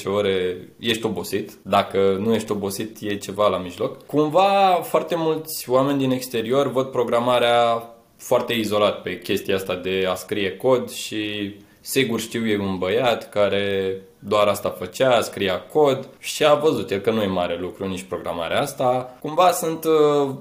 8-10 0.00 0.04
ore 0.04 0.68
ești 0.78 1.06
obosit. 1.06 1.52
Dacă 1.62 2.16
nu 2.20 2.34
ești 2.34 2.52
obosit, 2.52 2.96
e 3.00 3.16
ceva 3.16 3.48
la 3.48 3.58
mijloc. 3.58 4.06
Cumva 4.06 4.80
foarte 4.82 5.14
mulți 5.16 5.70
oameni 5.70 5.98
din 5.98 6.10
exterior 6.10 6.70
văd 6.70 6.86
programarea 6.86 7.86
foarte 8.16 8.52
izolat 8.52 9.02
pe 9.02 9.18
chestia 9.18 9.54
asta 9.54 9.74
de 9.74 10.06
a 10.08 10.14
scrie 10.14 10.56
cod 10.56 10.90
și 10.90 11.54
sigur 11.84 12.20
știu 12.20 12.48
eu 12.48 12.62
un 12.64 12.78
băiat 12.78 13.28
care 13.30 13.96
doar 14.18 14.46
asta 14.46 14.68
făcea, 14.78 15.20
scria 15.20 15.60
cod 15.60 16.08
și 16.18 16.44
a 16.44 16.54
văzut 16.54 16.90
el 16.90 16.98
că 16.98 17.10
nu 17.10 17.22
e 17.22 17.26
mare 17.26 17.58
lucru 17.60 17.88
nici 17.88 18.02
programarea 18.02 18.60
asta. 18.60 19.16
Cumva 19.20 19.50
sunt 19.50 19.84
uh, 19.84 20.34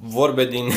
vorbe 0.00 0.44
din 0.46 0.68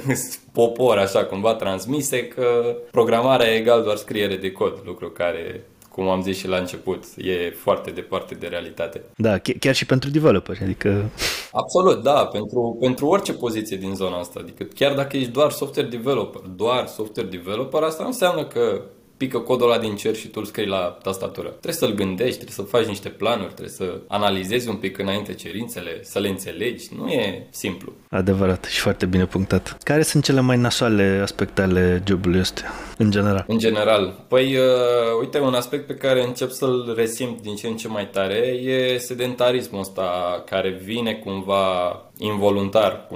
popor 0.52 0.98
așa 0.98 1.24
cumva 1.24 1.54
transmise 1.54 2.26
că 2.26 2.76
programarea 2.90 3.46
e 3.46 3.56
egal 3.56 3.82
doar 3.82 3.96
scriere 3.96 4.36
de 4.36 4.52
cod, 4.52 4.82
lucru 4.84 5.10
care 5.10 5.64
cum 5.98 6.08
am 6.08 6.22
zis 6.22 6.36
și 6.36 6.48
la 6.48 6.56
început, 6.56 7.04
e 7.16 7.50
foarte 7.50 7.90
departe 7.90 8.34
de 8.34 8.46
realitate. 8.46 9.02
Da, 9.16 9.38
chiar 9.38 9.74
și 9.74 9.86
pentru 9.86 10.10
developeri, 10.10 10.62
adică... 10.62 11.10
Absolut, 11.62 12.02
da, 12.02 12.24
pentru, 12.24 12.76
pentru 12.80 13.06
orice 13.06 13.32
poziție 13.32 13.76
din 13.76 13.94
zona 13.94 14.18
asta. 14.18 14.40
Adică 14.42 14.64
chiar 14.74 14.94
dacă 14.94 15.16
ești 15.16 15.30
doar 15.30 15.50
software 15.50 15.88
developer, 15.88 16.40
doar 16.56 16.86
software 16.86 17.28
developer, 17.28 17.82
asta 17.82 18.04
înseamnă 18.04 18.44
că 18.44 18.82
pică 19.18 19.38
codul 19.38 19.70
ăla 19.70 19.80
din 19.80 19.96
cer 19.96 20.14
și 20.14 20.28
tu 20.28 20.38
îl 20.40 20.44
scrii 20.44 20.66
la 20.66 20.98
tastatură. 21.02 21.48
Trebuie 21.48 21.72
să-l 21.72 21.94
gândești, 21.94 22.34
trebuie 22.34 22.66
să 22.66 22.76
faci 22.76 22.86
niște 22.86 23.08
planuri, 23.08 23.54
trebuie 23.54 23.68
să 23.68 24.00
analizezi 24.08 24.68
un 24.68 24.76
pic 24.76 24.98
înainte 24.98 25.34
cerințele, 25.34 25.98
să 26.02 26.18
le 26.18 26.28
înțelegi. 26.28 26.88
Nu 26.96 27.08
e 27.08 27.46
simplu. 27.50 27.92
Adevărat 28.10 28.64
și 28.64 28.80
foarte 28.80 29.06
bine 29.06 29.26
punctat. 29.26 29.78
Care 29.82 30.02
sunt 30.02 30.24
cele 30.24 30.40
mai 30.40 30.56
nasoale 30.56 31.20
aspecte 31.22 31.62
ale 31.62 32.02
jobului 32.06 32.40
ăsta, 32.40 32.62
în 32.98 33.10
general? 33.10 33.44
În 33.48 33.58
general. 33.58 34.24
Păi, 34.28 34.56
uh, 34.56 35.20
uite, 35.20 35.40
un 35.40 35.54
aspect 35.54 35.86
pe 35.86 35.94
care 35.94 36.24
încep 36.24 36.50
să-l 36.50 36.92
resimt 36.96 37.40
din 37.40 37.54
ce 37.54 37.66
în 37.66 37.76
ce 37.76 37.88
mai 37.88 38.08
tare 38.08 38.36
e 38.62 38.98
sedentarismul 38.98 39.80
ăsta 39.80 40.42
care 40.46 40.80
vine 40.84 41.14
cumva 41.14 42.02
involuntar 42.18 43.08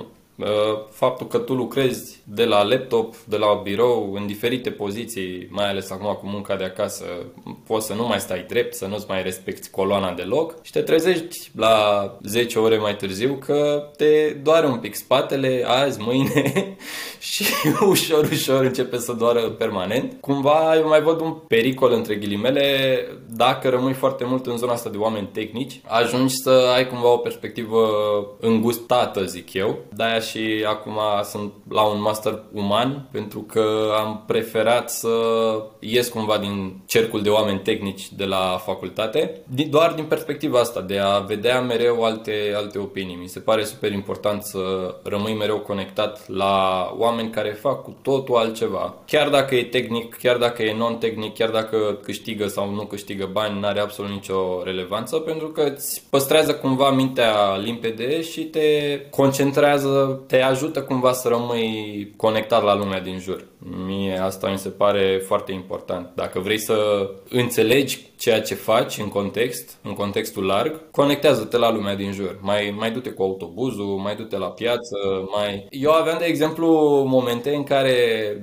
Uh, 0.43 0.79
faptul 0.91 1.27
că 1.27 1.39
tu 1.39 1.55
lucrezi 1.55 2.22
de 2.35 2.45
la 2.45 2.63
laptop, 2.63 3.17
de 3.17 3.37
la 3.37 3.61
birou, 3.63 4.13
în 4.15 4.27
diferite 4.27 4.71
poziții, 4.71 5.47
mai 5.51 5.69
ales 5.69 5.91
acum 5.91 6.19
cu 6.21 6.27
munca 6.27 6.57
de 6.57 6.65
acasă, 6.65 7.05
poți 7.67 7.87
să 7.87 7.95
nu 7.95 8.07
mai 8.07 8.21
stai 8.21 8.45
drept, 8.49 8.75
să 8.75 8.87
nu-ți 8.87 9.07
mai 9.09 9.23
respecti 9.23 9.71
coloana 9.71 10.13
deloc 10.13 10.55
și 10.63 10.73
te 10.73 10.81
trezești 10.81 11.51
la 11.57 12.19
10 12.23 12.59
ore 12.59 12.77
mai 12.77 12.97
târziu 12.97 13.35
că 13.35 13.89
te 13.97 14.29
doare 14.43 14.67
un 14.67 14.79
pic 14.79 14.95
spatele 14.95 15.65
azi, 15.67 16.01
mâine 16.01 16.77
și 17.33 17.45
ușor, 17.87 18.29
ușor 18.31 18.65
începe 18.65 18.99
să 18.99 19.13
doară 19.13 19.41
permanent. 19.41 20.17
Cumva 20.21 20.77
eu 20.77 20.89
mai 20.89 21.03
văd 21.03 21.21
un 21.21 21.33
pericol 21.33 21.93
între 21.93 22.15
ghilimele 22.15 22.99
dacă 23.29 23.69
rămâi 23.69 23.93
foarte 23.93 24.25
mult 24.25 24.47
în 24.47 24.57
zona 24.57 24.73
asta 24.73 24.91
de 24.91 24.97
oameni 24.97 25.29
tehnici, 25.33 25.81
ajungi 25.87 26.35
să 26.35 26.71
ai 26.75 26.87
cumva 26.87 27.13
o 27.13 27.17
perspectivă 27.17 27.89
îngustată, 28.41 29.25
zic 29.25 29.53
eu. 29.53 29.79
De-aia 29.93 30.19
și 30.19 30.65
acum 30.69 30.99
sunt 31.23 31.53
la 31.69 31.83
un 31.83 32.01
master 32.01 32.22
uman 32.53 33.09
pentru 33.11 33.41
că 33.41 33.93
am 33.99 34.25
preferat 34.27 34.91
să 34.91 35.09
ies 35.79 36.09
cumva 36.09 36.39
din 36.39 36.83
cercul 36.87 37.23
de 37.23 37.29
oameni 37.29 37.59
tehnici 37.59 38.13
de 38.13 38.25
la 38.25 38.61
facultate, 38.65 39.43
doar 39.71 39.93
din 39.93 40.05
perspectiva 40.05 40.59
asta, 40.59 40.81
de 40.81 40.99
a 40.99 41.19
vedea 41.19 41.61
mereu 41.61 42.05
alte, 42.05 42.53
alte 42.57 42.79
opinii. 42.79 43.19
Mi 43.21 43.29
se 43.29 43.41
pare 43.41 43.65
super 43.65 43.93
important 43.93 44.43
să 44.43 44.95
rămâi 45.03 45.35
mereu 45.35 45.59
conectat 45.59 46.29
la 46.29 46.87
oameni 46.99 47.31
care 47.31 47.51
fac 47.51 47.83
cu 47.83 47.97
totul 48.03 48.37
altceva. 48.37 48.95
Chiar 49.07 49.29
dacă 49.29 49.55
e 49.55 49.65
tehnic, 49.65 50.15
chiar 50.15 50.37
dacă 50.37 50.63
e 50.63 50.77
non-tehnic, 50.77 51.35
chiar 51.35 51.51
dacă 51.51 51.99
câștigă 52.03 52.47
sau 52.47 52.71
nu 52.75 52.83
câștigă 52.83 53.29
bani, 53.33 53.61
n-are 53.61 53.81
absolut 53.81 54.11
nicio 54.11 54.63
relevanță 54.65 55.17
pentru 55.17 55.49
că 55.49 55.73
îți 55.75 56.03
păstrează 56.11 56.55
cumva 56.55 56.91
mintea 56.91 57.57
limpede 57.57 58.23
și 58.23 58.41
te 58.41 59.01
concentrează 59.11 60.23
te 60.27 60.41
ajută 60.41 60.83
cumva 60.83 61.13
să 61.13 61.29
rămâi 61.29 62.02
conectat 62.11 62.63
la 62.63 62.75
lumea 62.75 63.01
din 63.01 63.19
jur. 63.19 63.52
Mie 63.87 64.19
asta 64.19 64.51
mi 64.51 64.59
se 64.59 64.69
pare 64.69 65.23
foarte 65.27 65.53
important. 65.53 66.11
Dacă 66.15 66.39
vrei 66.39 66.59
să 66.59 67.09
înțelegi 67.29 68.11
ceea 68.17 68.41
ce 68.41 68.55
faci 68.55 68.99
în 68.99 69.09
context, 69.09 69.79
în 69.83 69.93
contextul 69.93 70.45
larg, 70.45 70.91
conectează-te 70.91 71.57
la 71.57 71.73
lumea 71.73 71.97
din 71.97 72.13
jur. 72.13 72.39
Mai, 72.41 72.75
mai 72.79 72.91
du-te 72.91 73.11
cu 73.11 73.23
autobuzul, 73.23 73.85
mai 73.85 74.17
du-te 74.17 74.37
la 74.37 74.47
piață, 74.47 74.97
mai... 75.35 75.67
Eu 75.71 75.91
aveam, 75.91 76.19
de 76.19 76.25
exemplu, 76.25 76.69
momente 77.07 77.55
în 77.55 77.63
care, 77.63 77.97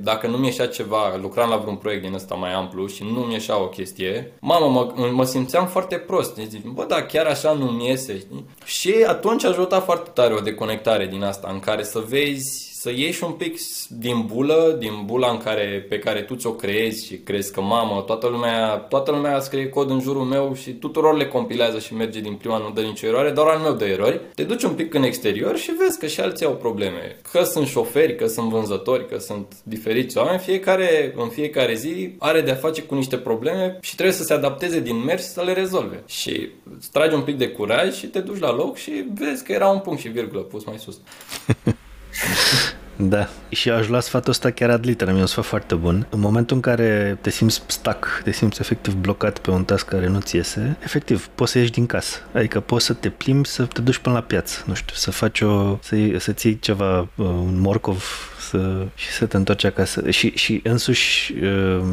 dacă 0.04 0.28
nu 0.28 0.38
mi 0.38 0.46
ieșea 0.46 0.68
ceva, 0.68 1.16
lucram 1.22 1.50
la 1.50 1.58
vreun 1.58 1.76
proiect 1.76 2.04
din 2.04 2.14
ăsta 2.14 2.36
mai 2.36 2.54
amplu 2.54 2.88
și 2.88 3.04
nu 3.04 3.20
mi 3.20 3.34
ieșea 3.34 3.62
o 3.62 3.68
chestie, 3.68 4.34
mamă, 4.42 4.94
mă, 4.96 5.10
mă 5.12 5.24
simțeam 5.24 5.68
foarte 5.68 5.96
prost. 5.96 6.36
Zic, 6.36 6.66
bă, 6.66 6.86
da, 6.88 7.02
chiar 7.02 7.26
așa 7.26 7.52
nu 7.52 7.66
mi 7.66 7.88
iese, 7.88 8.18
știi? 8.18 8.46
Și 8.66 8.96
atunci 9.08 9.46
ajuta 9.46 9.80
foarte 9.80 10.10
tare 10.14 10.34
o 10.34 10.40
deconectare 10.40 11.08
din 11.08 11.24
asta, 11.24 11.50
în 11.52 11.60
care 11.60 11.84
să 11.84 12.04
vezi 12.08 12.70
să 12.80 12.92
ieși 12.96 13.24
un 13.24 13.32
pic 13.32 13.58
din 13.90 14.26
bulă, 14.26 14.76
din 14.80 15.04
bula 15.10 15.30
în 15.30 15.38
care, 15.38 15.86
pe 15.90 16.00
care 16.00 16.22
tu 16.22 16.36
ți-o 16.36 16.52
creezi 16.52 17.06
și 17.06 17.18
crezi 17.18 17.54
că 17.54 17.62
mamă, 17.62 18.02
toată 18.02 18.28
lumea, 18.28 18.76
toată 18.76 19.12
lumea 19.12 19.40
scrie 19.40 19.70
cod 19.70 19.90
în 19.90 20.00
jurul 20.00 20.24
meu 20.24 20.54
și 20.54 20.72
tuturor 20.72 21.18
le 21.18 21.28
compilează 21.28 21.80
și 21.80 21.94
merge 21.94 22.20
din 22.20 22.34
prima, 22.34 22.58
nu 22.58 22.72
dă 22.72 22.82
nicio 22.82 23.08
eroare, 23.08 23.30
doar 23.30 23.48
al 23.48 23.60
meu 23.60 23.74
de 23.74 23.86
erori. 23.86 24.22
Te 24.36 24.44
duci 24.44 24.64
un 24.64 24.74
pic 24.74 24.94
în 24.94 25.04
exterior 25.04 25.58
și 25.58 25.72
vezi 25.72 26.00
că 26.00 26.08
și 26.08 26.20
alții 26.20 26.46
au 26.46 26.56
probleme. 26.56 27.18
Că 27.32 27.44
sunt 27.44 27.68
șoferi, 27.68 28.16
că 28.16 28.28
sunt 28.28 28.50
vânzători, 28.50 29.08
că 29.08 29.18
sunt 29.18 29.54
diferiți 29.64 30.18
oameni, 30.18 30.40
fiecare 30.40 31.14
în 31.18 31.30
fiecare 31.30 31.74
zi 31.74 32.16
are 32.20 32.42
de-a 32.42 32.56
face 32.56 32.82
cu 32.82 32.96
niște 32.96 33.18
probleme 33.18 33.78
și 33.82 33.96
trebuie 33.96 34.16
să 34.16 34.24
se 34.24 34.34
adapteze 34.34 34.80
din 34.80 34.96
mers 34.96 35.32
să 35.34 35.42
le 35.42 35.54
rezolve. 35.54 36.04
Și 36.06 36.50
îți 36.78 36.92
tragi 36.92 37.16
un 37.16 37.22
pic 37.22 37.38
de 37.38 37.48
curaj 37.48 37.96
și 37.98 38.08
te 38.08 38.20
duci 38.20 38.40
la 38.40 38.54
loc 38.54 38.78
și 38.78 39.06
vezi 39.14 39.44
că 39.44 39.52
era 39.52 39.68
un 39.68 39.80
punct 39.80 40.00
și 40.00 40.08
virgulă 40.08 40.42
pus 40.42 40.64
mai 40.66 40.78
sus. 40.78 41.00
Da, 43.02 43.30
și 43.50 43.70
aș 43.70 43.88
lua 43.88 44.00
sfatul 44.00 44.32
ăsta 44.32 44.52
chiar 44.52 44.70
ad 44.70 44.86
literam, 44.86 45.16
e 45.16 45.20
un 45.20 45.26
sfat 45.26 45.46
foarte 45.46 45.76
bun. 45.76 46.08
În 46.10 46.20
momentul 46.20 46.56
în 46.56 46.62
care 46.62 47.18
te 47.22 47.30
simți 47.30 47.64
stuck, 47.68 48.22
te 48.24 48.32
simți 48.32 48.62
efectiv 48.62 48.94
blocat 48.94 49.40
pe 49.40 49.52
un 49.52 49.64
task 49.64 49.88
care 49.88 50.08
nu-ți 50.08 50.36
iese, 50.36 50.78
efectiv, 50.84 51.28
poți 51.36 51.52
să 51.52 51.58
ieși 51.58 51.72
din 51.72 51.86
casă. 51.86 52.18
Adică 52.34 52.60
poți 52.60 52.86
să 52.86 52.94
te 52.94 53.10
plimbi, 53.10 53.48
să 53.48 53.66
te 53.66 53.82
duci 53.82 53.98
până 53.98 54.16
la 54.16 54.22
piață, 54.22 54.64
nu 54.66 54.74
știu, 54.74 54.96
să 54.96 55.12
faci 55.12 55.42
o, 55.42 55.78
să, 55.82 55.96
să-ți 56.18 56.48
iei 56.48 56.60
ceva, 56.60 57.00
uh, 57.00 57.26
un 57.26 57.60
morcov 57.60 58.04
să, 58.40 58.86
și 58.96 59.10
să 59.10 59.26
te 59.26 59.38
întorci 59.38 59.64
acasă. 59.64 60.10
Și, 60.10 60.32
și 60.36 60.60
însuși 60.64 61.34
uh, 61.34 61.84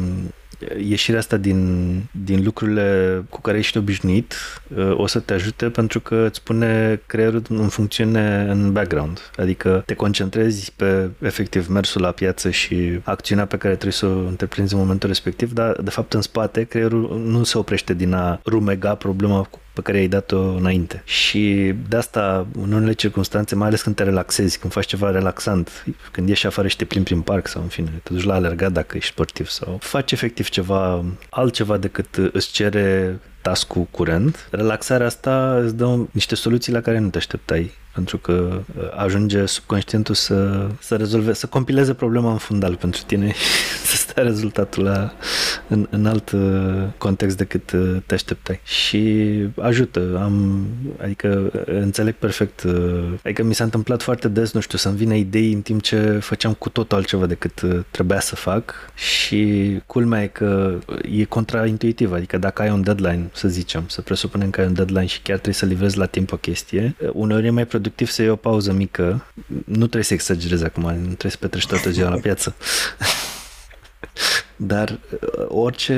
ieșirea 0.77 1.19
asta 1.19 1.37
din, 1.37 2.01
din 2.11 2.43
lucrurile 2.43 3.21
cu 3.29 3.41
care 3.41 3.57
ești 3.57 3.77
obișnuit 3.77 4.33
uh, 4.75 4.97
o 4.97 5.07
să 5.07 5.19
te 5.19 5.33
ajute 5.33 5.69
pentru 5.69 5.99
că 5.99 6.25
îți 6.29 6.43
pune 6.43 7.01
creierul 7.05 7.41
în 7.49 7.67
funcțiune 7.67 8.45
în 8.49 8.71
background. 8.71 9.19
Adică 9.37 9.83
te 9.85 9.93
concentrezi 9.93 10.71
pe 10.75 11.09
efectiv 11.21 11.67
mersul 11.67 12.01
la 12.01 12.11
piață 12.11 12.49
și 12.49 12.99
acțiunea 13.03 13.45
pe 13.45 13.57
care 13.57 13.73
trebuie 13.73 13.93
să 13.93 14.05
o 14.05 14.27
întreprinzi 14.27 14.73
în 14.73 14.79
momentul 14.79 15.09
respectiv, 15.09 15.53
dar 15.53 15.81
de 15.81 15.89
fapt 15.89 16.13
în 16.13 16.21
spate 16.21 16.63
creierul 16.63 17.21
nu 17.25 17.43
se 17.43 17.57
oprește 17.57 17.93
din 17.93 18.13
a 18.13 18.39
rumega 18.45 18.95
problema 18.95 19.41
cu 19.41 19.59
pe 19.77 19.91
care 19.91 19.97
ai 19.97 20.07
dat-o 20.07 20.39
înainte. 20.39 21.01
Și 21.05 21.73
de 21.89 21.95
asta, 21.95 22.47
în 22.61 22.71
unele 22.71 22.93
circunstanțe, 22.93 23.55
mai 23.55 23.67
ales 23.67 23.81
când 23.81 23.95
te 23.95 24.03
relaxezi, 24.03 24.59
când 24.59 24.73
faci 24.73 24.85
ceva 24.85 25.11
relaxant, 25.11 25.85
când 26.11 26.27
ieși 26.27 26.45
afară 26.45 26.67
și 26.67 26.75
te 26.75 26.85
plimbi 26.85 27.09
prin 27.09 27.21
parc 27.21 27.47
sau 27.47 27.61
în 27.61 27.67
fine, 27.67 27.89
te 28.03 28.13
duci 28.13 28.23
la 28.23 28.33
alergat 28.33 28.71
dacă 28.71 28.97
ești 28.97 29.11
sportiv 29.11 29.47
sau 29.47 29.77
faci 29.81 30.11
efectiv 30.11 30.49
ceva 30.49 31.05
altceva 31.29 31.77
decât 31.77 32.15
îți 32.31 32.51
cere 32.51 33.19
task-ul 33.47 33.87
curent, 33.91 34.47
relaxarea 34.51 35.05
asta 35.05 35.59
îți 35.63 35.75
dă 35.75 35.97
niște 36.11 36.35
soluții 36.35 36.73
la 36.73 36.81
care 36.81 36.99
nu 36.99 37.09
te 37.09 37.17
așteptai 37.17 37.71
pentru 37.97 38.17
că 38.17 38.61
uh, 38.77 38.83
ajunge 38.95 39.45
subconștientul 39.45 40.15
să, 40.15 40.67
să 40.79 40.95
rezolve, 40.95 41.33
să 41.33 41.45
compileze 41.45 41.93
problema 41.93 42.31
în 42.31 42.37
fundal 42.37 42.75
pentru 42.75 43.01
tine 43.05 43.33
să 43.89 43.95
stea 43.95 44.23
rezultatul 44.23 44.83
la, 44.83 45.13
în, 45.67 45.87
în 45.89 46.05
alt 46.05 46.31
uh, 46.31 46.83
context 46.97 47.37
decât 47.37 47.71
uh, 47.71 47.95
te 48.05 48.13
așteptai. 48.13 48.59
Și 48.63 49.33
ajută, 49.61 50.19
am, 50.23 50.65
adică 51.01 51.51
înțeleg 51.65 52.13
perfect, 52.13 52.65
adică 53.23 53.43
mi 53.43 53.55
s-a 53.55 53.63
întâmplat 53.63 54.01
foarte 54.01 54.27
des, 54.27 54.51
nu 54.51 54.59
știu, 54.59 54.77
să-mi 54.77 54.95
vină 54.95 55.13
idei 55.13 55.51
în 55.51 55.61
timp 55.61 55.81
ce 55.81 56.17
făceam 56.21 56.53
cu 56.53 56.69
totul 56.69 56.97
altceva 56.97 57.25
decât 57.25 57.61
trebuia 57.91 58.19
să 58.19 58.35
fac 58.35 58.73
și 58.95 59.81
culmea 59.85 60.23
e 60.23 60.27
că 60.27 60.77
e 61.17 61.23
contraintuitiv, 61.23 62.13
adică 62.13 62.37
dacă 62.37 62.61
ai 62.61 62.69
un 62.69 62.81
deadline, 62.81 63.29
să 63.37 63.47
zicem, 63.47 63.83
să 63.87 64.01
presupunem 64.01 64.49
că 64.49 64.61
ai 64.61 64.67
un 64.67 64.73
deadline 64.73 65.05
și 65.05 65.21
chiar 65.21 65.35
trebuie 65.35 65.53
să 65.53 65.65
livrezi 65.65 65.97
la 65.97 66.05
timp 66.05 66.31
o 66.31 66.37
chestie, 66.37 66.95
uneori 67.13 67.45
e 67.45 67.49
mai 67.49 67.65
productiv 67.65 67.97
productiv 67.97 68.15
să 68.15 68.21
iei 68.21 68.31
o 68.31 68.35
pauză 68.35 68.71
mică. 68.71 69.25
Nu 69.65 69.77
trebuie 69.77 70.03
să 70.03 70.13
exagerezi 70.13 70.63
acum, 70.63 70.83
nu 70.83 71.13
trebuie 71.13 71.31
să 71.31 71.37
petreci 71.39 71.67
toată 71.67 71.89
ziua 71.89 72.09
la 72.09 72.19
piață. 72.19 72.55
Dar 74.55 74.89
uh, 74.89 75.45
orice 75.47 75.95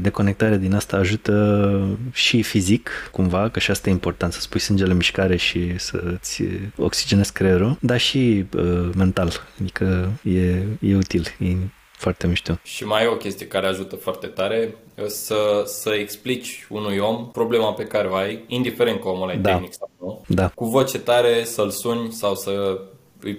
deconectare 0.00 0.56
din 0.56 0.74
asta 0.74 0.96
ajută 0.96 1.98
și 2.12 2.42
fizic, 2.42 2.90
cumva, 3.10 3.48
că 3.48 3.58
și 3.58 3.70
asta 3.70 3.88
e 3.88 3.92
important, 3.92 4.32
să 4.32 4.40
spui 4.40 4.60
sângele 4.60 4.90
în 4.90 4.96
mișcare 4.96 5.36
și 5.36 5.78
să-ți 5.78 6.42
oxigenezi 6.76 7.32
creierul, 7.32 7.76
dar 7.80 8.00
și 8.00 8.44
uh, 8.56 8.90
mental, 8.94 9.30
adică 9.60 10.12
e, 10.22 10.62
e 10.80 10.96
util, 10.96 11.26
e 11.38 11.56
foarte 12.04 12.26
mișto. 12.26 12.58
Și 12.62 12.84
mai 12.84 13.04
e 13.04 13.06
o 13.06 13.16
chestie 13.16 13.46
care 13.46 13.66
ajută 13.66 13.96
foarte 13.96 14.26
tare, 14.26 14.74
să, 15.06 15.62
să 15.66 15.90
explici 15.90 16.66
unui 16.68 16.98
om 16.98 17.30
problema 17.30 17.72
pe 17.72 17.84
care 17.84 18.08
o 18.08 18.14
ai, 18.14 18.44
indiferent 18.46 19.00
că 19.00 19.08
omul 19.08 19.28
ai 19.28 19.38
da. 19.38 19.50
tehnic 19.50 19.72
sau 19.72 19.90
nu, 20.00 20.24
da. 20.28 20.48
cu 20.48 20.64
voce 20.64 20.98
tare 20.98 21.44
să-l 21.44 21.70
suni 21.70 22.12
sau 22.12 22.34
să 22.34 22.80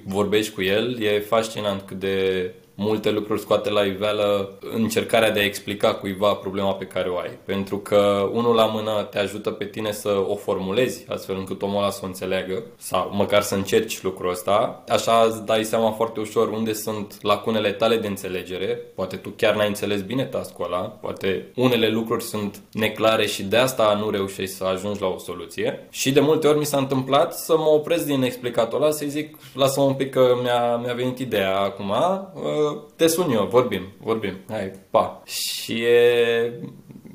vorbești 0.05 0.53
cu 0.53 0.61
el, 0.61 1.01
e 1.01 1.19
fascinant 1.19 1.81
cât 1.81 1.99
de 1.99 2.51
multe 2.75 3.11
lucruri 3.11 3.39
scoate 3.39 3.69
la 3.69 3.81
iveală 3.81 4.49
încercarea 4.73 5.31
de 5.31 5.39
a 5.39 5.43
explica 5.43 5.93
cuiva 5.93 6.33
problema 6.33 6.73
pe 6.73 6.85
care 6.85 7.09
o 7.09 7.17
ai. 7.17 7.37
Pentru 7.45 7.77
că 7.77 8.29
unul 8.33 8.55
la 8.55 8.65
mână 8.65 9.07
te 9.11 9.19
ajută 9.19 9.51
pe 9.51 9.65
tine 9.65 9.91
să 9.91 10.23
o 10.27 10.35
formulezi 10.35 11.05
astfel 11.09 11.35
încât 11.35 11.61
omul 11.61 11.77
ăla 11.77 11.89
să 11.89 11.99
o 12.03 12.05
înțeleagă 12.05 12.63
sau 12.77 13.11
măcar 13.13 13.41
să 13.41 13.55
încerci 13.55 14.01
lucrul 14.01 14.29
ăsta. 14.29 14.83
Așa 14.89 15.25
îți 15.27 15.45
dai 15.45 15.63
seama 15.63 15.91
foarte 15.91 16.19
ușor 16.19 16.49
unde 16.49 16.73
sunt 16.73 17.17
lacunele 17.21 17.71
tale 17.71 17.97
de 17.97 18.07
înțelegere. 18.07 18.81
Poate 18.95 19.15
tu 19.15 19.29
chiar 19.29 19.55
n-ai 19.55 19.67
înțeles 19.67 20.01
bine 20.01 20.25
task-ul 20.25 20.65
ăla, 20.65 20.81
poate 20.81 21.45
unele 21.55 21.89
lucruri 21.89 22.23
sunt 22.23 22.61
neclare 22.71 23.25
și 23.25 23.43
de 23.43 23.57
asta 23.57 23.97
nu 23.99 24.09
reușești 24.09 24.55
să 24.55 24.63
ajungi 24.63 25.01
la 25.01 25.07
o 25.07 25.17
soluție. 25.17 25.87
Și 25.89 26.11
de 26.11 26.19
multe 26.19 26.47
ori 26.47 26.57
mi 26.57 26.65
s-a 26.65 26.77
întâmplat 26.77 27.33
să 27.33 27.57
mă 27.57 27.69
opresc 27.69 28.05
din 28.05 28.23
explicatul 28.23 28.81
ăla, 28.81 28.91
să-i 28.91 29.09
zic, 29.09 29.37
lasă-mă 29.53 29.85
un 29.85 29.93
pic 29.93 30.09
că 30.09 30.35
mi-a, 30.41 30.75
mi-a 30.75 30.93
venit 30.93 31.19
ideea 31.19 31.59
acum, 31.59 31.89
uh, 31.89 32.64
te 32.95 33.07
sun 33.07 33.31
eu, 33.31 33.47
vorbim, 33.51 33.81
vorbim, 33.97 34.33
hai, 34.49 34.71
pa. 34.89 35.21
Și 35.25 35.81
e, 35.81 36.53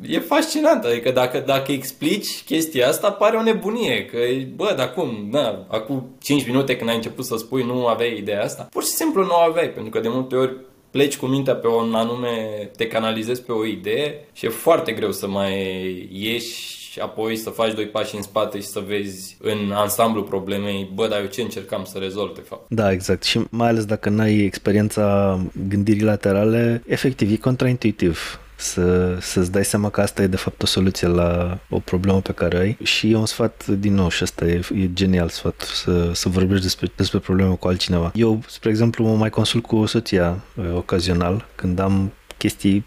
e 0.02 0.18
fascinant, 0.18 0.84
adică 0.84 1.10
dacă, 1.10 1.38
dacă 1.46 1.72
explici 1.72 2.42
chestia 2.44 2.88
asta, 2.88 3.10
pare 3.10 3.36
o 3.36 3.42
nebunie, 3.42 4.04
că 4.04 4.18
bă, 4.54 4.74
dar 4.76 4.92
cum, 4.92 5.28
na, 5.30 5.66
acum 5.68 6.16
5 6.22 6.46
minute 6.46 6.76
când 6.76 6.90
ai 6.90 6.96
început 6.96 7.24
să 7.24 7.36
spui 7.36 7.62
nu 7.62 7.86
aveai 7.86 8.18
ideea 8.18 8.42
asta, 8.42 8.68
pur 8.70 8.82
și 8.82 8.88
simplu 8.88 9.22
nu 9.24 9.34
o 9.34 9.48
aveai, 9.48 9.70
pentru 9.70 9.90
că 9.90 10.00
de 10.00 10.08
multe 10.08 10.36
ori 10.36 10.56
pleci 10.90 11.16
cu 11.16 11.26
mintea 11.26 11.54
pe 11.54 11.66
un 11.66 11.94
anume, 11.94 12.70
te 12.76 12.86
canalizezi 12.86 13.42
pe 13.42 13.52
o 13.52 13.64
idee 13.64 14.28
și 14.32 14.46
e 14.46 14.48
foarte 14.48 14.92
greu 14.92 15.12
să 15.12 15.28
mai 15.28 16.08
ieși 16.12 16.79
și 16.90 17.00
apoi 17.00 17.36
să 17.36 17.50
faci 17.50 17.74
doi 17.74 17.86
pași 17.86 18.16
în 18.16 18.22
spate 18.22 18.60
și 18.60 18.66
să 18.66 18.82
vezi 18.86 19.36
în 19.40 19.70
ansamblu 19.72 20.22
problemei, 20.22 20.90
bă, 20.94 21.08
dar 21.08 21.20
eu 21.20 21.26
ce 21.26 21.40
încercam 21.40 21.84
să 21.84 21.98
rezolv 21.98 22.34
de 22.34 22.40
fapt. 22.40 22.64
Da, 22.68 22.92
exact. 22.92 23.22
Și 23.22 23.40
mai 23.50 23.68
ales 23.68 23.84
dacă 23.84 24.08
n-ai 24.08 24.38
experiența 24.38 25.38
gândirii 25.68 26.02
laterale, 26.02 26.82
efectiv 26.86 27.32
e 27.32 27.36
contraintuitiv 27.36 28.40
să, 28.56 29.16
să-ți 29.20 29.52
dai 29.52 29.64
seama 29.64 29.90
că 29.90 30.00
asta 30.00 30.22
e 30.22 30.26
de 30.26 30.36
fapt 30.36 30.62
o 30.62 30.66
soluție 30.66 31.06
la 31.06 31.58
o 31.68 31.78
problemă 31.78 32.20
pe 32.20 32.32
care 32.32 32.58
ai 32.58 32.78
și 32.82 33.10
e 33.10 33.16
un 33.16 33.26
sfat 33.26 33.66
din 33.66 33.94
nou 33.94 34.08
și 34.08 34.22
asta 34.22 34.44
e, 34.46 34.60
e 34.74 34.92
genial 34.92 35.28
sfat 35.28 35.60
să, 35.60 36.10
să 36.12 36.28
vorbești 36.28 36.62
despre, 36.62 36.92
despre 36.96 37.18
probleme 37.18 37.54
cu 37.54 37.68
altcineva. 37.68 38.12
Eu, 38.14 38.40
spre 38.46 38.70
exemplu, 38.70 39.04
mă 39.04 39.16
mai 39.16 39.30
consult 39.30 39.66
cu 39.66 39.86
soția 39.86 40.44
uh, 40.56 40.64
ocazional 40.74 41.46
când 41.54 41.78
am 41.78 42.12
chestii 42.36 42.86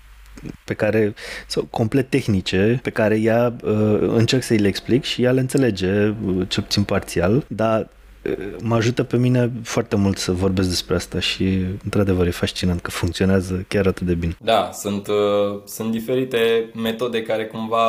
pe 0.66 0.74
care, 0.74 1.14
sau 1.48 1.64
complet 1.64 2.10
tehnice, 2.10 2.80
pe 2.84 2.90
care 2.90 3.20
ea 3.20 3.54
uh, 3.64 4.00
încerc 4.00 4.44
să-i 4.44 4.58
le 4.58 4.68
explic 4.68 5.04
și 5.04 5.24
ea 5.24 5.32
le 5.32 5.40
înțelege, 5.40 6.08
uh, 6.08 6.48
cel 6.48 6.64
puțin 6.64 6.84
parțial, 6.84 7.46
dar 7.48 7.90
mă 8.62 8.76
ajută 8.76 9.04
pe 9.04 9.18
mine 9.18 9.52
foarte 9.64 9.96
mult 9.96 10.18
să 10.18 10.32
vorbesc 10.32 10.70
despre 10.70 10.96
asta 10.96 11.20
și 11.20 11.66
într-adevăr 11.84 12.28
e 12.28 12.32
fascinant 12.32 12.82
că 12.82 12.92
funcționează 12.92 13.66
chiar 13.68 13.88
atât 13.88 14.08
de 14.08 14.14
bine. 14.14 14.36
Da, 14.42 14.70
sunt, 14.74 15.08
uh, 15.08 15.60
sunt 15.66 15.92
diferite 15.92 16.70
metode 16.76 17.22
care 17.22 17.46
cumva 17.46 17.86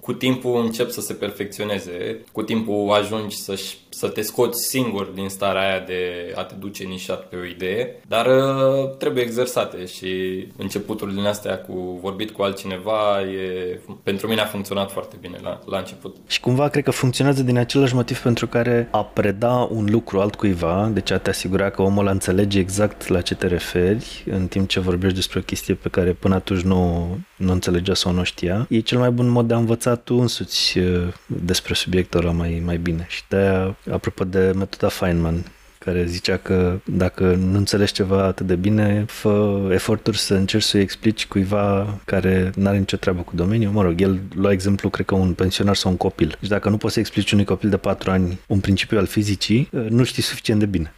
cu 0.00 0.12
timpul 0.12 0.64
încep 0.64 0.90
să 0.90 1.00
se 1.00 1.12
perfecționeze, 1.12 2.24
cu 2.32 2.42
timpul 2.42 2.90
ajungi 2.90 3.36
să 3.36 3.54
să 3.98 4.08
te 4.08 4.20
scoți 4.20 4.66
singur 4.68 5.04
din 5.04 5.28
starea 5.28 5.68
aia 5.68 5.80
de 5.86 6.32
a 6.34 6.42
te 6.42 6.54
duce 6.54 6.84
nișat 6.84 7.28
pe 7.28 7.36
o 7.36 7.44
idee, 7.44 8.00
dar 8.08 8.26
uh, 8.26 8.96
trebuie 8.98 9.22
exersate 9.22 9.86
și 9.86 10.46
începutul 10.56 11.14
din 11.14 11.24
astea 11.24 11.58
cu 11.58 11.98
vorbit 12.02 12.30
cu 12.30 12.42
altcineva 12.42 13.20
e, 13.20 13.80
pentru 14.02 14.28
mine 14.28 14.40
a 14.40 14.44
funcționat 14.44 14.90
foarte 14.90 15.16
bine 15.20 15.38
la, 15.42 15.60
la 15.66 15.78
început. 15.78 16.16
Și 16.26 16.40
cumva 16.40 16.68
cred 16.68 16.84
că 16.84 16.90
funcționează 16.90 17.42
din 17.42 17.56
același 17.56 17.94
motiv 17.94 18.18
pentru 18.18 18.46
care 18.46 18.88
a 18.90 19.02
preda 19.38 19.68
un 19.70 19.86
lucru 19.90 20.20
altcuiva, 20.20 20.90
deci 20.92 21.10
a 21.10 21.18
te 21.18 21.30
asigura 21.30 21.70
că 21.70 21.82
omul 21.82 22.06
înțelege 22.06 22.58
exact 22.58 23.08
la 23.08 23.20
ce 23.20 23.34
te 23.34 23.46
referi 23.46 24.24
în 24.30 24.46
timp 24.46 24.68
ce 24.68 24.80
vorbești 24.80 25.14
despre 25.14 25.38
o 25.38 25.42
chestie 25.42 25.74
pe 25.74 25.88
care 25.88 26.12
până 26.12 26.34
atunci 26.34 26.60
nu, 26.60 27.08
nu 27.36 27.52
înțelegea 27.52 27.94
sau 27.94 28.12
nu 28.12 28.22
știa, 28.22 28.66
e 28.68 28.80
cel 28.80 28.98
mai 28.98 29.10
bun 29.10 29.28
mod 29.28 29.48
de 29.48 29.54
a 29.54 29.56
învăța 29.56 29.94
tu 29.94 30.14
însuți 30.14 30.78
uh, 30.78 31.12
despre 31.26 31.74
subiectul 31.74 32.20
ăla 32.20 32.32
mai, 32.32 32.62
mai 32.64 32.76
bine. 32.76 33.06
Și 33.08 33.22
de 33.28 33.74
apropo 33.90 34.24
de 34.24 34.52
metoda 34.56 34.88
Feynman, 34.88 35.44
care 35.86 36.04
zicea 36.04 36.36
că 36.36 36.78
dacă 36.84 37.24
nu 37.24 37.56
înțelegi 37.56 37.92
ceva 37.92 38.24
atât 38.24 38.46
de 38.46 38.56
bine, 38.56 39.04
fă 39.08 39.68
eforturi 39.72 40.18
să 40.18 40.34
încerci 40.34 40.64
să-i 40.64 40.80
explici 40.80 41.26
cuiva 41.26 41.98
care 42.04 42.50
nu 42.54 42.68
are 42.68 42.78
nicio 42.78 42.96
treabă 42.96 43.22
cu 43.22 43.32
domeniul. 43.34 43.72
Mă 43.72 43.82
rog, 43.82 44.00
el 44.00 44.20
lua 44.34 44.52
exemplu, 44.52 44.88
cred 44.88 45.06
că 45.06 45.14
un 45.14 45.34
pensionar 45.34 45.76
sau 45.76 45.90
un 45.90 45.96
copil. 45.96 46.36
Deci 46.40 46.50
dacă 46.50 46.68
nu 46.68 46.76
poți 46.76 46.94
să 46.94 47.00
explici 47.00 47.32
unui 47.32 47.44
copil 47.44 47.70
de 47.70 47.76
4 47.76 48.10
ani 48.10 48.38
un 48.46 48.60
principiu 48.60 48.98
al 48.98 49.06
fizicii, 49.06 49.68
nu 49.70 50.04
știi 50.04 50.22
suficient 50.22 50.60
de 50.60 50.66
bine. 50.66 50.92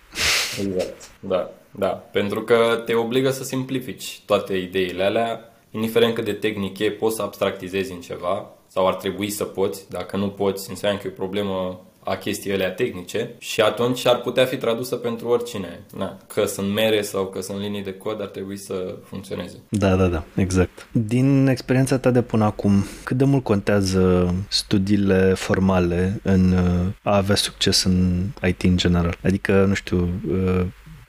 Exact. 0.61 0.95
Da, 1.21 1.51
da. 1.71 1.89
Pentru 1.89 2.43
că 2.43 2.83
te 2.85 2.95
obligă 2.95 3.31
să 3.31 3.45
simplifici 3.45 4.21
toate 4.27 4.57
ideile 4.57 5.05
alea, 5.05 5.41
indiferent 5.71 6.15
cât 6.15 6.25
de 6.25 6.33
tehnic 6.33 6.79
e, 6.79 6.91
poți 6.91 7.17
să 7.17 7.23
abstractizezi 7.23 7.93
în 7.93 8.01
ceva 8.01 8.51
sau 8.67 8.87
ar 8.89 8.95
trebui 8.95 9.31
să 9.31 9.45
poți. 9.45 9.91
Dacă 9.91 10.17
nu 10.17 10.29
poți, 10.29 10.71
înseamnă 10.71 10.99
că 10.99 11.07
e 11.07 11.11
o 11.11 11.19
problemă 11.19 11.81
a 12.09 12.17
chestiile 12.17 12.69
tehnice 12.69 13.35
și 13.39 13.61
atunci 13.61 14.07
ar 14.07 14.21
putea 14.21 14.45
fi 14.45 14.57
tradusă 14.57 14.97
pentru 14.97 15.29
oricine. 15.29 15.81
Na, 15.97 16.19
că 16.27 16.45
sunt 16.45 16.73
mere 16.73 17.03
sau 17.03 17.27
că 17.27 17.41
sunt 17.41 17.59
linii 17.61 17.83
de 17.83 17.95
cod, 17.95 18.21
ar 18.21 18.27
trebui 18.27 18.57
să 18.57 18.97
funcționeze. 19.05 19.57
Da, 19.69 19.97
da, 19.97 20.07
da, 20.07 20.25
exact. 20.37 20.89
Din 20.93 21.47
experiența 21.47 21.99
ta 21.99 22.11
de 22.11 22.23
până 22.23 22.45
acum, 22.45 22.85
cât 23.05 23.17
de 23.17 23.25
mult 23.25 23.45
contează 23.45 24.35
studiile 24.49 25.35
formale 25.35 26.21
în 26.23 26.55
a 27.03 27.17
avea 27.17 27.35
succes 27.35 27.83
în 27.83 28.27
IT 28.43 28.63
în 28.63 28.77
general? 28.77 29.19
Adică, 29.23 29.65
nu 29.65 29.75
știu, 29.75 30.09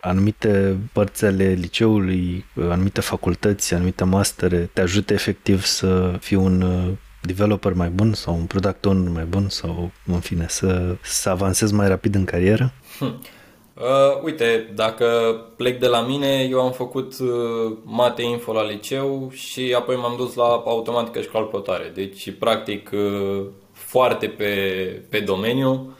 anumite 0.01 0.77
părți 0.93 1.25
ale 1.25 1.57
liceului, 1.59 2.45
anumite 2.55 3.01
facultăți, 3.01 3.73
anumite 3.73 4.03
mastere 4.03 4.69
te 4.73 4.81
ajută 4.81 5.13
efectiv 5.13 5.63
să 5.63 6.17
fii 6.19 6.37
un 6.37 6.63
developer 7.21 7.73
mai 7.73 7.89
bun 7.89 8.13
sau 8.13 8.33
un 8.33 8.45
product 8.45 8.85
owner 8.85 9.11
mai 9.11 9.25
bun 9.25 9.49
sau, 9.49 9.91
în 10.05 10.19
fine, 10.19 10.45
să, 10.49 10.95
să 11.01 11.29
avansezi 11.29 11.73
mai 11.73 11.87
rapid 11.87 12.15
în 12.15 12.25
carieră? 12.25 12.71
Hm. 12.99 13.21
Uh, 13.79 14.21
uite, 14.23 14.71
dacă 14.75 15.05
plec 15.55 15.79
de 15.79 15.87
la 15.87 16.01
mine, 16.01 16.47
eu 16.49 16.61
am 16.61 16.71
făcut 16.71 17.13
uh, 17.19 17.77
mate 17.83 18.21
info 18.21 18.53
la 18.53 18.63
liceu 18.63 19.29
și 19.31 19.73
apoi 19.77 19.95
m-am 19.95 20.15
dus 20.17 20.33
la 20.33 20.43
automatică 20.43 21.21
și 21.21 21.27
calculatoare. 21.27 21.91
Deci, 21.93 22.31
practic, 22.39 22.89
uh, 22.93 23.45
foarte 23.71 24.27
pe, 24.27 24.53
pe 25.09 25.19
domeniu. 25.19 25.95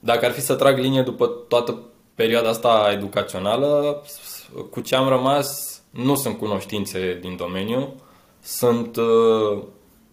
Dacă 0.00 0.24
ar 0.24 0.32
fi 0.32 0.40
să 0.40 0.54
trag 0.54 0.78
linie 0.78 1.02
după 1.02 1.26
toată 1.26 1.82
perioada 2.14 2.48
asta 2.48 2.90
educațională, 2.92 4.02
cu 4.70 4.80
ce 4.80 4.94
am 4.94 5.08
rămas, 5.08 5.80
nu 5.90 6.14
sunt 6.14 6.38
cunoștințe 6.38 7.18
din 7.20 7.36
domeniu, 7.36 7.94
sunt 8.40 8.96
uh, 8.96 9.62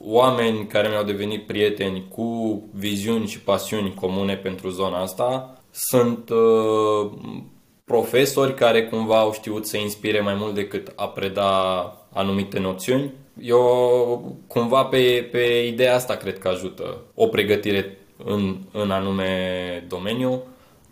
oameni 0.06 0.68
care 0.68 0.88
mi-au 0.88 1.04
devenit 1.04 1.46
prieteni 1.46 2.06
cu 2.10 2.62
viziuni 2.74 3.28
și 3.28 3.40
pasiuni 3.40 3.94
comune 3.94 4.36
pentru 4.36 4.70
zona 4.70 5.02
asta. 5.02 5.60
Sunt 5.72 6.30
uh, 6.30 7.12
profesori 7.86 8.54
care 8.54 8.88
cumva 8.88 9.20
au 9.20 9.34
știut 9.34 9.66
să 9.66 9.78
inspire 9.78 10.20
mai 10.20 10.36
mult 10.36 10.54
decât 10.54 10.92
a 10.96 11.08
preda 11.08 11.94
anumite 12.14 12.60
noțiuni. 12.60 13.14
Eu 13.42 14.36
cumva 14.48 14.84
pe, 14.84 15.28
pe 15.32 15.66
ideea 15.68 15.96
asta 15.96 16.16
cred 16.16 16.40
că 16.40 16.48
ajută 16.48 16.98
o 17.16 17.28
pregătire 17.28 17.98
în, 18.26 18.58
în 18.72 18.92
anume 18.92 19.86
domeniu, 19.88 20.44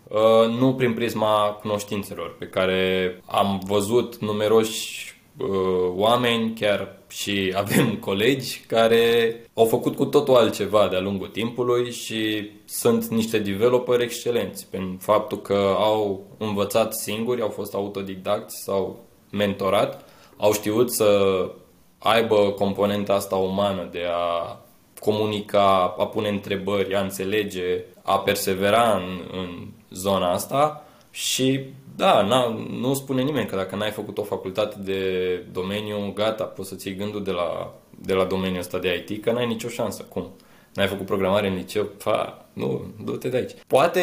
uh, 0.08 0.58
nu 0.58 0.74
prin 0.74 0.94
prisma 0.94 1.58
cunoștințelor 1.60 2.36
pe 2.38 2.46
care 2.46 3.20
am 3.26 3.62
văzut 3.66 4.16
numeroși 4.16 5.14
uh, 5.38 5.48
oameni, 5.94 6.54
chiar 6.60 6.98
și 7.14 7.52
avem 7.56 7.96
colegi 7.96 8.60
care 8.66 9.36
au 9.54 9.64
făcut 9.64 9.96
cu 9.96 10.04
totul 10.04 10.34
altceva 10.34 10.88
de-a 10.88 11.00
lungul 11.00 11.28
timpului 11.28 11.92
și 11.92 12.50
sunt 12.64 13.06
niște 13.06 13.38
developeri 13.38 14.02
excelenți 14.02 14.66
prin 14.70 14.96
faptul 15.00 15.40
că 15.40 15.74
au 15.78 16.26
învățat 16.38 16.94
singuri, 16.94 17.40
au 17.40 17.48
fost 17.48 17.74
autodidacți 17.74 18.62
sau 18.62 19.04
mentorat, 19.30 20.08
au 20.36 20.52
știut 20.52 20.92
să 20.92 21.50
aibă 21.98 22.36
componenta 22.36 23.14
asta 23.14 23.36
umană 23.36 23.88
de 23.92 24.02
a 24.10 24.56
comunica, 25.00 25.94
a 25.98 26.06
pune 26.06 26.28
întrebări, 26.28 26.94
a 26.94 27.00
înțelege, 27.00 27.84
a 28.02 28.18
persevera 28.18 28.94
în, 28.96 29.20
în 29.32 29.68
zona 29.90 30.32
asta 30.32 30.84
și 31.10 31.60
da, 31.96 32.22
na, 32.22 32.48
nu 32.70 32.94
spune 32.94 33.22
nimeni 33.22 33.46
că 33.46 33.56
dacă 33.56 33.76
n-ai 33.76 33.90
făcut 33.90 34.18
o 34.18 34.22
facultate 34.22 34.76
de 34.78 35.36
domeniu, 35.52 36.12
gata, 36.14 36.44
poți 36.44 36.68
să-ți 36.68 36.88
iei 36.88 36.96
gândul 36.96 37.22
de 37.22 37.30
la, 37.30 37.74
de 38.00 38.12
la 38.12 38.24
domeniul 38.24 38.58
ăsta 38.58 38.78
de 38.78 39.04
IT, 39.08 39.22
că 39.22 39.32
n-ai 39.32 39.46
nicio 39.46 39.68
șansă. 39.68 40.02
Cum? 40.08 40.30
N-ai 40.74 40.86
făcut 40.86 41.06
programare 41.06 41.48
în 41.48 41.54
liceu? 41.54 41.84
Pa, 42.04 42.46
nu, 42.52 42.84
du-te 43.04 43.28
de 43.28 43.36
aici. 43.36 43.54
Poate 43.66 44.02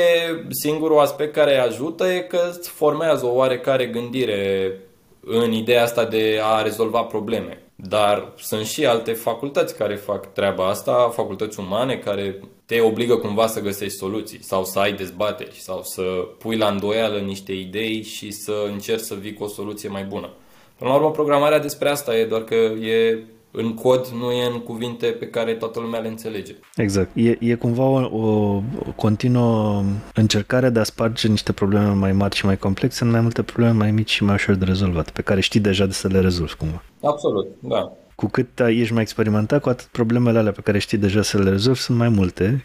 singurul 0.50 1.00
aspect 1.00 1.34
care 1.34 1.58
ajută 1.58 2.08
e 2.08 2.20
că 2.20 2.39
îți 2.50 2.70
formează 2.70 3.26
o 3.26 3.36
oarecare 3.36 3.86
gândire 3.86 4.74
în 5.26 5.52
ideea 5.52 5.84
asta 5.84 6.06
de 6.06 6.39
a 6.44 6.62
rezolva 6.62 7.02
probleme. 7.02 7.64
Dar 7.76 8.34
sunt 8.38 8.66
și 8.66 8.86
alte 8.86 9.14
facultăți 9.14 9.78
care 9.78 9.96
fac 9.96 10.34
treaba 10.34 10.68
asta, 10.68 11.12
facultăți 11.14 11.60
umane 11.60 11.96
care 11.96 12.39
te 12.72 12.80
obligă 12.80 13.15
cumva 13.15 13.47
să 13.47 13.61
găsești 13.61 13.97
soluții 13.97 14.43
sau 14.43 14.63
să 14.63 14.80
ai 14.80 14.93
dezbateri 14.93 15.55
sau 15.59 15.82
să 15.84 16.01
pui 16.38 16.57
la 16.57 16.67
îndoială 16.67 17.17
niște 17.17 17.53
idei 17.53 18.03
și 18.03 18.32
să 18.32 18.53
încerci 18.72 19.01
să 19.01 19.15
vii 19.19 19.34
cu 19.34 19.43
o 19.43 19.47
soluție 19.47 19.89
mai 19.89 20.03
bună. 20.03 20.30
Până 20.78 20.89
la 20.89 20.95
urmă, 20.95 21.11
programarea 21.11 21.59
despre 21.59 21.89
asta 21.89 22.17
e, 22.17 22.26
doar 22.26 22.43
că 22.43 22.55
e 22.55 23.24
în 23.51 23.74
cod, 23.74 24.07
nu 24.07 24.32
e 24.32 24.45
în 24.45 24.59
cuvinte 24.59 25.07
pe 25.07 25.28
care 25.28 25.53
toată 25.53 25.80
lumea 25.80 25.99
le 25.99 26.07
înțelege. 26.07 26.55
Exact. 26.76 27.09
E, 27.13 27.38
e 27.39 27.55
cumva 27.55 27.84
o, 27.84 27.97
o 28.09 28.61
continuă 28.95 29.84
încercare 30.13 30.69
de 30.69 30.80
a 30.80 30.84
sparge 30.84 31.28
niște 31.28 31.51
probleme 31.51 31.89
mai 31.93 32.11
mari 32.11 32.36
și 32.36 32.45
mai 32.45 32.57
complexe 32.57 33.03
în 33.03 33.09
mai 33.09 33.22
multe 33.22 33.43
probleme 33.43 33.74
mai 33.74 33.91
mici 33.91 34.11
și 34.11 34.24
mai 34.24 34.34
ușor 34.34 34.55
de 34.55 34.65
rezolvat, 34.65 35.09
pe 35.09 35.22
care 35.22 35.41
știi 35.41 35.59
deja 35.59 35.86
de 35.86 35.93
să 35.93 36.07
le 36.07 36.19
rezolvi 36.19 36.55
cumva. 36.55 36.84
Absolut, 37.01 37.47
da. 37.59 37.91
Cu 38.22 38.28
cât 38.28 38.59
ești 38.59 38.93
mai 38.93 39.01
experimentat, 39.01 39.61
cu 39.61 39.69
atât 39.69 39.86
problemele 39.86 40.38
alea 40.38 40.51
pe 40.51 40.61
care 40.61 40.78
știi 40.78 40.97
deja 40.97 41.22
să 41.22 41.38
le 41.38 41.49
rezolvi 41.49 41.80
sunt 41.80 41.97
mai 41.97 42.09
multe 42.09 42.63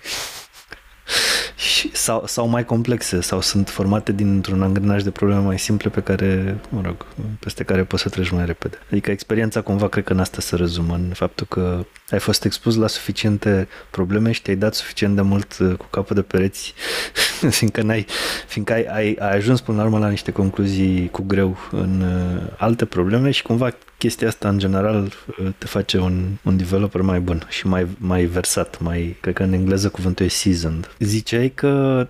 și, 1.56 1.96
sau, 1.96 2.26
sau 2.26 2.48
mai 2.48 2.64
complexe 2.64 3.20
sau 3.20 3.40
sunt 3.40 3.68
formate 3.68 4.12
dintr-un 4.12 4.62
angrenaj 4.62 5.02
de 5.02 5.10
probleme 5.10 5.40
mai 5.40 5.58
simple 5.58 5.90
pe 5.90 6.00
care, 6.00 6.58
mă 6.68 6.80
rog, 6.84 7.06
peste 7.38 7.64
care 7.64 7.84
poți 7.84 8.02
să 8.02 8.08
treci 8.08 8.30
mai 8.30 8.46
repede. 8.46 8.78
Adică 8.90 9.10
experiența 9.10 9.60
cumva 9.60 9.88
cred 9.88 10.04
că 10.04 10.12
în 10.12 10.20
asta 10.20 10.40
se 10.40 10.56
rezumă, 10.56 10.94
în 10.94 11.10
faptul 11.14 11.46
că 11.46 11.84
ai 12.10 12.18
fost 12.18 12.44
expus 12.44 12.76
la 12.76 12.86
suficiente 12.86 13.68
probleme 13.90 14.32
și 14.32 14.42
te-ai 14.42 14.56
dat 14.56 14.74
suficient 14.74 15.14
de 15.14 15.22
mult 15.22 15.58
uh, 15.58 15.74
cu 15.76 15.86
capul 15.90 16.16
de 16.16 16.22
pereți, 16.22 16.74
fiindcă, 17.58 17.82
n-ai, 17.82 18.06
fiindcă 18.46 18.72
ai, 18.72 18.84
ai, 18.84 19.16
ai 19.20 19.36
ajuns 19.36 19.60
până 19.60 19.78
la 19.78 19.84
urmă 19.84 19.98
la 19.98 20.08
niște 20.08 20.32
concluzii 20.32 21.08
cu 21.10 21.22
greu 21.22 21.56
în 21.70 22.00
uh, 22.00 22.42
alte 22.56 22.84
probleme 22.84 23.30
și 23.30 23.42
cumva 23.42 23.70
chestia 23.98 24.28
asta 24.28 24.48
în 24.48 24.58
general 24.58 25.02
uh, 25.04 25.48
te 25.58 25.66
face 25.66 25.98
un, 25.98 26.24
un 26.42 26.56
developer 26.56 27.00
mai 27.00 27.20
bun 27.20 27.46
și 27.48 27.66
mai, 27.66 27.86
mai 27.98 28.24
versat, 28.24 28.80
mai, 28.80 29.16
cred 29.20 29.34
că 29.34 29.42
în 29.42 29.52
engleză 29.52 29.88
cuvântul 29.88 30.24
e 30.24 30.28
seasoned. 30.28 30.90
Ziceai 30.98 31.52
că 31.54 32.06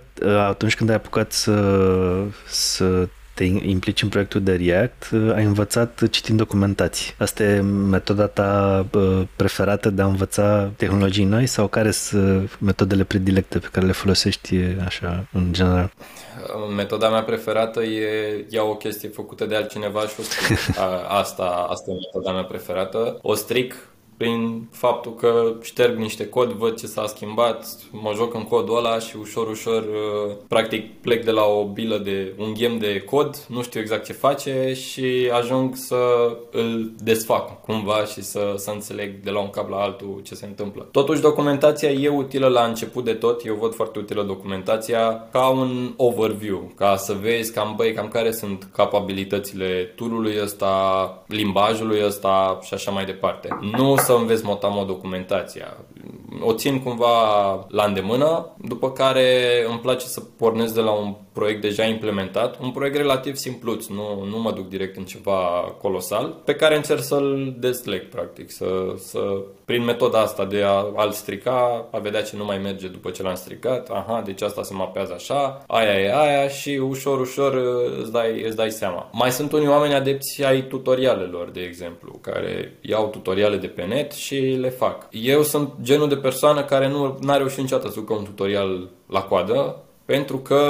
atunci 0.47 0.75
când 0.75 0.89
ai 0.89 0.95
apucat 0.95 1.31
să, 1.31 1.83
să 2.47 3.07
te 3.37 3.43
implici 3.43 4.01
în 4.01 4.09
proiectul 4.09 4.41
de 4.41 4.55
React, 4.55 5.09
uh, 5.13 5.33
ai 5.35 5.43
învățat 5.43 6.09
citind 6.09 6.37
documentații. 6.37 7.13
Asta 7.17 7.43
e 7.43 7.61
metoda 7.61 8.27
ta 8.27 8.85
uh, 8.93 9.21
preferată 9.35 9.89
de 9.89 10.01
a 10.01 10.05
învăța 10.05 10.71
tehnologii 10.77 11.23
noi 11.23 11.45
sau 11.45 11.67
care 11.67 11.91
sunt 11.91 12.59
metodele 12.59 13.03
predilecte 13.03 13.59
pe 13.59 13.67
care 13.71 13.85
le 13.85 13.91
folosești 13.91 14.55
așa 14.85 15.27
în 15.33 15.53
general? 15.53 15.91
Metoda 16.75 17.09
mea 17.09 17.23
preferată 17.23 17.83
e 17.83 18.45
iau 18.49 18.69
o 18.69 18.75
chestie 18.75 19.09
făcută 19.09 19.45
de 19.45 19.55
altcineva 19.55 20.01
și 20.01 20.15
o 20.19 20.23
stric. 20.23 20.57
Asta, 21.21 21.67
asta 21.69 21.91
e 21.91 21.93
metoda 21.93 22.33
mea 22.33 22.43
preferată. 22.43 23.19
O 23.21 23.33
stric 23.33 23.75
prin 24.17 24.67
faptul 24.71 25.15
că 25.15 25.53
șterg 25.61 25.97
niște 25.97 26.27
cod, 26.29 26.51
văd 26.51 26.79
ce 26.79 26.87
s-a 26.87 27.05
schimbat, 27.07 27.65
mă 27.91 28.11
joc 28.15 28.33
în 28.33 28.43
codul 28.43 28.77
ăla 28.77 28.99
și 28.99 29.15
ușor, 29.17 29.47
ușor, 29.47 29.81
uh, 29.81 30.35
practic 30.47 31.01
plec 31.01 31.25
de 31.25 31.31
la 31.31 31.43
o 31.43 31.65
bilă 31.65 31.97
de 31.97 32.33
un 32.37 32.53
ghem 32.53 32.77
de 32.77 32.99
cod, 32.99 33.45
nu 33.47 33.61
știu 33.61 33.79
exact 33.79 34.05
ce 34.05 34.13
face 34.13 34.73
și 34.73 35.29
ajung 35.33 35.75
să 35.75 35.97
îl 36.51 36.91
desfac 37.03 37.61
cumva 37.61 38.05
și 38.05 38.21
să, 38.21 38.53
să 38.57 38.71
înțeleg 38.71 39.23
de 39.23 39.29
la 39.29 39.39
un 39.39 39.49
cap 39.49 39.69
la 39.69 39.77
altul 39.77 40.21
ce 40.23 40.35
se 40.35 40.45
întâmplă. 40.45 40.87
Totuși, 40.91 41.21
documentația 41.21 41.89
e 41.89 42.09
utilă 42.09 42.47
la 42.47 42.63
început 42.63 43.03
de 43.03 43.13
tot, 43.13 43.45
eu 43.45 43.55
văd 43.55 43.73
foarte 43.73 43.99
utilă 43.99 44.23
documentația 44.23 45.27
ca 45.31 45.47
un 45.47 45.93
overview, 45.97 46.71
ca 46.75 46.95
să 46.95 47.15
vezi 47.21 47.53
cam, 47.53 47.73
băi, 47.75 47.93
cam 47.93 48.07
care 48.07 48.31
sunt 48.31 48.67
capabilitățile 48.73 49.93
toolului 49.95 50.35
ăsta, 50.41 51.23
limbajului 51.27 52.01
ăsta 52.05 52.59
și 52.63 52.73
așa 52.73 52.91
mai 52.91 53.05
departe. 53.05 53.57
Nu 53.77 53.95
să 54.07 54.13
înveți 54.13 54.45
motamo 54.45 54.83
documentația. 54.83 55.77
O 56.41 56.53
țin 56.53 56.83
cumva 56.83 57.15
la 57.69 57.83
îndemână, 57.83 58.55
după 58.57 58.91
care 58.91 59.65
îmi 59.69 59.79
place 59.79 60.05
să 60.05 60.21
pornesc 60.37 60.73
de 60.73 60.81
la 60.81 60.91
un 60.91 61.15
proiect 61.37 61.61
deja 61.61 61.83
implementat, 61.83 62.59
un 62.61 62.71
proiect 62.71 62.95
relativ 62.97 63.35
simpluț, 63.35 63.85
nu, 63.85 64.25
nu 64.29 64.41
mă 64.41 64.51
duc 64.51 64.69
direct 64.69 64.97
în 64.97 65.03
ceva 65.03 65.39
colosal, 65.81 66.35
pe 66.45 66.53
care 66.53 66.75
încerc 66.75 67.01
să-l 67.01 67.55
desleg, 67.59 68.09
practic, 68.09 68.51
să, 68.51 68.93
să, 68.97 69.19
prin 69.65 69.83
metoda 69.83 70.19
asta 70.19 70.45
de 70.45 70.63
a, 70.63 70.85
a-l 70.95 71.11
strica, 71.11 71.87
a 71.91 71.97
vedea 71.97 72.21
ce 72.21 72.35
nu 72.35 72.45
mai 72.45 72.57
merge 72.57 72.87
după 72.87 73.09
ce 73.09 73.23
l-am 73.23 73.35
stricat, 73.35 73.89
aha, 73.89 74.21
deci 74.25 74.41
asta 74.41 74.63
se 74.63 74.73
mapează 74.73 75.13
așa, 75.13 75.63
aia 75.67 75.99
e 75.99 76.15
aia 76.15 76.47
și 76.47 76.69
ușor, 76.69 77.19
ușor 77.19 77.53
uh, 77.53 77.99
îți 78.01 78.11
dai, 78.11 78.41
îți 78.41 78.55
dai 78.55 78.71
seama. 78.71 79.09
Mai 79.13 79.31
sunt 79.31 79.51
unii 79.51 79.67
oameni 79.67 79.93
adepți 79.93 80.43
ai 80.43 80.67
tutorialelor, 80.67 81.49
de 81.49 81.61
exemplu, 81.61 82.19
care 82.21 82.77
iau 82.81 83.07
tutoriale 83.07 83.57
de 83.57 83.67
pe 83.67 83.83
net 83.83 84.11
și 84.11 84.35
le 84.35 84.69
fac. 84.69 85.07
Eu 85.11 85.41
sunt 85.43 85.73
genul 85.81 86.07
de 86.07 86.16
persoană 86.17 86.63
care 86.63 86.87
nu 86.87 87.17
n-a 87.21 87.37
reușit 87.37 87.57
niciodată 87.57 87.89
să 87.89 87.99
ducă 87.99 88.13
un 88.13 88.23
tutorial 88.23 88.89
la 89.07 89.21
coadă, 89.21 89.75
pentru 90.05 90.37
că 90.37 90.61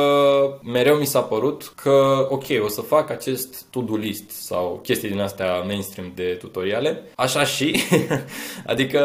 mereu 0.63 0.95
mi 0.95 1.05
s-a 1.05 1.21
părut 1.21 1.73
că, 1.75 2.27
ok, 2.29 2.43
o 2.63 2.67
să 2.67 2.81
fac 2.81 3.09
acest 3.09 3.65
to-do 3.69 3.95
list 3.95 4.29
sau 4.29 4.79
chestii 4.83 5.09
din 5.09 5.19
astea 5.19 5.59
mainstream 5.59 6.11
de 6.15 6.37
tutoriale, 6.39 7.03
așa 7.15 7.43
și, 7.43 7.81
adică 8.65 9.01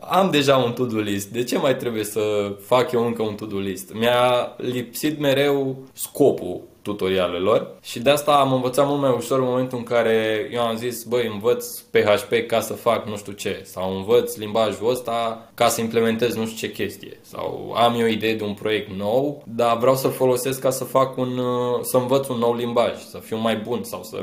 am 0.00 0.30
deja 0.30 0.56
un 0.56 0.72
to-do 0.72 0.98
list, 0.98 1.28
de 1.28 1.44
ce 1.44 1.58
mai 1.58 1.76
trebuie 1.76 2.04
să 2.04 2.54
fac 2.60 2.92
eu 2.92 3.06
încă 3.06 3.22
un 3.22 3.34
to-do 3.34 3.58
list? 3.58 3.94
Mi-a 3.94 4.54
lipsit 4.56 5.18
mereu 5.18 5.76
scopul 5.92 6.60
tutorialelor 6.84 7.76
și 7.82 7.98
de 8.00 8.10
asta 8.10 8.32
am 8.32 8.52
învățat 8.52 8.86
mult 8.86 9.00
mai 9.00 9.14
ușor 9.16 9.38
în 9.38 9.44
momentul 9.44 9.78
în 9.78 9.84
care 9.84 10.48
eu 10.52 10.60
am 10.60 10.76
zis, 10.76 11.02
băi, 11.02 11.30
învăț 11.32 11.78
PHP 11.78 12.46
ca 12.46 12.60
să 12.60 12.72
fac 12.72 13.06
nu 13.06 13.16
știu 13.16 13.32
ce 13.32 13.60
sau 13.64 13.96
învăț 13.96 14.36
limbajul 14.36 14.90
ăsta 14.90 15.48
ca 15.54 15.68
să 15.68 15.80
implementez 15.80 16.34
nu 16.34 16.46
știu 16.46 16.68
ce 16.68 16.74
chestie 16.74 17.18
sau 17.20 17.74
am 17.76 18.00
eu 18.00 18.06
idee 18.06 18.34
de 18.34 18.44
un 18.44 18.54
proiect 18.54 18.90
nou, 18.96 19.42
dar 19.46 19.78
vreau 19.78 19.94
să-l 19.94 20.10
folosesc 20.10 20.60
ca 20.60 20.70
să 20.70 20.84
fac 20.84 21.16
un, 21.16 21.40
să 21.80 21.96
învăț 21.96 22.28
un 22.28 22.38
nou 22.38 22.54
limbaj, 22.54 22.92
să 23.10 23.18
fiu 23.18 23.36
mai 23.36 23.56
bun 23.56 23.82
sau 23.82 24.02
să 24.02 24.22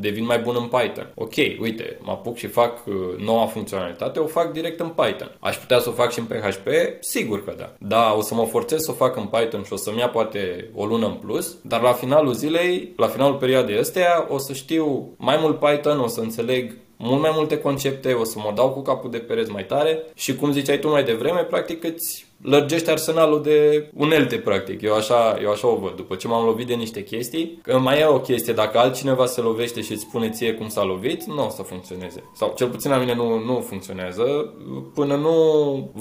devin 0.00 0.24
mai 0.24 0.38
bun 0.38 0.56
în 0.58 0.66
Python. 0.66 1.12
Ok, 1.14 1.34
uite, 1.60 1.98
mă 2.02 2.10
apuc 2.10 2.36
și 2.36 2.46
fac 2.46 2.86
uh, 2.86 2.94
noua 3.18 3.46
funcționalitate, 3.46 4.18
o 4.18 4.26
fac 4.26 4.52
direct 4.52 4.80
în 4.80 4.88
Python. 4.88 5.36
Aș 5.40 5.56
putea 5.56 5.78
să 5.78 5.88
o 5.88 5.92
fac 5.92 6.12
și 6.12 6.18
în 6.18 6.24
PHP? 6.24 6.68
Sigur 7.00 7.44
că 7.44 7.54
da. 7.58 7.72
Da, 7.78 8.14
o 8.16 8.20
să 8.20 8.34
mă 8.34 8.44
forțez 8.44 8.80
să 8.80 8.90
o 8.90 8.94
fac 8.94 9.16
în 9.16 9.26
Python 9.26 9.62
și 9.62 9.72
o 9.72 9.76
să-mi 9.76 9.98
ia 9.98 10.08
poate 10.08 10.70
o 10.74 10.84
lună 10.84 11.06
în 11.06 11.14
plus, 11.14 11.56
dar 11.62 11.80
la 11.80 11.92
finalul 12.00 12.32
zilei, 12.32 12.92
la 12.96 13.06
finalul 13.06 13.36
perioadei 13.36 13.78
astea, 13.78 14.26
o 14.28 14.38
să 14.38 14.52
știu 14.52 15.14
mai 15.16 15.38
mult 15.40 15.58
Python, 15.58 15.98
o 15.98 16.06
să 16.06 16.20
înțeleg 16.20 16.76
mult 16.96 17.20
mai 17.20 17.30
multe 17.34 17.58
concepte, 17.58 18.12
o 18.12 18.24
să 18.24 18.38
mă 18.38 18.52
dau 18.54 18.70
cu 18.70 18.82
capul 18.82 19.10
de 19.10 19.18
pereți 19.18 19.50
mai 19.50 19.64
tare. 19.64 20.02
Și 20.14 20.34
cum 20.34 20.52
ziceai 20.52 20.78
tu 20.78 20.88
mai 20.88 21.04
devreme, 21.04 21.40
practic 21.40 21.84
îți 21.84 22.26
lărgește 22.42 22.90
arsenalul 22.90 23.42
de 23.42 23.90
unelte, 23.94 24.36
practic. 24.36 24.82
Eu 24.82 24.94
așa, 24.94 25.38
eu 25.42 25.50
așa 25.50 25.68
o 25.68 25.76
văd. 25.76 25.96
După 25.96 26.14
ce 26.14 26.28
m-am 26.28 26.44
lovit 26.44 26.66
de 26.66 26.74
niște 26.74 27.02
chestii, 27.02 27.58
că 27.62 27.78
mai 27.78 28.00
e 28.00 28.04
o 28.04 28.20
chestie, 28.20 28.52
dacă 28.52 28.78
altcineva 28.78 29.26
se 29.26 29.40
lovește 29.40 29.80
și 29.80 29.92
îți 29.92 30.00
spune 30.00 30.30
ție 30.30 30.52
cum 30.52 30.68
s-a 30.68 30.84
lovit, 30.84 31.24
nu 31.24 31.46
o 31.46 31.48
să 31.48 31.62
funcționeze. 31.62 32.22
Sau 32.34 32.52
cel 32.56 32.68
puțin 32.68 32.90
la 32.90 32.96
mine 32.96 33.14
nu, 33.14 33.38
nu 33.38 33.64
funcționează, 33.68 34.54
până 34.94 35.14
nu 35.16 35.34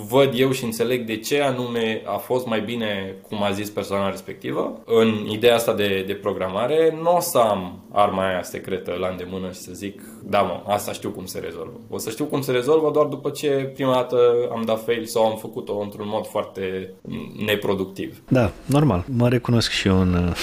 văd 0.10 0.32
eu 0.36 0.52
și 0.52 0.64
înțeleg 0.64 1.06
de 1.06 1.18
ce 1.18 1.42
anume 1.42 2.02
a 2.06 2.18
fost 2.18 2.46
mai 2.46 2.62
bine 2.62 3.16
cum 3.28 3.44
a 3.44 3.52
zis 3.52 3.70
persoana 3.70 4.10
respectivă. 4.10 4.82
În 4.86 5.28
ideea 5.30 5.56
asta 5.56 5.74
de, 5.74 6.04
de 6.08 6.14
programare, 6.14 7.00
nu 7.02 7.16
o 7.16 7.20
să 7.20 7.38
am 7.38 7.84
arma 7.92 8.28
aia 8.28 8.44
secretă 8.44 8.96
la 9.00 9.08
îndemână 9.08 9.48
și 9.52 9.60
să 9.60 9.72
zic, 9.74 10.02
da 10.24 10.42
mă, 10.42 10.64
asta 10.68 10.92
știu 10.92 11.10
cum 11.10 11.26
se 11.26 11.40
rezolvă. 11.40 11.80
O 11.90 11.98
să 11.98 12.10
știu 12.10 12.26
cum 12.26 12.42
se 12.42 12.52
rezolvă 12.52 12.92
doar 12.92 13.06
după 13.06 13.30
ce 13.30 13.72
prima 13.74 13.94
dată 13.94 14.18
am 14.52 14.62
dat 14.66 14.84
fail 14.84 15.06
sau 15.06 15.26
am 15.26 15.38
făcut-o 15.38 15.80
într-un 15.80 16.08
mod 16.10 16.28
foarte 16.30 16.90
neproductiv. 17.46 18.22
Da, 18.28 18.52
normal. 18.66 19.06
Mă 19.16 19.30
recunosc 19.30 19.72
și 19.72 19.88
eu 19.88 20.02
în 20.02 20.34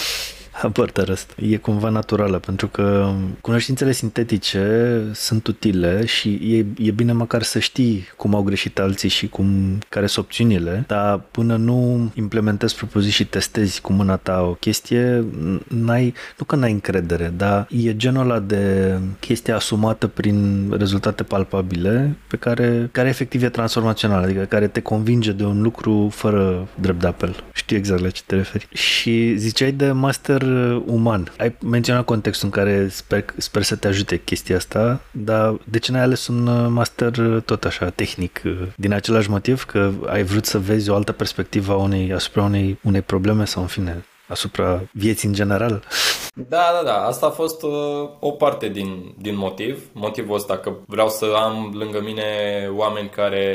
Părtărăst. 0.72 1.34
E 1.36 1.56
cumva 1.56 1.88
naturală, 1.88 2.38
pentru 2.38 2.68
că 2.68 3.12
cunoștințele 3.40 3.92
sintetice 3.92 5.00
sunt 5.12 5.46
utile 5.46 6.04
și 6.04 6.28
e, 6.28 6.66
e 6.78 6.90
bine 6.90 7.12
măcar 7.12 7.42
să 7.42 7.58
știi 7.58 8.06
cum 8.16 8.34
au 8.34 8.42
greșit 8.42 8.78
alții 8.78 9.08
și 9.08 9.28
cum, 9.28 9.78
care 9.88 10.06
sunt 10.06 10.24
opțiunile, 10.24 10.84
dar 10.86 11.20
până 11.30 11.56
nu 11.56 12.10
implementezi 12.14 12.76
propoziții 12.76 13.14
și 13.14 13.26
testezi 13.26 13.80
cu 13.80 13.92
mâna 13.92 14.16
ta 14.16 14.40
o 14.40 14.52
chestie, 14.52 15.24
n-ai, 15.68 16.14
nu 16.38 16.44
că 16.44 16.56
n-ai 16.56 16.72
încredere, 16.72 17.32
dar 17.36 17.66
e 17.70 17.96
genul 17.96 18.22
ăla 18.22 18.38
de 18.38 18.96
chestie 19.20 19.52
asumată 19.52 20.06
prin 20.06 20.68
rezultate 20.78 21.22
palpabile 21.22 22.16
pe 22.26 22.36
care, 22.36 22.88
care 22.92 23.08
efectiv 23.08 23.42
e 23.42 23.48
transformațional, 23.48 24.22
adică 24.22 24.40
care 24.40 24.66
te 24.66 24.80
convinge 24.80 25.32
de 25.32 25.44
un 25.44 25.62
lucru 25.62 26.08
fără 26.12 26.68
drept 26.80 27.00
de 27.00 27.06
apel. 27.06 27.44
Știi 27.52 27.76
exact 27.76 28.00
la 28.00 28.10
ce 28.10 28.22
te 28.26 28.34
referi. 28.34 28.68
Și 28.72 29.36
ziceai 29.36 29.72
de 29.72 29.90
master 29.90 30.42
Uh, 30.45 30.45
uman. 30.86 31.32
Ai 31.38 31.56
menționat 31.64 32.04
contextul 32.04 32.48
în 32.52 32.62
care 32.62 32.88
sper, 32.88 33.24
sper 33.36 33.62
să 33.62 33.76
te 33.76 33.88
ajute 33.88 34.16
chestia 34.16 34.56
asta, 34.56 35.00
dar 35.10 35.58
de 35.64 35.78
ce 35.78 35.92
n-ai 35.92 36.02
ales 36.02 36.26
un 36.26 36.46
uh, 36.46 36.66
master 36.68 37.16
uh, 37.16 37.42
tot 37.42 37.64
așa 37.64 37.90
tehnic? 37.90 38.42
Din 38.76 38.92
același 38.92 39.30
motiv 39.30 39.64
că 39.64 39.90
ai 40.06 40.22
vrut 40.22 40.44
să 40.44 40.58
vezi 40.58 40.90
o 40.90 40.94
altă 40.94 41.12
perspectivă 41.12 41.72
a 41.72 41.76
unei, 41.76 42.12
asupra 42.12 42.42
unei, 42.42 42.78
unei 42.82 43.02
probleme 43.02 43.44
sau 43.44 43.62
în 43.62 43.68
fine 43.68 44.04
asupra 44.28 44.82
vieții 44.92 45.28
în 45.28 45.34
general? 45.34 45.82
Da, 46.48 46.70
da, 46.76 46.82
da. 46.84 47.04
Asta 47.04 47.26
a 47.26 47.30
fost 47.30 47.62
uh, 47.62 47.70
o 48.20 48.30
parte 48.30 48.68
din, 48.68 49.14
din 49.18 49.36
motiv. 49.36 49.84
Motivul 49.92 50.34
ăsta 50.34 50.58
că 50.58 50.72
vreau 50.86 51.08
să 51.08 51.32
am 51.36 51.72
lângă 51.74 52.00
mine 52.00 52.22
oameni 52.76 53.08
care 53.08 53.46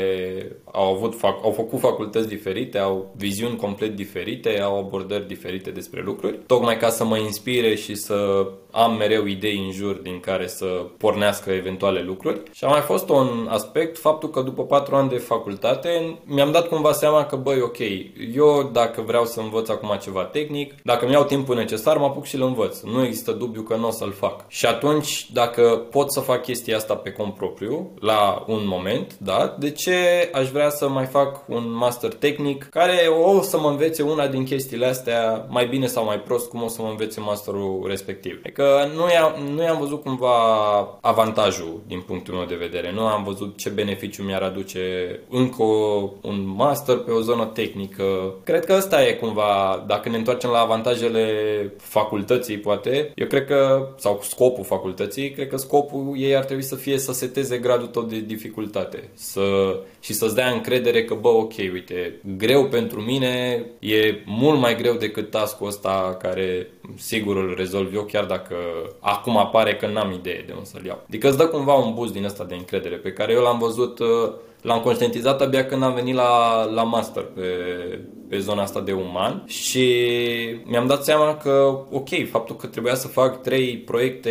au, 0.72 0.94
avut, 0.94 1.18
fac, 1.18 1.44
au 1.44 1.50
făcut 1.50 1.80
facultăți 1.80 2.28
diferite, 2.28 2.78
au 2.78 3.14
viziuni 3.16 3.56
complet 3.56 3.96
diferite, 3.96 4.60
au 4.60 4.78
abordări 4.78 5.26
diferite 5.26 5.70
despre 5.70 6.02
lucruri, 6.04 6.38
tocmai 6.46 6.76
ca 6.76 6.88
să 6.88 7.04
mă 7.04 7.16
inspire 7.16 7.74
și 7.74 7.94
să 7.94 8.48
am 8.72 8.96
mereu 8.96 9.26
idei 9.26 9.62
în 9.66 9.72
jur 9.72 9.94
din 9.94 10.20
care 10.20 10.46
să 10.46 10.66
pornească 10.98 11.50
eventuale 11.50 12.02
lucruri. 12.02 12.40
Și 12.52 12.64
a 12.64 12.68
mai 12.68 12.80
fost 12.80 13.08
un 13.08 13.46
aspect, 13.48 13.98
faptul 13.98 14.30
că 14.30 14.40
după 14.40 14.64
patru 14.64 14.94
ani 14.94 15.08
de 15.08 15.16
facultate 15.16 16.18
mi-am 16.24 16.50
dat 16.50 16.68
cumva 16.68 16.92
seama 16.92 17.24
că, 17.24 17.36
băi, 17.36 17.60
ok, 17.60 17.78
eu 18.34 18.70
dacă 18.72 19.02
vreau 19.06 19.24
să 19.24 19.40
învăț 19.40 19.68
acum 19.68 19.98
ceva 20.02 20.24
tehnic, 20.24 20.74
dacă 20.82 21.06
mi 21.06 21.12
iau 21.12 21.24
timpul 21.24 21.56
necesar, 21.56 21.96
mă 21.96 22.04
apuc 22.04 22.24
și 22.24 22.34
îl 22.34 22.42
învăț. 22.42 22.80
Nu 22.80 23.04
există 23.04 23.32
dubiu 23.32 23.62
că 23.62 23.76
nu 23.76 23.86
o 23.86 23.90
să-l 23.90 24.12
fac. 24.12 24.44
Și 24.48 24.66
atunci, 24.66 25.30
dacă 25.32 25.86
pot 25.90 26.12
să 26.12 26.20
fac 26.20 26.42
chestia 26.42 26.76
asta 26.76 26.94
pe 26.94 27.10
cont 27.10 27.34
propriu, 27.34 27.90
la 28.00 28.44
un 28.46 28.62
moment, 28.64 29.16
da, 29.18 29.56
de 29.58 29.70
ce 29.70 30.30
aș 30.32 30.48
vrea 30.48 30.70
să 30.70 30.88
mai 30.88 31.04
fac 31.04 31.44
un 31.48 31.74
master 31.74 32.12
tehnic 32.12 32.64
care 32.70 33.06
o 33.24 33.42
să 33.42 33.58
mă 33.58 33.68
învețe 33.68 34.02
una 34.02 34.26
din 34.26 34.44
chestiile 34.44 34.86
astea 34.86 35.46
mai 35.48 35.66
bine 35.66 35.86
sau 35.86 36.04
mai 36.04 36.20
prost 36.20 36.48
cum 36.48 36.62
o 36.62 36.68
să 36.68 36.82
mă 36.82 36.88
învețe 36.88 37.20
masterul 37.20 37.84
respectiv. 37.86 38.40
Adică 38.44 38.61
că 38.62 38.88
nu 38.94 39.10
i-am, 39.12 39.54
nu 39.54 39.62
i-am 39.62 39.78
văzut 39.78 40.02
cumva 40.02 40.36
avantajul 41.00 41.80
din 41.86 42.00
punctul 42.00 42.34
meu 42.34 42.44
de 42.44 42.54
vedere. 42.54 42.92
Nu 42.92 43.06
am 43.06 43.24
văzut 43.24 43.56
ce 43.56 43.68
beneficiu 43.68 44.22
mi-ar 44.22 44.42
aduce 44.42 44.80
încă 45.30 45.62
un 46.22 46.52
master 46.56 46.96
pe 46.96 47.10
o 47.10 47.20
zonă 47.20 47.44
tehnică. 47.44 48.34
Cred 48.44 48.64
că 48.64 48.74
ăsta 48.76 49.06
e 49.06 49.12
cumva, 49.12 49.84
dacă 49.86 50.08
ne 50.08 50.16
întoarcem 50.16 50.50
la 50.50 50.58
avantajele 50.58 51.24
facultății, 51.76 52.58
poate, 52.58 53.12
eu 53.14 53.26
cred 53.26 53.46
că, 53.46 53.88
sau 53.96 54.20
scopul 54.22 54.64
facultății, 54.64 55.30
cred 55.30 55.48
că 55.48 55.56
scopul 55.56 56.14
ei 56.16 56.36
ar 56.36 56.44
trebui 56.44 56.62
să 56.62 56.74
fie 56.74 56.98
să 56.98 57.12
seteze 57.12 57.58
gradul 57.58 57.86
tot 57.86 58.08
de 58.08 58.20
dificultate 58.20 59.08
să, 59.14 59.42
și 60.00 60.12
să-ți 60.12 60.34
dea 60.34 60.50
încredere 60.50 61.04
că, 61.04 61.14
bă, 61.14 61.28
ok, 61.28 61.52
uite, 61.58 62.20
greu 62.36 62.64
pentru 62.64 63.00
mine 63.00 63.64
e 63.78 64.22
mult 64.26 64.60
mai 64.60 64.76
greu 64.76 64.94
decât 64.94 65.30
task-ul 65.30 65.66
ăsta 65.66 66.16
care 66.22 66.68
sigur 66.96 67.36
îl 67.36 67.54
rezolv 67.56 67.94
eu, 67.94 68.02
chiar 68.02 68.24
dacă 68.24 68.56
acum 69.00 69.36
apare 69.36 69.76
că 69.76 69.86
n-am 69.86 70.12
idee 70.12 70.44
de 70.46 70.52
unde 70.52 70.64
să-l 70.64 70.84
iau. 70.84 71.02
Adică 71.06 71.28
îți 71.28 71.36
dă 71.36 71.46
cumva 71.46 71.74
un 71.74 71.94
boost 71.94 72.12
din 72.12 72.24
ăsta 72.24 72.44
de 72.44 72.54
încredere 72.54 72.96
pe 72.96 73.12
care 73.12 73.32
eu 73.32 73.42
l-am 73.42 73.58
văzut, 73.58 73.98
uh, 73.98 74.32
l-am 74.62 74.80
conștientizat 74.80 75.40
abia 75.40 75.66
când 75.66 75.82
am 75.82 75.94
venit 75.94 76.14
la, 76.14 76.64
la 76.64 76.82
master 76.82 77.22
pe, 77.22 77.42
pe 78.28 78.38
zona 78.38 78.62
asta 78.62 78.80
de 78.80 78.92
uman 78.92 79.44
și 79.46 79.86
mi-am 80.64 80.86
dat 80.86 81.04
seama 81.04 81.36
că, 81.36 81.78
ok, 81.90 82.08
faptul 82.30 82.56
că 82.56 82.66
trebuia 82.66 82.94
să 82.94 83.08
fac 83.08 83.42
trei 83.42 83.76
proiecte, 83.76 84.30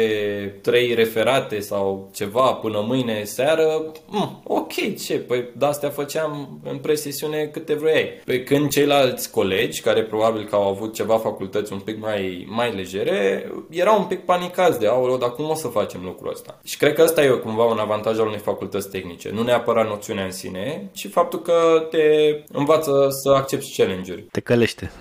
trei 0.61 0.93
referate 0.93 1.59
sau 1.59 2.09
ceva 2.13 2.53
până 2.53 2.83
mâine 2.87 3.23
seară, 3.23 3.91
mm, 4.07 4.41
ok, 4.43 4.73
ce, 5.05 5.17
păi 5.17 5.49
de 5.57 5.65
astea 5.65 5.89
făceam 5.89 6.59
în 6.63 6.77
presesiune 6.77 7.49
câte 7.51 7.73
vrei. 7.73 8.05
Pe 8.25 8.43
când 8.43 8.69
ceilalți 8.69 9.31
colegi, 9.31 9.81
care 9.81 10.03
probabil 10.03 10.45
că 10.45 10.55
au 10.55 10.67
avut 10.67 10.93
ceva 10.93 11.17
facultăți 11.17 11.73
un 11.73 11.79
pic 11.79 11.99
mai, 11.99 12.47
mai 12.49 12.75
legere, 12.75 13.51
erau 13.69 13.99
un 13.99 14.05
pic 14.05 14.25
panicați 14.25 14.79
de, 14.79 14.87
aoleu, 14.87 15.17
dar 15.17 15.31
cum 15.31 15.49
o 15.49 15.55
să 15.55 15.67
facem 15.67 16.01
lucrul 16.03 16.31
ăsta? 16.31 16.59
Și 16.63 16.77
cred 16.77 16.93
că 16.93 17.01
ăsta 17.01 17.23
e 17.23 17.27
cumva 17.27 17.63
un 17.63 17.79
avantaj 17.79 18.19
al 18.19 18.27
unei 18.27 18.39
facultăți 18.39 18.89
tehnice. 18.89 19.31
Nu 19.33 19.43
neapărat 19.43 19.87
noțiunea 19.87 20.20
în 20.23 20.31
sine, 20.31 20.89
ci 20.93 21.09
faptul 21.09 21.41
că 21.41 21.87
te 21.89 22.03
învață 22.51 23.07
să 23.23 23.29
accepti 23.29 23.71
cele 23.71 23.87
challenge-uri. 23.87 24.21
Te 24.31 24.39
călește. 24.39 24.91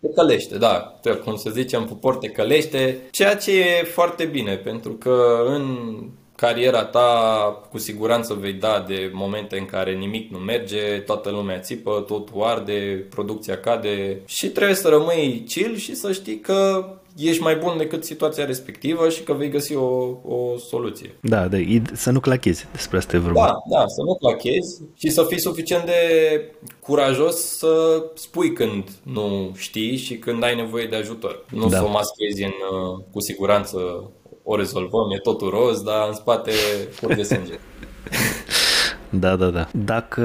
Te 0.00 0.08
călește, 0.14 0.58
da. 0.58 1.00
Cum 1.24 1.36
să 1.36 1.50
zicem, 1.50 1.84
popor 1.84 2.16
te 2.16 2.28
călește, 2.28 2.98
ceea 3.10 3.36
ce 3.36 3.58
e 3.58 3.84
foarte 3.84 4.24
bine, 4.24 4.56
pentru 4.56 4.92
că 4.92 5.44
în 5.46 5.76
cariera 6.36 6.84
ta 6.84 7.08
cu 7.70 7.78
siguranță 7.78 8.34
vei 8.34 8.52
da 8.52 8.84
de 8.88 9.10
momente 9.12 9.58
în 9.58 9.66
care 9.66 9.92
nimic 9.92 10.30
nu 10.30 10.38
merge, 10.38 10.98
toată 10.98 11.30
lumea 11.30 11.58
țipă, 11.58 12.04
tot 12.06 12.28
arde, 12.38 13.06
producția 13.10 13.58
cade 13.58 14.20
și 14.26 14.48
trebuie 14.48 14.76
să 14.76 14.88
rămâi 14.88 15.44
chill 15.48 15.76
și 15.76 15.94
să 15.94 16.12
știi 16.12 16.40
că 16.40 16.88
ești 17.16 17.42
mai 17.42 17.56
bun 17.56 17.76
decât 17.76 18.04
situația 18.04 18.44
respectivă 18.44 19.08
și 19.08 19.22
că 19.22 19.32
vei 19.32 19.48
găsi 19.48 19.74
o, 19.74 19.84
o 20.24 20.58
soluție. 20.68 21.14
Da, 21.20 21.48
da, 21.48 21.58
să 21.92 22.10
nu 22.10 22.20
clachezi, 22.20 22.66
despre 22.72 22.96
asta 22.96 23.16
e 23.16 23.18
vorba. 23.18 23.40
Da, 23.40 23.78
da, 23.78 23.84
să 23.86 24.02
nu 24.06 24.14
clachezi 24.14 24.82
și 24.94 25.10
să 25.10 25.24
fii 25.28 25.40
suficient 25.40 25.84
de 25.84 26.00
curajos 26.80 27.36
să 27.36 28.04
spui 28.14 28.52
când 28.52 28.88
nu 29.02 29.52
știi 29.56 29.96
și 29.96 30.16
când 30.18 30.42
ai 30.42 30.54
nevoie 30.54 30.86
de 30.86 30.96
ajutor. 30.96 31.44
Nu 31.50 31.68
da. 31.68 31.76
să 31.76 31.84
o 31.84 31.90
maschezi 31.90 32.42
în, 32.42 32.52
cu 33.12 33.20
siguranță 33.20 33.78
o 34.42 34.56
rezolvăm, 34.56 35.10
e 35.10 35.18
totul 35.18 35.50
roz, 35.50 35.82
dar 35.82 36.08
în 36.08 36.14
spate 36.14 36.52
curge 37.00 37.22
sânge. 37.22 37.52
Da, 39.18 39.36
da, 39.36 39.46
da. 39.46 39.68
Dacă 39.72 40.22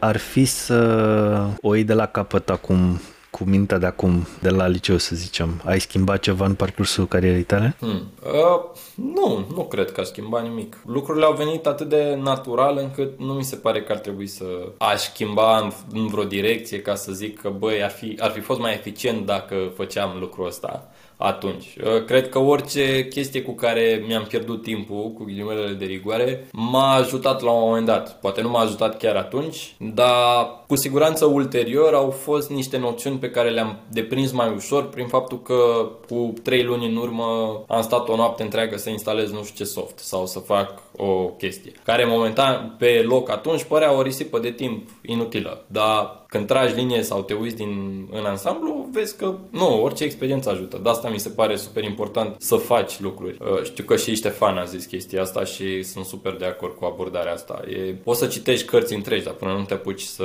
ar 0.00 0.16
fi 0.16 0.44
să 0.44 1.48
o 1.60 1.74
iei 1.74 1.84
de 1.84 1.92
la 1.92 2.06
capăt 2.06 2.50
acum 2.50 3.00
cu 3.42 3.48
mintea 3.48 3.78
de 3.78 3.86
acum, 3.86 4.26
de 4.40 4.48
la 4.48 4.66
liceu, 4.66 4.96
să 4.96 5.16
zicem? 5.16 5.62
Ai 5.64 5.80
schimbat 5.80 6.20
ceva 6.20 6.44
în 6.46 6.54
parcursul 6.54 7.06
carierei 7.06 7.42
tale? 7.42 7.76
Hmm. 7.78 8.10
Uh, 8.22 8.60
nu, 8.94 9.46
nu 9.54 9.64
cred 9.64 9.92
că 9.92 10.00
aș 10.00 10.06
schimba 10.06 10.40
nimic. 10.40 10.78
Lucrurile 10.86 11.24
au 11.24 11.32
venit 11.32 11.66
atât 11.66 11.88
de 11.88 12.18
natural 12.22 12.76
încât 12.76 13.18
nu 13.18 13.32
mi 13.32 13.44
se 13.44 13.56
pare 13.56 13.82
că 13.82 13.92
ar 13.92 13.98
trebui 13.98 14.26
să 14.26 14.44
aș 14.78 15.00
schimba 15.00 15.58
în, 15.58 15.72
în 15.92 16.06
vreo 16.06 16.24
direcție 16.24 16.80
ca 16.80 16.94
să 16.94 17.12
zic 17.12 17.40
că, 17.40 17.48
băi, 17.58 17.82
ar 17.82 17.90
fi, 17.90 18.16
ar 18.20 18.30
fi 18.30 18.40
fost 18.40 18.60
mai 18.60 18.72
eficient 18.72 19.26
dacă 19.26 19.72
făceam 19.76 20.16
lucrul 20.20 20.46
ăsta 20.46 20.90
atunci. 21.22 21.76
Uh, 21.84 22.04
cred 22.04 22.28
că 22.28 22.38
orice 22.38 23.06
chestie 23.08 23.42
cu 23.42 23.52
care 23.52 24.04
mi-am 24.06 24.24
pierdut 24.24 24.62
timpul, 24.62 25.12
cu 25.16 25.24
ghilimelele 25.24 25.72
de 25.72 25.84
rigoare, 25.84 26.46
m-a 26.52 26.94
ajutat 26.94 27.42
la 27.42 27.50
un 27.50 27.64
moment 27.64 27.86
dat. 27.86 28.20
Poate 28.20 28.40
nu 28.40 28.48
m-a 28.48 28.60
ajutat 28.60 28.98
chiar 28.98 29.16
atunci, 29.16 29.74
dar 29.78 30.64
cu 30.66 30.76
siguranță 30.76 31.24
ulterior 31.24 31.94
au 31.94 32.10
fost 32.10 32.50
niște 32.50 32.78
noțiuni 32.78 33.18
pe 33.18 33.30
care 33.30 33.50
le-am 33.50 33.78
deprins 33.88 34.32
mai 34.32 34.52
ușor 34.56 34.88
prin 34.88 35.06
faptul 35.06 35.42
că 35.42 35.88
cu 36.08 36.32
trei 36.42 36.62
luni 36.62 36.86
în 36.86 36.96
urmă 36.96 37.24
am 37.68 37.82
stat 37.82 38.08
o 38.08 38.16
noapte 38.16 38.42
întreagă 38.42 38.76
să 38.76 38.90
instalez 38.90 39.30
nu 39.30 39.44
știu 39.44 39.64
ce 39.64 39.70
soft 39.70 39.98
sau 39.98 40.26
să 40.26 40.38
fac 40.38 40.82
o 40.96 41.24
chestie. 41.24 41.72
Care 41.84 42.04
momentan 42.04 42.74
pe 42.78 43.04
loc 43.06 43.30
atunci 43.30 43.64
părea 43.64 43.96
o 43.96 44.02
risipă 44.02 44.38
de 44.38 44.50
timp 44.50 44.88
inutilă. 45.02 45.64
Dar 45.66 46.21
când 46.32 46.46
tragi 46.46 46.74
linie 46.74 47.02
sau 47.02 47.22
te 47.22 47.34
uiți 47.34 47.56
din, 47.56 48.04
în 48.10 48.24
ansamblu, 48.24 48.88
vezi 48.92 49.16
că 49.16 49.34
nu, 49.50 49.82
orice 49.82 50.04
experiență 50.04 50.50
ajută. 50.50 50.80
De 50.82 50.88
asta 50.88 51.08
mi 51.08 51.18
se 51.18 51.28
pare 51.28 51.56
super 51.56 51.84
important 51.84 52.36
să 52.38 52.56
faci 52.56 53.00
lucruri. 53.00 53.36
Uh, 53.40 53.62
știu 53.62 53.84
că 53.84 53.96
și 53.96 54.14
Ștefan 54.14 54.56
a 54.56 54.64
zis 54.64 54.84
chestia 54.84 55.22
asta 55.22 55.44
și 55.44 55.82
sunt 55.82 56.04
super 56.04 56.32
de 56.32 56.44
acord 56.44 56.74
cu 56.74 56.84
abordarea 56.84 57.32
asta. 57.32 57.62
E, 57.68 57.76
poți 57.76 58.18
să 58.18 58.26
citești 58.26 58.66
cărți 58.66 58.94
întregi, 58.94 59.24
dar 59.24 59.32
până 59.32 59.52
nu 59.52 59.64
te 59.64 59.74
apuci 59.74 60.00
să 60.00 60.24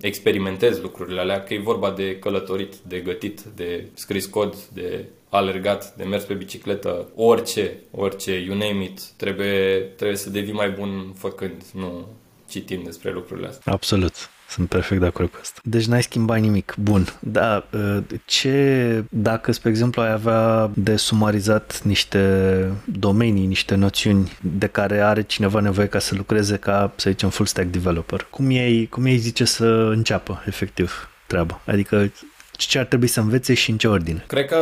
experimentezi 0.00 0.80
lucrurile 0.80 1.20
alea, 1.20 1.42
că 1.42 1.54
e 1.54 1.58
vorba 1.58 1.90
de 1.90 2.18
călătorit, 2.18 2.74
de 2.74 2.98
gătit, 2.98 3.40
de 3.40 3.86
scris 3.94 4.26
cod, 4.26 4.54
de 4.72 5.04
alergat, 5.28 5.94
de 5.96 6.04
mers 6.04 6.24
pe 6.24 6.34
bicicletă, 6.34 7.08
orice, 7.14 7.78
orice, 7.90 8.32
you 8.32 8.56
name 8.56 8.84
it, 8.84 9.02
trebuie, 9.16 9.78
trebuie 9.96 10.16
să 10.16 10.30
devii 10.30 10.52
mai 10.52 10.70
bun 10.70 11.14
făcând, 11.18 11.62
nu 11.72 12.06
citind 12.48 12.84
despre 12.84 13.12
lucrurile 13.12 13.46
astea. 13.46 13.72
Absolut. 13.72 14.30
Sunt 14.52 14.68
perfect 14.68 15.00
de 15.00 15.06
acord 15.06 15.30
cu 15.30 15.38
asta. 15.40 15.60
Deci 15.64 15.84
n-ai 15.84 16.02
schimbat 16.02 16.40
nimic. 16.40 16.74
Bun. 16.78 17.06
Da, 17.20 17.66
ă, 17.72 18.02
ce 18.24 19.04
dacă, 19.10 19.52
spre 19.52 19.70
exemplu, 19.70 20.02
ai 20.02 20.12
avea 20.12 20.70
de 20.74 20.96
sumarizat 20.96 21.82
niște 21.82 22.72
domenii, 22.84 23.46
niște 23.46 23.74
noțiuni 23.74 24.32
de 24.40 24.66
care 24.66 25.00
are 25.00 25.22
cineva 25.22 25.60
nevoie 25.60 25.86
ca 25.86 25.98
să 25.98 26.14
lucreze 26.14 26.56
ca, 26.56 26.92
să 26.96 27.10
zicem, 27.10 27.28
full 27.28 27.48
stack 27.48 27.68
developer, 27.68 28.26
cum 28.30 28.50
ei, 28.50 28.86
cum 28.88 29.04
ei 29.04 29.16
zice 29.16 29.44
să 29.44 29.64
înceapă, 29.66 30.42
efectiv, 30.46 31.08
treaba? 31.26 31.60
Adică 31.66 32.12
ce 32.52 32.78
ar 32.78 32.84
trebui 32.84 33.06
să 33.06 33.20
învețe 33.20 33.54
și 33.54 33.70
în 33.70 33.78
ce 33.78 33.88
ordine? 33.88 34.24
Cred 34.26 34.46
că 34.46 34.58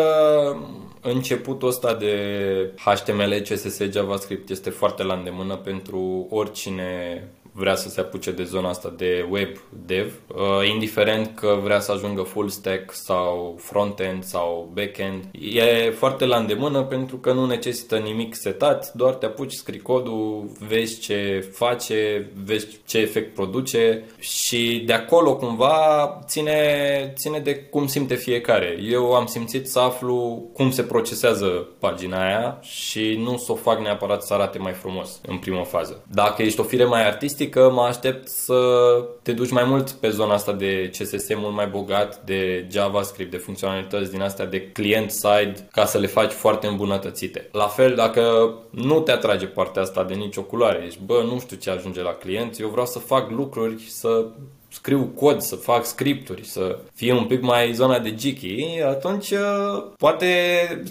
începutul 1.00 1.68
ăsta 1.68 1.94
de 1.94 2.14
HTML, 2.84 3.32
CSS, 3.48 3.80
JavaScript 3.90 4.50
este 4.50 4.70
foarte 4.70 5.02
la 5.02 5.14
îndemână 5.14 5.56
pentru 5.56 6.26
oricine 6.30 7.22
vrea 7.60 7.74
să 7.74 7.88
se 7.88 8.00
apuce 8.00 8.30
de 8.30 8.44
zona 8.44 8.68
asta 8.68 8.94
de 8.96 9.26
web 9.30 9.48
dev, 9.86 10.12
uh, 10.26 10.68
indiferent 10.72 11.32
că 11.34 11.58
vrea 11.62 11.80
să 11.80 11.92
ajungă 11.92 12.22
full 12.22 12.48
stack 12.48 12.92
sau 12.92 13.58
front-end 13.62 14.24
sau 14.24 14.70
back-end. 14.74 15.24
E 15.54 15.90
foarte 15.90 16.24
la 16.24 16.36
îndemână 16.36 16.82
pentru 16.82 17.16
că 17.16 17.32
nu 17.32 17.46
necesită 17.46 17.96
nimic 17.96 18.34
setat, 18.34 18.92
doar 18.92 19.14
te 19.14 19.26
apuci, 19.26 19.52
scrii 19.52 19.80
codul, 19.80 20.50
vezi 20.68 21.00
ce 21.00 21.48
face, 21.52 22.30
vezi 22.44 22.66
ce 22.86 22.98
efect 22.98 23.34
produce 23.34 24.04
și 24.18 24.82
de 24.86 24.92
acolo 24.92 25.36
cumva 25.36 26.18
ține, 26.26 27.12
ține 27.16 27.38
de 27.38 27.54
cum 27.54 27.86
simte 27.86 28.14
fiecare. 28.14 28.78
Eu 28.82 29.14
am 29.14 29.26
simțit 29.26 29.68
să 29.68 29.78
aflu 29.78 30.48
cum 30.52 30.70
se 30.70 30.82
procesează 30.82 31.46
pagina 31.78 32.26
aia 32.26 32.58
și 32.62 33.18
nu 33.22 33.36
să 33.36 33.52
o 33.52 33.54
fac 33.54 33.80
neapărat 33.80 34.22
să 34.22 34.34
arate 34.34 34.58
mai 34.58 34.72
frumos 34.72 35.20
în 35.26 35.38
prima 35.38 35.62
fază. 35.62 36.04
Dacă 36.12 36.42
ești 36.42 36.60
o 36.60 36.62
fire 36.62 36.84
mai 36.84 37.06
artistică, 37.06 37.49
că 37.50 37.70
mă 37.70 37.82
aștept 37.82 38.28
să 38.28 38.58
te 39.22 39.32
duci 39.32 39.50
mai 39.50 39.64
mult 39.64 39.90
pe 39.90 40.10
zona 40.10 40.34
asta 40.34 40.52
de 40.52 40.90
CSS 40.98 41.34
mult 41.34 41.54
mai 41.54 41.66
bogat, 41.66 42.24
de 42.24 42.66
JavaScript, 42.70 43.30
de 43.30 43.36
funcționalități 43.36 44.10
din 44.10 44.22
astea 44.22 44.46
de 44.46 44.70
client-side, 44.70 45.68
ca 45.72 45.84
să 45.84 45.98
le 45.98 46.06
faci 46.06 46.32
foarte 46.32 46.66
îmbunătățite. 46.66 47.48
La 47.52 47.66
fel, 47.66 47.94
dacă 47.94 48.54
nu 48.70 49.00
te 49.00 49.10
atrage 49.10 49.46
partea 49.46 49.82
asta 49.82 50.04
de 50.04 50.14
nicio 50.14 50.42
culoare, 50.42 50.82
ești, 50.86 51.00
bă, 51.04 51.22
nu 51.26 51.38
știu 51.38 51.56
ce 51.56 51.70
ajunge 51.70 52.02
la 52.02 52.12
client, 52.12 52.60
eu 52.60 52.68
vreau 52.68 52.86
să 52.86 52.98
fac 52.98 53.30
lucruri, 53.30 53.82
să 53.88 54.26
scriu 54.70 55.12
cod, 55.14 55.40
să 55.40 55.56
fac 55.56 55.84
scripturi, 55.84 56.46
să 56.46 56.78
fie 56.94 57.12
un 57.12 57.24
pic 57.24 57.42
mai 57.42 57.72
zona 57.72 57.98
de 57.98 58.14
geeky, 58.14 58.80
atunci 58.86 59.30
uh, 59.30 59.84
poate 59.96 60.26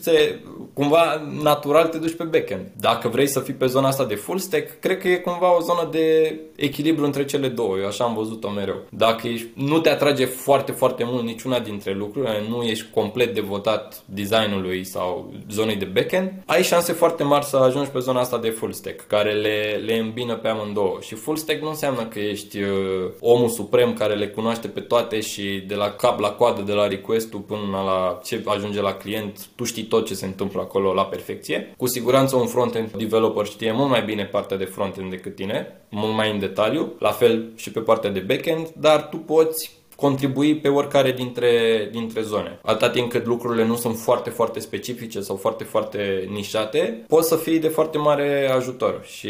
se, 0.01 0.39
cumva 0.73 1.29
natural 1.41 1.87
te 1.87 1.97
duci 1.97 2.15
pe 2.15 2.23
backend. 2.23 2.71
Dacă 2.79 3.07
vrei 3.07 3.27
să 3.27 3.39
fii 3.39 3.53
pe 3.53 3.65
zona 3.65 3.87
asta 3.87 4.05
de 4.05 4.15
full 4.15 4.39
stack, 4.39 4.79
cred 4.79 4.97
că 4.97 5.07
e 5.07 5.15
cumva 5.15 5.57
o 5.57 5.61
zonă 5.61 5.87
de 5.91 6.39
echilibru 6.55 7.05
între 7.05 7.25
cele 7.25 7.47
două. 7.47 7.77
Eu 7.77 7.87
așa 7.87 8.03
am 8.03 8.13
văzut-o 8.13 8.49
mereu. 8.49 8.85
Dacă 8.89 9.27
ești, 9.27 9.47
nu 9.53 9.79
te 9.79 9.89
atrage 9.89 10.25
foarte, 10.25 10.71
foarte 10.71 11.03
mult 11.05 11.23
niciuna 11.23 11.59
dintre 11.59 11.93
lucruri, 11.93 12.47
nu 12.49 12.61
ești 12.61 12.85
complet 12.93 13.33
devotat 13.33 14.03
designului 14.05 14.83
sau 14.83 15.33
zonei 15.51 15.75
de 15.75 15.85
backend, 15.85 16.31
ai 16.45 16.63
șanse 16.63 16.93
foarte 16.93 17.23
mari 17.23 17.45
să 17.45 17.57
ajungi 17.57 17.89
pe 17.89 17.99
zona 17.99 18.19
asta 18.19 18.37
de 18.37 18.49
full 18.49 18.71
stack, 18.71 19.07
care 19.07 19.33
le, 19.33 19.81
le 19.85 19.97
îmbină 19.97 20.35
pe 20.35 20.47
amândouă. 20.47 20.97
Și 21.01 21.15
full 21.15 21.37
stack 21.37 21.61
nu 21.61 21.69
înseamnă 21.69 22.05
că 22.05 22.19
ești 22.19 22.61
uh, 22.61 23.11
omul 23.19 23.49
suprem 23.69 23.93
care 23.93 24.15
le 24.15 24.27
cunoaște 24.27 24.67
pe 24.67 24.79
toate 24.79 25.19
și 25.19 25.63
de 25.67 25.75
la 25.75 25.91
cap 25.91 26.19
la 26.19 26.29
coadă, 26.29 26.61
de 26.61 26.73
la 26.73 26.87
request-ul 26.87 27.39
până 27.39 27.81
la 27.85 28.19
ce 28.23 28.41
ajunge 28.45 28.81
la 28.81 28.93
client, 28.93 29.47
tu 29.55 29.63
știi 29.63 29.83
tot 29.83 30.05
ce 30.05 30.13
se 30.13 30.25
întâmplă 30.25 30.61
acolo 30.61 30.93
la 30.93 31.05
perfecție. 31.05 31.73
Cu 31.77 31.87
siguranță 31.87 32.35
un 32.35 32.47
front-end 32.47 32.91
developer 32.91 33.45
știe 33.45 33.71
mult 33.71 33.89
mai 33.89 34.03
bine 34.03 34.25
partea 34.25 34.57
de 34.57 34.65
front-end 34.65 35.09
decât 35.09 35.35
tine, 35.35 35.81
mult 35.89 36.15
mai 36.15 36.31
în 36.31 36.39
detaliu, 36.39 36.93
la 36.99 37.11
fel 37.11 37.51
și 37.55 37.71
pe 37.71 37.79
partea 37.79 38.09
de 38.09 38.19
back-end, 38.19 38.67
dar 38.77 39.07
tu 39.09 39.17
poți 39.17 39.78
contribui 39.99 40.55
pe 40.55 40.67
oricare 40.67 41.11
dintre, 41.11 41.51
dintre 41.91 42.21
zone. 42.21 42.59
Atâta 42.61 42.89
timp 42.89 43.11
cât 43.11 43.25
lucrurile 43.25 43.65
nu 43.65 43.75
sunt 43.75 43.97
foarte, 43.97 44.29
foarte 44.29 44.59
specifice 44.59 45.21
sau 45.21 45.35
foarte, 45.35 45.63
foarte 45.63 46.29
nișate, 46.31 47.03
poți 47.07 47.27
să 47.27 47.35
fii 47.35 47.59
de 47.59 47.67
foarte 47.67 47.97
mare 47.97 48.51
ajutor 48.55 48.99
și 49.03 49.29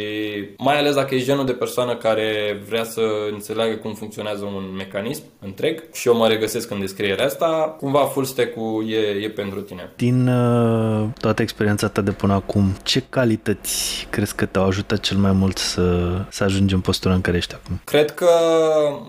mai 0.57 0.77
ales 0.77 0.95
dacă 0.95 1.15
ești 1.15 1.27
genul 1.27 1.45
de 1.45 1.51
persoană 1.51 1.95
care 1.95 2.61
vrea 2.67 2.83
să 2.83 3.01
înțeleagă 3.31 3.75
cum 3.75 3.93
funcționează 3.93 4.45
un 4.45 4.63
mecanism 4.77 5.23
întreg 5.39 5.83
și 5.93 6.07
eu 6.07 6.15
mă 6.15 6.27
regăsesc 6.27 6.71
în 6.71 6.79
descrierea 6.79 7.25
asta, 7.25 7.75
cumva 7.79 7.99
full 7.99 8.25
stack-ul 8.25 8.89
e, 8.89 9.23
e 9.23 9.29
pentru 9.29 9.61
tine. 9.61 9.91
Din 9.95 10.27
uh, 10.27 11.07
toată 11.19 11.41
experiența 11.41 11.87
ta 11.87 12.01
de 12.01 12.11
până 12.11 12.33
acum, 12.33 12.75
ce 12.83 13.03
calități 13.09 14.07
crezi 14.09 14.35
că 14.35 14.45
te-au 14.45 14.65
ajutat 14.65 14.99
cel 14.99 15.17
mai 15.17 15.31
mult 15.31 15.57
să, 15.57 16.17
să 16.29 16.43
ajungi 16.43 16.73
în 16.73 16.79
postura 16.79 17.13
în 17.13 17.21
care 17.21 17.37
ești 17.37 17.53
acum? 17.53 17.81
Cred 17.83 18.11
că, 18.11 18.29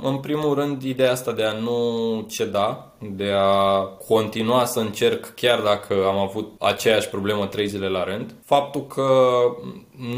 în 0.02 0.16
primul 0.16 0.54
rând, 0.54 0.82
ideea 0.82 1.10
asta 1.10 1.32
de 1.32 1.42
a 1.42 1.49
nu 1.52 2.22
ceda 2.28 2.89
de 3.00 3.32
a 3.36 3.80
continua 3.82 4.64
să 4.64 4.80
încerc 4.80 5.34
chiar 5.34 5.60
dacă 5.60 5.94
am 6.06 6.18
avut 6.18 6.52
aceeași 6.58 7.08
problemă 7.08 7.46
trei 7.46 7.66
zile 7.66 7.88
la 7.88 8.04
rând. 8.04 8.34
Faptul 8.44 8.86
că 8.86 9.08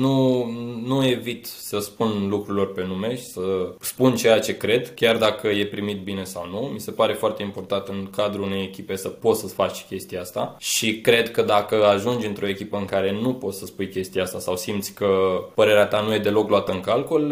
nu, 0.00 0.46
nu 0.86 1.06
evit 1.06 1.46
să 1.46 1.78
spun 1.78 2.28
lucrurilor 2.28 2.72
pe 2.72 2.84
nume 2.86 3.16
și 3.16 3.24
să 3.24 3.40
spun 3.80 4.14
ceea 4.14 4.40
ce 4.40 4.56
cred, 4.56 4.94
chiar 4.94 5.16
dacă 5.16 5.48
e 5.48 5.66
primit 5.66 6.02
bine 6.02 6.24
sau 6.24 6.48
nu. 6.50 6.70
Mi 6.72 6.80
se 6.80 6.90
pare 6.90 7.12
foarte 7.12 7.42
important 7.42 7.88
în 7.88 8.08
cadrul 8.16 8.44
unei 8.44 8.62
echipe 8.62 8.96
să 8.96 9.08
poți 9.08 9.40
să 9.40 9.46
faci 9.46 9.84
chestia 9.88 10.20
asta 10.20 10.56
și 10.58 11.00
cred 11.00 11.30
că 11.30 11.42
dacă 11.42 11.86
ajungi 11.86 12.26
într-o 12.26 12.48
echipă 12.48 12.76
în 12.76 12.84
care 12.84 13.18
nu 13.20 13.34
poți 13.34 13.58
să 13.58 13.66
spui 13.66 13.88
chestia 13.88 14.22
asta 14.22 14.38
sau 14.38 14.56
simți 14.56 14.94
că 14.94 15.08
părerea 15.54 15.86
ta 15.86 16.00
nu 16.00 16.14
e 16.14 16.18
deloc 16.18 16.48
luată 16.48 16.72
în 16.72 16.80
calcul, 16.80 17.30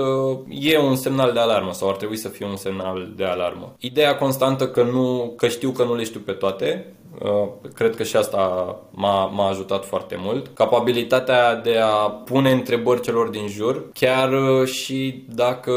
e 0.48 0.78
un 0.78 0.96
semnal 0.96 1.32
de 1.32 1.38
alarmă 1.38 1.72
sau 1.72 1.88
ar 1.88 1.96
trebui 1.96 2.16
să 2.16 2.28
fie 2.28 2.46
un 2.46 2.56
semnal 2.56 3.12
de 3.16 3.24
alarmă. 3.24 3.74
Ideea 3.78 4.16
constantă 4.16 4.68
că 4.68 4.82
nu 4.82 5.34
că 5.40 5.48
știu 5.48 5.70
că 5.70 5.84
nu 5.84 5.94
le 5.94 6.04
știu 6.04 6.20
pe 6.20 6.32
toate, 6.32 6.86
Uh, 6.99 6.99
cred 7.74 7.96
că 7.96 8.02
și 8.02 8.16
asta 8.16 8.76
m-a, 8.90 9.26
m-a 9.26 9.48
ajutat 9.48 9.84
foarte 9.84 10.16
mult. 10.18 10.46
Capabilitatea 10.54 11.54
de 11.54 11.76
a 11.76 11.94
pune 12.10 12.50
întrebări 12.50 13.00
celor 13.00 13.28
din 13.28 13.48
jur, 13.48 13.84
chiar 13.92 14.32
uh, 14.32 14.66
și 14.66 15.24
dacă 15.28 15.72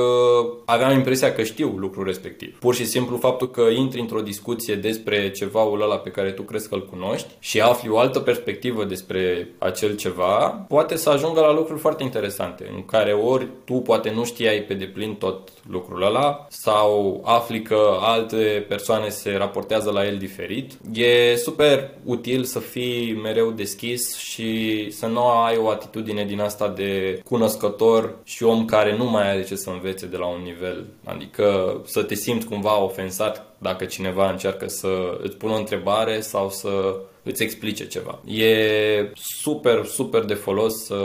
aveam 0.65 0.91
impresia 0.91 1.34
că 1.34 1.43
știu 1.43 1.75
lucrul 1.77 2.05
respectiv. 2.05 2.57
Pur 2.59 2.75
și 2.75 2.86
simplu 2.86 3.17
faptul 3.17 3.49
că 3.49 3.61
intri 3.61 3.99
într-o 3.99 4.21
discuție 4.21 4.75
despre 4.75 5.31
cevaul 5.31 5.81
ăla 5.81 5.95
pe 5.95 6.09
care 6.09 6.31
tu 6.31 6.41
crezi 6.41 6.69
că 6.69 6.75
îl 6.75 6.86
cunoști 6.86 7.27
și 7.39 7.61
afli 7.61 7.89
o 7.89 7.97
altă 7.97 8.19
perspectivă 8.19 8.84
despre 8.84 9.49
acel 9.57 9.95
ceva, 9.95 10.65
poate 10.67 10.95
să 10.95 11.09
ajungă 11.09 11.39
la 11.39 11.53
lucruri 11.53 11.79
foarte 11.79 12.03
interesante, 12.03 12.71
în 12.75 12.86
care 12.86 13.11
ori 13.11 13.47
tu 13.65 13.73
poate 13.73 14.11
nu 14.15 14.23
știai 14.25 14.59
pe 14.59 14.73
deplin 14.73 15.15
tot 15.15 15.49
lucrul 15.69 16.03
ăla 16.03 16.45
sau 16.49 17.21
afli 17.25 17.61
că 17.61 17.97
alte 18.01 18.65
persoane 18.67 19.09
se 19.09 19.36
raportează 19.38 19.91
la 19.91 20.05
el 20.05 20.17
diferit. 20.17 20.71
E 20.93 21.22
super 21.38 21.89
util 22.03 22.43
să 22.43 22.59
fii 22.59 23.13
mereu 23.13 23.51
deschis 23.51 24.15
și 24.15 24.88
să 24.91 25.05
nu 25.05 25.28
ai 25.28 25.57
o 25.57 25.69
atitudine 25.69 26.26
din 26.26 26.39
asta 26.39 26.69
de 26.69 27.21
cunoscător 27.26 28.15
și 28.24 28.43
om 28.43 28.65
care 28.65 28.97
nu 28.97 29.09
mai 29.09 29.30
are 29.30 29.43
ce 29.43 29.55
să 29.55 29.69
învețe 29.69 30.05
de 30.05 30.17
la 30.17 30.26
un 30.26 30.41
nivel. 30.43 30.86
Adică 31.03 31.78
să 31.86 32.03
te 32.03 32.15
simți 32.15 32.45
cumva 32.45 32.84
ofensat 32.84 33.55
dacă 33.57 33.86
cineva 33.86 34.32
încearcă 34.32 34.67
să 34.67 35.17
îți 35.21 35.38
pună 35.38 35.53
o 35.53 35.57
întrebare 35.57 36.19
sau 36.21 36.49
să 36.49 36.95
îți 37.24 37.43
explice 37.43 37.88
ceva. 37.88 38.19
E 38.26 39.11
super, 39.13 39.86
super 39.86 40.24
de 40.24 40.34
folos 40.34 40.86
să 40.86 40.99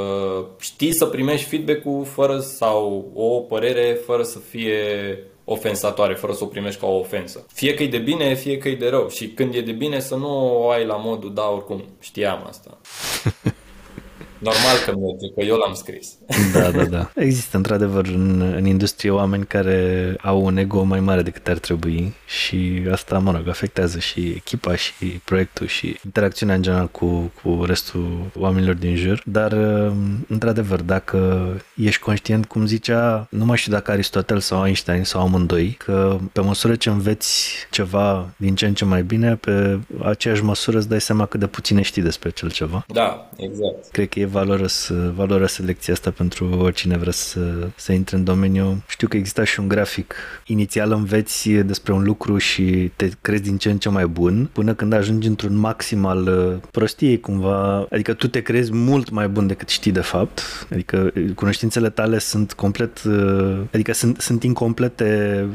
știi 0.60 0.92
să 0.92 1.06
primești 1.06 1.48
feedback-ul 1.48 2.04
fără 2.04 2.38
sau 2.38 3.10
o 3.14 3.40
părere 3.40 3.98
fără 4.06 4.22
să 4.22 4.38
fie 4.38 4.78
ofensatoare, 5.50 6.14
fără 6.14 6.32
să 6.32 6.44
o 6.44 6.46
primești 6.46 6.80
ca 6.80 6.86
o 6.86 6.98
ofensă. 6.98 7.46
Fie 7.52 7.74
că 7.74 7.82
e 7.82 7.88
de 7.88 7.98
bine, 7.98 8.34
fie 8.34 8.58
că 8.58 8.68
e 8.68 8.74
de 8.74 8.88
rău. 8.88 9.08
Și 9.08 9.28
când 9.28 9.54
e 9.54 9.60
de 9.60 9.72
bine 9.72 10.00
să 10.00 10.14
nu 10.14 10.62
o 10.62 10.70
ai 10.70 10.86
la 10.86 10.96
modul, 10.96 11.34
da, 11.34 11.48
oricum, 11.48 11.84
știam 12.00 12.46
asta. 12.48 12.78
Normal 14.38 14.76
că 14.84 14.90
merge, 14.90 15.28
că 15.34 15.40
eu 15.42 15.56
l-am 15.56 15.74
scris. 15.74 16.08
Da, 16.52 16.70
da, 16.70 16.84
da. 16.84 17.10
Există 17.28 17.56
într-adevăr 17.56 18.06
în, 18.06 18.40
în 18.56 18.66
industrie 18.66 19.10
oameni 19.10 19.44
care 19.46 20.16
au 20.22 20.44
un 20.44 20.56
ego 20.56 20.82
mai 20.82 21.00
mare 21.00 21.22
decât 21.22 21.48
ar 21.48 21.58
trebui 21.58 22.14
și 22.26 22.82
asta, 22.90 23.18
mă 23.18 23.30
rog, 23.30 23.48
afectează 23.48 23.98
și 23.98 24.20
echipa 24.20 24.76
și 24.76 24.92
proiectul 25.24 25.66
și 25.66 25.98
interacțiunea 26.04 26.54
în 26.54 26.62
general 26.62 26.88
cu, 26.88 27.32
cu 27.42 27.64
restul 27.66 28.30
oamenilor 28.38 28.74
din 28.74 28.96
jur. 28.96 29.22
Dar, 29.24 29.52
um, 29.52 30.26
într-adevăr, 30.28 30.80
dacă 30.80 31.48
ești 31.76 32.00
conștient, 32.00 32.46
cum 32.46 32.66
zicea, 32.66 33.26
nu 33.30 33.44
mai 33.44 33.56
știu 33.56 33.72
dacă 33.72 33.90
Aristotel 33.90 34.38
sau 34.38 34.64
Einstein 34.64 35.04
sau 35.04 35.20
amândoi, 35.20 35.76
că 35.78 36.18
pe 36.32 36.40
măsură 36.40 36.74
ce 36.74 36.88
înveți 36.88 37.48
ceva 37.70 38.28
din 38.36 38.54
ce 38.54 38.66
în 38.66 38.74
ce 38.74 38.84
mai 38.84 39.02
bine, 39.02 39.36
pe 39.36 39.78
aceeași 40.02 40.44
măsură 40.44 40.78
îți 40.78 40.88
dai 40.88 41.00
seama 41.00 41.26
cât 41.26 41.40
de 41.40 41.46
puține 41.46 41.82
știi 41.82 42.02
despre 42.02 42.30
cel 42.30 42.50
ceva. 42.50 42.84
Da, 42.86 43.30
exact. 43.36 43.90
Cred 43.90 44.08
că 44.08 44.20
e 44.20 44.24
valoros, 44.30 44.92
valoros 45.14 45.58
lecția 45.58 45.92
asta 45.92 46.10
pentru 46.10 46.48
oricine 46.58 46.96
vrea 46.96 47.12
să, 47.12 47.68
să 47.76 47.92
intre 47.92 48.16
în 48.16 48.24
domeniu. 48.24 48.82
Știu 48.88 49.08
că 49.08 49.16
exista 49.16 49.44
și 49.44 49.60
un 49.60 49.68
grafic. 49.68 50.14
Inițial 50.46 50.92
înveți 50.92 51.50
despre 51.50 51.92
un 51.92 52.02
lucru 52.02 52.38
și 52.38 52.90
te 52.96 53.08
crezi 53.20 53.42
din 53.42 53.56
ce 53.56 53.70
în 53.70 53.78
ce 53.78 53.88
mai 53.88 54.06
bun, 54.06 54.48
până 54.52 54.74
când 54.74 54.92
ajungi 54.92 55.28
într-un 55.28 55.56
maxim 55.56 56.04
al 56.04 56.26
uh, 56.26 56.68
prostiei 56.70 57.20
cumva. 57.20 57.86
Adică 57.90 58.12
tu 58.12 58.28
te 58.28 58.42
crezi 58.42 58.72
mult 58.72 59.10
mai 59.10 59.28
bun 59.28 59.46
decât 59.46 59.68
știi 59.68 59.92
de 59.92 60.00
fapt. 60.00 60.66
Adică 60.72 61.10
uh, 61.14 61.30
cunoștințele 61.34 61.90
tale 61.90 62.18
sunt 62.18 62.52
complet, 62.52 63.02
uh, 63.02 63.58
adică 63.72 63.92
sunt, 63.92 64.20
sunt 64.20 64.42
incomplete 64.42 65.46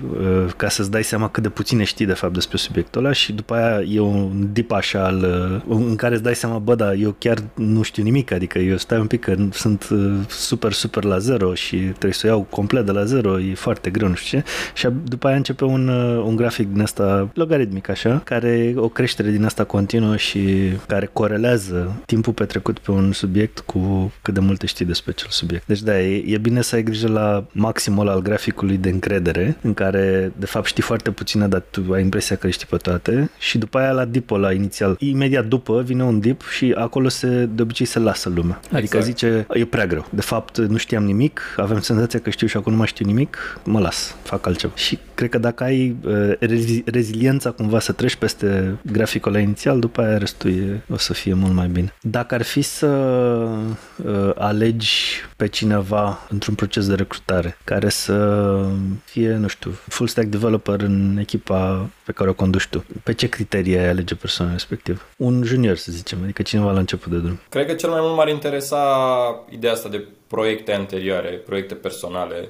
ca 0.57 0.69
să-ți 0.69 0.91
dai 0.91 1.03
seama 1.03 1.29
cât 1.29 1.43
de 1.43 1.49
puține 1.49 1.83
știi 1.83 2.05
de 2.05 2.13
fapt 2.13 2.33
despre 2.33 2.57
subiectul 2.57 3.03
ăla 3.03 3.13
și 3.13 3.33
după 3.33 3.53
aia 3.53 3.81
e 3.81 3.99
un 3.99 4.49
dip 4.51 4.71
așa 4.71 5.05
al, 5.05 5.23
în 5.67 5.95
care 5.95 6.13
îți 6.13 6.23
dai 6.23 6.35
seama, 6.35 6.57
bă, 6.57 6.75
da, 6.75 6.93
eu 6.93 7.15
chiar 7.17 7.43
nu 7.53 7.81
știu 7.81 8.03
nimic, 8.03 8.31
adică 8.31 8.59
eu 8.67 8.77
stai 8.77 8.99
un 8.99 9.07
pic 9.07 9.19
că 9.19 9.35
sunt 9.51 9.89
uh, 9.91 10.13
super, 10.27 10.71
super 10.71 11.03
la 11.03 11.17
zero 11.17 11.53
și 11.53 11.75
trebuie 11.75 12.13
să 12.13 12.25
o 12.25 12.29
iau 12.29 12.47
complet 12.49 12.85
de 12.85 12.91
la 12.91 13.03
zero, 13.03 13.39
e 13.39 13.53
foarte 13.53 13.89
greu, 13.89 14.07
nu 14.07 14.15
știu 14.15 14.39
ce. 14.39 14.45
Și 14.73 14.87
după 15.03 15.27
aia 15.27 15.35
începe 15.35 15.63
un, 15.63 15.87
uh, 15.87 16.23
un 16.25 16.35
grafic 16.35 16.71
din 16.71 16.81
asta 16.81 17.29
logaritmic 17.33 17.89
așa, 17.89 18.21
care 18.23 18.73
o 18.75 18.87
creștere 18.87 19.29
din 19.29 19.45
asta 19.45 19.63
continuă 19.63 20.17
și 20.17 20.71
care 20.87 21.09
corelează 21.13 22.01
timpul 22.05 22.33
petrecut 22.33 22.79
pe 22.79 22.91
un 22.91 23.11
subiect 23.11 23.59
cu 23.59 24.11
cât 24.21 24.33
de 24.33 24.39
multe 24.39 24.65
știi 24.65 24.85
despre 24.85 25.11
acel 25.15 25.27
subiect. 25.29 25.67
Deci 25.67 25.81
da, 25.81 25.99
e, 25.99 26.23
e 26.27 26.37
bine 26.37 26.61
să 26.61 26.75
ai 26.75 26.83
grijă 26.83 27.07
la 27.07 27.45
maximul 27.51 28.09
al 28.09 28.21
graficului 28.21 28.77
de 28.77 28.89
încredere, 28.89 29.57
în 29.61 29.73
care 29.73 30.31
de 30.35 30.45
fapt 30.45 30.65
știi 30.65 30.83
foarte 30.83 31.11
puține, 31.11 31.47
dar 31.47 31.63
tu 31.69 31.93
ai 31.93 32.01
impresia 32.01 32.35
că 32.35 32.49
știi 32.49 32.67
pe 32.69 32.77
toate 32.77 33.29
și 33.39 33.57
după 33.57 33.77
aia 33.77 33.91
la 33.91 34.05
dip 34.05 34.29
la 34.29 34.51
inițial. 34.51 34.95
Imediat 34.99 35.45
după 35.45 35.81
vine 35.81 36.03
un 36.03 36.19
dip 36.19 36.41
și 36.57 36.73
acolo 36.77 37.07
se, 37.07 37.49
de 37.53 37.61
obicei 37.61 37.85
se 37.85 37.99
lasă 37.99 38.29
lumea 38.35 38.52
lumea. 38.53 38.79
Adică 38.79 38.97
exact. 38.97 39.05
zice, 39.05 39.45
e 39.49 39.65
prea 39.65 39.85
greu. 39.85 40.05
De 40.09 40.21
fapt, 40.21 40.57
nu 40.57 40.77
știam 40.77 41.03
nimic, 41.03 41.41
avem 41.57 41.79
senzația 41.79 42.19
că 42.19 42.29
știu 42.29 42.47
și 42.47 42.57
acum 42.57 42.71
nu 42.71 42.77
mai 42.77 42.87
știu 42.87 43.05
nimic, 43.05 43.59
mă 43.63 43.79
las, 43.79 44.15
fac 44.23 44.45
altceva. 44.45 44.73
Și 44.75 44.99
cred 45.15 45.29
că 45.29 45.37
dacă 45.37 45.63
ai 45.63 45.95
uh, 46.03 46.31
rezi- 46.39 46.83
reziliența 46.85 47.51
cumva 47.51 47.79
să 47.79 47.91
treci 47.91 48.15
peste 48.15 48.77
graficul 48.91 49.31
ăla 49.33 49.41
inițial, 49.41 49.79
după 49.79 50.01
aia 50.01 50.17
restul 50.17 50.49
e, 50.51 50.81
o 50.89 50.97
să 50.97 51.13
fie 51.13 51.33
mult 51.33 51.53
mai 51.53 51.67
bine. 51.67 51.93
Dacă 52.01 52.35
ar 52.35 52.41
fi 52.41 52.61
să 52.61 52.87
uh, 52.87 54.31
alegi 54.35 55.21
pe 55.35 55.47
cineva 55.47 56.19
într-un 56.29 56.55
proces 56.55 56.87
de 56.87 56.95
recrutare 56.95 57.57
care 57.63 57.89
să 57.89 58.57
fie, 59.03 59.35
nu 59.35 59.47
știu, 59.47 59.71
full 59.87 60.09
stack 60.09 60.27
developer 60.27 60.81
în 60.81 61.17
echipa 61.19 61.89
pe 62.05 62.11
care 62.11 62.29
o 62.29 62.33
conduci 62.33 62.67
tu, 62.67 62.85
pe 63.03 63.13
ce 63.13 63.27
criterii 63.27 63.77
ai 63.77 63.89
alege 63.89 64.15
persoana 64.15 64.51
respectivă? 64.51 64.99
Un 65.17 65.43
junior, 65.43 65.75
să 65.75 65.91
zicem, 65.91 66.17
adică 66.23 66.41
cineva 66.41 66.71
la 66.71 66.79
început 66.79 67.11
de 67.11 67.17
drum. 67.17 67.39
Cred 67.49 67.65
că 67.65 67.73
cel 67.73 67.89
mai 67.89 67.99
mult 68.01 68.15
m-ar 68.15 68.27
interesa 68.43 69.45
ideea 69.49 69.73
asta 69.73 69.89
de 69.89 70.07
proiecte 70.27 70.73
anterioare, 70.73 71.29
proiecte 71.29 71.75
personale, 71.75 72.49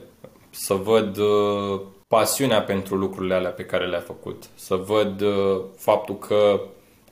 să 0.49 0.73
văd 0.73 1.17
uh, 1.17 1.81
pasiunea 2.07 2.61
pentru 2.61 2.95
lucrurile 2.95 3.33
alea 3.33 3.49
pe 3.49 3.65
care 3.65 3.87
le-a 3.87 3.99
făcut, 3.99 4.43
să 4.55 4.75
văd 4.75 5.21
uh, 5.21 5.61
faptul 5.77 6.17
că 6.17 6.61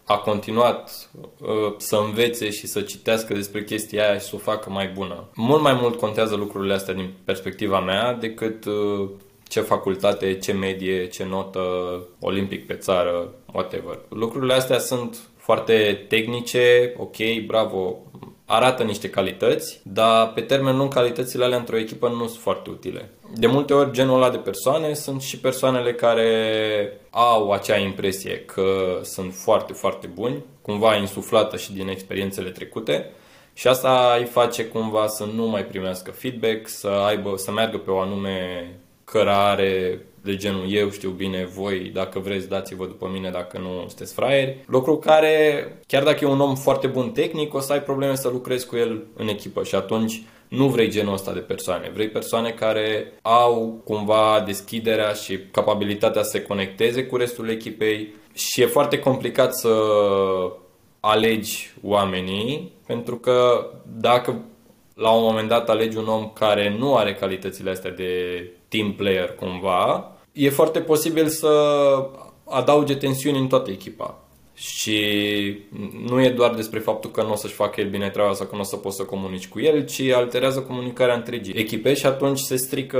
a 0.06 0.18
continuat 0.18 1.10
uh, 1.42 1.74
să 1.78 1.96
învețe 2.06 2.50
și 2.50 2.68
să 2.68 2.82
citească 2.82 3.34
despre 3.34 3.64
chestia 3.64 4.10
aia 4.10 4.18
și 4.18 4.26
să 4.26 4.36
o 4.36 4.38
facă 4.38 4.70
mai 4.70 4.88
bună. 4.88 5.30
Mult 5.36 5.62
mai 5.62 5.78
mult 5.82 6.00
contează 6.00 6.36
lucrurile 6.36 6.74
astea 6.74 6.94
din 6.94 7.14
perspectiva 7.24 7.80
mea 7.80 8.14
decât 8.14 8.66
uh, 8.66 9.10
ce 9.48 9.62
facultate, 9.62 10.38
ce 10.38 10.52
medie, 10.52 11.08
ce 11.08 11.24
notă, 11.24 11.62
olimpic 12.20 12.68
pe 12.68 12.74
țară, 12.74 13.34
whatever. 13.54 14.00
Lucrurile 14.10 14.54
astea 14.54 14.80
sunt 14.80 15.18
foarte 15.38 16.06
tehnice, 16.08 16.94
ok, 16.98 17.16
bravo, 17.46 17.98
arată 18.52 18.84
niște 18.84 19.10
calități, 19.10 19.80
dar 19.84 20.32
pe 20.34 20.42
termen 20.42 20.78
lung 20.78 20.94
calitățile 20.94 21.44
alea 21.44 21.58
într-o 21.58 21.78
echipă 21.78 22.08
nu 22.08 22.28
sunt 22.28 22.42
foarte 22.42 22.70
utile. 22.70 23.10
De 23.36 23.48
multe 23.48 23.74
ori 23.74 23.92
genul 23.92 24.16
ăla 24.16 24.30
de 24.30 24.38
persoane 24.38 24.94
sunt 24.94 25.22
și 25.22 25.40
persoanele 25.40 25.94
care 25.94 27.02
au 27.10 27.52
acea 27.52 27.78
impresie 27.78 28.40
că 28.40 29.00
sunt 29.02 29.34
foarte, 29.34 29.74
foarte 29.74 30.08
buni, 30.08 30.44
cumva 30.62 30.96
insuflată 30.96 31.58
și 31.58 31.74
din 31.74 31.88
experiențele 31.88 32.50
trecute 32.50 33.10
și 33.54 33.68
asta 33.68 34.16
îi 34.20 34.26
face 34.26 34.66
cumva 34.66 35.08
să 35.08 35.26
nu 35.36 35.48
mai 35.48 35.66
primească 35.66 36.12
feedback, 36.12 36.68
să 36.68 36.88
aibă, 36.88 37.34
să 37.36 37.52
meargă 37.52 37.78
pe 37.78 37.92
o 37.92 38.00
anume 38.00 38.70
cărare 39.04 40.06
de 40.24 40.36
genul 40.36 40.72
eu 40.72 40.90
știu 40.90 41.10
bine, 41.10 41.46
voi 41.46 41.80
dacă 41.80 42.20
vreți 42.20 42.48
dați-vă 42.48 42.86
după 42.86 43.10
mine 43.14 43.30
dacă 43.30 43.58
nu 43.58 43.70
sunteți 43.88 44.14
fraieri. 44.14 44.58
Lucru 44.68 44.98
care, 44.98 45.66
chiar 45.88 46.04
dacă 46.04 46.20
e 46.22 46.28
un 46.28 46.40
om 46.40 46.56
foarte 46.56 46.88
bun 46.88 47.12
tehnic, 47.12 47.54
o 47.54 47.60
să 47.60 47.74
ai 47.74 47.84
probleme 47.84 48.16
să 48.16 48.30
lucrezi 48.30 48.68
cu 48.68 48.76
el 48.76 49.04
în 49.16 49.28
echipă 49.28 49.64
și 49.64 49.76
atunci 49.76 50.24
nu 50.48 50.68
vrei 50.68 50.90
genul 50.90 51.14
ăsta 51.14 51.34
de 51.34 51.40
persoane. 51.40 51.92
Vrei 51.94 52.10
persoane 52.10 52.50
care 52.50 53.14
au 53.22 53.82
cumva 53.84 54.44
deschiderea 54.46 55.14
și 55.14 55.40
capabilitatea 55.52 56.24
să 56.24 56.30
se 56.30 56.42
conecteze 56.42 57.06
cu 57.06 57.16
restul 57.16 57.50
echipei 57.50 58.14
și 58.34 58.62
e 58.62 58.66
foarte 58.66 59.00
complicat 59.00 59.56
să 59.56 59.70
alegi 61.00 61.74
oamenii 61.84 62.72
pentru 62.86 63.18
că 63.18 63.70
dacă 63.98 64.42
la 64.94 65.12
un 65.12 65.24
moment 65.24 65.48
dat 65.48 65.70
alegi 65.70 65.98
un 65.98 66.08
om 66.08 66.32
care 66.34 66.76
nu 66.78 66.96
are 66.96 67.14
calitățile 67.14 67.70
astea 67.70 67.92
de 67.92 68.44
team 68.72 68.94
player 68.94 69.36
cumva, 69.36 70.12
e 70.32 70.50
foarte 70.50 70.80
posibil 70.80 71.28
să 71.28 71.50
adauge 72.44 72.96
tensiuni 72.96 73.38
în 73.38 73.48
toată 73.48 73.72
echipa. 73.72 74.24
Și 74.54 75.00
nu 76.08 76.24
e 76.24 76.30
doar 76.30 76.56
despre 76.56 76.80
faptul 76.80 77.12
că 77.12 77.24
nu 77.24 77.32
o 77.32 77.36
să-și 77.36 77.54
facă 77.54 77.82
el 77.82 77.90
bine 77.90 78.10
treaba 78.10 78.34
sau 78.34 78.48
că 78.48 78.56
nu 78.56 78.62
o 78.62 78.64
să 78.64 78.76
poți 78.76 78.96
să 78.96 79.04
comunici 79.04 79.48
cu 79.48 79.60
el, 79.60 79.86
ci 79.86 80.02
alterează 80.02 80.60
comunicarea 80.60 81.16
întregii 81.16 81.54
echipe 81.54 81.94
și 81.94 82.06
atunci 82.06 82.40
se 82.40 82.56
strică 82.56 83.00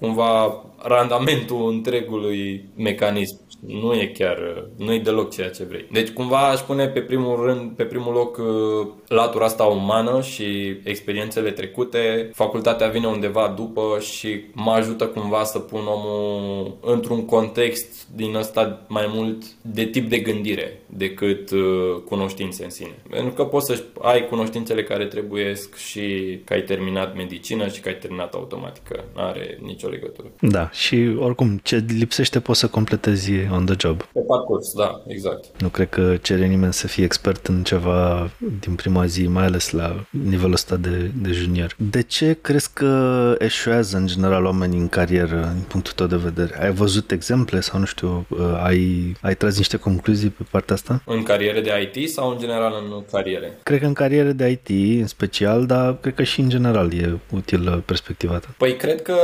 cumva 0.00 0.64
randamentul 0.78 1.68
întregului 1.68 2.68
mecanism 2.76 3.40
nu 3.66 3.92
e 3.92 4.06
chiar, 4.06 4.64
nu 4.76 4.92
e 4.92 4.98
deloc 4.98 5.30
ceea 5.30 5.50
ce 5.50 5.64
vrei. 5.64 5.86
Deci 5.92 6.10
cumva 6.10 6.48
aș 6.48 6.60
pune 6.60 6.88
pe 6.88 7.00
primul 7.00 7.46
rând, 7.46 7.70
pe 7.70 7.84
primul 7.84 8.12
loc 8.12 8.36
uh, 8.36 8.86
latura 9.08 9.44
asta 9.44 9.64
umană 9.64 10.20
și 10.20 10.76
experiențele 10.84 11.50
trecute. 11.50 12.30
Facultatea 12.34 12.88
vine 12.88 13.06
undeva 13.06 13.54
după 13.56 13.98
și 14.00 14.44
mă 14.52 14.70
ajută 14.70 15.06
cumva 15.06 15.44
să 15.44 15.58
pun 15.58 15.82
omul 15.86 16.76
într-un 16.80 17.24
context 17.24 18.06
din 18.14 18.34
ăsta 18.34 18.84
mai 18.88 19.10
mult 19.14 19.42
de 19.60 19.84
tip 19.84 20.08
de 20.08 20.18
gândire 20.18 20.82
decât 20.96 21.50
uh, 21.50 21.60
cunoștințe 22.04 22.64
în 22.64 22.70
sine. 22.70 22.94
Pentru 23.10 23.32
că 23.32 23.44
poți 23.44 23.66
să 23.66 23.82
ai 24.00 24.26
cunoștințele 24.28 24.82
care 24.82 25.06
trebuie 25.06 25.54
și 25.76 26.38
că 26.44 26.52
ai 26.52 26.62
terminat 26.62 27.16
medicină 27.16 27.68
și 27.68 27.80
că 27.80 27.88
ai 27.88 27.96
terminat 27.96 28.34
automatică. 28.34 29.04
Nu 29.14 29.22
are 29.22 29.58
nicio 29.62 29.88
legătură. 29.88 30.28
Da, 30.40 30.70
și 30.70 31.16
oricum 31.18 31.60
ce 31.62 31.84
lipsește 31.98 32.40
poți 32.40 32.58
să 32.58 32.66
completezi 32.68 33.32
on 33.52 33.64
the 33.64 33.74
job. 33.78 34.02
Pe 34.02 34.20
parcurs, 34.20 34.72
da, 34.72 35.02
exact. 35.06 35.60
Nu 35.60 35.68
cred 35.68 35.88
că 35.88 36.16
cere 36.22 36.46
nimeni 36.46 36.72
să 36.72 36.86
fie 36.86 37.04
expert 37.04 37.46
în 37.46 37.62
ceva 37.62 38.30
din 38.60 38.74
prima 38.74 39.06
zi, 39.06 39.26
mai 39.26 39.44
ales 39.44 39.70
la 39.70 40.06
nivelul 40.10 40.52
ăsta 40.52 40.76
de, 40.76 41.10
de 41.22 41.30
junior. 41.30 41.76
De 41.90 42.02
ce 42.02 42.38
crezi 42.40 42.70
că 42.72 43.34
eșuează 43.38 43.96
în 43.96 44.06
general 44.06 44.44
oamenii 44.44 44.78
în 44.78 44.88
carieră, 44.88 45.50
din 45.54 45.64
punctul 45.68 45.92
tău 45.92 46.06
de 46.06 46.16
vedere? 46.16 46.62
Ai 46.62 46.72
văzut 46.72 47.10
exemple 47.10 47.60
sau, 47.60 47.78
nu 47.78 47.84
știu, 47.84 48.26
uh, 48.28 48.38
ai, 48.62 49.14
ai 49.20 49.34
tras 49.34 49.56
niște 49.56 49.76
concluzii 49.76 50.28
pe 50.28 50.42
partea 50.50 50.74
asta? 50.74 50.83
În 51.04 51.22
cariere 51.22 51.60
de 51.60 51.90
IT 51.92 52.10
sau 52.10 52.30
în 52.30 52.38
general 52.38 52.72
în 52.84 53.04
cariere? 53.10 53.58
Cred 53.62 53.80
că 53.80 53.86
în 53.86 53.92
cariere 53.92 54.32
de 54.32 54.48
IT 54.48 55.00
în 55.00 55.06
special, 55.06 55.66
dar 55.66 55.96
cred 56.00 56.14
că 56.14 56.22
și 56.22 56.40
în 56.40 56.48
general 56.48 56.92
e 56.92 57.18
util 57.34 57.82
perspectiva 57.86 58.38
ta. 58.38 58.54
Păi 58.58 58.76
cred 58.76 59.02
că 59.02 59.16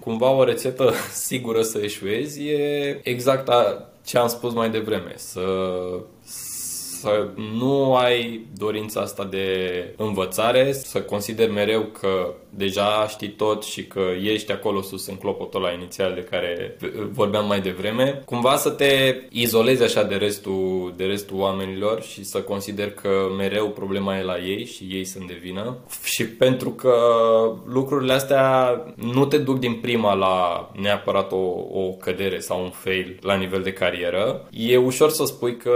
cumva 0.00 0.30
o 0.30 0.44
rețetă 0.44 0.92
sigură 1.26 1.62
să 1.62 1.78
eșuezi 1.82 2.48
e 2.48 3.00
exact 3.02 3.36
exact 3.36 3.90
ce 4.04 4.18
am 4.18 4.28
spus 4.28 4.52
mai 4.52 4.70
devreme, 4.70 5.12
să 5.16 5.40
să 7.00 7.28
nu 7.58 7.94
ai 7.94 8.46
dorința 8.58 9.00
asta 9.00 9.24
de 9.24 9.48
învățare, 9.96 10.72
să 10.72 11.00
consideri 11.00 11.52
mereu 11.52 11.82
că 11.82 12.34
deja 12.50 13.06
știi 13.08 13.28
tot 13.28 13.64
și 13.64 13.86
că 13.86 14.02
ești 14.22 14.52
acolo 14.52 14.82
sus 14.82 15.06
în 15.06 15.16
clopotul 15.16 15.60
la 15.60 15.70
inițial 15.70 16.14
de 16.14 16.26
care 16.30 16.76
vorbeam 17.10 17.46
mai 17.46 17.60
devreme, 17.60 18.22
cumva 18.24 18.56
să 18.56 18.70
te 18.70 19.14
izolezi 19.30 19.82
așa 19.82 20.02
de 20.02 20.14
restul, 20.14 20.92
de 20.96 21.04
restul 21.04 21.38
oamenilor 21.38 22.02
și 22.02 22.24
să 22.24 22.38
consideri 22.42 22.94
că 22.94 23.08
mereu 23.36 23.68
problema 23.68 24.18
e 24.18 24.22
la 24.22 24.38
ei 24.38 24.64
și 24.64 24.84
ei 24.90 25.04
sunt 25.04 25.26
de 25.26 25.38
vină. 25.42 25.76
Și 26.04 26.26
pentru 26.28 26.70
că 26.70 26.94
lucrurile 27.66 28.12
astea 28.12 28.82
nu 28.94 29.24
te 29.24 29.38
duc 29.38 29.58
din 29.58 29.74
prima 29.74 30.14
la 30.14 30.70
neapărat 30.80 31.32
o, 31.32 31.44
o 31.72 31.90
cădere 32.00 32.38
sau 32.38 32.62
un 32.62 32.70
fail 32.70 33.18
la 33.20 33.34
nivel 33.34 33.62
de 33.62 33.72
carieră, 33.72 34.48
e 34.50 34.76
ușor 34.76 35.10
să 35.10 35.24
spui 35.24 35.56
că 35.56 35.74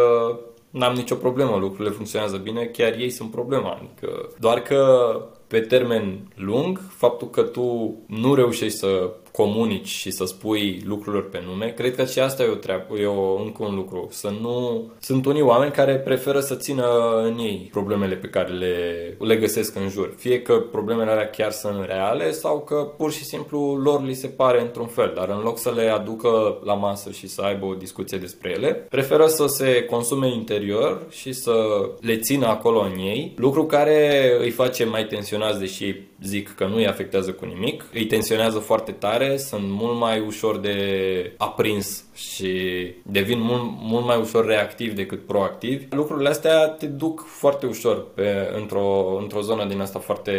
n-am 0.71 0.95
nicio 0.95 1.15
problemă, 1.15 1.57
lucrurile 1.57 1.95
funcționează 1.95 2.37
bine, 2.37 2.65
chiar 2.65 2.93
ei 2.99 3.11
sunt 3.11 3.31
problema. 3.31 3.71
Adică 3.71 4.29
doar 4.39 4.61
că 4.61 5.13
pe 5.47 5.61
termen 5.61 6.33
lung, 6.35 6.81
faptul 6.97 7.31
că 7.31 7.43
tu 7.43 7.97
nu 8.07 8.35
reușești 8.35 8.79
să 8.79 9.11
comunici 9.33 9.89
și 9.89 10.11
să 10.11 10.25
spui 10.25 10.83
lucrurilor 10.85 11.29
pe 11.29 11.43
nume, 11.47 11.73
cred 11.77 11.95
că 11.95 12.05
și 12.05 12.19
asta 12.19 12.43
e 12.43 12.49
o 12.49 12.55
treabă, 12.55 12.99
e 12.99 13.07
o, 13.07 13.43
încă 13.43 13.65
un 13.65 13.75
lucru. 13.75 14.09
Să 14.11 14.33
nu... 14.41 14.87
Sunt 14.99 15.27
unii 15.27 15.43
oameni 15.43 15.73
care 15.73 15.97
preferă 15.97 16.41
să 16.41 16.55
țină 16.55 16.87
în 17.25 17.39
ei 17.39 17.69
problemele 17.73 18.15
pe 18.15 18.27
care 18.27 18.53
le, 18.53 19.17
le 19.19 19.37
găsesc 19.37 19.77
în 19.77 19.89
jur. 19.89 20.15
Fie 20.17 20.43
că 20.43 20.55
problemele 20.55 21.11
alea 21.11 21.31
chiar 21.31 21.51
sunt 21.51 21.85
reale 21.87 22.31
sau 22.31 22.61
că 22.61 22.75
pur 22.97 23.13
și 23.13 23.25
simplu 23.25 23.77
lor 23.77 24.05
li 24.05 24.15
se 24.15 24.27
pare 24.27 24.61
într-un 24.61 24.87
fel, 24.87 25.13
dar 25.15 25.29
în 25.29 25.41
loc 25.43 25.59
să 25.59 25.73
le 25.77 25.89
aducă 25.89 26.61
la 26.65 26.75
masă 26.75 27.11
și 27.11 27.29
să 27.29 27.43
aibă 27.43 27.67
o 27.67 27.75
discuție 27.75 28.19
despre 28.19 28.51
ele, 28.51 28.73
preferă 28.73 29.27
să 29.27 29.47
se 29.47 29.85
consume 29.85 30.33
interior 30.33 31.07
și 31.11 31.33
să 31.33 31.53
le 32.01 32.19
țină 32.19 32.47
acolo 32.47 32.81
în 32.81 32.99
ei, 32.99 33.35
lucru 33.37 33.67
care 33.67 34.31
îi 34.41 34.51
face 34.51 34.85
mai 34.85 35.05
tensionați, 35.05 35.59
deși 35.59 35.95
zic 36.23 36.55
că 36.55 36.67
nu 36.67 36.77
îi 36.77 36.87
afectează 36.87 37.33
cu 37.33 37.45
nimic, 37.45 37.85
îi 37.93 38.07
tensionează 38.07 38.59
foarte 38.59 38.93
tare, 38.93 39.37
sunt 39.37 39.65
mult 39.67 39.99
mai 39.99 40.21
ușor 40.21 40.59
de 40.59 41.35
aprins 41.37 42.05
și 42.21 42.53
devin 43.03 43.41
mult, 43.41 43.63
mult 43.81 44.05
mai 44.07 44.21
ușor 44.21 44.47
reactiv 44.47 44.95
decât 44.95 45.27
proactiv. 45.27 45.83
Lucrurile 45.91 46.29
astea 46.29 46.69
te 46.69 46.87
duc 46.87 47.25
foarte 47.27 47.67
ușor 47.67 48.07
pe, 48.15 48.51
într-o, 48.57 49.17
într-o 49.21 49.41
zonă 49.41 49.65
din 49.65 49.81
asta 49.81 49.99
foarte, 49.99 50.33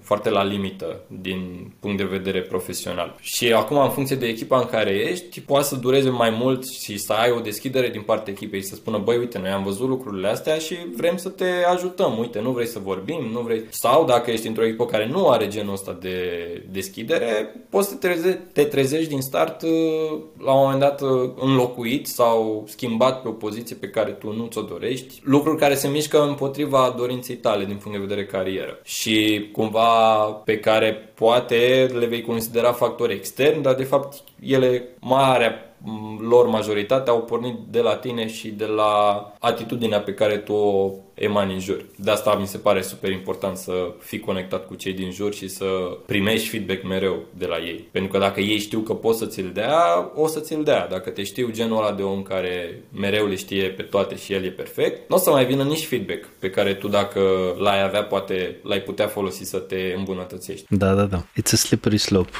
foarte 0.00 0.30
la 0.30 0.44
limită 0.44 1.00
din 1.06 1.72
punct 1.80 1.96
de 1.96 2.04
vedere 2.04 2.42
profesional. 2.42 3.16
Și 3.20 3.52
acum, 3.52 3.78
în 3.78 3.90
funcție 3.90 4.16
de 4.16 4.26
echipa 4.26 4.58
în 4.58 4.66
care 4.66 4.90
ești, 4.90 5.40
poate 5.40 5.66
să 5.66 5.76
dureze 5.76 6.08
mai 6.08 6.30
mult 6.30 6.68
și 6.68 6.98
să 6.98 7.12
ai 7.12 7.30
o 7.30 7.40
deschidere 7.40 7.88
din 7.88 8.02
partea 8.02 8.32
echipei, 8.32 8.62
să 8.62 8.74
spună, 8.74 8.98
băi, 8.98 9.16
uite, 9.16 9.38
noi 9.38 9.50
am 9.50 9.62
văzut 9.62 9.88
lucrurile 9.88 10.28
astea 10.28 10.58
și 10.58 10.76
vrem 10.96 11.16
să 11.16 11.28
te 11.28 11.50
ajutăm, 11.72 12.18
uite, 12.18 12.40
nu 12.40 12.50
vrei 12.50 12.66
să 12.66 12.78
vorbim, 12.78 13.28
nu 13.32 13.40
vrei... 13.40 13.62
Sau 13.70 14.04
dacă 14.04 14.30
ești 14.30 14.46
într-o 14.46 14.64
echipă 14.64 14.86
care 14.86 15.06
nu 15.06 15.28
are 15.28 15.48
genul 15.48 15.72
ăsta 15.72 15.98
de 16.00 16.18
deschidere, 16.70 17.54
poți 17.70 17.88
să 17.88 17.94
te, 17.94 18.08
treze, 18.08 18.48
te 18.52 18.64
trezești 18.64 19.08
din 19.08 19.20
start 19.20 19.62
uh, 19.62 20.18
la 20.38 20.52
un 20.52 20.67
moment 20.70 20.90
dat 20.90 21.10
uh, 21.10 21.30
înlocuit 21.40 22.06
sau 22.06 22.64
schimbat 22.66 23.22
pe 23.22 23.28
o 23.28 23.32
poziție 23.32 23.76
pe 23.76 23.88
care 23.88 24.10
tu 24.10 24.32
nu 24.32 24.46
ți-o 24.46 24.62
dorești, 24.62 25.20
lucruri 25.22 25.58
care 25.58 25.74
se 25.74 25.88
mișcă 25.88 26.22
împotriva 26.22 26.94
dorinței 26.96 27.36
tale 27.36 27.64
din 27.64 27.76
punct 27.76 27.98
de 27.98 28.04
vedere 28.04 28.26
carieră. 28.26 28.78
Și 28.84 29.48
cumva 29.52 30.24
pe 30.44 30.58
care 30.58 31.12
poate 31.14 31.90
le 31.98 32.06
vei 32.06 32.22
considera 32.22 32.72
factori 32.72 33.12
externi, 33.12 33.62
dar 33.62 33.74
de 33.74 33.84
fapt 33.84 34.22
ele 34.40 34.88
marea 35.00 35.62
lor 36.20 36.46
majoritatea 36.46 37.12
au 37.12 37.22
pornit 37.22 37.54
de 37.70 37.80
la 37.80 37.96
tine 37.96 38.28
și 38.28 38.48
de 38.48 38.66
la 38.66 39.32
atitudinea 39.38 40.00
pe 40.00 40.14
care 40.14 40.36
tu 40.36 40.52
o 40.52 40.90
emani 41.18 41.52
în 41.52 41.60
jur. 41.60 41.84
De 41.96 42.10
asta 42.10 42.34
mi 42.34 42.46
se 42.46 42.58
pare 42.58 42.82
super 42.82 43.10
important 43.10 43.56
să 43.56 43.92
fii 44.00 44.20
conectat 44.20 44.66
cu 44.66 44.74
cei 44.74 44.92
din 44.92 45.10
jur 45.10 45.34
și 45.34 45.48
să 45.48 45.98
primești 46.06 46.48
feedback 46.48 46.82
mereu 46.82 47.22
de 47.38 47.46
la 47.46 47.58
ei. 47.58 47.88
Pentru 47.90 48.10
că 48.10 48.18
dacă 48.18 48.40
ei 48.40 48.58
știu 48.58 48.80
că 48.80 48.94
poți 48.94 49.18
să 49.18 49.26
ți-l 49.26 49.50
dea, 49.54 50.10
o 50.14 50.26
să 50.26 50.40
ți-l 50.40 50.64
dea. 50.64 50.86
Dacă 50.86 51.10
te 51.10 51.22
știu 51.22 51.50
genul 51.50 51.76
ăla 51.76 51.92
de 51.92 52.02
om 52.02 52.22
care 52.22 52.82
mereu 52.92 53.26
le 53.26 53.34
știe 53.34 53.64
pe 53.64 53.82
toate 53.82 54.16
și 54.16 54.32
el 54.32 54.44
e 54.44 54.50
perfect, 54.50 55.08
nu 55.08 55.16
o 55.16 55.18
să 55.18 55.30
mai 55.30 55.46
vină 55.46 55.62
nici 55.62 55.86
feedback 55.86 56.28
pe 56.38 56.50
care 56.50 56.74
tu 56.74 56.88
dacă 56.88 57.20
l-ai 57.58 57.82
avea, 57.82 58.02
poate 58.02 58.56
l-ai 58.62 58.80
putea 58.80 59.06
folosi 59.06 59.44
să 59.44 59.58
te 59.58 59.94
îmbunătățești. 59.96 60.66
Da, 60.68 60.94
da, 60.94 61.04
da. 61.04 61.24
It's 61.40 61.52
a 61.52 61.56
slippery 61.56 61.98
slope. 61.98 62.30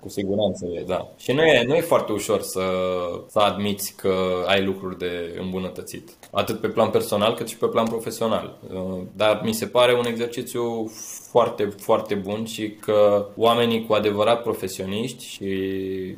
Cu 0.00 0.08
siguranță 0.08 0.66
e, 0.66 0.82
da. 0.86 1.12
Și 1.16 1.32
nu 1.32 1.42
e, 1.42 1.64
nu 1.66 1.74
e 1.74 1.80
foarte 1.80 2.12
ușor 2.12 2.40
să, 2.40 2.62
să 3.28 3.38
admiți 3.38 3.94
că 3.96 4.14
ai 4.46 4.64
lucruri 4.64 4.98
de 4.98 5.36
îmbunătățit. 5.40 6.10
Atât 6.30 6.60
pe 6.60 6.68
plan 6.68 6.90
personal 6.90 7.34
cât 7.34 7.48
și 7.48 7.56
pe 7.56 7.66
plan 7.66 7.86
profesional. 7.86 8.58
Uh, 8.72 9.02
dar 9.16 9.40
mi 9.44 9.52
se 9.52 9.66
pare 9.66 9.94
un 9.94 10.06
exercițiu 10.06 10.90
foarte, 11.30 11.74
foarte 11.78 12.14
bun 12.14 12.44
și 12.44 12.70
că 12.70 13.26
oamenii 13.36 13.86
cu 13.86 13.92
adevărat 13.92 14.42
profesioniști 14.42 15.24
și 15.24 15.48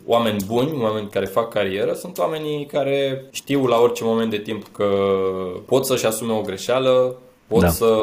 oameni 0.06 0.44
buni, 0.46 0.82
oameni 0.82 1.08
care 1.08 1.26
fac 1.26 1.52
carieră, 1.52 1.92
sunt 1.92 2.18
oamenii 2.18 2.66
care 2.66 3.24
știu 3.30 3.66
la 3.66 3.80
orice 3.80 4.04
moment 4.04 4.30
de 4.30 4.38
timp 4.38 4.66
că 4.72 4.88
pot 5.66 5.86
să-și 5.86 6.06
asume 6.06 6.32
o 6.32 6.40
greșeală, 6.40 7.16
pot 7.46 7.60
da. 7.60 7.68
să 7.68 7.98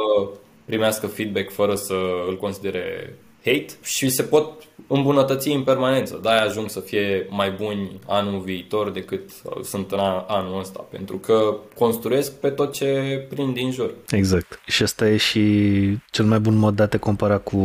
primească 0.66 1.08
feedback 1.08 1.52
fără 1.52 1.76
să 1.76 1.96
îl 2.28 2.38
considere 2.38 3.16
hate 3.52 3.74
și 3.84 4.10
se 4.10 4.24
pot 4.24 4.64
îmbunătăți 4.88 5.50
în 5.50 5.64
permanență. 5.64 6.20
De-aia 6.22 6.42
ajung 6.42 6.70
să 6.70 6.80
fie 6.80 7.28
mai 7.30 7.52
buni 7.52 8.00
anul 8.08 8.40
viitor 8.40 8.92
decât 8.92 9.30
sunt 9.64 9.92
în 9.92 10.00
anul 10.28 10.60
ăsta, 10.60 10.86
pentru 10.92 11.18
că 11.18 11.58
construiesc 11.76 12.40
pe 12.40 12.50
tot 12.50 12.74
ce 12.74 13.26
prind 13.30 13.54
din 13.54 13.72
jur. 13.72 13.94
Exact. 14.10 14.60
Și 14.68 14.84
ăsta 14.84 15.08
e 15.08 15.18
și 15.18 15.42
cel 16.12 16.26
mai 16.26 16.40
bun 16.40 16.56
mod 16.56 16.76
de 16.76 16.84
a 16.84 16.88
te 16.88 16.98
compara 16.98 17.38
cu... 17.38 17.58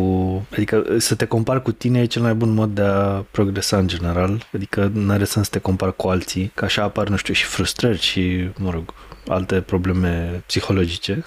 Adică 0.53 0.85
să 0.99 1.15
te 1.15 1.25
compari 1.25 1.63
cu 1.63 1.73
tine 1.73 2.01
e 2.01 2.05
cel 2.05 2.23
mai 2.23 2.35
bun 2.35 2.55
mod 2.55 2.71
de 2.71 2.83
a 2.83 3.25
progresa 3.31 3.77
în 3.77 3.89
general. 3.89 4.47
Adică 4.53 4.91
nu 4.95 5.13
are 5.13 5.25
sens 5.25 5.45
să 5.45 5.53
te 5.53 5.59
compari 5.59 5.97
cu 5.97 6.09
alții, 6.09 6.51
că 6.55 6.65
așa 6.65 6.83
apar, 6.83 7.09
nu 7.09 7.17
știu, 7.17 7.35
și 7.35 7.45
frustrări 7.45 8.01
și, 8.01 8.51
mă 8.59 8.71
rog, 8.71 8.95
alte 9.27 9.61
probleme 9.61 10.43
psihologice. 10.47 11.25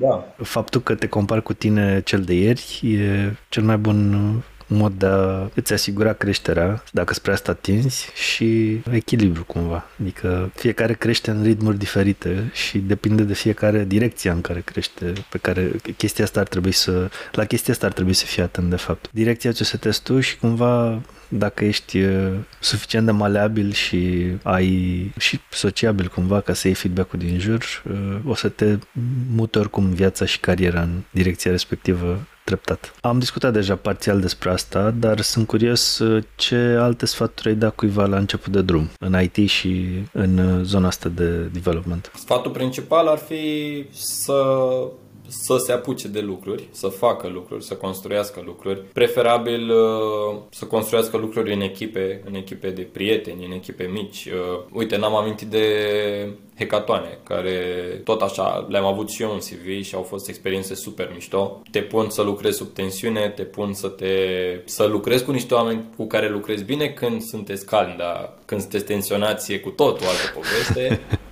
Da. 0.00 0.34
Faptul 0.42 0.80
că 0.80 0.94
te 0.94 1.08
compari 1.08 1.42
cu 1.42 1.52
tine 1.52 2.00
cel 2.04 2.22
de 2.22 2.34
ieri 2.34 2.80
e 2.82 3.32
cel 3.48 3.62
mai 3.62 3.76
bun 3.76 4.42
mod 4.66 4.92
de 4.92 5.06
a 5.06 5.48
îți 5.54 5.72
asigura 5.72 6.12
creșterea, 6.12 6.82
dacă 6.92 7.14
spre 7.14 7.32
asta 7.32 7.52
tinzi, 7.52 8.08
și 8.14 8.80
echilibru 8.90 9.44
cumva. 9.44 9.84
Adică 10.00 10.50
fiecare 10.54 10.92
crește 10.92 11.30
în 11.30 11.42
ritmuri 11.42 11.78
diferite 11.78 12.50
și 12.52 12.78
depinde 12.78 13.22
de 13.22 13.34
fiecare 13.34 13.84
direcția 13.84 14.32
în 14.32 14.40
care 14.40 14.60
crește, 14.60 15.12
pe 15.30 15.38
care 15.38 15.70
chestia 15.96 16.24
asta 16.24 16.40
ar 16.40 16.46
trebui 16.46 16.72
să, 16.72 17.10
la 17.32 17.44
chestia 17.44 17.72
asta 17.72 17.86
ar 17.86 17.92
trebui 17.92 18.12
să 18.12 18.24
fie 18.24 18.42
atent 18.42 18.70
de 18.70 18.76
fapt. 18.76 19.08
Direcția 19.12 19.52
ce 19.52 19.64
să 19.64 19.76
testi 19.76 20.02
tu 20.02 20.20
și 20.20 20.38
cumva 20.38 21.00
dacă 21.28 21.64
ești 21.64 21.98
suficient 22.60 23.06
de 23.06 23.12
maleabil 23.12 23.72
și 23.72 24.26
ai 24.42 25.12
și 25.18 25.40
sociabil 25.50 26.08
cumva 26.08 26.40
ca 26.40 26.52
să 26.52 26.66
iei 26.66 26.76
feedback-ul 26.76 27.18
din 27.18 27.38
jur, 27.38 27.64
o 28.26 28.34
să 28.34 28.48
te 28.48 28.78
muți 29.34 29.58
oricum 29.58 29.88
viața 29.88 30.24
și 30.24 30.40
cariera 30.40 30.82
în 30.82 31.02
direcția 31.10 31.50
respectivă 31.50 32.26
treptat. 32.44 32.94
Am 33.00 33.18
discutat 33.18 33.52
deja 33.52 33.76
parțial 33.76 34.20
despre 34.20 34.50
asta, 34.50 34.90
dar 34.90 35.20
sunt 35.20 35.46
curios 35.46 36.02
ce 36.34 36.56
alte 36.56 37.06
sfaturi 37.06 37.48
ai 37.48 37.54
da 37.54 37.70
cuiva 37.70 38.06
la 38.06 38.16
început 38.16 38.52
de 38.52 38.62
drum, 38.62 38.90
în 38.98 39.20
IT 39.22 39.48
și 39.50 39.86
în 40.12 40.64
zona 40.64 40.86
asta 40.86 41.08
de 41.08 41.30
development. 41.36 42.12
Sfatul 42.14 42.50
principal 42.50 43.06
ar 43.06 43.18
fi 43.18 43.84
să 43.90 44.32
să 45.28 45.56
se 45.56 45.72
apuce 45.72 46.08
de 46.08 46.20
lucruri, 46.20 46.68
să 46.70 46.88
facă 46.88 47.28
lucruri, 47.28 47.64
să 47.64 47.74
construiască 47.74 48.42
lucruri. 48.44 48.82
Preferabil 48.92 49.70
uh, 49.70 50.36
să 50.50 50.64
construiască 50.64 51.16
lucruri 51.16 51.52
în 51.52 51.60
echipe, 51.60 52.22
în 52.24 52.34
echipe 52.34 52.70
de 52.70 52.82
prieteni, 52.82 53.44
în 53.44 53.52
echipe 53.52 53.84
mici. 53.84 54.24
Uh, 54.24 54.64
uite, 54.72 54.96
n-am 54.96 55.14
amintit 55.14 55.48
de 55.48 55.66
hecatoane, 56.58 57.18
care 57.22 57.60
tot 58.04 58.22
așa 58.22 58.66
le-am 58.68 58.84
avut 58.84 59.10
și 59.10 59.22
eu 59.22 59.32
în 59.32 59.38
CV 59.38 59.84
și 59.84 59.94
au 59.94 60.02
fost 60.02 60.28
experiențe 60.28 60.74
super 60.74 61.10
mișto. 61.14 61.62
Te 61.70 61.80
pun 61.80 62.10
să 62.10 62.22
lucrezi 62.22 62.56
sub 62.56 62.72
tensiune, 62.72 63.28
te 63.28 63.42
pun 63.42 63.72
să 63.72 63.88
te 63.88 64.06
să 64.64 64.84
lucrezi 64.84 65.24
cu 65.24 65.30
niște 65.30 65.54
oameni 65.54 65.84
cu 65.96 66.06
care 66.06 66.30
lucrezi 66.30 66.64
bine 66.64 66.88
când 66.88 67.22
sunteți 67.22 67.66
calmi, 67.66 67.94
dar 67.98 68.34
când 68.44 68.60
sunteți 68.60 68.84
tensionați 68.84 69.52
e 69.52 69.58
cu 69.58 69.70
totul 69.70 70.06
altă 70.06 70.32
poveste. 70.34 71.00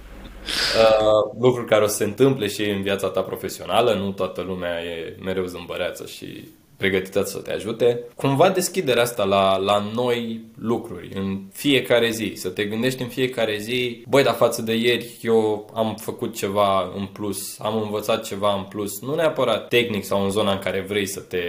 Uh, 0.45 1.33
lucruri 1.41 1.67
care 1.67 1.85
o 1.85 1.87
să 1.87 1.95
se 1.95 2.05
întâmple 2.05 2.47
și 2.47 2.63
în 2.63 2.83
viața 2.83 3.09
ta 3.09 3.21
profesională, 3.21 3.95
nu 3.95 4.13
toată 4.13 4.43
lumea 4.43 4.83
e 4.85 5.17
mereu 5.23 5.45
zâmbăreață 5.45 6.07
și 6.07 6.49
pregătită 6.77 7.23
să 7.23 7.39
te 7.39 7.53
ajute. 7.53 8.01
Cumva 8.17 8.51
deschiderea 8.51 9.03
asta 9.03 9.25
la, 9.25 9.57
la 9.57 9.85
noi 9.95 10.41
lucruri 10.59 11.11
în 11.15 11.41
fiecare 11.53 12.11
zi, 12.11 12.33
să 12.37 12.49
te 12.49 12.65
gândești 12.65 13.03
în 13.03 13.09
fiecare 13.09 13.59
zi, 13.59 14.05
băi, 14.09 14.23
dar 14.23 14.35
față 14.35 14.63
de 14.63 14.75
ieri 14.75 15.19
eu 15.23 15.71
am 15.75 15.97
făcut 16.01 16.35
ceva 16.35 16.93
în 16.97 17.07
plus, 17.07 17.61
am 17.61 17.83
învățat 17.83 18.25
ceva 18.25 18.55
în 18.55 18.63
plus, 18.63 19.01
nu 19.01 19.15
neapărat 19.15 19.69
tehnic 19.69 20.05
sau 20.05 20.25
în 20.25 20.31
zona 20.31 20.53
în 20.53 20.59
care 20.59 20.85
vrei 20.89 21.07
să 21.07 21.21
te 21.21 21.43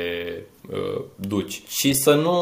uh, 0.72 1.04
duci. 1.16 1.64
Și 1.68 1.94
să 1.94 2.14
nu, 2.14 2.38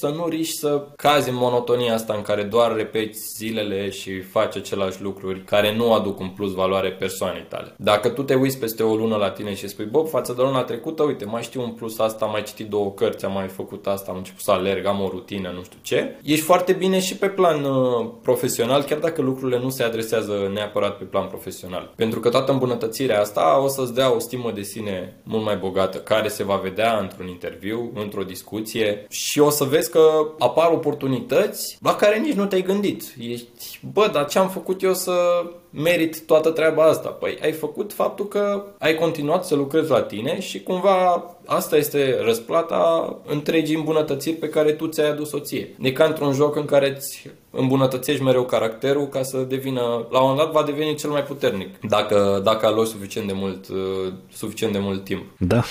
să 0.00 0.08
nu 0.08 0.28
riști 0.28 0.56
să 0.56 0.86
cazi 0.96 1.28
în 1.28 1.36
monotonia 1.36 1.94
asta 1.94 2.14
în 2.14 2.22
care 2.22 2.42
doar 2.42 2.76
repeți 2.76 3.20
zilele 3.36 3.90
și 3.90 4.20
faci 4.20 4.56
același 4.56 5.02
lucruri 5.02 5.44
care 5.44 5.76
nu 5.76 5.92
aduc 5.92 6.20
un 6.20 6.28
plus 6.28 6.52
valoare 6.52 6.90
persoanei 6.90 7.46
tale. 7.48 7.74
Dacă 7.76 8.08
tu 8.08 8.22
te 8.22 8.34
uiți 8.34 8.58
peste 8.58 8.82
o 8.82 8.94
lună 8.94 9.16
la 9.16 9.30
tine 9.30 9.54
și 9.54 9.68
spui, 9.68 9.84
bă, 9.84 9.98
față 9.98 10.32
de 10.32 10.42
luna 10.42 10.62
trecută, 10.62 11.02
uite, 11.02 11.24
mai 11.24 11.42
știu 11.42 11.62
un 11.62 11.70
plus 11.70 11.98
asta, 11.98 12.24
am 12.24 12.30
mai 12.30 12.42
citit 12.42 12.68
două 12.68 12.90
cărți, 12.90 13.24
am 13.24 13.32
mai 13.32 13.48
făcut 13.48 13.86
asta, 13.86 14.10
am 14.10 14.16
început 14.16 14.40
să 14.40 14.50
alerg, 14.50 14.86
am 14.86 15.00
o 15.00 15.08
rutină, 15.08 15.52
nu 15.54 15.62
știu 15.62 15.78
ce. 15.82 16.18
Ești 16.22 16.44
foarte 16.44 16.72
bine 16.72 17.00
și 17.00 17.16
pe 17.16 17.28
plan 17.28 17.64
uh, 17.64 18.06
profesional, 18.22 18.82
chiar 18.82 18.98
dacă 18.98 19.22
lucrurile 19.22 19.58
nu 19.58 19.70
se 19.70 19.82
adresează 19.82 20.50
neapărat 20.52 20.98
pe 20.98 21.04
plan 21.04 21.26
profesional. 21.26 21.92
Pentru 21.96 22.20
că 22.20 22.28
toată 22.28 22.52
îmbunătățirea 22.52 23.20
asta 23.20 23.60
o 23.62 23.68
să-ți 23.68 23.94
dea 23.94 24.14
o 24.14 24.18
stimă 24.18 24.50
de 24.54 24.62
sine 24.62 25.16
mult 25.22 25.44
mai 25.44 25.56
bogată, 25.56 25.98
care 25.98 26.28
se 26.28 26.44
va 26.44 26.56
vedea 26.56 26.98
într-un 26.98 27.28
interviu 27.28 27.62
interviu, 27.64 28.02
într-o 28.02 28.22
discuție 28.22 29.06
și 29.10 29.40
o 29.40 29.50
să 29.50 29.64
vezi 29.64 29.90
că 29.90 30.00
apar 30.38 30.70
oportunități 30.72 31.78
la 31.80 31.94
care 31.94 32.18
nici 32.18 32.34
nu 32.34 32.46
te-ai 32.46 32.62
gândit. 32.62 33.02
Ești, 33.20 33.80
bă, 33.92 34.10
dar 34.12 34.26
ce 34.26 34.38
am 34.38 34.48
făcut 34.48 34.82
eu 34.82 34.94
să 34.94 35.12
merit 35.70 36.26
toată 36.26 36.50
treaba 36.50 36.84
asta? 36.84 37.08
Păi 37.08 37.38
ai 37.42 37.52
făcut 37.52 37.92
faptul 37.92 38.28
că 38.28 38.64
ai 38.78 38.94
continuat 38.94 39.44
să 39.44 39.54
lucrezi 39.54 39.90
la 39.90 40.02
tine 40.02 40.40
și 40.40 40.62
cumva 40.62 41.24
asta 41.46 41.76
este 41.76 42.18
răsplata 42.24 43.16
întregii 43.26 43.76
îmbunătățiri 43.76 44.36
pe 44.36 44.48
care 44.48 44.72
tu 44.72 44.86
ți-ai 44.86 45.10
adus-o 45.10 45.38
ție. 45.38 45.74
E 45.80 45.92
ca 45.92 46.04
într-un 46.04 46.32
joc 46.32 46.56
în 46.56 46.64
care 46.64 46.94
îți 46.96 47.30
îmbunătățești 47.50 48.22
mereu 48.22 48.44
caracterul 48.44 49.06
ca 49.06 49.22
să 49.22 49.38
devină, 49.38 49.80
la 50.10 50.20
un 50.20 50.28
moment 50.28 50.38
dat 50.38 50.52
va 50.52 50.62
deveni 50.62 50.94
cel 50.94 51.10
mai 51.10 51.22
puternic 51.22 51.80
dacă, 51.80 52.40
dacă 52.44 52.66
aloci 52.66 52.86
suficient 52.86 53.26
de 53.26 53.32
mult, 53.36 53.68
uh, 53.68 54.12
suficient 54.32 54.72
de 54.72 54.78
mult 54.78 55.04
timp. 55.04 55.22
Da. 55.38 55.62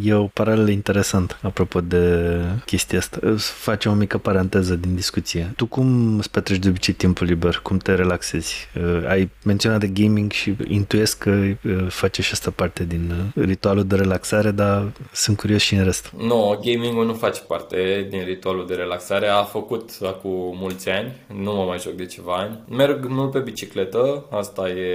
E 0.00 0.14
o 0.14 0.26
paralelă 0.26 0.70
interesantă 0.70 1.38
apropo 1.42 1.80
de 1.80 2.38
chestia 2.64 2.98
asta. 2.98 3.18
Facem 3.38 3.92
o 3.92 3.94
mică 3.94 4.18
paranteză 4.18 4.74
din 4.74 4.94
discuție. 4.94 5.52
Tu 5.56 5.66
cum 5.66 6.18
îți 6.18 6.30
petreci 6.30 6.58
de 6.58 6.68
obicei 6.68 6.94
timpul 6.94 7.26
liber? 7.26 7.60
Cum 7.62 7.76
te 7.78 7.94
relaxezi? 7.94 8.68
Uh, 8.76 9.08
ai 9.08 9.30
menționat 9.44 9.80
de 9.80 9.86
gaming 9.86 10.30
și 10.30 10.56
intuiesc 10.68 11.18
că 11.18 11.30
uh, 11.30 11.86
face 11.88 12.22
și 12.22 12.32
asta 12.32 12.50
parte 12.50 12.84
din 12.84 13.32
uh, 13.34 13.44
ritualul 13.44 13.84
de 13.84 13.96
relaxare, 13.96 14.50
dar 14.50 14.92
sunt 15.12 15.36
curios 15.36 15.62
și 15.62 15.74
în 15.74 15.84
rest. 15.84 16.12
Nu, 16.16 16.26
no, 16.26 16.56
gaming-ul 16.56 17.06
nu 17.06 17.14
face 17.14 17.40
parte 17.40 18.06
din 18.10 18.24
ritualul 18.24 18.66
de 18.66 18.74
relaxare. 18.74 19.26
A 19.26 19.42
făcut 19.42 19.90
acum 20.02 20.56
mulți 20.56 20.88
ani, 20.88 21.12
nu 21.42 21.54
mă 21.54 21.64
mai 21.64 21.78
joc 21.78 21.92
de 21.92 22.06
ceva 22.06 22.34
ani. 22.34 22.60
Merg 22.68 23.06
mult 23.08 23.30
pe 23.30 23.38
bicicletă, 23.38 24.26
asta 24.30 24.68
e 24.68 24.86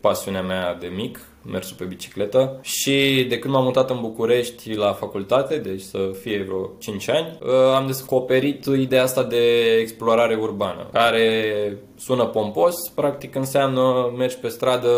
pasiunea 0.00 0.42
mea 0.42 0.74
de 0.74 0.86
mic 0.86 1.20
mersul 1.44 1.76
pe 1.78 1.84
bicicletă. 1.84 2.58
Și 2.62 3.26
de 3.28 3.38
când 3.38 3.54
m-am 3.54 3.64
mutat 3.64 3.90
în 3.90 4.00
București 4.00 4.74
la 4.74 4.92
facultate, 4.92 5.56
deci 5.56 5.80
să 5.80 6.10
fie 6.20 6.42
vreo 6.42 6.70
5 6.78 7.08
ani, 7.08 7.38
uh, 7.42 7.74
am 7.74 7.86
descoperit 7.86 8.64
ideea 8.64 9.02
asta 9.02 9.22
de 9.22 9.74
explorare 9.80 10.34
urbană, 10.34 10.88
care 10.92 11.76
sună 12.04 12.24
pompos, 12.24 12.74
practic 12.94 13.34
înseamnă 13.34 14.12
mergi 14.16 14.36
pe 14.36 14.48
stradă 14.48 14.90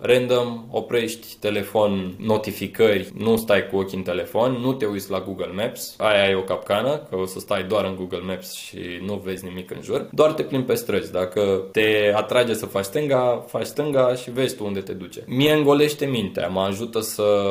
random, 0.00 0.64
oprești 0.70 1.36
telefon, 1.38 2.14
notificări, 2.18 3.10
nu 3.14 3.36
stai 3.36 3.68
cu 3.68 3.76
ochii 3.76 3.96
în 3.96 4.02
telefon, 4.02 4.52
nu 4.52 4.72
te 4.72 4.84
uiți 4.84 5.10
la 5.10 5.20
Google 5.20 5.52
Maps, 5.54 5.94
aia 5.98 6.30
e 6.30 6.34
o 6.34 6.42
capcană, 6.42 7.06
că 7.10 7.16
o 7.16 7.26
să 7.26 7.38
stai 7.38 7.62
doar 7.62 7.84
în 7.84 7.94
Google 7.96 8.20
Maps 8.26 8.52
și 8.52 8.78
nu 9.06 9.20
vezi 9.24 9.44
nimic 9.44 9.70
în 9.70 9.80
jur, 9.82 10.08
doar 10.12 10.32
te 10.32 10.42
plimbi 10.42 10.66
pe 10.66 10.74
străzi. 10.74 11.12
Dacă 11.12 11.64
te 11.72 12.12
atrage 12.14 12.54
să 12.54 12.66
faci 12.66 12.84
stânga, 12.84 13.44
faci 13.46 13.66
stânga 13.66 14.14
și 14.14 14.30
vezi 14.30 14.56
tu 14.56 14.64
unde 14.64 14.80
te 14.80 14.92
duce. 14.92 15.24
Mie 15.26 15.52
îngolește 15.52 16.04
mintea, 16.04 16.48
mă 16.48 16.60
ajută 16.60 17.00
să, 17.00 17.44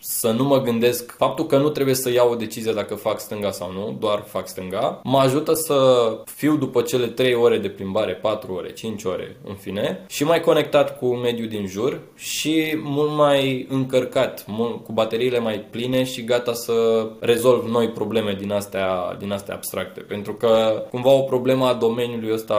să 0.00 0.30
nu 0.30 0.44
mă 0.44 0.60
gândesc 0.60 1.16
faptul 1.16 1.46
că 1.46 1.56
nu 1.56 1.68
trebuie 1.68 1.94
să 1.94 2.10
iau 2.10 2.30
o 2.30 2.34
decizie 2.34 2.72
dacă 2.72 2.94
fac 2.94 3.20
stânga 3.20 3.50
sau 3.50 3.72
nu, 3.72 3.96
doar 4.00 4.24
fac 4.26 4.48
stânga, 4.48 5.00
mă 5.04 5.18
ajută 5.18 5.52
să 5.52 6.08
fiu 6.24 6.56
după 6.56 6.82
cele 6.82 7.06
3 7.06 7.34
ore 7.34 7.58
de 7.58 7.68
plimbare, 7.68 8.12
4 8.12 8.33
ore, 8.42 8.72
5 8.72 9.04
ore, 9.04 9.36
în 9.44 9.54
fine, 9.54 10.04
și 10.08 10.24
mai 10.24 10.40
conectat 10.40 10.98
cu 10.98 11.06
mediul 11.14 11.48
din 11.48 11.66
jur 11.66 12.00
și 12.14 12.78
mult 12.82 13.10
mai 13.16 13.66
încărcat, 13.68 14.44
mult, 14.46 14.84
cu 14.84 14.92
bateriile 14.92 15.38
mai 15.38 15.58
pline 15.70 16.04
și 16.04 16.24
gata 16.24 16.52
să 16.52 17.06
rezolv 17.20 17.70
noi 17.70 17.88
probleme 17.88 18.36
din 18.40 18.52
astea, 18.52 19.16
din 19.18 19.32
astea 19.32 19.54
abstracte. 19.54 20.00
Pentru 20.00 20.34
că 20.34 20.82
cumva 20.90 21.10
o 21.10 21.20
problemă 21.20 21.66
a 21.66 21.72
domeniului 21.72 22.32
ăsta 22.32 22.54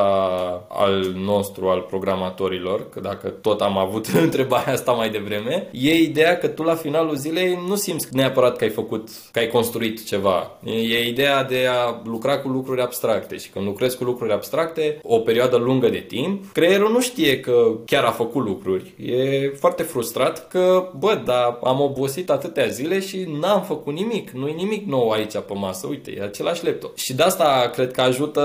al 0.69 1.13
nostru, 1.15 1.67
al 1.67 1.79
programatorilor, 1.79 2.89
că 2.89 2.99
dacă 2.99 3.29
tot 3.29 3.61
am 3.61 3.77
avut 3.77 4.05
întrebarea 4.25 4.73
asta 4.73 4.91
mai 4.91 5.09
devreme, 5.09 5.69
e 5.71 5.93
ideea 5.93 6.37
că 6.37 6.47
tu 6.47 6.63
la 6.63 6.75
finalul 6.75 7.15
zilei 7.15 7.59
nu 7.67 7.75
simți 7.75 8.15
neapărat 8.15 8.57
că 8.57 8.63
ai 8.63 8.69
făcut, 8.69 9.09
că 9.31 9.39
ai 9.39 9.47
construit 9.47 10.05
ceva. 10.05 10.57
E 10.63 11.07
ideea 11.07 11.43
de 11.43 11.67
a 11.69 12.01
lucra 12.03 12.39
cu 12.39 12.47
lucruri 12.47 12.81
abstracte 12.81 13.37
și 13.37 13.49
când 13.49 13.65
lucrezi 13.65 13.97
cu 13.97 14.03
lucruri 14.03 14.33
abstracte, 14.33 14.99
o 15.03 15.19
perioadă 15.19 15.57
lungă 15.65 15.89
de 15.89 16.05
timp, 16.07 16.51
creierul 16.51 16.91
nu 16.91 17.01
știe 17.01 17.39
că 17.39 17.71
chiar 17.85 18.03
a 18.03 18.11
făcut 18.11 18.45
lucruri. 18.45 18.93
E 18.97 19.49
foarte 19.49 19.83
frustrat 19.83 20.47
că, 20.47 20.89
bă, 20.99 21.21
dar 21.25 21.59
am 21.63 21.81
obosit 21.81 22.29
atâtea 22.29 22.65
zile 22.65 22.99
și 22.99 23.27
n-am 23.39 23.63
făcut 23.63 23.93
nimic. 23.93 24.29
Nu-i 24.29 24.53
nimic 24.53 24.87
nou 24.87 25.09
aici 25.09 25.31
pe 25.31 25.53
masă. 25.53 25.87
Uite, 25.89 26.13
e 26.17 26.23
același 26.23 26.65
laptop. 26.65 26.97
Și 26.97 27.13
de 27.13 27.23
asta 27.23 27.69
cred 27.73 27.91
că 27.91 28.01
ajută 28.01 28.41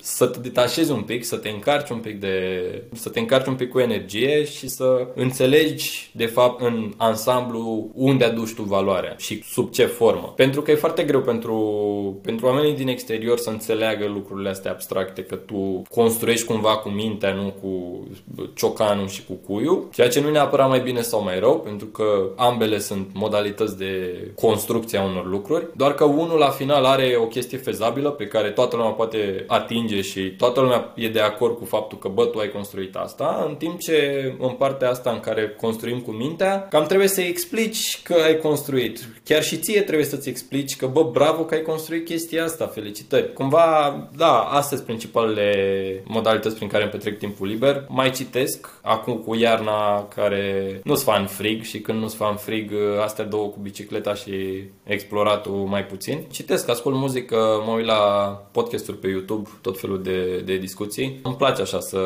să 0.00 0.26
te 0.26 0.38
detașezi 0.38 0.92
un 0.92 1.02
pic, 1.02 1.24
să 1.24 1.36
te 1.36 1.48
încarci 1.48 1.90
un 1.90 1.98
pic 1.98 2.20
de... 2.20 2.32
să 2.92 3.08
te 3.08 3.18
încarci 3.18 3.46
un 3.46 3.54
pic 3.54 3.70
cu 3.70 3.78
energie 3.78 4.44
și 4.44 4.68
să 4.68 5.06
înțelegi, 5.14 6.10
de 6.12 6.26
fapt, 6.26 6.60
în 6.60 6.92
ansamblu 6.96 7.90
unde 7.94 8.24
aduci 8.24 8.54
tu 8.54 8.62
valoarea 8.62 9.14
și 9.18 9.42
sub 9.44 9.70
ce 9.70 9.84
formă. 9.84 10.32
Pentru 10.36 10.62
că 10.62 10.70
e 10.70 10.74
foarte 10.74 11.02
greu 11.02 11.20
pentru, 11.20 11.54
pentru 12.22 12.46
oamenii 12.46 12.74
din 12.74 12.88
exterior 12.88 13.38
să 13.38 13.50
înțeleagă 13.50 14.06
lucrurile 14.06 14.48
astea 14.48 14.70
abstracte, 14.70 15.22
că 15.22 15.34
tu 15.34 15.82
construiești 15.88 16.39
cumva 16.44 16.76
cu 16.76 16.88
mintea, 16.88 17.32
nu 17.32 17.54
cu 17.60 18.02
ciocanul 18.54 19.08
și 19.08 19.24
cu 19.24 19.32
cuiu, 19.32 19.88
ceea 19.92 20.08
ce 20.08 20.20
nu 20.20 20.28
e 20.28 20.30
neapărat 20.30 20.68
mai 20.68 20.80
bine 20.80 21.00
sau 21.00 21.22
mai 21.22 21.38
rău, 21.38 21.60
pentru 21.60 21.86
că 21.86 22.30
ambele 22.36 22.78
sunt 22.78 23.10
modalități 23.12 23.78
de 23.78 24.16
construcție 24.40 24.98
a 24.98 25.04
unor 25.04 25.26
lucruri, 25.26 25.66
doar 25.76 25.94
că 25.94 26.04
unul 26.04 26.38
la 26.38 26.48
final 26.48 26.84
are 26.84 27.16
o 27.20 27.26
chestie 27.26 27.58
fezabilă 27.58 28.10
pe 28.10 28.26
care 28.26 28.50
toată 28.50 28.76
lumea 28.76 28.90
poate 28.90 29.44
atinge 29.46 30.00
și 30.00 30.20
toată 30.30 30.60
lumea 30.60 30.92
e 30.96 31.08
de 31.08 31.20
acord 31.20 31.56
cu 31.56 31.64
faptul 31.64 31.98
că 31.98 32.08
bă, 32.08 32.24
tu 32.24 32.38
ai 32.38 32.50
construit 32.50 32.96
asta, 32.96 33.44
în 33.48 33.54
timp 33.54 33.78
ce 33.78 34.34
în 34.38 34.50
partea 34.58 34.90
asta 34.90 35.10
în 35.10 35.20
care 35.20 35.56
construim 35.60 36.00
cu 36.00 36.10
mintea, 36.10 36.66
cam 36.70 36.86
trebuie 36.86 37.08
să-i 37.08 37.28
explici 37.28 38.00
că 38.02 38.14
ai 38.24 38.38
construit. 38.38 39.08
Chiar 39.24 39.42
și 39.42 39.56
ție 39.56 39.80
trebuie 39.80 40.06
să-ți 40.06 40.28
explici 40.28 40.76
că 40.76 40.86
bă, 40.86 41.02
bravo 41.02 41.44
că 41.44 41.54
ai 41.54 41.62
construit 41.62 42.04
chestia 42.04 42.44
asta, 42.44 42.66
felicitări. 42.66 43.32
Cumva, 43.32 43.98
da, 44.16 44.38
astea 44.38 44.76
sunt 44.76 44.88
principalele 44.88 46.02
modalități 46.20 46.56
prin 46.56 46.68
care 46.68 46.82
îmi 46.82 46.92
petrec 46.92 47.18
timpul 47.18 47.46
liber. 47.46 47.84
Mai 47.88 48.10
citesc, 48.10 48.68
acum 48.82 49.14
cu 49.14 49.34
iarna 49.34 50.08
care 50.14 50.80
nu-ți 50.84 51.04
fan 51.04 51.26
frig 51.26 51.62
și 51.62 51.80
când 51.80 52.00
nu-ți 52.00 52.16
fan 52.16 52.36
frig, 52.36 52.72
astea 53.04 53.24
două 53.24 53.46
cu 53.46 53.58
bicicleta 53.62 54.14
și 54.14 54.32
exploratul 54.84 55.52
mai 55.52 55.84
puțin. 55.84 56.18
Citesc, 56.30 56.68
ascult 56.68 56.96
muzică, 56.96 57.36
mă 57.66 57.72
uit 57.72 57.86
la 57.86 58.02
podcasturi 58.52 58.96
pe 58.96 59.08
YouTube, 59.08 59.48
tot 59.60 59.80
felul 59.80 60.02
de, 60.02 60.42
de 60.44 60.56
discuții. 60.56 61.20
Îmi 61.22 61.34
place 61.34 61.62
așa 61.62 61.80
să, 61.80 61.98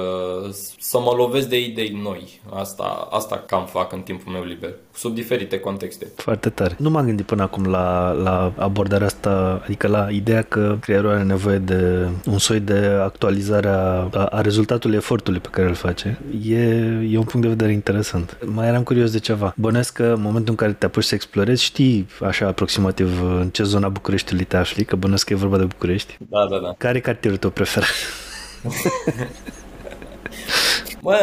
să 0.78 0.98
mă 0.98 1.14
lovesc 1.16 1.48
de 1.48 1.60
idei 1.60 1.98
noi. 2.02 2.40
Asta, 2.52 3.08
asta 3.10 3.44
cam 3.46 3.64
fac 3.66 3.92
în 3.92 4.00
timpul 4.00 4.32
meu 4.32 4.44
liber, 4.44 4.74
sub 4.94 5.14
diferite 5.14 5.58
contexte. 5.60 6.06
Foarte 6.16 6.48
tare. 6.50 6.74
Nu 6.78 6.90
m-am 6.90 7.04
gândit 7.04 7.26
până 7.26 7.42
acum 7.42 7.66
la, 7.66 8.12
la 8.12 8.52
abordarea 8.56 9.06
asta, 9.06 9.60
adică 9.64 9.86
la 9.88 10.08
ideea 10.10 10.42
că 10.42 10.76
creierul 10.80 11.10
are 11.10 11.22
nevoie 11.22 11.58
de 11.58 12.08
un 12.30 12.38
soi 12.38 12.60
de 12.60 12.98
actualizare 13.02 13.68
a, 13.68 14.03
a 14.12 14.40
rezultatului 14.40 14.96
efortului 14.96 15.40
pe 15.40 15.48
care 15.50 15.68
îl 15.68 15.74
face. 15.74 16.18
E, 16.44 16.58
e 17.10 17.18
un 17.18 17.24
punct 17.24 17.40
de 17.40 17.48
vedere 17.48 17.72
interesant. 17.72 18.38
Mai 18.44 18.66
eram 18.68 18.82
curios 18.82 19.10
de 19.10 19.18
ceva. 19.18 19.54
Bănesc 19.56 19.92
că 19.92 20.04
în 20.04 20.20
momentul 20.20 20.50
în 20.50 20.56
care 20.56 20.72
te 20.72 20.86
apuci 20.86 21.04
să 21.04 21.14
explorezi, 21.14 21.62
știi 21.62 22.06
așa 22.20 22.46
aproximativ 22.46 23.22
în 23.22 23.48
ce 23.48 23.62
zona 23.62 23.88
Bucureștiului 23.88 24.44
te 24.44 24.56
afli, 24.56 24.84
că 24.84 24.96
bănesc 24.96 25.26
că 25.26 25.32
e 25.32 25.36
vorba 25.36 25.58
de 25.58 25.64
București. 25.64 26.16
Da, 26.18 26.46
da, 26.50 26.58
da. 26.58 26.74
Care 26.78 26.96
e 26.96 27.00
cartierul 27.00 27.38
tău 27.38 27.50
preferat? 27.50 27.88
Bă, 31.02 31.16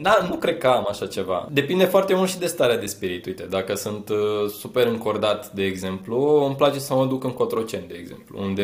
Da, 0.00 0.26
nu 0.28 0.36
cred 0.36 0.58
că 0.58 0.66
am 0.66 0.86
așa 0.90 1.06
ceva. 1.06 1.48
Depinde 1.52 1.84
foarte 1.84 2.14
mult 2.14 2.28
și 2.28 2.38
de 2.38 2.46
starea 2.46 2.78
de 2.78 2.86
spirit. 2.86 3.26
Uite, 3.26 3.46
dacă 3.50 3.74
sunt 3.74 4.08
uh, 4.08 4.50
super 4.58 4.86
încordat, 4.86 5.52
de 5.52 5.64
exemplu, 5.64 6.44
îmi 6.46 6.54
place 6.54 6.78
să 6.78 6.94
mă 6.94 7.06
duc 7.06 7.24
în 7.24 7.32
Cotroceni, 7.32 7.88
de 7.88 7.96
exemplu, 8.00 8.38
unde 8.40 8.62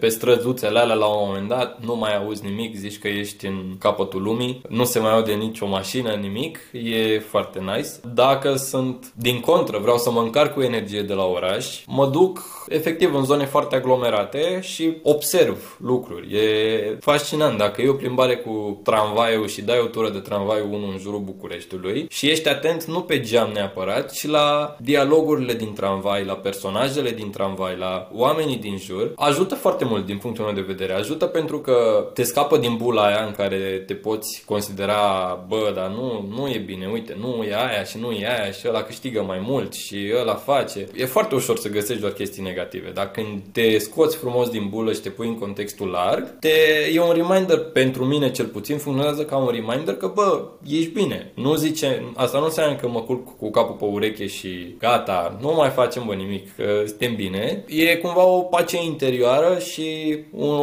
pe 0.00 0.08
străzuțele 0.08 0.78
alea 0.78 0.94
la 0.94 1.06
un 1.06 1.26
moment 1.26 1.48
dat 1.48 1.84
nu 1.84 1.96
mai 1.96 2.16
auzi 2.16 2.44
nimic, 2.44 2.76
zici 2.76 2.98
că 2.98 3.08
ești 3.08 3.46
în 3.46 3.76
capătul 3.78 4.22
lumii, 4.22 4.62
nu 4.68 4.84
se 4.84 4.98
mai 4.98 5.12
aude 5.12 5.32
nicio 5.32 5.66
mașină, 5.66 6.10
nimic, 6.12 6.58
e 6.72 7.18
foarte 7.18 7.58
nice. 7.58 7.88
Dacă 8.14 8.54
sunt 8.56 9.12
din 9.14 9.40
contră, 9.40 9.78
vreau 9.78 9.96
să 9.96 10.10
mă 10.10 10.20
încarc 10.20 10.52
cu 10.54 10.62
energie 10.62 11.02
de 11.02 11.14
la 11.14 11.24
oraș, 11.24 11.84
mă 11.86 12.06
duc 12.06 12.61
efectiv 12.68 13.14
în 13.14 13.24
zone 13.24 13.44
foarte 13.44 13.76
aglomerate 13.76 14.60
și 14.60 14.96
observ 15.02 15.76
lucruri. 15.80 16.36
E 16.36 16.96
fascinant. 17.00 17.58
Dacă 17.58 17.82
e 17.82 17.88
o 17.88 17.92
plimbare 17.92 18.36
cu 18.36 18.80
tramvaiul 18.84 19.46
și 19.46 19.62
dai 19.62 19.78
o 19.78 19.86
tură 19.86 20.10
de 20.10 20.18
tramvai 20.18 20.60
unul 20.70 20.90
în 20.92 20.98
jurul 20.98 21.20
Bucureștiului 21.20 22.06
și 22.10 22.30
ești 22.30 22.48
atent 22.48 22.84
nu 22.84 23.00
pe 23.00 23.20
geam 23.20 23.50
neapărat, 23.52 24.12
ci 24.12 24.26
la 24.26 24.76
dialogurile 24.80 25.52
din 25.52 25.72
tramvai, 25.72 26.24
la 26.24 26.34
personajele 26.34 27.10
din 27.10 27.30
tramvai, 27.30 27.76
la 27.76 28.08
oamenii 28.12 28.56
din 28.56 28.78
jur, 28.78 29.12
ajută 29.16 29.54
foarte 29.54 29.84
mult 29.84 30.06
din 30.06 30.18
punctul 30.18 30.44
meu 30.44 30.54
de 30.54 30.60
vedere. 30.60 30.92
Ajută 30.92 31.26
pentru 31.26 31.58
că 31.58 32.06
te 32.14 32.22
scapă 32.22 32.56
din 32.56 32.76
bula 32.76 33.06
aia 33.06 33.24
în 33.24 33.32
care 33.32 33.82
te 33.86 33.94
poți 33.94 34.42
considera, 34.46 35.00
bă, 35.48 35.72
dar 35.74 35.88
nu, 35.88 36.28
nu 36.36 36.48
e 36.48 36.58
bine, 36.58 36.88
uite, 36.92 37.16
nu 37.20 37.42
e 37.42 37.54
aia 37.54 37.84
și 37.84 37.98
nu 37.98 38.10
e 38.10 38.26
aia 38.26 38.50
și 38.50 38.68
ăla 38.68 38.82
câștigă 38.82 39.22
mai 39.22 39.38
mult 39.42 39.74
și 39.74 40.12
ăla 40.20 40.34
face. 40.34 40.86
E 40.94 41.04
foarte 41.04 41.34
ușor 41.34 41.56
să 41.58 41.68
găsești 41.68 42.00
doar 42.00 42.12
chestii 42.12 42.42
negative. 42.52 42.90
Dacă 42.90 43.20
când 43.20 43.40
te 43.52 43.78
scoți 43.78 44.16
frumos 44.16 44.48
din 44.48 44.68
bulă 44.68 44.92
și 44.92 45.00
te 45.00 45.08
pui 45.08 45.28
în 45.28 45.38
contextul 45.38 45.88
larg, 45.88 46.38
te, 46.38 46.48
e 46.92 47.00
un 47.00 47.12
reminder 47.12 47.58
pentru 47.58 48.04
mine 48.04 48.30
cel 48.30 48.46
puțin, 48.46 48.78
funcționează 48.78 49.24
ca 49.24 49.36
un 49.36 49.50
reminder 49.50 49.94
că, 49.94 50.10
bă, 50.14 50.48
ești 50.68 50.90
bine. 50.90 51.32
Nu 51.34 51.54
zice, 51.54 52.12
asta 52.14 52.38
nu 52.38 52.44
înseamnă 52.44 52.76
că 52.76 52.88
mă 52.88 53.00
culc 53.00 53.36
cu 53.36 53.50
capul 53.50 53.74
pe 53.74 53.84
ureche 53.84 54.26
și 54.26 54.74
gata, 54.78 55.38
nu 55.40 55.54
mai 55.54 55.70
facem 55.70 56.02
bă 56.06 56.14
nimic, 56.14 56.56
că 56.56 56.82
suntem 56.86 57.14
bine. 57.14 57.64
E 57.66 57.96
cumva 57.96 58.24
o 58.24 58.40
pace 58.40 58.84
interioară 58.84 59.58
și 59.58 60.18
un, 60.30 60.58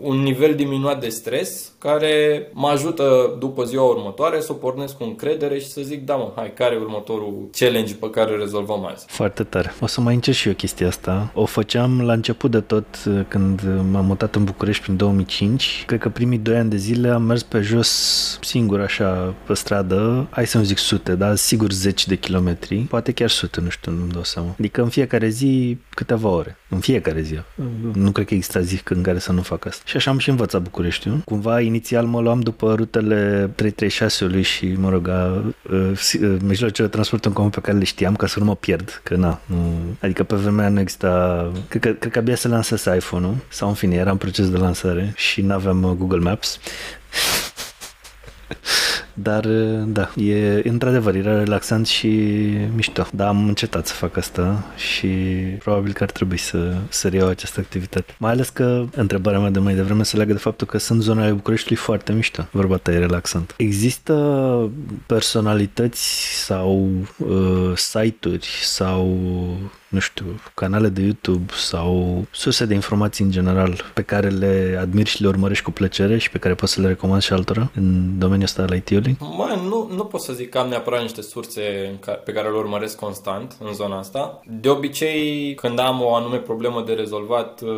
un 0.00 0.22
nivel 0.22 0.54
diminuat 0.54 1.00
de 1.00 1.08
stres 1.08 1.74
care 1.78 2.48
mă 2.52 2.68
ajută 2.68 3.36
după 3.38 3.64
ziua 3.64 3.88
următoare 3.88 4.40
să 4.40 4.52
o 4.52 4.54
pornesc 4.54 4.96
cu 4.96 5.04
încredere 5.04 5.58
și 5.58 5.66
să 5.66 5.80
zic, 5.80 6.04
da 6.04 6.14
mă, 6.14 6.32
hai, 6.36 6.52
care 6.52 6.74
e 6.74 6.78
următorul 6.78 7.48
challenge 7.58 7.94
pe 7.94 8.10
care 8.10 8.32
îl 8.32 8.38
rezolvăm 8.38 8.86
azi? 8.86 9.04
Foarte 9.08 9.42
tare. 9.42 9.74
O 9.80 9.86
să 9.86 10.00
mai 10.00 10.14
încerc 10.14 10.36
și 10.36 10.48
eu 10.48 10.54
chestia 10.54 10.86
asta. 10.86 11.30
O 11.34 11.44
făceam 11.44 12.02
la 12.02 12.12
început 12.12 12.50
de 12.50 12.60
tot 12.60 12.86
când 13.28 13.62
m-am 13.90 14.04
mutat 14.04 14.34
în 14.34 14.44
București 14.44 14.82
prin 14.82 14.96
2005. 14.96 15.84
Cred 15.86 16.00
că 16.00 16.08
primii 16.08 16.38
doi 16.38 16.56
ani 16.56 16.70
de 16.70 16.76
zile 16.76 17.08
am 17.08 17.22
mers 17.22 17.42
pe 17.42 17.60
jos 17.60 18.38
singur 18.42 18.80
așa 18.80 19.34
pe 19.46 19.54
stradă, 19.54 20.26
hai 20.30 20.46
să 20.46 20.58
nu 20.58 20.64
zic 20.64 20.78
sute, 20.78 21.14
dar 21.14 21.36
sigur 21.36 21.70
zeci 21.70 22.06
de 22.06 22.16
kilometri, 22.16 22.76
poate 22.76 23.12
chiar 23.12 23.28
sute, 23.28 23.60
nu 23.60 23.68
știu, 23.68 23.92
nu-mi 23.92 24.10
dau 24.10 24.22
seama. 24.22 24.54
Adică 24.58 24.82
în 24.82 24.88
fiecare 24.88 25.28
zi 25.28 25.78
câteva 25.90 26.28
ore, 26.28 26.56
în 26.68 26.78
fiecare 26.78 27.20
zi. 27.20 27.38
Nu 27.92 28.10
cred 28.10 28.26
că 28.26 28.34
există 28.34 28.60
zi 28.60 28.80
în 28.88 29.02
care 29.02 29.18
să 29.18 29.32
nu 29.32 29.42
fac 29.42 29.66
asta. 29.66 29.82
Și 29.86 29.96
așa 29.96 30.10
am 30.10 30.18
și 30.18 30.28
învățat 30.28 30.62
Bucureștiul. 30.62 31.20
Cumva 31.24 31.60
inițial 31.68 32.06
mă 32.06 32.20
luam 32.20 32.40
după 32.40 32.74
rutele 32.74 33.50
336-ului 33.62 34.42
și, 34.42 34.74
mă 34.76 34.90
rog, 34.90 35.08
a, 35.08 35.54
mijloacele 36.42 36.86
de 36.86 36.92
transport 36.92 37.24
în 37.24 37.32
comun 37.32 37.50
pe 37.50 37.60
care 37.60 37.78
le 37.78 37.84
știam 37.84 38.16
ca 38.16 38.26
să 38.26 38.38
nu 38.38 38.44
mă 38.44 38.54
pierd, 38.54 39.00
că 39.02 39.16
na, 39.16 39.40
nu... 39.46 39.56
Adică 40.00 40.24
pe 40.24 40.36
vremea 40.36 40.68
nu 40.68 40.80
exista... 40.80 41.52
Cred 41.68 41.82
că, 41.82 41.90
cred 41.90 42.12
că 42.12 42.18
abia 42.18 42.34
se 42.34 42.48
lansase 42.48 42.94
iPhone-ul, 42.94 43.34
sau 43.48 43.68
în 43.68 43.74
fine, 43.74 43.94
era 43.94 44.10
în 44.10 44.16
proces 44.16 44.50
de 44.50 44.56
lansare 44.56 45.12
și 45.16 45.40
nu 45.40 45.54
aveam 45.54 45.94
Google 45.98 46.18
Maps. 46.18 46.60
Dar, 49.22 49.46
da, 49.86 50.10
e 50.16 50.68
într-adevăr, 50.68 51.14
era 51.14 51.38
relaxant 51.38 51.86
și 51.86 52.08
mișto. 52.74 53.06
Da, 53.12 53.28
am 53.28 53.48
încetat 53.48 53.86
să 53.86 53.94
fac 53.94 54.16
asta 54.16 54.64
și 54.76 55.06
probabil 55.58 55.92
că 55.92 56.02
ar 56.02 56.10
trebui 56.10 56.36
să, 56.36 56.74
să 56.88 57.08
reiau 57.08 57.28
această 57.28 57.60
activitate. 57.60 58.14
Mai 58.18 58.30
ales 58.30 58.48
că 58.48 58.84
întrebarea 58.94 59.40
mea 59.40 59.50
de 59.50 59.58
mai 59.58 59.74
devreme 59.74 60.02
se 60.02 60.16
leagă 60.16 60.32
de 60.32 60.38
faptul 60.38 60.66
că 60.66 60.78
sunt 60.78 61.02
zone 61.02 61.22
ale 61.22 61.32
Bucureștiului 61.32 61.82
foarte 61.82 62.12
mișto. 62.12 62.48
Vorba 62.50 62.76
ta 62.76 62.92
e 62.92 62.98
relaxant. 62.98 63.54
Există 63.56 64.14
personalități 65.06 66.44
sau 66.44 66.88
uh, 67.16 67.72
site-uri 67.74 68.48
sau 68.62 69.18
nu 69.88 69.98
știu, 69.98 70.24
canale 70.54 70.88
de 70.88 71.00
YouTube 71.00 71.52
sau 71.54 72.24
surse 72.30 72.64
de 72.64 72.74
informații 72.74 73.24
în 73.24 73.30
general 73.30 73.84
pe 73.94 74.02
care 74.02 74.28
le 74.28 74.78
admiri 74.80 75.08
și 75.08 75.22
le 75.22 75.28
urmărești 75.28 75.64
cu 75.64 75.70
plăcere 75.70 76.18
și 76.18 76.30
pe 76.30 76.38
care 76.38 76.54
poți 76.54 76.72
să 76.72 76.80
le 76.80 76.86
recomand 76.86 77.22
și 77.22 77.32
altora 77.32 77.70
în 77.74 78.18
domeniul 78.18 78.44
ăsta 78.44 78.62
al 78.62 78.76
IT-ului? 78.76 79.16
Mă, 79.20 79.58
nu, 79.62 79.90
nu 79.94 80.04
pot 80.04 80.20
să 80.20 80.32
zic 80.32 80.48
că 80.48 80.58
am 80.58 80.68
neapărat 80.68 81.00
niște 81.00 81.22
surse 81.22 81.60
pe 82.24 82.32
care 82.32 82.48
le 82.48 82.56
urmăresc 82.56 82.98
constant 82.98 83.56
în 83.64 83.72
zona 83.72 83.98
asta. 83.98 84.40
De 84.60 84.68
obicei, 84.68 85.54
când 85.54 85.78
am 85.78 86.02
o 86.02 86.14
anume 86.14 86.36
problemă 86.36 86.82
de 86.86 86.92
rezolvat, 86.92 87.60
uh, 87.60 87.68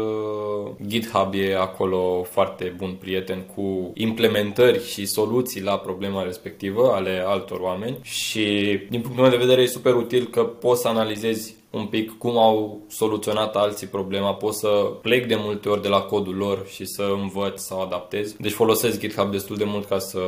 GitHub 0.86 1.34
e 1.34 1.56
acolo 1.56 2.26
foarte 2.30 2.74
bun 2.76 2.96
prieten 3.00 3.42
cu 3.54 3.90
implementări 3.94 4.86
și 4.86 5.06
soluții 5.06 5.62
la 5.62 5.78
problema 5.78 6.22
respectivă 6.22 6.92
ale 6.94 7.22
altor 7.26 7.60
oameni 7.60 7.98
și 8.02 8.44
din 8.90 9.00
punctul 9.00 9.22
meu 9.22 9.30
de 9.30 9.44
vedere 9.44 9.62
e 9.62 9.66
super 9.66 9.94
util 9.94 10.26
că 10.26 10.42
poți 10.42 10.80
să 10.80 10.88
analizezi 10.88 11.58
un 11.70 11.86
pic 11.86 12.18
cum 12.18 12.38
au 12.38 12.80
soluționat 12.88 13.56
alții 13.56 13.86
problema, 13.86 14.34
pot 14.34 14.54
să 14.54 14.68
plec 15.02 15.26
de 15.26 15.36
multe 15.38 15.68
ori 15.68 15.82
de 15.82 15.88
la 15.88 16.00
codul 16.00 16.34
lor 16.34 16.66
și 16.68 16.84
să 16.84 17.02
învăț 17.20 17.60
sau 17.60 17.80
adaptez. 17.80 18.34
Deci 18.38 18.52
folosesc 18.52 18.98
GitHub 19.00 19.30
destul 19.30 19.56
de 19.56 19.64
mult 19.64 19.88
ca 19.88 19.98
să 19.98 20.20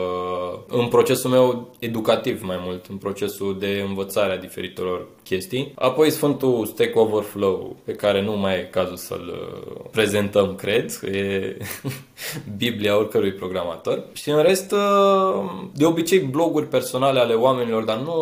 în 0.68 0.88
procesul 0.88 1.30
meu 1.30 1.74
educativ 1.78 2.42
mai 2.42 2.60
mult, 2.64 2.86
în 2.86 2.96
procesul 2.96 3.56
de 3.58 3.84
învățare 3.88 4.32
a 4.32 4.38
diferitelor 4.38 5.06
chestii. 5.24 5.72
Apoi 5.74 6.10
Sfântul 6.10 6.66
Stack 6.66 6.96
Overflow, 6.96 7.76
pe 7.84 7.92
care 7.92 8.22
nu 8.22 8.36
mai 8.36 8.54
e 8.54 8.68
cazul 8.70 8.96
să-l 8.96 9.32
uh, 9.32 9.84
prezentăm, 9.90 10.54
cred, 10.54 11.00
e 11.12 11.56
Biblia 12.56 12.98
oricărui 12.98 13.32
programator. 13.32 14.04
Și 14.12 14.30
în 14.30 14.42
rest, 14.42 14.72
uh, 14.72 15.44
de 15.74 15.84
obicei 15.84 16.18
bloguri 16.18 16.66
personale 16.66 17.20
ale 17.20 17.34
oamenilor, 17.34 17.82
dar 17.82 17.96
nu, 17.96 18.14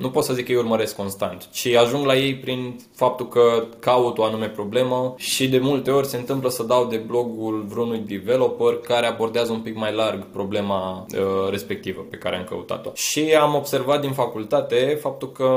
nu 0.00 0.10
pot 0.10 0.24
să 0.24 0.34
zic 0.34 0.44
că 0.44 0.52
îi 0.52 0.58
urmăresc 0.58 0.96
constant, 0.96 1.48
ci 1.52 1.66
ajung 1.66 2.06
la 2.06 2.16
ei 2.16 2.23
prin 2.32 2.76
faptul 2.94 3.28
că 3.28 3.64
caut 3.80 4.18
o 4.18 4.24
anume 4.24 4.48
problemă 4.48 5.14
și 5.16 5.48
de 5.48 5.58
multe 5.58 5.90
ori 5.90 6.06
se 6.06 6.16
întâmplă 6.16 6.48
să 6.48 6.62
dau 6.62 6.86
de 6.86 6.96
blogul 6.96 7.64
vreunui 7.68 7.98
developer 7.98 8.74
care 8.74 9.06
abordează 9.06 9.52
un 9.52 9.60
pic 9.60 9.76
mai 9.76 9.94
larg 9.94 10.26
problema 10.32 11.06
uh, 11.12 11.50
respectivă 11.50 12.06
pe 12.10 12.16
care 12.16 12.36
am 12.36 12.44
căutat-o. 12.44 12.90
Și 12.94 13.34
am 13.40 13.54
observat 13.54 14.00
din 14.00 14.12
facultate 14.12 14.98
faptul 15.00 15.32
că 15.32 15.48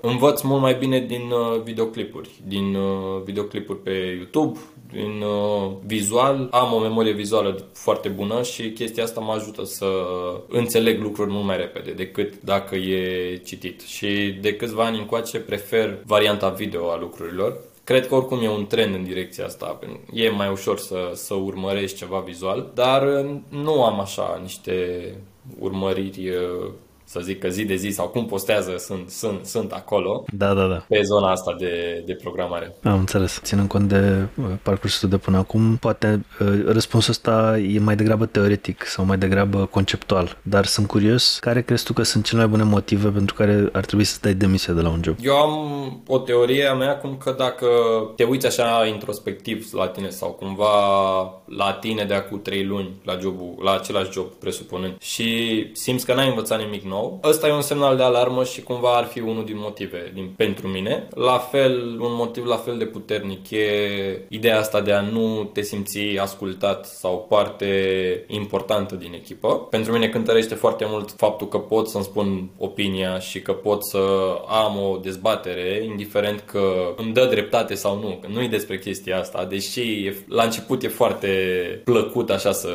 învăț 0.00 0.40
mult 0.40 0.60
mai 0.60 0.74
bine 0.74 1.00
din 1.00 1.30
uh, 1.30 1.60
videoclipuri, 1.62 2.30
din 2.46 2.74
uh, 2.74 3.22
videoclipuri 3.24 3.78
pe 3.78 4.14
YouTube, 4.16 4.58
din 4.92 5.22
uh, 5.22 5.72
vizual, 5.86 6.48
am 6.50 6.72
o 6.72 6.78
memorie 6.78 7.12
vizuală 7.12 7.64
foarte 7.72 8.08
bună 8.08 8.42
și 8.42 8.70
chestia 8.70 9.02
asta 9.02 9.20
mă 9.20 9.32
ajută 9.32 9.64
să 9.64 9.86
înțeleg 10.48 11.00
lucruri 11.02 11.30
mult 11.30 11.44
mai 11.44 11.56
repede 11.56 11.90
decât 11.90 12.40
dacă 12.40 12.74
e 12.74 13.36
citit. 13.44 13.80
Și 13.80 14.38
de 14.40 14.56
câțiva 14.56 14.84
ani 14.84 14.98
încoace 14.98 15.38
prefer 15.38 15.98
varianta 16.04 16.48
video 16.48 16.90
a 16.90 16.98
lucrurilor. 16.98 17.60
Cred 17.84 18.06
că 18.06 18.14
oricum 18.14 18.42
e 18.42 18.48
un 18.48 18.66
trend 18.66 18.94
în 18.94 19.04
direcția 19.04 19.44
asta. 19.44 19.78
E 20.12 20.28
mai 20.28 20.50
ușor 20.50 20.78
să, 20.78 21.10
să 21.14 21.34
urmărești 21.34 21.96
ceva 21.98 22.18
vizual, 22.18 22.70
dar 22.74 23.24
nu 23.48 23.84
am 23.84 24.00
așa 24.00 24.38
niște 24.42 25.06
urmăriri 25.58 26.30
să 27.12 27.20
zic 27.20 27.38
că 27.38 27.48
zi 27.48 27.64
de 27.64 27.74
zi 27.74 27.88
sau 27.88 28.08
cum 28.08 28.26
postează 28.26 28.74
sunt, 28.78 29.10
sunt, 29.10 29.44
sunt 29.44 29.72
acolo 29.72 30.24
da, 30.32 30.54
da, 30.54 30.66
da. 30.66 30.84
pe 30.88 31.00
zona 31.02 31.30
asta 31.30 31.54
de, 31.58 32.02
de 32.06 32.14
programare. 32.14 32.74
Am 32.82 32.98
înțeles. 32.98 33.40
Ținând 33.42 33.68
cont 33.68 33.88
de 33.88 34.26
uh, 34.36 34.44
parcursul 34.62 35.08
de 35.08 35.16
până 35.16 35.36
acum, 35.36 35.76
poate 35.76 36.24
uh, 36.40 36.64
răspunsul 36.66 37.10
ăsta 37.10 37.58
e 37.58 37.78
mai 37.78 37.96
degrabă 37.96 38.26
teoretic 38.26 38.84
sau 38.84 39.04
mai 39.04 39.18
degrabă 39.18 39.68
conceptual, 39.70 40.36
dar 40.42 40.64
sunt 40.64 40.86
curios, 40.86 41.38
care 41.40 41.62
crezi 41.62 41.84
tu 41.84 41.92
că 41.92 42.02
sunt 42.02 42.24
cele 42.24 42.40
mai 42.40 42.48
bune 42.48 42.62
motive 42.62 43.08
pentru 43.08 43.34
care 43.34 43.68
ar 43.72 43.84
trebui 43.84 44.04
să 44.04 44.18
dai 44.22 44.34
demisia 44.34 44.72
de 44.72 44.80
la 44.80 44.88
un 44.88 45.00
job? 45.04 45.16
Eu 45.20 45.34
am 45.34 45.52
o 46.06 46.18
teorie 46.18 46.66
a 46.66 46.74
mea 46.74 46.96
cum 46.96 47.16
că 47.16 47.34
dacă 47.38 47.66
te 48.16 48.24
uiți 48.24 48.46
așa 48.46 48.86
introspectiv 48.86 49.68
la 49.72 49.88
tine 49.88 50.08
sau 50.08 50.30
cumva 50.30 50.72
la 51.46 51.72
tine 51.72 52.04
de 52.04 52.14
acum 52.14 52.42
trei 52.42 52.64
luni 52.64 52.90
la 53.04 53.18
jobul, 53.20 53.54
la 53.62 53.72
același 53.72 54.10
job, 54.10 54.26
presupunând, 54.26 54.94
și 55.00 55.70
simți 55.72 56.06
că 56.06 56.14
n-ai 56.14 56.28
învățat 56.28 56.58
nimic 56.58 56.82
nou, 56.82 57.01
nou. 57.02 57.20
Ăsta 57.24 57.46
e 57.46 57.52
un 57.52 57.60
semnal 57.60 57.96
de 57.96 58.02
alarmă 58.02 58.44
și 58.44 58.62
cumva 58.62 58.96
ar 58.96 59.04
fi 59.04 59.20
unul 59.20 59.44
din 59.44 59.58
motive 59.58 60.10
din, 60.14 60.32
pentru 60.36 60.68
mine. 60.68 61.08
La 61.14 61.38
fel, 61.38 61.80
un 62.00 62.14
motiv 62.14 62.44
la 62.44 62.56
fel 62.56 62.78
de 62.78 62.84
puternic 62.84 63.50
e 63.50 63.66
ideea 64.28 64.58
asta 64.58 64.80
de 64.80 64.92
a 64.92 65.00
nu 65.00 65.50
te 65.52 65.62
simți 65.62 65.98
ascultat 66.20 66.86
sau 66.86 67.26
parte 67.28 67.66
importantă 68.26 68.94
din 68.94 69.12
echipă. 69.14 69.66
Pentru 69.70 69.92
mine 69.92 70.08
cântărește 70.08 70.54
foarte 70.54 70.84
mult 70.88 71.10
faptul 71.16 71.48
că 71.48 71.58
pot 71.58 71.88
să-mi 71.88 72.04
spun 72.04 72.50
opinia 72.58 73.18
și 73.18 73.40
că 73.40 73.52
pot 73.52 73.84
să 73.86 73.98
am 74.48 74.76
o 74.76 74.96
dezbatere, 74.96 75.84
indiferent 75.84 76.40
că 76.40 76.94
îmi 76.96 77.12
dă 77.12 77.26
dreptate 77.26 77.74
sau 77.74 77.98
nu. 77.98 78.18
Că 78.20 78.28
nu 78.32 78.42
e 78.42 78.48
despre 78.48 78.78
chestia 78.78 79.18
asta, 79.18 79.44
deși 79.44 80.12
la 80.28 80.42
început 80.42 80.82
e 80.82 80.88
foarte 80.88 81.28
plăcut 81.84 82.30
așa 82.30 82.52
să 82.52 82.70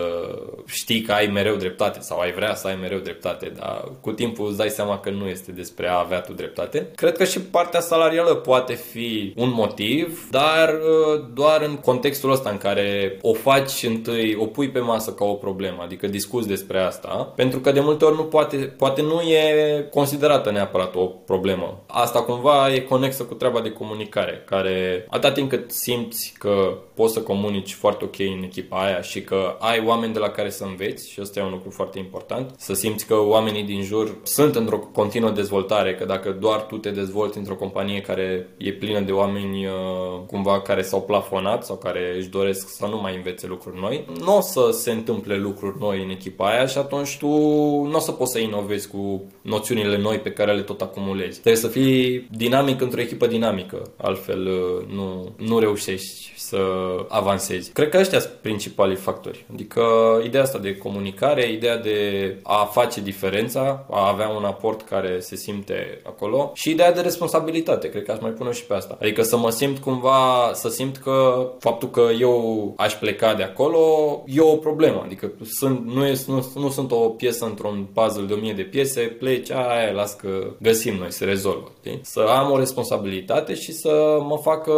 știi 0.65 1.01
că 1.01 1.11
ai 1.11 1.27
mereu 1.27 1.55
dreptate 1.55 1.99
sau 1.99 2.19
ai 2.19 2.31
vrea 2.31 2.55
să 2.55 2.67
ai 2.67 2.77
mereu 2.81 2.99
dreptate, 2.99 3.51
dar 3.55 3.91
cu 4.01 4.11
timpul 4.17 4.47
îți 4.47 4.57
dai 4.57 4.69
seama 4.69 4.99
că 4.99 5.09
nu 5.09 5.27
este 5.27 5.51
despre 5.51 5.87
a 5.87 5.99
avea 5.99 6.19
tu 6.21 6.33
dreptate. 6.33 6.91
Cred 6.95 7.17
că 7.17 7.23
și 7.23 7.41
partea 7.41 7.79
salarială 7.79 8.33
poate 8.33 8.73
fi 8.73 9.33
un 9.35 9.51
motiv, 9.53 10.27
dar 10.31 10.69
uh, 10.69 11.23
doar 11.33 11.61
în 11.61 11.75
contextul 11.75 12.31
ăsta 12.31 12.49
în 12.49 12.57
care 12.57 13.17
o 13.21 13.33
faci 13.33 13.83
întâi, 13.83 14.35
o 14.35 14.45
pui 14.45 14.69
pe 14.69 14.79
masă 14.79 15.11
ca 15.11 15.25
o 15.25 15.33
problemă, 15.33 15.81
adică 15.83 16.07
discuți 16.07 16.47
despre 16.47 16.79
asta, 16.79 17.33
pentru 17.35 17.59
că 17.59 17.71
de 17.71 17.79
multe 17.79 18.05
ori 18.05 18.15
nu 18.15 18.23
poate, 18.23 18.55
poate 18.57 19.01
nu 19.01 19.21
e 19.21 19.87
considerată 19.91 20.51
neapărat 20.51 20.95
o 20.95 21.05
problemă. 21.05 21.83
Asta 21.87 22.21
cumva 22.21 22.73
e 22.73 22.79
conexă 22.79 23.23
cu 23.23 23.33
treaba 23.33 23.61
de 23.61 23.71
comunicare, 23.71 24.43
care 24.45 25.05
atât 25.09 25.33
timp 25.33 25.49
cât 25.49 25.71
simți 25.71 26.33
că 26.37 26.77
poți 26.93 27.13
să 27.13 27.21
comunici 27.21 27.73
foarte 27.73 28.03
ok 28.03 28.19
în 28.19 28.43
echipa 28.43 28.83
aia 28.83 29.01
și 29.01 29.21
că 29.21 29.55
ai 29.59 29.83
oameni 29.85 30.13
de 30.13 30.19
la 30.19 30.29
care 30.29 30.49
să 30.49 30.63
înveți 30.63 31.09
și 31.09 31.21
ăsta 31.21 31.39
e 31.39 31.43
un 31.43 31.51
lucru 31.51 31.69
foarte 31.69 31.99
important, 31.99 32.53
să 32.57 32.73
simți 32.73 33.05
că 33.05 33.15
oamenii 33.15 33.63
din 33.63 33.81
jur 33.83 34.06
sunt 34.23 34.55
într-o 34.55 34.77
continuă 34.77 35.29
dezvoltare, 35.29 35.95
că 35.95 36.05
dacă 36.05 36.37
doar 36.39 36.61
tu 36.61 36.77
te 36.77 36.89
dezvolți 36.89 37.37
într-o 37.37 37.55
companie 37.55 38.01
care 38.01 38.49
e 38.57 38.71
plină 38.71 38.99
de 38.99 39.11
oameni 39.11 39.65
uh, 39.65 39.71
cumva 40.27 40.61
care 40.61 40.81
s-au 40.81 41.01
plafonat 41.01 41.65
sau 41.65 41.75
care 41.75 42.15
își 42.17 42.29
doresc 42.29 42.69
să 42.69 42.85
nu 42.85 43.01
mai 43.01 43.15
învețe 43.15 43.47
lucruri 43.47 43.79
noi, 43.79 44.05
nu 44.19 44.37
o 44.37 44.41
să 44.41 44.69
se 44.71 44.91
întâmple 44.91 45.37
lucruri 45.37 45.77
noi 45.79 46.03
în 46.03 46.09
echipa 46.09 46.47
aia 46.47 46.65
și 46.65 46.77
atunci 46.77 47.17
tu 47.17 47.27
nu 47.83 47.95
o 47.95 47.99
să 47.99 48.11
poți 48.11 48.31
să 48.31 48.39
inovezi 48.39 48.87
cu 48.87 49.23
noțiunile 49.41 49.97
noi 49.97 50.19
pe 50.19 50.31
care 50.31 50.53
le 50.53 50.61
tot 50.61 50.81
acumulezi. 50.81 51.39
Trebuie 51.39 51.61
să 51.61 51.67
fii 51.67 52.27
dinamic 52.31 52.81
într-o 52.81 53.01
echipă 53.01 53.27
dinamică, 53.27 53.81
altfel 53.97 54.47
uh, 54.47 54.95
nu, 54.95 55.35
nu 55.37 55.59
reușești 55.59 56.33
să 56.35 56.59
avansezi. 57.07 57.71
Cred 57.71 57.89
că 57.89 57.97
ăștia 57.97 58.19
sunt 58.19 58.33
principalii 58.41 58.95
factori. 58.95 59.45
Adică 59.53 59.81
ideea 60.23 60.43
asta 60.43 60.57
de 60.57 60.77
comunicare, 60.77 61.51
ideea 61.51 61.77
de 61.77 62.35
a 62.43 62.63
face 62.71 63.01
diferența, 63.01 63.85
a 63.89 64.07
avea 64.07 64.29
un 64.29 64.43
aport 64.43 64.81
care 64.81 65.19
se 65.19 65.35
simte 65.35 66.01
acolo 66.05 66.51
și 66.53 66.69
ideea 66.69 66.93
de 66.93 67.01
responsabilitate, 67.01 67.89
cred 67.89 68.03
că 68.03 68.11
aș 68.11 68.19
mai 68.19 68.31
pune 68.31 68.51
și 68.51 68.65
pe 68.65 68.73
asta. 68.73 68.97
Adică 69.01 69.21
să 69.21 69.37
mă 69.37 69.49
simt 69.49 69.77
cumva, 69.77 70.51
să 70.53 70.69
simt 70.69 70.97
că 70.97 71.49
faptul 71.59 71.89
că 71.89 72.09
eu 72.19 72.73
aș 72.77 72.93
pleca 72.93 73.33
de 73.33 73.43
acolo 73.43 73.79
e 74.25 74.41
o 74.41 74.55
problemă, 74.55 75.01
adică 75.05 75.31
sunt, 75.43 75.85
nu, 75.85 76.05
e, 76.05 76.15
nu, 76.27 76.45
nu 76.55 76.69
sunt 76.69 76.91
o 76.91 76.95
piesă 76.95 77.45
într-un 77.45 77.87
puzzle 77.93 78.25
de 78.25 78.33
o 78.33 78.37
mie 78.37 78.53
de 78.53 78.61
piese, 78.61 79.01
pleci, 79.01 79.51
aia, 79.51 79.91
las 79.91 80.13
că 80.13 80.53
găsim 80.61 80.95
noi, 80.95 81.11
se 81.11 81.25
rezolvă. 81.25 81.71
Știi? 81.79 81.99
Să 82.03 82.19
am 82.19 82.51
o 82.51 82.57
responsabilitate 82.57 83.53
și 83.53 83.71
să 83.73 84.17
mă 84.27 84.37
facă 84.37 84.71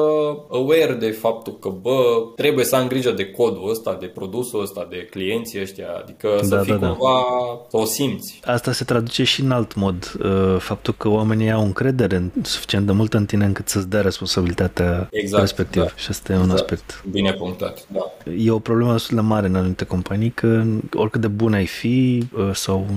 aware 0.51 0.93
de 0.93 1.11
faptul 1.11 1.57
că, 1.59 1.69
bă, 1.69 2.23
trebuie 2.35 2.65
să 2.65 2.75
am 2.75 2.87
grijă 2.87 3.11
de 3.11 3.31
codul 3.31 3.69
ăsta, 3.69 3.97
de 3.99 4.05
produsul 4.05 4.61
ăsta, 4.61 4.87
de 4.89 5.07
clienții 5.09 5.61
ăștia, 5.61 5.87
adică 6.01 6.29
da, 6.35 6.43
să 6.43 6.61
fii 6.63 6.73
da, 6.73 6.77
da. 6.77 6.87
cumva, 6.87 7.25
să 7.67 7.77
o 7.77 7.85
simți. 7.85 8.39
Asta 8.45 8.71
se 8.71 8.83
traduce 8.99 9.23
și 9.23 9.41
în 9.41 9.51
alt 9.51 9.75
mod, 9.75 10.11
uh, 10.23 10.59
faptul 10.59 10.93
că 10.97 11.07
oamenii 11.09 11.51
au 11.51 11.63
încredere 11.63 12.31
suficient 12.41 12.85
de 12.85 12.91
mult 12.91 13.13
în 13.13 13.25
tine 13.25 13.45
încât 13.45 13.69
să-ți 13.69 13.89
dea 13.89 14.01
responsabilitatea 14.01 15.07
exact, 15.11 15.41
respectivă. 15.41 15.85
Da. 15.85 15.91
Și 15.95 16.07
asta 16.09 16.33
e 16.33 16.35
un 16.35 16.41
exact. 16.41 16.61
aspect. 16.61 17.03
Bine 17.11 17.31
punctat, 17.31 17.85
da. 17.87 18.31
e 18.37 18.51
o 18.51 18.59
problemă 18.59 18.91
destul 18.91 19.15
de 19.15 19.21
mare 19.21 19.47
în 19.47 19.55
anumite 19.55 19.83
companii 19.83 20.29
că 20.29 20.63
oricât 20.93 21.21
de 21.21 21.27
bun 21.27 21.53
ai 21.53 21.65
fi 21.65 22.27
uh, 22.33 22.49
sau 22.53 22.87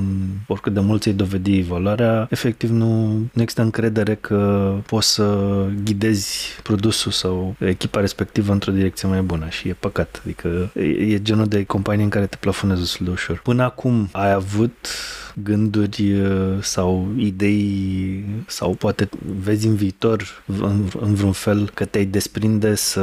oricât 0.46 0.74
de 0.74 0.80
mult 0.80 1.02
ți-ai 1.02 1.14
dovedi 1.14 1.62
valoarea, 1.62 2.26
efectiv 2.30 2.70
nu, 2.70 3.06
nu 3.32 3.42
există 3.42 3.62
încredere 3.62 4.14
că 4.14 4.72
poți 4.86 5.14
să 5.14 5.38
ghidezi 5.84 6.60
produsul 6.62 7.12
sau 7.12 7.54
echipa 7.58 8.00
respectivă 8.00 8.52
într-o 8.52 8.72
direcție 8.72 9.08
mai 9.08 9.20
bună 9.20 9.48
și 9.48 9.68
e 9.68 9.76
păcat. 9.78 10.20
Adică 10.24 10.70
e, 10.74 10.82
e 10.82 11.22
genul 11.22 11.46
de 11.46 11.64
companie 11.64 12.04
în 12.04 12.10
care 12.10 12.26
te 12.26 12.36
plafonezi 12.40 12.80
destul 12.80 13.06
de 13.06 13.12
ușor. 13.12 13.40
Până 13.42 13.62
acum 13.62 14.08
ai 14.12 14.32
avut 14.32 14.88
gânduri 15.34 16.12
uh, 16.12 16.62
sau 16.62 17.06
idei 17.16 18.24
sau 18.46 18.74
poate 18.74 19.09
vezi 19.40 19.66
în 19.66 19.74
viitor 19.74 20.42
în, 20.46 20.84
în 21.00 21.14
vreun 21.14 21.32
fel 21.32 21.70
că 21.74 21.84
te-ai 21.84 22.04
desprinde 22.04 22.74
să 22.74 23.00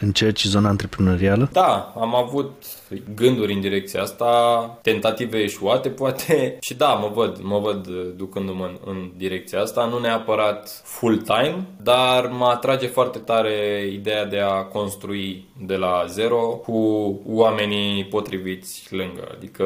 încerci 0.00 0.44
zona 0.44 0.68
antreprenorială? 0.68 1.48
Da, 1.52 1.94
am 1.96 2.14
avut 2.14 2.64
gânduri 3.14 3.52
în 3.52 3.60
direcția 3.60 4.02
asta, 4.02 4.78
tentative 4.82 5.38
eșuate 5.38 5.88
poate 5.88 6.56
și 6.66 6.74
da, 6.74 6.92
mă 6.92 7.10
văd, 7.14 7.38
mă 7.42 7.58
văd 7.58 7.88
ducându-mă 8.16 8.64
în, 8.64 8.76
în 8.84 9.10
direcția 9.16 9.60
asta, 9.60 9.84
nu 9.84 9.98
neapărat 9.98 10.80
full-time, 10.84 11.66
dar 11.82 12.26
mă 12.26 12.46
atrage 12.46 12.86
foarte 12.86 13.18
tare 13.18 13.86
ideea 13.92 14.24
de 14.24 14.38
a 14.38 14.62
construi 14.62 15.46
de 15.66 15.76
la 15.76 16.04
zero 16.08 16.38
cu 16.38 16.76
oamenii 17.26 18.04
potriviți 18.04 18.86
lângă. 18.90 19.28
Adică, 19.36 19.64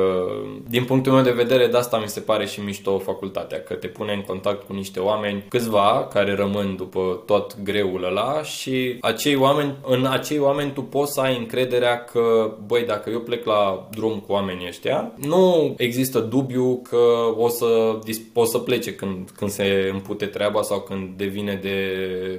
din 0.69 0.85
punctul 0.85 1.12
meu 1.12 1.23
de 1.23 1.31
vedere, 1.31 1.66
de 1.66 1.77
asta 1.77 1.99
mi 1.99 2.09
se 2.09 2.20
pare 2.20 2.47
și 2.47 2.61
mișto 2.61 2.99
facultatea, 2.99 3.61
că 3.61 3.74
te 3.74 3.86
pune 3.86 4.12
în 4.12 4.20
contact 4.20 4.66
cu 4.66 4.73
niște 4.73 5.01
oameni, 5.01 5.44
câțiva 5.49 6.09
care 6.12 6.35
rămân 6.35 6.77
după 6.77 7.23
tot 7.27 7.62
greul 7.62 8.05
ăla 8.05 8.43
și 8.43 8.97
acei 9.01 9.36
oameni, 9.36 9.74
în 9.86 10.07
acei 10.07 10.39
oameni 10.39 10.73
tu 10.73 10.82
poți 10.82 11.12
să 11.12 11.20
ai 11.20 11.36
încrederea 11.36 12.05
că, 12.05 12.55
băi, 12.66 12.85
dacă 12.85 13.11
eu 13.12 13.20
plec 13.20 13.44
la 13.44 13.89
drum 13.90 14.22
cu 14.26 14.32
oamenii 14.32 14.66
ăștia, 14.66 15.12
nu 15.26 15.74
există 15.76 16.18
dubiu 16.18 16.82
că 16.89 17.34
o 17.36 17.48
să, 17.48 17.98
o 18.32 18.44
să 18.44 18.59
plece 18.59 18.94
când, 18.94 19.30
când 19.36 19.51
se 19.51 19.90
împute 19.93 20.26
treaba 20.26 20.62
sau 20.62 20.80
când 20.80 21.09
devine 21.16 21.59
de 21.62 21.76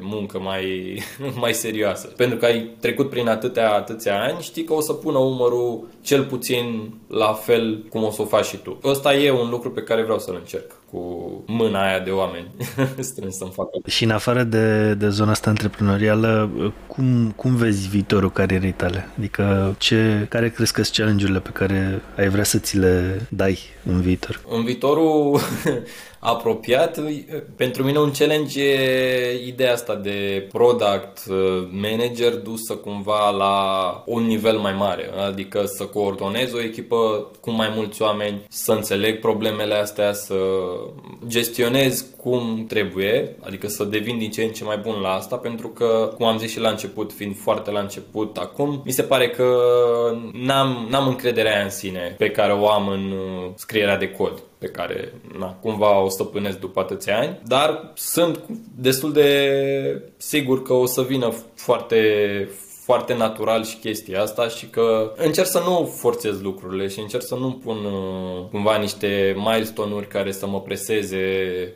muncă 0.02 0.40
mai, 0.40 0.98
mai 1.42 1.54
serioasă. 1.54 2.08
Pentru 2.08 2.38
că 2.38 2.46
ai 2.46 2.70
trecut 2.80 3.10
prin 3.10 3.28
atâtea, 3.28 3.74
atâția 3.74 4.22
ani, 4.22 4.42
știi 4.42 4.64
că 4.64 4.74
o 4.74 4.82
să 4.82 4.94
pună 4.94 5.18
umărul 5.18 5.88
cel 6.02 6.24
puțin 6.24 6.94
la 7.08 7.34
fel 7.34 7.86
cum 7.90 8.04
o 8.04 8.10
să 8.10 8.22
o 8.22 8.26
faci 8.26 8.46
și 8.46 8.58
tu. 8.58 8.80
Ăsta 8.84 9.16
e 9.16 9.32
un 9.32 9.50
lucru 9.50 9.72
pe 9.72 9.82
care 9.82 10.04
vreau 10.04 10.20
să-l 10.20 10.36
încerc 10.40 10.83
cu 10.94 11.44
mâna 11.48 11.88
aia 11.88 12.00
de 12.00 12.10
oameni 12.10 12.48
strâns 13.00 13.38
să-mi 13.38 13.52
facă. 13.52 13.70
Și 13.86 14.04
în 14.04 14.10
afară 14.10 14.44
de, 14.44 14.94
de 14.94 15.10
zona 15.10 15.32
asta 15.32 15.50
antreprenorială, 15.50 16.50
cum, 16.88 17.34
cum 17.36 17.56
vezi 17.56 17.88
viitorul 17.88 18.32
carierei 18.32 18.72
tale? 18.72 19.08
Adică 19.18 19.76
ce, 19.78 20.26
care 20.30 20.50
crezi 20.50 20.74
că 20.74 20.84
sunt 20.84 20.96
challenge-urile 20.96 21.40
pe 21.40 21.50
care 21.50 22.02
ai 22.18 22.30
vrea 22.30 22.44
să 22.44 22.58
ți 22.58 22.78
le 22.78 23.28
dai 23.30 23.60
în 23.86 24.02
viitor? 24.02 24.42
În 24.50 24.64
viitorul 24.64 25.40
apropiat, 26.24 27.00
pentru 27.56 27.84
mine 27.84 28.00
un 28.00 28.12
challenge 28.12 28.64
e 28.64 29.46
ideea 29.46 29.74
asta 29.74 29.96
de 29.96 30.48
product 30.52 31.24
manager 31.70 32.36
dusă 32.36 32.74
cumva 32.74 33.30
la 33.30 33.54
un 34.06 34.24
nivel 34.24 34.58
mai 34.58 34.74
mare, 34.74 35.10
adică 35.28 35.64
să 35.66 35.84
coordonez 35.84 36.54
o 36.54 36.62
echipă 36.62 37.32
cu 37.40 37.52
mai 37.52 37.72
mulți 37.76 38.02
oameni, 38.02 38.46
să 38.50 38.72
înțeleg 38.72 39.20
problemele 39.20 39.74
astea, 39.74 40.14
să 40.14 40.36
gestionez 41.28 42.06
cum 42.18 42.66
trebuie, 42.68 43.36
adică 43.40 43.68
să 43.68 43.84
devin 43.84 44.18
din 44.18 44.32
ce 44.32 44.44
în 44.44 44.52
ce 44.52 44.64
mai 44.64 44.78
bun 44.78 45.00
la 45.02 45.10
asta, 45.10 45.36
pentru 45.36 45.68
că, 45.68 46.12
cum 46.16 46.26
am 46.26 46.38
zis 46.38 46.52
și 46.52 46.60
la 46.60 46.70
început, 46.70 47.14
fiind 47.14 47.36
foarte 47.38 47.72
la 47.72 47.80
început 47.80 48.38
acum, 48.38 48.82
mi 48.86 48.92
se 48.92 49.04
pare 49.04 49.30
că 49.30 49.56
n-am, 50.34 50.88
n-am 50.90 51.08
încrederea 51.08 51.64
în 51.64 51.70
sine 51.70 52.16
pe 52.18 52.30
care 52.30 52.54
o 52.54 52.70
am 52.70 52.88
în 52.88 53.12
uh, 53.12 53.52
scrierea 53.56 53.98
de 53.98 54.12
cod 54.12 54.44
pe 54.64 54.70
care 54.70 55.14
na, 55.40 55.54
cumva 55.54 56.00
o 56.00 56.10
stăpânesc 56.10 56.60
după 56.60 56.80
atâția 56.80 57.20
ani, 57.20 57.40
dar 57.46 57.92
sunt 57.96 58.40
destul 58.76 59.14
de 59.14 59.30
sigur 60.18 60.62
că 60.62 60.74
o 60.74 60.86
să 60.86 61.02
vină 61.02 61.34
foarte, 61.56 62.00
foarte 62.84 63.14
natural 63.14 63.64
și 63.64 63.78
chestia 63.78 64.22
asta 64.22 64.48
și 64.48 64.66
că 64.66 65.14
încerc 65.16 65.48
să 65.48 65.60
nu 65.60 65.94
forțez 65.98 66.42
lucrurile 66.42 66.88
și 66.88 67.00
încerc 67.00 67.24
să 67.24 67.36
nu 67.36 67.52
pun 67.64 67.78
uh, 67.86 68.46
cumva 68.52 68.78
niște 68.78 69.36
milestone-uri 69.38 70.08
care 70.08 70.32
să 70.32 70.48
mă 70.48 70.62
preseze 70.62 71.28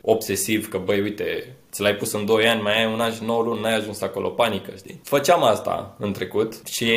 obsesiv 0.02 0.68
că 0.68 0.78
băi 0.84 1.00
uite 1.00 1.56
ți 1.70 1.82
l-ai 1.82 1.94
pus 1.94 2.12
în 2.12 2.24
2 2.24 2.48
ani, 2.48 2.62
mai 2.62 2.84
ai 2.84 2.92
un 2.92 3.00
an 3.00 3.12
și 3.12 3.24
9 3.24 3.42
luni, 3.42 3.60
n-ai 3.60 3.76
ajuns 3.76 4.00
acolo, 4.00 4.28
panică, 4.28 4.72
știi? 4.76 5.00
Făceam 5.04 5.44
asta 5.44 5.96
în 5.98 6.12
trecut 6.12 6.60
și 6.66 6.92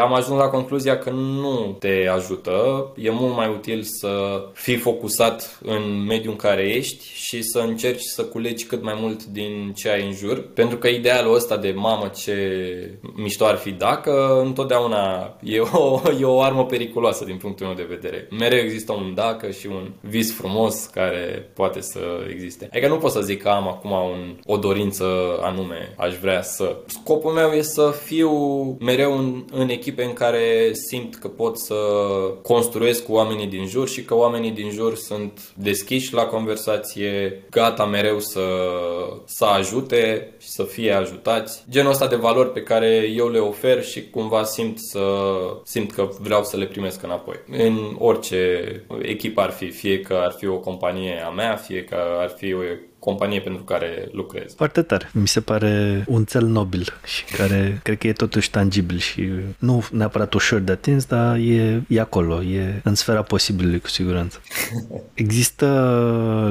am 0.00 0.14
ajuns 0.14 0.38
la 0.38 0.48
concluzia 0.48 0.98
că 0.98 1.10
nu 1.10 1.76
te 1.78 2.08
ajută, 2.14 2.86
e 2.96 3.10
mult 3.10 3.36
mai 3.36 3.48
util 3.48 3.82
să 3.82 4.42
fii 4.52 4.76
focusat 4.76 5.58
în 5.62 6.04
mediul 6.06 6.32
în 6.32 6.38
care 6.38 6.62
ești 6.62 7.04
și 7.14 7.42
să 7.42 7.58
încerci 7.58 8.02
să 8.02 8.22
culegi 8.24 8.64
cât 8.64 8.82
mai 8.82 8.96
mult 9.00 9.24
din 9.24 9.72
ce 9.76 9.88
ai 9.88 10.06
în 10.06 10.12
jur, 10.12 10.42
pentru 10.54 10.78
că 10.78 10.88
idealul 10.88 11.34
ăsta 11.34 11.56
de 11.56 11.72
mamă 11.76 12.10
ce 12.16 12.34
mișto 13.14 13.44
ar 13.44 13.56
fi 13.56 13.70
dacă, 13.70 14.42
întotdeauna 14.44 15.36
e 15.42 15.60
o, 15.60 16.00
e 16.20 16.24
o 16.24 16.40
armă 16.40 16.66
periculoasă 16.66 17.24
din 17.24 17.36
punctul 17.36 17.66
meu 17.66 17.74
de 17.74 17.86
vedere. 17.88 18.28
Mereu 18.30 18.58
există 18.58 18.92
un 18.92 19.14
dacă 19.14 19.50
și 19.50 19.66
un 19.66 19.90
vis 20.00 20.34
frumos 20.34 20.84
care 20.84 21.50
poate 21.54 21.80
să 21.80 22.00
existe. 22.30 22.68
Adică 22.70 22.88
nu 22.88 22.96
pot 22.96 23.10
să 23.10 23.20
zic 23.20 23.42
că 23.42 23.48
am 23.48 23.68
acum 23.68 23.92
un, 24.02 24.38
o 24.46 24.56
dorință 24.56 25.04
anume, 25.40 25.94
aș 25.96 26.14
vrea 26.16 26.42
să... 26.42 26.76
Scopul 26.86 27.32
meu 27.32 27.50
e 27.50 27.62
să 27.62 27.94
fiu 28.04 28.30
mereu 28.80 29.18
în, 29.18 29.44
în 29.52 29.68
echipe 29.68 30.04
în 30.04 30.12
care 30.12 30.70
simt 30.72 31.14
că 31.14 31.28
pot 31.28 31.58
să 31.58 31.74
construiesc 32.42 33.04
cu 33.04 33.12
oamenii 33.12 33.46
din 33.46 33.66
jur 33.66 33.88
și 33.88 34.04
că 34.04 34.14
oamenii 34.14 34.50
din 34.50 34.70
jur 34.70 34.94
sunt 34.94 35.40
deschiși 35.56 36.14
la 36.14 36.24
conversație, 36.24 37.44
gata 37.50 37.84
mereu 37.84 38.18
să, 38.20 38.42
să 39.24 39.44
ajute 39.44 40.34
și 40.38 40.48
să 40.48 40.62
fie 40.62 40.92
ajutați. 40.92 41.64
Genul 41.70 41.90
ăsta 41.90 42.06
de 42.06 42.16
valori 42.16 42.52
pe 42.52 42.62
care 42.62 43.12
eu 43.16 43.28
le 43.28 43.38
ofer 43.38 43.84
și 43.84 44.10
cumva 44.10 44.44
simt 44.44 44.78
să 44.78 45.00
simt 45.64 45.92
că 45.92 46.08
vreau 46.20 46.44
să 46.44 46.56
le 46.56 46.66
primesc 46.66 47.02
înapoi. 47.02 47.36
În 47.50 47.96
orice 47.98 48.62
echipă 49.02 49.40
ar 49.40 49.50
fi, 49.50 49.70
fie 49.70 50.00
că 50.00 50.14
ar 50.14 50.32
fi 50.32 50.46
o 50.46 50.58
companie 50.58 51.22
a 51.26 51.30
mea, 51.30 51.56
fie 51.56 51.84
că 51.84 51.96
ar 52.18 52.28
fi 52.36 52.54
o 52.54 52.62
companie 53.04 53.40
pentru 53.40 53.62
care 53.62 54.08
lucrez. 54.12 54.54
Foarte 54.54 54.82
tare. 54.82 55.10
Mi 55.12 55.28
se 55.28 55.40
pare 55.40 56.04
un 56.08 56.24
cel 56.24 56.46
nobil 56.46 56.86
și 57.04 57.24
care 57.24 57.80
cred 57.82 57.98
că 57.98 58.06
e 58.06 58.12
totuși 58.12 58.50
tangibil 58.50 58.98
și 58.98 59.28
nu 59.58 59.84
neapărat 59.92 60.34
ușor 60.34 60.58
de 60.60 60.72
atins, 60.72 61.04
dar 61.04 61.36
e, 61.36 61.82
e 61.88 62.00
acolo, 62.00 62.42
e 62.42 62.80
în 62.84 62.94
sfera 62.94 63.22
posibilului 63.22 63.80
cu 63.80 63.88
siguranță. 63.88 64.40
Există 65.14 65.66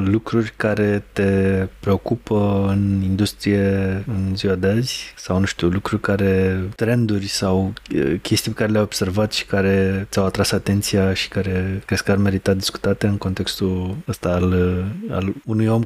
lucruri 0.06 0.54
care 0.56 1.04
te 1.14 1.32
preocupă 1.80 2.66
în 2.70 3.02
industrie 3.04 3.68
în 4.08 4.36
ziua 4.36 4.56
de 4.56 4.68
azi? 4.68 5.14
Sau, 5.16 5.40
nu 5.40 5.46
știu, 5.46 5.68
lucruri 5.68 6.02
care, 6.02 6.64
trenduri 6.76 7.28
sau 7.28 7.74
chestii 8.22 8.52
pe 8.52 8.58
care 8.58 8.72
le-ai 8.72 8.84
observat 8.84 9.32
și 9.32 9.46
care 9.46 10.08
ți-au 10.10 10.26
atras 10.26 10.52
atenția 10.52 11.14
și 11.14 11.28
care 11.28 11.82
crezi 11.86 12.04
că 12.04 12.12
ar 12.12 12.18
merita 12.18 12.54
discutate 12.54 13.08
în 13.08 13.18
contextul 13.18 13.96
ăsta 14.08 14.30
al, 14.30 14.54
al 15.10 15.34
unui 15.46 15.68
om 15.68 15.84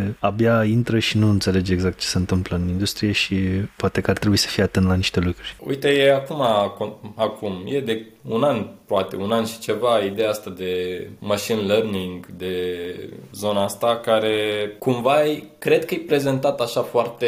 care 0.00 0.16
abia 0.18 0.64
intră 0.64 0.98
și 0.98 1.18
nu 1.18 1.28
înțelege 1.28 1.72
exact 1.72 1.98
ce 1.98 2.06
se 2.06 2.18
întâmplă 2.18 2.56
în 2.56 2.68
industrie 2.68 3.12
și 3.12 3.36
poate 3.76 4.00
că 4.00 4.10
ar 4.10 4.18
trebui 4.18 4.36
să 4.36 4.48
fie 4.48 4.62
atent 4.62 4.86
la 4.86 4.94
niște 4.94 5.20
lucruri. 5.20 5.56
Uite, 5.66 5.88
e 5.88 6.14
acum, 6.14 6.42
acum, 7.14 7.62
e 7.64 7.80
de 7.80 8.06
un 8.22 8.42
an, 8.42 8.66
poate 8.86 9.16
un 9.16 9.32
an 9.32 9.44
și 9.44 9.58
ceva, 9.58 9.98
ideea 9.98 10.28
asta 10.28 10.50
de 10.50 11.06
machine 11.18 11.60
learning, 11.60 12.26
de 12.26 12.54
zona 13.32 13.64
asta, 13.64 13.96
care 13.96 14.36
cumva 14.78 15.16
cred 15.58 15.84
că 15.84 15.94
e 15.94 16.02
prezentat 16.06 16.60
așa 16.60 16.82
foarte 16.82 17.26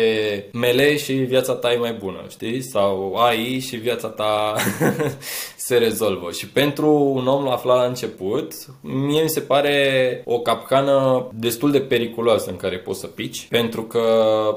mele 0.53 0.97
și 0.97 1.13
viața 1.13 1.53
ta 1.53 1.73
e 1.73 1.77
mai 1.77 1.93
bună, 1.93 2.25
știi? 2.29 2.63
Sau 2.63 3.15
AI 3.15 3.59
și 3.59 3.77
viața 3.77 4.09
ta 4.09 4.55
se 5.65 5.77
rezolvă. 5.77 6.31
Și 6.31 6.49
pentru 6.49 6.95
un 6.95 7.27
om 7.27 7.49
aflat 7.49 7.77
la 7.77 7.85
început, 7.85 8.53
mie 8.81 9.23
mi 9.23 9.29
se 9.29 9.41
pare 9.41 10.23
o 10.25 10.39
capcană 10.39 11.29
destul 11.35 11.71
de 11.71 11.81
periculoasă 11.81 12.51
în 12.51 12.57
care 12.57 12.79
poți 12.79 13.01
să 13.01 13.07
pici, 13.07 13.47
pentru 13.49 13.83
că 13.83 14.01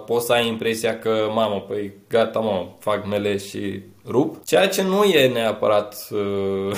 poți 0.05 0.25
să 0.25 0.33
ai 0.33 0.47
impresia 0.47 0.99
că, 0.99 1.29
mamă, 1.33 1.65
păi 1.67 1.93
gata, 2.09 2.39
mă, 2.39 2.67
fac 2.79 3.07
mele 3.07 3.37
și 3.37 3.81
rup, 4.07 4.45
ceea 4.45 4.67
ce 4.67 4.83
nu 4.83 5.03
e 5.03 5.27
neapărat 5.27 6.07
uh, 6.11 6.75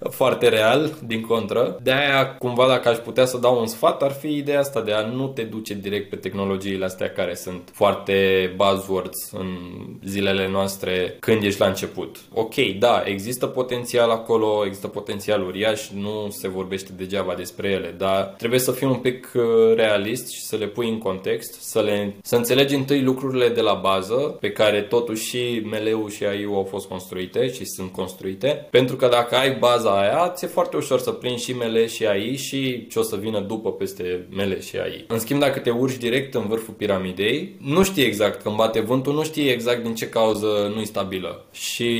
foarte 0.18 0.48
real, 0.48 0.92
din 1.06 1.20
contră. 1.20 1.78
De 1.82 1.92
aia, 1.92 2.34
cumva, 2.34 2.66
dacă 2.66 2.88
aș 2.88 2.96
putea 2.96 3.24
să 3.24 3.38
dau 3.38 3.60
un 3.60 3.66
sfat, 3.66 4.02
ar 4.02 4.12
fi 4.12 4.36
ideea 4.36 4.58
asta 4.58 4.80
de 4.80 4.92
a 4.92 5.06
nu 5.06 5.26
te 5.26 5.42
duce 5.42 5.74
direct 5.74 6.10
pe 6.10 6.16
tehnologiile 6.16 6.84
astea 6.84 7.10
care 7.10 7.34
sunt 7.34 7.70
foarte 7.72 8.14
buzzwords 8.56 9.30
în 9.32 9.56
zilele 10.04 10.48
noastre 10.48 11.16
când 11.20 11.42
ești 11.42 11.60
la 11.60 11.66
început. 11.66 12.16
Ok, 12.32 12.54
da, 12.78 13.02
există 13.04 13.46
potențial 13.46 14.10
acolo, 14.10 14.62
există 14.66 14.88
potențial 14.88 15.42
uriaș, 15.46 15.88
nu 15.88 16.26
se 16.30 16.48
vorbește 16.48 16.90
degeaba 16.96 17.34
despre 17.34 17.68
ele, 17.68 17.94
dar 17.98 18.34
trebuie 18.38 18.60
să 18.60 18.72
fii 18.72 18.86
un 18.86 18.94
pic 18.96 19.32
uh, 19.34 19.42
realist 19.74 20.02
realist 20.04 20.32
și 20.32 20.42
să 20.42 20.56
le 20.56 20.66
pui 20.66 20.88
în 20.88 20.98
context, 20.98 21.62
să, 21.62 21.80
le, 21.80 22.16
să 22.22 22.36
înțelegi 22.36 22.74
întâi 22.74 23.02
lucrurile 23.02 23.48
de 23.48 23.60
la 23.60 23.74
bază, 23.74 24.14
pe 24.14 24.50
care 24.50 24.80
totuși 24.82 25.24
și 25.28 25.62
ML-ul 25.64 26.10
și 26.10 26.23
AI-ul 26.26 26.54
au 26.54 26.64
fost 26.70 26.86
construite 26.86 27.52
și 27.52 27.64
sunt 27.64 27.92
construite, 27.92 28.66
pentru 28.70 28.96
că 28.96 29.08
dacă 29.08 29.34
ai 29.34 29.56
baza 29.58 30.00
aia, 30.00 30.28
ți-e 30.28 30.46
foarte 30.46 30.76
ușor 30.76 30.98
să 30.98 31.10
prinzi 31.10 31.44
și 31.44 31.52
ML 31.52 31.86
și 31.86 32.06
AI 32.06 32.36
și 32.36 32.86
ce 32.86 32.98
o 32.98 33.02
să 33.02 33.16
vină 33.16 33.40
după 33.40 33.72
peste 33.72 34.26
ML 34.30 34.60
și 34.60 34.76
AI. 34.76 35.04
În 35.08 35.18
schimb, 35.18 35.40
dacă 35.40 35.58
te 35.58 35.70
urci 35.70 35.96
direct 35.96 36.34
în 36.34 36.46
vârful 36.46 36.74
piramidei, 36.74 37.56
nu 37.60 37.82
știi 37.82 38.04
exact 38.04 38.42
când 38.42 38.56
bate 38.56 38.80
vântul, 38.80 39.14
nu 39.14 39.24
știi 39.24 39.48
exact 39.48 39.82
din 39.82 39.94
ce 39.94 40.08
cauză 40.08 40.72
nu 40.74 40.80
e 40.80 40.84
stabilă. 40.84 41.44
Și 41.52 41.90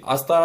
asta 0.00 0.40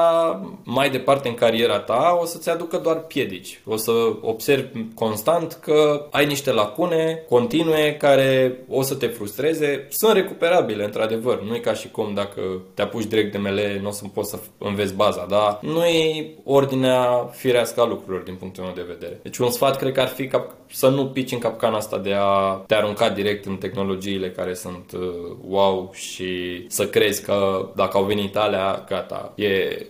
mai 0.63 0.89
departe 0.89 1.27
în 1.27 1.33
cariera 1.33 1.79
ta 1.79 2.17
o 2.21 2.25
să-ți 2.25 2.49
aducă 2.49 2.77
doar 2.77 2.97
piedici. 2.97 3.61
O 3.65 3.75
să 3.75 3.91
observi 4.21 4.79
constant 4.93 5.53
că 5.53 6.07
ai 6.11 6.25
niște 6.25 6.51
lacune 6.51 7.23
continue 7.29 7.95
care 7.99 8.57
o 8.69 8.81
să 8.81 8.95
te 8.95 9.07
frustreze. 9.07 9.87
Sunt 9.89 10.13
recuperabile, 10.13 10.83
într-adevăr. 10.83 11.41
Nu 11.43 11.55
e 11.55 11.59
ca 11.59 11.73
și 11.73 11.89
cum 11.89 12.13
dacă 12.13 12.41
te 12.73 12.81
apuci 12.81 13.05
direct 13.17 13.31
de 13.31 13.37
mele, 13.37 13.79
nu 13.81 13.87
o 13.87 13.91
să 13.91 14.03
poți 14.13 14.29
să 14.29 14.39
înveți 14.57 14.93
baza, 14.93 15.25
dar 15.29 15.59
nu 15.61 15.85
e 15.85 16.29
ordinea 16.43 17.29
firească 17.31 17.81
a 17.81 17.85
lucrurilor 17.85 18.21
din 18.21 18.35
punctul 18.35 18.63
meu 18.63 18.73
de 18.73 18.85
vedere. 18.87 19.19
Deci 19.23 19.37
un 19.37 19.49
sfat 19.49 19.77
cred 19.77 19.93
că 19.93 20.01
ar 20.01 20.07
fi 20.07 20.27
ca 20.27 20.55
să 20.71 20.87
nu 20.87 21.05
pici 21.05 21.31
în 21.31 21.39
capcana 21.39 21.77
asta 21.77 21.97
de 21.97 22.13
a 22.19 22.63
te 22.67 22.75
arunca 22.75 23.09
direct 23.09 23.45
în 23.45 23.55
tehnologiile 23.55 24.31
care 24.31 24.53
sunt 24.53 24.91
uh, 24.93 24.99
wow 25.47 25.91
și 25.93 26.65
să 26.67 26.87
crezi 26.87 27.23
că 27.23 27.69
dacă 27.75 27.97
au 27.97 28.03
venit 28.03 28.35
alea, 28.35 28.85
gata, 28.89 29.33
e, 29.35 29.85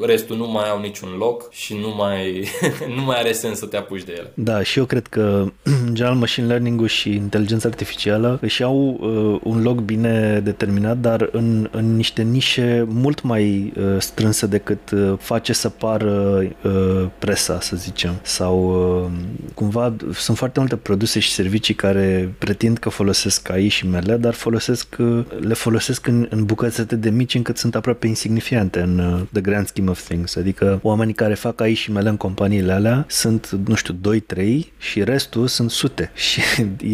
restul 0.00 0.36
nu 0.36 0.50
mai 0.50 0.68
au 0.68 0.80
niciun 0.80 1.08
loc 1.18 1.50
și 1.50 1.74
nu 1.74 1.94
mai, 1.96 2.48
nu 2.96 3.02
mai 3.02 3.18
are 3.18 3.32
sens 3.32 3.58
să 3.58 3.66
te 3.66 3.76
apuci 3.76 4.02
de 4.02 4.12
ele. 4.16 4.32
Da, 4.34 4.62
și 4.62 4.78
eu 4.78 4.84
cred 4.84 5.06
că 5.06 5.44
în 5.86 5.94
general 5.94 6.16
machine 6.16 6.46
learning-ul 6.46 6.86
și 6.86 7.14
inteligența 7.14 7.68
artificială 7.68 8.38
își 8.40 8.62
au 8.62 8.98
uh, 9.00 9.40
un 9.42 9.62
loc 9.62 9.80
bine 9.80 10.40
determinat, 10.44 10.96
dar 10.96 11.28
în, 11.32 11.68
în 11.70 11.96
niște 11.96 12.22
nișe 12.22 12.86
mult 12.88 13.22
mai 13.22 13.72
uh, 13.76 13.96
strânse 13.98 14.46
decât 14.46 14.90
uh, 14.90 15.12
face 15.18 15.52
să 15.52 15.68
pară 15.68 16.46
uh, 16.62 17.06
presa, 17.18 17.60
să 17.60 17.76
zicem, 17.76 18.14
sau 18.22 18.56
uh, 19.04 19.10
cumva 19.54 19.94
sunt 20.12 20.36
foarte 20.36 20.58
multe 20.58 20.76
produse 20.76 21.18
și 21.18 21.30
servicii 21.30 21.74
care 21.74 22.34
pretind 22.38 22.78
că 22.78 22.88
folosesc 22.88 23.50
AI 23.50 23.68
și 23.68 23.86
ML, 23.86 24.16
dar 24.20 24.34
folosesc, 24.34 24.96
uh, 24.98 25.24
le 25.40 25.54
folosesc 25.54 26.06
în, 26.06 26.26
în 26.30 26.44
bucăți 26.44 26.80
atât 26.80 27.00
de 27.00 27.10
mici 27.10 27.34
încât 27.34 27.56
sunt 27.56 27.74
aproape 27.74 28.06
insignifiante 28.06 28.80
în 28.80 28.98
uh, 28.98 29.20
the 29.32 29.40
grand 29.40 29.66
scheme 29.66 29.90
of 29.90 30.04
things. 30.04 30.36
Adică 30.36 30.78
oamenii 30.82 31.14
care 31.14 31.34
fac 31.34 31.60
AI 31.60 31.74
și 31.74 31.90
ML 31.90 32.06
în 32.06 32.16
companiile 32.16 32.72
alea 32.72 33.04
sunt, 33.08 33.50
nu 33.66 33.74
știu, 33.74 33.94
2-3 33.94 34.44
și 34.78 35.04
restul 35.04 35.46
sunt 35.46 35.70
sute 35.70 36.10
și 36.30 36.40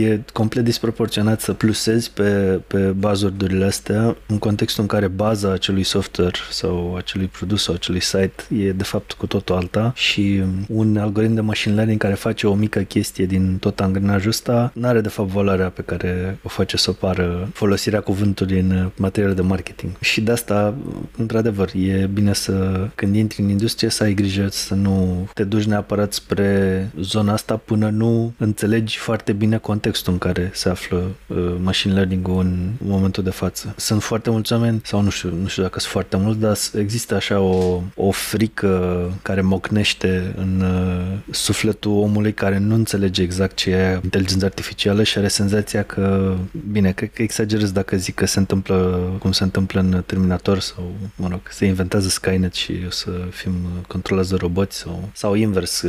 e 0.03 0.21
complet 0.33 0.65
disproporționat 0.65 1.41
să 1.41 1.53
plusezi 1.53 2.11
pe, 2.11 2.61
pe 2.67 2.79
buzzword-urile 2.79 3.65
astea 3.65 4.17
în 4.27 4.39
contextul 4.39 4.83
în 4.83 4.89
care 4.89 5.07
baza 5.07 5.53
acelui 5.53 5.83
software 5.83 6.39
sau 6.51 6.95
acelui 6.97 7.27
produs 7.27 7.63
sau 7.63 7.75
acelui 7.75 8.01
site 8.01 8.33
e 8.59 8.73
de 8.73 8.85
fapt 8.85 9.13
cu 9.13 9.27
totul 9.27 9.55
alta 9.55 9.93
și 9.97 10.43
un 10.69 10.97
algoritm 10.97 11.35
de 11.35 11.41
machine 11.41 11.75
learning 11.75 12.01
care 12.01 12.15
face 12.15 12.47
o 12.47 12.55
mică 12.55 12.79
chestie 12.81 13.00
din 13.09 13.57
tot 13.61 13.81
angrenajul 13.81 14.29
ăsta 14.29 14.71
nu 14.75 14.87
are 14.87 15.01
de 15.01 15.09
fapt 15.09 15.29
valoarea 15.29 15.69
pe 15.69 15.83
care 15.83 16.39
o 16.43 16.49
face 16.49 16.77
să 16.77 16.93
pară 16.93 17.49
folosirea 17.53 18.01
cuvântului 18.01 18.59
în 18.59 18.91
materiale 18.97 19.35
de 19.35 19.43
marketing. 19.43 19.93
Și 20.01 20.21
de 20.21 20.31
asta, 20.31 20.75
într-adevăr, 21.17 21.71
e 21.75 22.07
bine 22.13 22.33
să, 22.33 22.87
când 22.95 23.15
intri 23.15 23.41
în 23.41 23.49
industrie, 23.49 23.89
să 23.89 24.03
ai 24.03 24.15
grijă 24.15 24.49
să 24.51 24.75
nu 24.75 25.29
te 25.35 25.45
duci 25.45 25.65
neapărat 25.65 26.13
spre 26.13 26.91
zona 27.01 27.33
asta 27.33 27.57
până 27.57 27.89
nu 27.89 28.33
înțelegi 28.37 28.99
foarte 28.99 29.33
bine 29.33 29.59
contextul 29.59 30.13
în 30.13 30.19
care 30.19 30.51
se 30.55 30.69
află 30.69 31.03
uh, 31.27 31.55
machine 31.63 31.95
learning-ul 31.95 32.41
în 32.41 32.71
momentul 32.79 33.23
de 33.23 33.31
față. 33.31 33.75
Sunt 33.77 34.03
foarte 34.03 34.31
mulți 34.31 34.53
oameni, 34.53 34.81
sau 34.85 35.01
nu 35.01 35.11
știu, 35.11 35.35
nu 35.43 35.47
știu 35.47 35.63
dacă 35.63 35.79
sunt 35.79 35.93
foarte 35.93 36.17
mulți, 36.17 36.41
dar 36.41 36.57
există 36.75 37.15
așa 37.15 37.41
o, 37.41 37.81
o 37.95 38.11
frică 38.11 39.13
care 39.23 39.41
mocnește 39.41 40.35
în 40.37 40.61
uh, 40.61 41.35
sufletul 41.35 41.93
omului 41.93 42.33
care 42.33 42.59
nu 42.59 42.75
înțelege 42.93 43.23
exact 43.23 43.57
ce 43.57 43.71
e 43.71 44.01
inteligența 44.03 44.47
artificială 44.47 45.03
și 45.03 45.19
are 45.19 45.29
senzația 45.29 45.83
că, 45.83 46.35
bine, 46.71 46.93
cred 46.93 47.11
că 47.13 47.23
exagerez 47.23 47.73
dacă 47.73 47.97
zic 47.97 48.15
că 48.15 48.27
se 48.27 48.39
întâmplă 48.39 49.01
cum 49.19 49.33
se 49.33 49.43
întâmplă 49.43 49.81
în 49.81 50.03
Terminator 50.07 50.59
sau, 50.59 50.93
mă 51.17 51.29
rog, 51.31 51.41
se 51.51 51.65
inventează 51.67 52.09
Skynet 52.09 52.55
și 52.55 52.73
o 52.87 52.91
să 52.91 53.11
fim 53.31 53.53
controlați 53.87 54.31
de 54.31 54.37
roboți 54.37 54.77
sau, 54.79 55.09
sau 55.13 55.35
invers, 55.35 55.85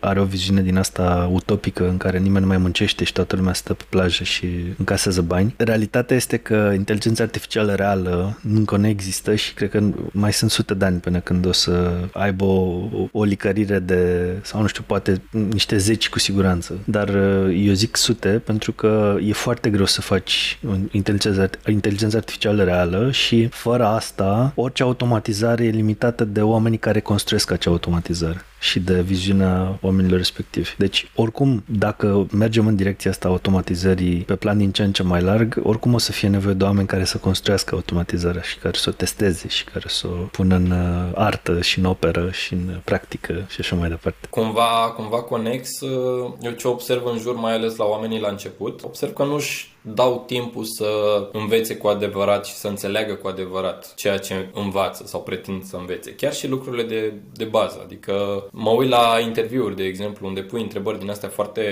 are 0.00 0.20
o 0.20 0.24
viziune 0.24 0.62
din 0.62 0.76
asta 0.76 1.28
utopică 1.32 1.88
în 1.88 1.96
care 1.96 2.18
nimeni 2.18 2.44
nu 2.44 2.50
mai 2.50 2.58
muncește 2.58 3.04
și 3.04 3.12
toată 3.12 3.36
lumea 3.36 3.52
stă 3.52 3.74
pe 3.74 3.84
plajă 3.88 4.24
și 4.24 4.46
încasează 4.78 5.22
bani. 5.22 5.54
Realitatea 5.56 6.16
este 6.16 6.36
că 6.36 6.72
inteligența 6.74 7.22
artificială 7.22 7.74
reală 7.74 8.38
încă 8.54 8.76
nu 8.76 8.86
există 8.86 9.34
și 9.34 9.54
cred 9.54 9.70
că 9.70 9.82
mai 10.12 10.32
sunt 10.32 10.50
sute 10.50 10.74
de 10.74 10.84
ani 10.84 10.98
până 10.98 11.20
când 11.20 11.46
o 11.46 11.52
să 11.52 11.92
aibă 12.12 12.44
o, 12.44 12.88
o 13.12 13.24
licărire 13.24 13.78
de, 13.78 14.32
sau 14.42 14.60
nu 14.60 14.66
știu, 14.66 14.82
poate 14.86 15.22
niște 15.30 15.76
zeci 15.76 16.08
cu 16.08 16.18
siguranță. 16.18 16.42
Dar 16.84 17.08
eu 17.54 17.72
zic 17.72 17.96
sute 17.96 18.28
pentru 18.28 18.72
că 18.72 19.16
e 19.24 19.32
foarte 19.32 19.70
greu 19.70 19.84
să 19.84 20.00
faci 20.00 20.58
inteligența, 20.90 21.48
inteligența 21.66 22.16
artificială 22.16 22.64
reală 22.64 23.10
și 23.10 23.46
fără 23.46 23.86
asta 23.86 24.52
orice 24.54 24.82
automatizare 24.82 25.64
e 25.64 25.70
limitată 25.70 26.24
de 26.24 26.42
oamenii 26.42 26.78
care 26.78 27.00
construiesc 27.00 27.50
acea 27.50 27.70
automatizare 27.70 28.44
și 28.64 28.80
de 28.80 29.00
viziunea 29.00 29.78
oamenilor 29.80 30.18
respectivi. 30.18 30.74
Deci, 30.78 31.10
oricum, 31.14 31.64
dacă 31.66 32.26
mergem 32.32 32.66
în 32.66 32.76
direcția 32.76 33.10
asta 33.10 33.28
automatizării 33.28 34.16
pe 34.16 34.34
plan 34.34 34.58
din 34.58 34.72
ce 34.72 34.82
în 34.82 34.92
ce 34.92 35.02
mai 35.02 35.22
larg, 35.22 35.60
oricum 35.62 35.94
o 35.94 35.98
să 35.98 36.12
fie 36.12 36.28
nevoie 36.28 36.54
de 36.54 36.64
oameni 36.64 36.86
care 36.86 37.04
să 37.04 37.18
construiască 37.18 37.74
automatizarea 37.74 38.42
și 38.42 38.58
care 38.58 38.76
să 38.76 38.88
o 38.88 38.92
testeze 38.92 39.48
și 39.48 39.64
care 39.64 39.84
să 39.88 40.06
o 40.06 40.10
pună 40.10 40.54
în 40.54 40.70
uh, 40.70 41.12
artă 41.14 41.60
și 41.60 41.78
în 41.78 41.84
operă 41.84 42.30
și 42.30 42.52
în 42.52 42.80
practică 42.84 43.46
și 43.48 43.60
așa 43.60 43.76
mai 43.76 43.88
departe. 43.88 44.26
Cumva, 44.30 44.92
cumva 44.96 45.22
conex, 45.22 45.80
uh, 45.80 46.32
eu 46.40 46.52
ce 46.52 46.68
observ 46.68 47.06
în 47.06 47.18
jur, 47.18 47.34
mai 47.34 47.54
ales 47.54 47.76
la 47.76 47.84
oamenii 47.84 48.20
la 48.20 48.28
început, 48.28 48.80
observ 48.82 49.12
că 49.12 49.24
nu-și 49.24 49.73
dau 49.84 50.24
timpul 50.26 50.64
să 50.64 50.88
învețe 51.32 51.76
cu 51.76 51.86
adevărat 51.86 52.46
și 52.46 52.52
să 52.52 52.68
înțeleagă 52.68 53.14
cu 53.14 53.28
adevărat 53.28 53.94
ceea 53.94 54.18
ce 54.18 54.48
învață 54.54 55.06
sau 55.06 55.22
pretind 55.22 55.64
să 55.64 55.76
învețe. 55.76 56.14
Chiar 56.14 56.34
și 56.34 56.48
lucrurile 56.48 56.82
de, 56.82 57.12
de 57.32 57.44
bază. 57.44 57.80
Adică 57.84 58.44
mă 58.50 58.70
uit 58.70 58.88
la 58.88 59.18
interviuri, 59.22 59.76
de 59.76 59.84
exemplu, 59.84 60.26
unde 60.26 60.40
pui 60.40 60.62
întrebări 60.62 60.98
din 60.98 61.10
astea 61.10 61.28
foarte 61.28 61.62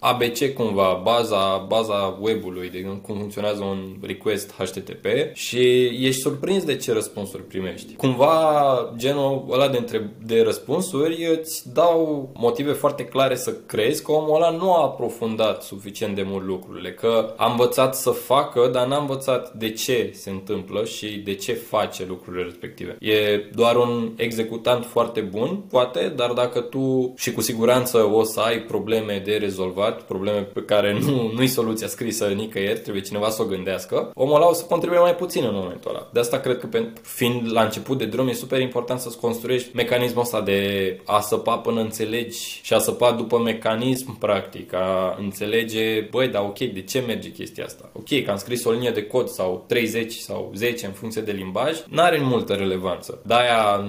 ABC 0.00 0.54
cumva, 0.54 1.00
baza, 1.02 1.64
baza 1.68 2.18
webului, 2.20 2.70
de 2.70 2.78
exemplu, 2.78 3.00
cum 3.00 3.16
funcționează 3.16 3.62
un 3.62 3.96
request 4.02 4.54
HTTP 4.58 5.06
și 5.32 5.84
ești 5.84 6.20
surprins 6.20 6.64
de 6.64 6.76
ce 6.76 6.92
răspunsuri 6.92 7.42
primești. 7.42 7.94
Cumva 7.94 8.92
genul 8.96 9.46
ăla 9.50 9.68
de, 9.68 9.78
întreb- 9.78 10.26
de 10.26 10.42
răspunsuri 10.42 11.38
îți 11.38 11.72
dau 11.72 12.30
motive 12.34 12.72
foarte 12.72 13.04
clare 13.04 13.36
să 13.36 13.54
crezi 13.66 14.02
că 14.02 14.12
omul 14.12 14.34
ăla 14.34 14.50
nu 14.50 14.74
a 14.74 14.82
aprofundat 14.82 15.62
suficient 15.62 16.14
de 16.14 16.22
mult 16.22 16.44
lucrurile, 16.44 16.92
că 16.92 17.34
a 17.36 17.47
învățat 17.50 17.94
să 17.94 18.10
facă, 18.10 18.68
dar 18.72 18.86
n-a 18.86 18.98
învățat 18.98 19.52
de 19.52 19.70
ce 19.70 20.10
se 20.14 20.30
întâmplă 20.30 20.84
și 20.84 21.06
de 21.06 21.34
ce 21.34 21.52
face 21.52 22.04
lucrurile 22.08 22.42
respective. 22.42 22.96
E 23.00 23.36
doar 23.54 23.76
un 23.76 24.12
executant 24.16 24.84
foarte 24.84 25.20
bun, 25.20 25.64
poate, 25.70 26.12
dar 26.16 26.32
dacă 26.32 26.60
tu 26.60 27.14
și 27.16 27.32
cu 27.32 27.40
siguranță 27.40 27.98
o 28.12 28.22
să 28.22 28.40
ai 28.40 28.58
probleme 28.58 29.22
de 29.24 29.36
rezolvat, 29.36 30.02
probleme 30.02 30.38
pe 30.38 30.60
care 30.60 30.98
nu, 31.00 31.30
nu-i 31.34 31.46
soluția 31.46 31.86
scrisă 31.86 32.26
nicăieri, 32.26 32.80
trebuie 32.80 33.02
cineva 33.02 33.28
să 33.28 33.42
o 33.42 33.46
gândească, 33.46 34.10
omul 34.14 34.34
ăla 34.34 34.48
o 34.48 34.52
să 34.52 34.64
contribuie 34.64 35.00
mai 35.00 35.14
puțin 35.14 35.44
în 35.44 35.54
momentul 35.54 35.90
ăla. 35.90 36.08
De 36.12 36.20
asta 36.20 36.38
cred 36.38 36.58
că 36.58 36.68
fiind 37.02 37.52
la 37.52 37.62
început 37.62 37.98
de 37.98 38.04
drum 38.04 38.28
e 38.28 38.32
super 38.32 38.60
important 38.60 39.00
să-ți 39.00 39.18
construiești 39.18 39.68
mecanismul 39.74 40.22
ăsta 40.22 40.40
de 40.40 41.00
a 41.04 41.20
săpa 41.20 41.56
până 41.56 41.80
înțelegi 41.80 42.60
și 42.62 42.74
a 42.74 42.78
săpa 42.78 43.12
după 43.12 43.38
mecanism 43.38 44.18
practic, 44.18 44.74
a 44.74 45.16
înțelege, 45.20 46.00
băi, 46.10 46.28
dar 46.28 46.42
ok, 46.42 46.58
de 46.58 46.82
ce 46.82 47.00
merge 47.06 47.30
chestia 47.38 47.64
asta? 47.64 47.90
Ok, 47.92 48.22
că 48.24 48.30
am 48.30 48.36
scris 48.36 48.64
o 48.64 48.70
linie 48.70 48.90
de 48.90 49.06
cod 49.06 49.28
sau 49.28 49.64
30 49.68 50.12
sau 50.12 50.52
10 50.54 50.86
în 50.86 50.92
funcție 50.92 51.22
de 51.22 51.32
limbaj, 51.32 51.78
n-are 51.88 52.20
multă 52.20 52.52
relevanță. 52.52 53.22
De-aia 53.26 53.84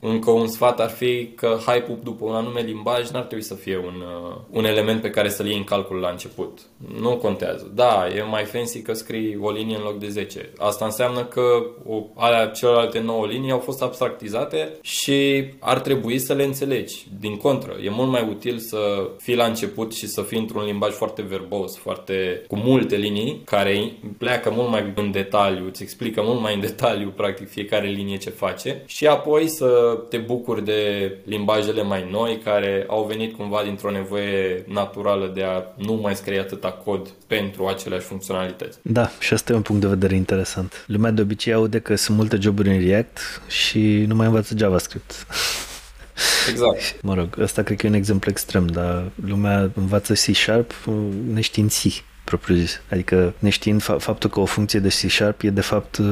încă 0.00 0.30
un 0.30 0.46
sfat 0.46 0.80
ar 0.80 0.90
fi 0.90 1.26
că 1.36 1.58
hype-ul 1.66 1.98
după 2.02 2.24
un 2.24 2.34
anume 2.34 2.60
limbaj 2.60 3.10
n-ar 3.10 3.22
trebui 3.22 3.44
să 3.44 3.54
fie 3.54 3.76
un, 3.76 4.02
uh, 4.26 4.36
un 4.50 4.64
element 4.64 5.00
pe 5.00 5.10
care 5.10 5.28
să-l 5.28 5.46
iei 5.46 5.56
în 5.56 5.64
calcul 5.64 5.96
la 5.96 6.08
început. 6.08 6.58
Nu 7.00 7.16
contează. 7.16 7.70
Da, 7.74 8.06
e 8.16 8.22
mai 8.22 8.44
fancy 8.44 8.82
că 8.82 8.92
scrii 8.92 9.38
o 9.40 9.50
linie 9.50 9.76
în 9.76 9.82
loc 9.82 9.98
de 9.98 10.08
10. 10.08 10.52
Asta 10.58 10.84
înseamnă 10.84 11.24
că 11.24 11.42
o, 11.86 12.04
alea 12.14 12.46
celelalte 12.46 13.00
9 13.00 13.26
linii 13.26 13.50
au 13.50 13.58
fost 13.58 13.82
abstractizate 13.82 14.72
și 14.82 15.44
ar 15.58 15.80
trebui 15.80 16.18
să 16.18 16.32
le 16.32 16.44
înțelegi. 16.44 17.06
Din 17.20 17.36
contră, 17.36 17.76
e 17.84 17.90
mult 17.90 18.10
mai 18.10 18.26
util 18.30 18.58
să 18.58 19.10
fii 19.18 19.36
la 19.36 19.44
început 19.44 19.94
și 19.94 20.06
să 20.06 20.22
fii 20.22 20.38
într-un 20.38 20.64
limbaj 20.64 20.92
foarte 20.92 21.22
verbos, 21.22 21.76
foarte 21.76 22.44
cu 22.48 22.56
multe 22.56 22.91
câte 22.92 23.04
linii 23.04 23.42
care 23.44 23.92
pleacă 24.18 24.50
mult 24.50 24.70
mai 24.70 24.92
în 24.94 25.10
detaliu, 25.10 25.66
îți 25.66 25.82
explică 25.82 26.22
mult 26.24 26.40
mai 26.40 26.54
în 26.54 26.60
detaliu 26.60 27.12
practic 27.16 27.48
fiecare 27.48 27.88
linie 27.88 28.16
ce 28.16 28.30
face 28.30 28.82
și 28.86 29.06
apoi 29.06 29.48
să 29.48 29.98
te 30.08 30.16
bucuri 30.16 30.64
de 30.64 31.12
limbajele 31.24 31.82
mai 31.82 32.08
noi 32.10 32.40
care 32.44 32.86
au 32.88 33.04
venit 33.04 33.36
cumva 33.36 33.62
dintr-o 33.64 33.90
nevoie 33.90 34.64
naturală 34.68 35.30
de 35.34 35.42
a 35.42 35.62
nu 35.76 35.92
mai 35.92 36.16
scrie 36.16 36.38
atâta 36.38 36.68
cod 36.68 37.08
pentru 37.26 37.66
aceleași 37.66 38.04
funcționalități. 38.04 38.78
Da, 38.82 39.10
și 39.20 39.32
asta 39.32 39.52
e 39.52 39.56
un 39.56 39.62
punct 39.62 39.80
de 39.80 39.88
vedere 39.88 40.14
interesant. 40.14 40.84
Lumea 40.86 41.10
de 41.10 41.20
obicei 41.20 41.52
aude 41.52 41.78
că 41.78 41.94
sunt 41.94 42.16
multe 42.16 42.36
joburi 42.40 42.68
în 42.68 42.80
React 42.80 43.42
și 43.48 44.04
nu 44.06 44.14
mai 44.14 44.26
învață 44.26 44.54
JavaScript. 44.56 45.26
Exact. 46.50 46.96
Mă 47.02 47.14
rog, 47.14 47.28
ăsta 47.38 47.62
cred 47.62 47.78
că 47.78 47.86
e 47.86 47.88
un 47.88 47.94
exemplu 47.94 48.30
extrem, 48.30 48.66
dar 48.66 49.10
lumea 49.26 49.70
învață 49.74 50.12
C-Sharp 50.12 50.72
neștiind 51.32 51.70
C 51.70 52.10
propriu 52.24 52.56
zis. 52.56 52.80
Adică 52.90 53.34
neștiind 53.38 53.82
fa- 53.82 53.98
faptul 53.98 54.30
că 54.30 54.40
o 54.40 54.44
funcție 54.44 54.78
de 54.78 54.88
C-Sharp 54.88 55.42
e 55.42 55.50
de 55.50 55.60
fapt 55.60 55.96
uh, 55.96 56.06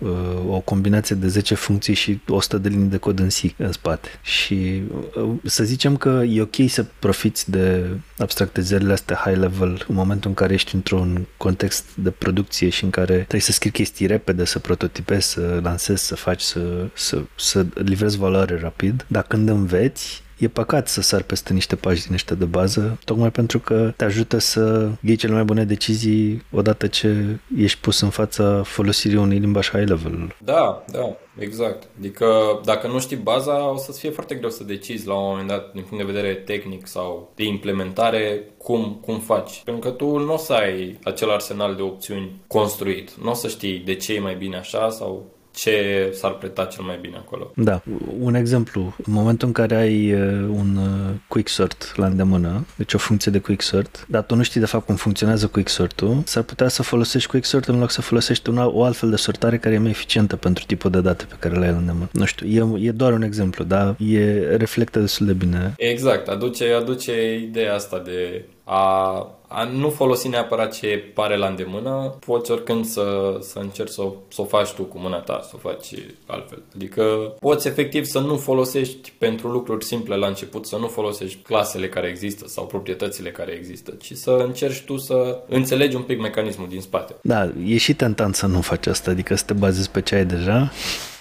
uh 0.00 0.10
o 0.48 0.60
combinație 0.60 1.16
de 1.16 1.28
10 1.28 1.54
funcții 1.54 1.94
și 1.94 2.20
100 2.28 2.58
de 2.58 2.68
linii 2.68 2.88
de 2.88 2.96
cod 2.96 3.18
în 3.18 3.28
C 3.28 3.40
în 3.56 3.72
spate. 3.72 4.08
Și 4.22 4.82
uh, 5.14 5.30
să 5.44 5.64
zicem 5.64 5.96
că 5.96 6.22
e 6.28 6.40
ok 6.40 6.56
să 6.68 6.86
profiți 6.98 7.50
de 7.50 7.86
abstractizările 8.18 8.92
astea 8.92 9.20
high 9.24 9.38
level 9.38 9.84
în 9.88 9.94
momentul 9.94 10.28
în 10.30 10.36
care 10.36 10.52
ești 10.54 10.74
într-un 10.74 11.26
context 11.36 11.84
de 11.94 12.10
producție 12.10 12.68
și 12.68 12.84
în 12.84 12.90
care 12.90 13.14
trebuie 13.14 13.40
să 13.40 13.52
scrii 13.52 13.70
chestii 13.70 14.06
repede, 14.06 14.44
să 14.44 14.58
prototipezi, 14.58 15.28
să 15.28 15.60
lansezi, 15.62 16.06
să 16.06 16.14
faci, 16.14 16.40
să, 16.40 16.86
să, 16.94 17.22
să 17.36 17.66
livrezi 17.74 18.18
valoare 18.18 18.58
rapid. 18.58 19.04
Dar 19.08 19.22
când 19.22 19.48
înveți, 19.48 20.23
e 20.38 20.48
păcat 20.48 20.88
să 20.88 21.00
sar 21.00 21.22
peste 21.22 21.52
niște 21.52 21.76
pagini 21.76 22.14
ăștia 22.14 22.36
de 22.36 22.44
bază, 22.44 22.98
tocmai 23.04 23.30
pentru 23.30 23.58
că 23.58 23.92
te 23.96 24.04
ajută 24.04 24.38
să 24.38 24.90
iei 25.00 25.16
cele 25.16 25.32
mai 25.32 25.44
bune 25.44 25.64
decizii 25.64 26.42
odată 26.52 26.86
ce 26.86 27.38
ești 27.56 27.80
pus 27.80 28.00
în 28.00 28.10
fața 28.10 28.62
folosirii 28.62 29.16
unui 29.18 29.38
limbaj 29.38 29.70
high 29.70 29.88
level. 29.88 30.34
Da, 30.44 30.84
da, 30.92 31.16
exact. 31.38 31.88
Adică 31.98 32.26
dacă 32.64 32.86
nu 32.86 33.00
știi 33.00 33.16
baza, 33.16 33.70
o 33.70 33.76
să-ți 33.76 34.00
fie 34.00 34.10
foarte 34.10 34.34
greu 34.34 34.50
să 34.50 34.64
decizi 34.64 35.06
la 35.06 35.14
un 35.14 35.28
moment 35.28 35.48
dat 35.48 35.72
din 35.72 35.82
punct 35.82 36.04
de 36.04 36.12
vedere 36.12 36.34
tehnic 36.34 36.86
sau 36.86 37.32
de 37.34 37.44
implementare 37.44 38.42
cum, 38.58 38.98
cum 39.00 39.18
faci. 39.18 39.62
Pentru 39.64 39.90
că 39.90 39.96
tu 39.96 40.18
nu 40.18 40.32
o 40.32 40.36
să 40.36 40.52
ai 40.52 40.98
acel 41.04 41.30
arsenal 41.30 41.74
de 41.74 41.82
opțiuni 41.82 42.40
construit. 42.46 43.14
Nu 43.22 43.30
o 43.30 43.34
să 43.34 43.48
știi 43.48 43.78
de 43.78 43.94
ce 43.94 44.14
e 44.14 44.20
mai 44.20 44.34
bine 44.34 44.56
așa 44.56 44.90
sau 44.90 45.32
ce 45.54 46.10
s-ar 46.14 46.32
preta 46.32 46.64
cel 46.64 46.84
mai 46.84 46.98
bine 47.00 47.16
acolo. 47.16 47.52
Da, 47.56 47.82
un 48.20 48.34
exemplu. 48.34 48.94
În 49.06 49.12
momentul 49.12 49.46
în 49.46 49.52
care 49.52 49.74
ai 49.74 50.12
uh, 50.12 50.20
un 50.48 50.76
uh, 50.76 51.14
quicksort 51.28 51.92
la 51.96 52.06
îndemână, 52.06 52.66
deci 52.76 52.94
o 52.94 52.98
funcție 52.98 53.32
de 53.32 53.38
quicksort, 53.38 54.06
dar 54.08 54.22
tu 54.22 54.34
nu 54.34 54.42
știi 54.42 54.60
de 54.60 54.66
fapt 54.66 54.86
cum 54.86 54.94
funcționează 54.94 55.46
quicksort-ul, 55.46 56.22
s-ar 56.24 56.42
putea 56.42 56.68
să 56.68 56.82
folosești 56.82 57.28
quicksort 57.28 57.68
în 57.68 57.78
loc 57.78 57.90
să 57.90 58.00
folosești 58.02 58.48
una, 58.48 58.66
o 58.66 58.84
altfel 58.84 59.10
de 59.10 59.16
sortare 59.16 59.58
care 59.58 59.74
e 59.74 59.78
mai 59.78 59.90
eficientă 59.90 60.36
pentru 60.36 60.64
tipul 60.66 60.90
de 60.90 61.00
date 61.00 61.24
pe 61.28 61.34
care 61.38 61.58
le 61.58 61.64
ai 61.64 61.72
la 61.72 61.78
îndemână. 61.78 62.08
Nu 62.12 62.24
știu, 62.24 62.76
e, 62.78 62.86
e 62.86 62.90
doar 62.90 63.12
un 63.12 63.22
exemplu, 63.22 63.64
dar 63.64 63.96
e, 63.98 64.56
reflectă 64.56 64.98
destul 64.98 65.26
de 65.26 65.32
bine. 65.32 65.74
Exact, 65.76 66.28
aduce, 66.28 66.72
aduce 66.72 67.34
ideea 67.34 67.74
asta 67.74 68.02
de 68.04 68.44
a, 68.64 69.36
a 69.48 69.64
nu 69.64 69.90
folosi 69.90 70.28
neapărat 70.28 70.72
ce 70.72 71.10
pare 71.14 71.36
la 71.36 71.46
îndemână, 71.46 72.14
poți 72.26 72.50
oricând 72.50 72.84
să, 72.84 73.36
să 73.40 73.58
încerci 73.58 73.90
să, 73.90 74.02
să 74.28 74.40
o 74.40 74.44
faci 74.44 74.72
tu 74.72 74.82
cu 74.82 74.98
mâna 74.98 75.18
ta, 75.18 75.40
să 75.42 75.52
o 75.54 75.68
faci 75.68 75.94
altfel. 76.26 76.62
Adică 76.74 77.34
poți 77.40 77.68
efectiv 77.68 78.04
să 78.04 78.18
nu 78.18 78.36
folosești 78.36 79.12
pentru 79.18 79.48
lucruri 79.48 79.84
simple 79.84 80.16
la 80.16 80.26
început, 80.26 80.66
să 80.66 80.76
nu 80.76 80.86
folosești 80.86 81.38
clasele 81.42 81.88
care 81.88 82.08
există 82.08 82.46
sau 82.48 82.66
proprietățile 82.66 83.30
care 83.30 83.52
există, 83.52 83.92
ci 84.00 84.12
să 84.12 84.30
încerci 84.30 84.82
tu 84.82 84.96
să 84.96 85.38
înțelegi 85.48 85.96
un 85.96 86.02
pic 86.02 86.20
mecanismul 86.20 86.68
din 86.68 86.80
spate. 86.80 87.14
Da, 87.22 87.52
e 87.64 87.76
și 87.76 87.94
tentant 87.94 88.34
să 88.34 88.46
nu 88.46 88.60
faci 88.60 88.86
asta, 88.86 89.10
adică 89.10 89.34
să 89.34 89.44
te 89.44 89.52
bazezi 89.52 89.90
pe 89.90 90.00
ce 90.00 90.14
ai 90.14 90.24
deja 90.24 90.70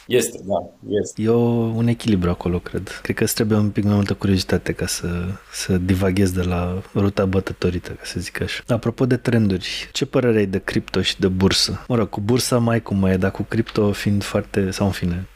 este, 0.07 0.39
da, 0.43 0.69
este. 0.89 1.21
E 1.21 1.30
o, 1.30 1.39
un 1.75 1.88
echilibru 1.88 2.30
acolo, 2.30 2.59
cred. 2.59 2.99
Cred 3.01 3.15
că 3.15 3.23
îți 3.23 3.34
trebuie 3.34 3.57
un 3.57 3.69
pic 3.69 3.84
mai 3.84 3.93
multă 3.93 4.13
curiozitate 4.13 4.71
ca 4.71 4.85
să, 4.85 5.25
să 5.51 5.77
divaghezi 5.77 6.34
de 6.34 6.41
la 6.41 6.81
ruta 6.95 7.25
bătătorită, 7.25 7.89
ca 7.91 8.03
să 8.03 8.19
zic 8.19 8.41
așa. 8.41 8.63
Apropo 8.67 9.05
de 9.05 9.17
trenduri, 9.17 9.89
ce 9.91 10.05
părere 10.05 10.38
ai 10.38 10.45
de 10.45 10.59
cripto 10.59 11.01
și 11.01 11.19
de 11.19 11.27
bursă? 11.27 11.85
Mă 11.88 11.95
rog, 11.95 12.09
cu 12.09 12.21
bursa 12.21 12.57
mai 12.57 12.81
cum 12.81 12.97
mai 12.97 13.11
e, 13.11 13.17
dar 13.17 13.31
cu 13.31 13.43
cripto 13.43 13.91
fiind 13.91 14.23
foarte, 14.23 14.71
sau 14.71 14.85
în 14.85 14.91
fine, 14.91 15.27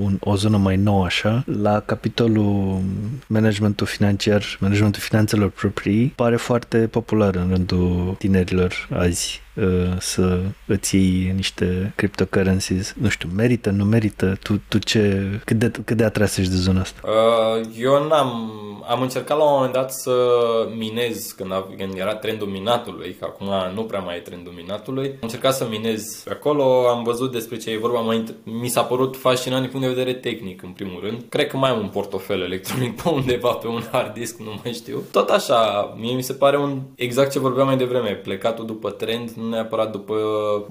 un, 0.00 0.16
o 0.20 0.36
zonă 0.36 0.56
mai 0.56 0.76
nouă 0.76 1.04
așa, 1.04 1.44
la 1.46 1.80
capitolul 1.80 2.80
managementul 3.26 3.86
financiar, 3.86 4.44
managementul 4.60 5.00
finanțelor 5.00 5.50
proprii, 5.50 6.06
pare 6.06 6.36
foarte 6.36 6.78
popular 6.78 7.34
în 7.34 7.48
rândul 7.48 8.14
tinerilor 8.18 8.88
azi 8.92 9.40
Uh, 9.47 9.47
să 9.98 10.40
îți 10.66 10.96
iei 10.96 11.32
niște 11.36 11.92
cryptocurrencies. 11.96 12.94
Nu 13.00 13.08
știu, 13.08 13.28
merită, 13.36 13.70
nu 13.70 13.84
merită? 13.84 14.38
Tu, 14.42 14.60
tu 14.68 14.78
ce, 14.78 15.26
cât 15.44 15.56
de, 15.58 15.70
cât 15.84 15.96
de 15.96 16.04
atras 16.04 16.36
ești 16.36 16.52
de 16.52 16.58
zona 16.58 16.80
asta? 16.80 17.00
Uh, 17.04 17.66
eu 17.78 18.06
n-am, 18.08 18.52
am 18.88 19.02
încercat 19.02 19.36
la 19.36 19.44
un 19.44 19.52
moment 19.54 19.72
dat 19.72 19.92
să 19.92 20.12
minez 20.76 21.34
când, 21.36 21.52
a, 21.52 21.68
când 21.76 21.92
era 21.96 22.14
trendul 22.14 22.46
minatului, 22.46 23.16
că 23.18 23.24
acum 23.28 23.74
nu 23.74 23.82
prea 23.82 24.00
mai 24.00 24.16
e 24.16 24.20
trendul 24.20 24.52
minatului. 24.56 25.06
Am 25.06 25.18
încercat 25.20 25.54
să 25.54 25.66
minez 25.70 26.24
acolo, 26.30 26.88
am 26.88 27.02
văzut 27.02 27.32
despre 27.32 27.56
ce 27.56 27.70
e 27.70 27.78
vorba, 27.78 28.00
mai, 28.00 28.24
mi 28.42 28.68
s-a 28.68 28.82
părut 28.82 29.16
fascinant 29.16 29.60
din 29.62 29.70
punct 29.70 29.86
de 29.86 29.92
vedere 29.92 30.16
tehnic, 30.16 30.62
în 30.62 30.70
primul 30.70 31.00
rând. 31.02 31.24
Cred 31.28 31.46
că 31.46 31.56
mai 31.56 31.70
am 31.70 31.78
un 31.78 31.88
portofel 31.88 32.40
electronic 32.40 33.02
pe 33.02 33.08
undeva, 33.08 33.52
pe 33.52 33.66
un 33.66 33.82
hard 33.92 34.14
disk, 34.14 34.38
nu 34.38 34.60
mai 34.62 34.72
știu. 34.72 35.02
Tot 35.12 35.28
așa, 35.28 35.94
mie 35.98 36.14
mi 36.14 36.22
se 36.22 36.32
pare 36.32 36.58
un, 36.58 36.80
exact 36.94 37.32
ce 37.32 37.38
vorbeam 37.38 37.66
mai 37.66 37.76
devreme, 37.76 38.10
plecatul 38.10 38.66
după 38.66 38.90
trend, 38.90 39.30
nu 39.30 39.47
neapărat 39.48 39.90
după 39.90 40.14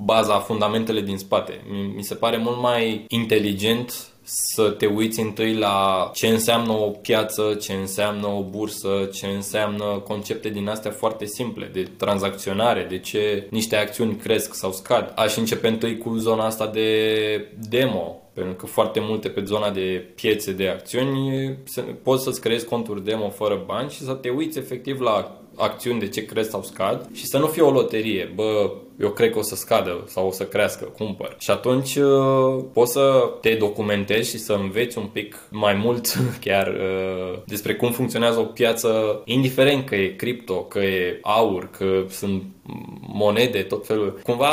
baza, 0.06 0.40
fundamentele 0.40 1.02
din 1.02 1.18
spate. 1.18 1.62
Mi 1.96 2.04
se 2.04 2.16
pare 2.16 2.38
mult 2.38 2.62
mai 2.62 3.06
inteligent 3.08 4.12
să 4.30 4.70
te 4.70 4.86
uiți 4.86 5.20
întâi 5.20 5.54
la 5.54 6.10
ce 6.14 6.28
înseamnă 6.28 6.72
o 6.72 6.90
piață, 6.90 7.58
ce 7.62 7.74
înseamnă 7.74 8.28
o 8.28 8.44
bursă, 8.44 9.10
ce 9.14 9.26
înseamnă 9.26 10.04
concepte 10.08 10.50
din 10.50 10.68
astea 10.68 10.92
foarte 10.92 11.26
simple, 11.26 11.70
de 11.74 11.84
tranzacționare, 11.98 12.86
de 12.90 13.00
ce 13.00 13.48
niște 13.50 13.76
acțiuni 13.76 14.16
cresc 14.16 14.54
sau 14.54 14.72
scad. 14.72 15.14
Aș 15.16 15.38
începe 15.38 15.68
întâi 15.68 15.98
cu 15.98 16.16
zona 16.16 16.46
asta 16.46 16.68
de 16.68 16.90
demo, 17.70 18.22
pentru 18.34 18.54
că 18.54 18.66
foarte 18.66 19.00
multe 19.00 19.30
pe 19.30 19.44
zona 19.44 19.70
de 19.70 20.06
piețe 20.16 20.52
de 20.52 20.68
acțiuni 20.68 21.58
poți 22.04 22.24
să-ți 22.24 22.42
creezi 22.42 22.66
conturi 22.66 23.04
demo 23.04 23.30
fără 23.30 23.64
bani 23.66 23.90
și 23.90 24.04
să 24.04 24.14
te 24.14 24.30
uiți 24.30 24.58
efectiv 24.58 25.00
la 25.00 25.42
acțiuni 25.58 26.00
de 26.00 26.08
ce 26.08 26.26
cresc 26.26 26.50
sau 26.50 26.64
scad 26.64 27.10
și 27.14 27.26
să 27.26 27.38
nu 27.38 27.48
fie 27.48 27.62
o 27.62 27.72
loterie. 27.72 28.32
Bă, 28.36 28.72
eu 29.00 29.10
cred 29.10 29.32
că 29.32 29.40
o 29.40 29.42
să 29.42 29.56
scadă 29.56 30.04
sau 30.06 30.28
o 30.28 30.32
să 30.32 30.44
crească, 30.44 30.86
cumpăr. 30.98 31.36
Și 31.40 31.52
atunci 31.52 31.96
uh, 31.96 32.64
poți 32.74 32.92
să 32.92 33.32
te 33.42 33.54
documentezi 33.54 34.30
și 34.30 34.38
să 34.38 34.54
înveți 34.54 34.98
un 34.98 35.06
pic 35.06 35.40
mai 35.50 35.74
mult 35.74 36.18
chiar 36.46 36.68
uh, 36.68 37.40
despre 37.46 37.76
cum 37.76 37.92
funcționează 37.92 38.40
o 38.40 38.44
piață, 38.44 39.22
indiferent 39.26 39.86
că 39.86 39.96
e 39.96 40.08
cripto, 40.08 40.64
că 40.64 40.80
e 40.80 41.20
aur, 41.22 41.70
că 41.78 42.04
sunt 42.10 42.44
monede, 43.14 43.62
tot 43.62 43.86
felul. 43.86 44.20
Cumva, 44.24 44.48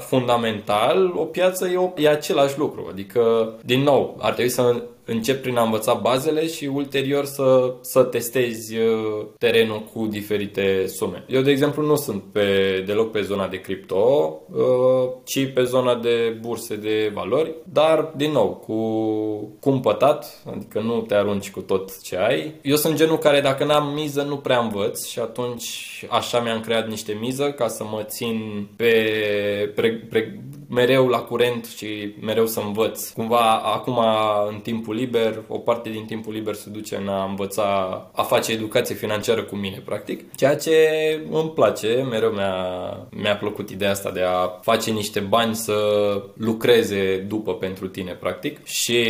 fundamental, 0.00 1.12
o 1.16 1.24
piață 1.24 1.68
e, 1.68 1.76
o, 1.76 1.90
e 1.96 2.08
același 2.08 2.58
lucru. 2.58 2.86
Adică, 2.90 3.54
din 3.64 3.82
nou, 3.82 4.16
ar 4.20 4.32
trebui 4.32 4.50
să 4.50 4.82
încep 5.08 5.42
prin 5.42 5.56
a 5.56 5.62
învăța 5.62 5.94
bazele 5.94 6.46
și 6.46 6.64
ulterior 6.64 7.24
să, 7.24 7.74
să 7.80 8.02
testezi 8.02 8.76
uh, 8.76 9.26
terenul 9.38 9.82
cu 9.92 10.06
diferite 10.06 10.86
sume. 10.86 11.24
Eu, 11.28 11.42
de 11.42 11.50
exemplu, 11.50 11.86
nu 11.86 11.96
sunt 11.96 12.22
pe, 12.32 12.82
deloc 12.86 13.10
pe 13.10 13.20
zona 13.22 13.48
de 13.48 13.60
cripto, 13.60 14.38
uh, 14.50 15.10
ci 15.24 15.52
pe 15.52 15.62
zona 15.62 15.94
de 15.94 16.36
burse 16.40 16.76
de 16.76 17.10
valori, 17.14 17.54
dar, 17.72 18.12
din 18.16 18.32
nou, 18.32 18.64
cu 18.66 18.78
cumpătat, 19.60 20.42
adică 20.54 20.80
nu 20.80 21.00
te 21.00 21.14
arunci 21.14 21.50
cu 21.50 21.60
tot 21.60 22.02
ce 22.02 22.16
ai. 22.16 22.54
Eu 22.62 22.76
sunt 22.76 22.96
genul 22.96 23.18
care, 23.18 23.40
dacă 23.40 23.64
n-am 23.64 23.92
miză, 23.94 24.22
nu 24.22 24.36
prea 24.36 24.58
învăț 24.58 25.06
și 25.06 25.18
atunci 25.18 26.04
așa 26.08 26.40
mi-am 26.40 26.60
creat 26.60 26.88
niște 26.88 27.18
miză 27.20 27.52
ca 27.52 27.68
să 27.68 27.84
mă 27.84 28.02
țin 28.02 28.68
pe, 28.76 28.92
pre, 29.74 30.06
pre, 30.08 30.42
mereu 30.68 31.08
la 31.08 31.18
curent 31.18 31.64
și 31.64 32.14
mereu 32.20 32.46
să 32.46 32.60
învăț. 32.60 33.10
Cumva, 33.10 33.56
acum, 33.56 33.98
în 34.48 34.58
timpul 34.58 34.97
liber, 34.98 35.42
o 35.48 35.58
parte 35.58 35.90
din 35.90 36.04
timpul 36.04 36.32
liber 36.32 36.54
se 36.54 36.70
duce 36.70 36.96
în 36.96 37.08
a 37.08 37.24
învăța 37.24 37.66
a 38.12 38.22
face 38.22 38.52
educație 38.52 38.94
financiară 38.94 39.42
cu 39.42 39.56
mine, 39.56 39.82
practic. 39.84 40.34
Ceea 40.34 40.56
ce 40.56 40.76
îmi 41.30 41.50
place, 41.50 42.06
mereu 42.10 42.30
mi-a, 42.30 42.56
mi-a 43.10 43.36
plăcut 43.36 43.70
ideea 43.70 43.90
asta 43.90 44.10
de 44.10 44.22
a 44.22 44.46
face 44.46 44.90
niște 44.90 45.20
bani 45.20 45.54
să 45.54 45.74
lucreze 46.34 47.16
după 47.16 47.54
pentru 47.54 47.88
tine, 47.88 48.12
practic. 48.12 48.64
Și 48.64 49.04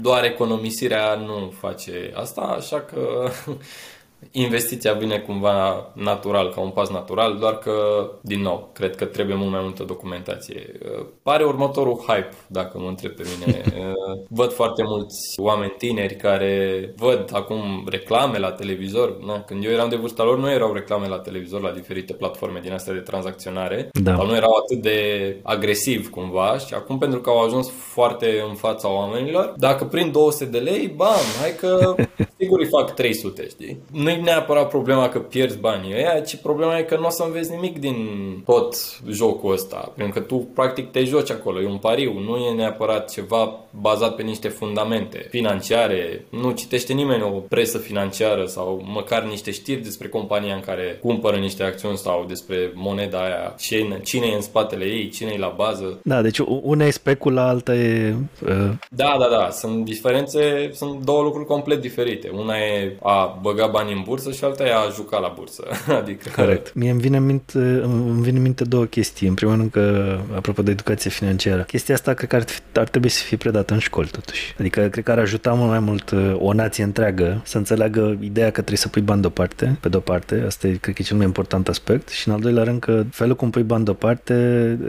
doar 0.00 0.24
economisirea 0.24 1.14
nu 1.14 1.52
face 1.58 2.10
asta, 2.14 2.40
așa 2.40 2.80
că 2.80 3.28
investiția 4.32 4.92
vine 4.92 5.18
cumva 5.18 5.90
natural, 5.94 6.52
ca 6.54 6.60
un 6.60 6.70
pas 6.70 6.90
natural, 6.90 7.36
doar 7.38 7.58
că, 7.58 7.72
din 8.20 8.40
nou, 8.40 8.70
cred 8.72 8.96
că 8.96 9.04
trebuie 9.04 9.36
mult 9.36 9.50
mai 9.50 9.60
multă 9.62 9.82
documentație. 9.82 10.72
Uh, 10.84 11.06
pare 11.22 11.44
următorul 11.44 12.04
hype, 12.06 12.36
dacă 12.46 12.78
mă 12.78 12.88
întreb 12.88 13.12
pe 13.12 13.26
mine. 13.38 13.58
Uh, 13.80 14.22
văd 14.28 14.52
foarte 14.52 14.82
mulți 14.82 15.40
oameni 15.40 15.74
tineri 15.78 16.16
care 16.16 16.94
văd 16.96 17.30
acum 17.32 17.86
reclame 17.90 18.38
la 18.38 18.52
televizor. 18.52 19.16
Na, 19.26 19.42
când 19.42 19.64
eu 19.64 19.70
eram 19.70 19.88
de 19.88 19.96
vârsta 19.96 20.22
lor, 20.22 20.38
nu 20.38 20.50
erau 20.50 20.72
reclame 20.72 21.08
la 21.08 21.18
televizor 21.18 21.60
la 21.60 21.70
diferite 21.70 22.12
platforme 22.12 22.60
din 22.62 22.72
astea 22.72 22.92
de 22.92 22.98
tranzacționare. 22.98 23.88
Da. 23.92 24.14
Sau 24.14 24.26
nu 24.26 24.34
erau 24.34 24.50
atât 24.54 24.82
de 24.82 25.36
agresiv 25.42 26.10
cumva 26.10 26.58
și 26.66 26.74
acum 26.74 26.98
pentru 26.98 27.20
că 27.20 27.30
au 27.30 27.42
ajuns 27.42 27.70
foarte 27.70 28.44
în 28.48 28.54
fața 28.54 28.92
oamenilor, 28.92 29.54
dacă 29.56 29.84
prind 29.84 30.12
200 30.12 30.44
de 30.44 30.58
lei, 30.58 30.92
bam, 30.96 31.24
hai 31.40 31.54
că 31.58 31.94
sigur 32.40 32.58
îi 32.58 32.66
fac 32.66 32.94
300, 32.94 33.48
știi? 33.48 33.80
Nu 33.92 34.10
e 34.10 34.16
neapărat 34.16 34.68
problema 34.68 35.08
că 35.08 35.18
pierzi 35.18 35.58
banii 35.58 35.94
ăia, 35.94 36.20
ci 36.20 36.36
problema 36.36 36.78
e 36.78 36.82
că 36.82 36.96
nu 36.96 37.06
o 37.06 37.10
să 37.10 37.22
înveți 37.26 37.50
nimic 37.50 37.78
din 37.78 37.96
tot 38.44 38.74
jocul 39.08 39.52
ăsta. 39.52 39.92
Pentru 39.96 40.20
că 40.20 40.26
tu 40.26 40.36
practic 40.36 40.90
te 40.90 41.04
joci 41.04 41.30
acolo, 41.30 41.60
e 41.60 41.66
un 41.66 41.76
pariu, 41.76 42.18
nu 42.18 42.36
e 42.36 42.54
neapărat 42.54 43.10
ceva 43.10 43.60
bazat 43.80 44.14
pe 44.14 44.22
niște 44.22 44.48
fundamente 44.48 45.26
financiare, 45.30 46.24
nu 46.30 46.50
citește 46.50 46.92
nimeni 46.92 47.22
o 47.22 47.28
presă 47.28 47.78
financiară 47.78 48.44
sau 48.46 48.82
măcar 48.94 49.22
niște 49.22 49.50
știri 49.50 49.82
despre 49.82 50.08
compania 50.08 50.54
în 50.54 50.60
care 50.60 50.98
cumpără 51.02 51.36
niște 51.36 51.62
acțiuni 51.62 51.96
sau 51.96 52.24
despre 52.28 52.72
moneda 52.74 53.24
aia, 53.24 53.54
cine, 53.58 54.00
cine 54.04 54.26
e 54.26 54.34
în 54.34 54.40
spatele 54.40 54.84
ei, 54.84 55.08
cine 55.08 55.30
e 55.34 55.38
la 55.38 55.54
bază. 55.56 56.00
Da, 56.02 56.22
deci 56.22 56.38
una 56.62 56.84
e 56.84 56.90
specula, 56.90 57.48
alta 57.48 57.74
e... 57.74 58.14
Uh... 58.44 58.70
Da, 58.90 59.16
da, 59.18 59.28
da, 59.30 59.50
sunt 59.50 59.84
diferențe, 59.84 60.70
sunt 60.72 61.04
două 61.04 61.22
lucruri 61.22 61.46
complet 61.46 61.80
diferite. 61.80 62.29
Una 62.32 62.56
e 62.56 62.96
a 63.02 63.38
băga 63.42 63.66
bani 63.66 63.92
în 63.92 64.02
bursă 64.04 64.30
și 64.30 64.44
alta 64.44 64.64
e 64.64 64.74
a 64.74 64.90
juca 64.94 65.18
la 65.18 65.32
bursă. 65.36 65.62
adică... 66.00 66.28
Corect. 66.36 66.74
Mie 66.74 66.90
îmi 66.90 67.00
vine, 67.00 67.16
în 67.16 67.26
minte, 67.26 67.58
îmi 67.82 68.22
vine 68.22 68.36
în 68.36 68.42
minte 68.42 68.64
două 68.64 68.84
chestii. 68.84 69.28
În 69.28 69.34
primul 69.34 69.56
rând 69.56 69.70
că, 69.70 70.18
apropo 70.34 70.62
de 70.62 70.70
educație 70.70 71.10
financiară, 71.10 71.62
chestia 71.62 71.94
asta 71.94 72.14
cred 72.14 72.28
că 72.28 72.36
ar, 72.36 72.44
ar 72.74 72.88
trebui 72.88 73.08
să 73.08 73.22
fie 73.22 73.36
predată 73.36 73.72
în 73.72 73.78
școli 73.78 74.08
totuși. 74.08 74.54
Adică 74.58 74.80
cred 74.80 75.04
că 75.04 75.10
ar 75.10 75.18
ajuta 75.18 75.52
mult 75.52 75.68
mai 75.70 75.78
mult 75.78 76.10
uh, 76.10 76.34
o 76.38 76.52
nație 76.52 76.84
întreagă 76.84 77.40
să 77.44 77.56
înțeleagă 77.56 78.18
ideea 78.20 78.46
că 78.46 78.52
trebuie 78.60 78.76
să 78.76 78.88
pui 78.88 79.02
bani 79.02 79.20
deoparte, 79.20 79.78
pe 79.80 79.88
deoparte. 79.88 80.42
Asta 80.46 80.66
e, 80.66 80.70
cred 80.70 80.94
că 80.94 81.02
e 81.02 81.04
cel 81.04 81.16
mai 81.16 81.26
important 81.26 81.68
aspect. 81.68 82.08
Și 82.08 82.28
în 82.28 82.34
al 82.34 82.40
doilea 82.40 82.62
rând 82.62 82.80
că 82.80 83.04
felul 83.10 83.36
cum 83.36 83.50
pui 83.50 83.62
bani 83.62 83.84
deoparte 83.84 84.34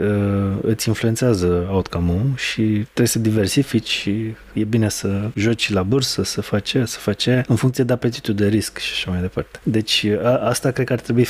uh, 0.00 0.58
îți 0.62 0.88
influențează 0.88 1.68
outcome-ul 1.70 2.30
și 2.36 2.62
trebuie 2.62 3.06
să 3.06 3.18
diversifici 3.18 3.88
și 3.88 4.34
e 4.52 4.64
bine 4.64 4.88
să 4.88 5.30
joci 5.34 5.72
la 5.72 5.82
bursă, 5.82 6.22
să 6.22 6.40
faci 6.40 6.76
să 6.84 6.98
faci 6.98 7.26
în 7.46 7.56
funcție 7.56 7.84
de 7.84 7.92
apetitul 7.92 8.34
de 8.34 8.46
risc 8.46 8.78
și 8.78 8.92
așa 8.92 9.10
mai 9.10 9.20
departe. 9.20 9.60
Deci 9.62 10.06
a, 10.22 10.36
asta 10.36 10.70
cred 10.70 10.86
că 10.86 10.92
ar 10.92 11.00
trebui 11.00 11.26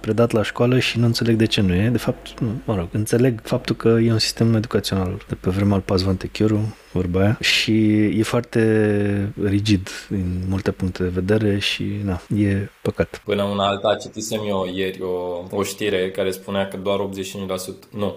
predat 0.00 0.30
la 0.30 0.42
școală 0.42 0.78
și 0.78 0.98
nu 0.98 1.04
înțeleg 1.04 1.36
de 1.36 1.44
ce 1.44 1.60
nu 1.60 1.74
e. 1.74 1.88
De 1.88 1.98
fapt, 1.98 2.40
nu, 2.40 2.48
mă 2.64 2.74
rog, 2.74 2.88
înțeleg 2.92 3.40
faptul 3.42 3.76
că 3.76 3.88
e 3.88 4.12
un 4.12 4.18
sistem 4.18 4.54
educațional 4.54 5.24
de 5.28 5.34
pe 5.34 5.50
vremea 5.50 5.74
al 5.74 5.80
Paz 5.80 6.02
Vantechiuru, 6.02 6.76
vorba 6.96 7.20
aia, 7.20 7.38
și 7.40 8.04
e 8.04 8.22
foarte 8.22 9.32
rigid 9.42 9.88
din 10.08 10.42
multe 10.48 10.70
puncte 10.70 11.02
de 11.02 11.08
vedere 11.08 11.58
și 11.58 11.84
na, 12.04 12.20
e 12.36 12.68
păcat. 12.82 13.20
Până 13.24 13.42
una 13.42 13.66
alta 13.66 13.96
citisem 14.00 14.40
eu 14.46 14.70
ieri 14.74 15.02
o, 15.02 15.44
o 15.50 15.62
știre 15.62 16.10
care 16.10 16.30
spunea 16.30 16.68
că 16.68 16.76
doar 16.76 16.98
85%, 16.98 17.88
nu, 17.90 18.16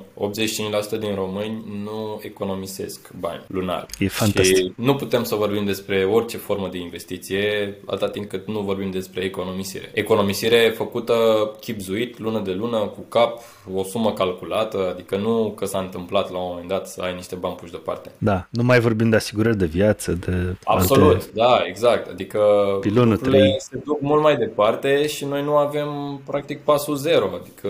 85% 0.96 1.00
din 1.00 1.16
români 1.16 1.64
nu 1.84 2.20
economisesc 2.22 3.10
bani 3.20 3.42
lunar. 3.48 3.86
E 4.00 4.08
fantastic. 4.08 4.56
Și 4.56 4.74
nu 4.76 4.96
putem 4.96 5.24
să 5.24 5.36
vorbim 5.36 5.66
despre 5.66 6.04
orice 6.04 6.38
formă 6.38 6.68
de 6.72 6.78
investiție 6.78 7.76
atâta 7.86 8.10
timp 8.10 8.30
cât 8.30 8.48
nu 8.48 8.60
vorbim 8.60 8.92
despre 8.92 9.24
economisire. 9.24 9.92
Economisire 9.94 10.74
făcută 10.76 11.16
chipzuit, 11.60 12.20
lună 12.20 12.40
de 12.40 12.52
lună, 12.52 12.78
cu 12.78 13.02
cap, 13.10 13.40
o 13.74 13.84
sumă 13.84 14.14
calculată, 14.14 14.90
adică 14.94 15.18
nu 15.18 15.54
că 15.56 15.66
s-a 15.66 15.80
întâmplat 15.80 16.32
la 16.32 16.38
un 16.38 16.48
moment 16.50 16.68
dat 16.68 16.88
să 16.88 17.02
ai 17.02 17.14
niște 17.16 17.36
bani 17.36 17.56
puși 17.56 17.72
deoparte. 17.72 18.12
Da, 18.18 18.48
nu 18.50 18.64
mai 18.70 18.80
vorbim 18.80 19.10
de 19.10 19.16
asigurări 19.16 19.58
de 19.58 19.66
viață, 19.66 20.12
de 20.12 20.56
Absolut, 20.64 21.14
alte... 21.14 21.26
da, 21.34 21.62
exact. 21.66 22.10
Adică 22.10 22.40
Pilonul 22.82 23.18
3. 23.18 23.56
se 23.58 23.82
duc 23.86 24.02
mult 24.02 24.22
mai 24.22 24.36
departe 24.36 25.08
și 25.08 25.26
noi 25.26 25.44
nu 25.44 25.56
avem 25.56 26.22
practic 26.26 26.60
pasul 26.60 26.96
zero, 26.96 27.30
adică 27.42 27.70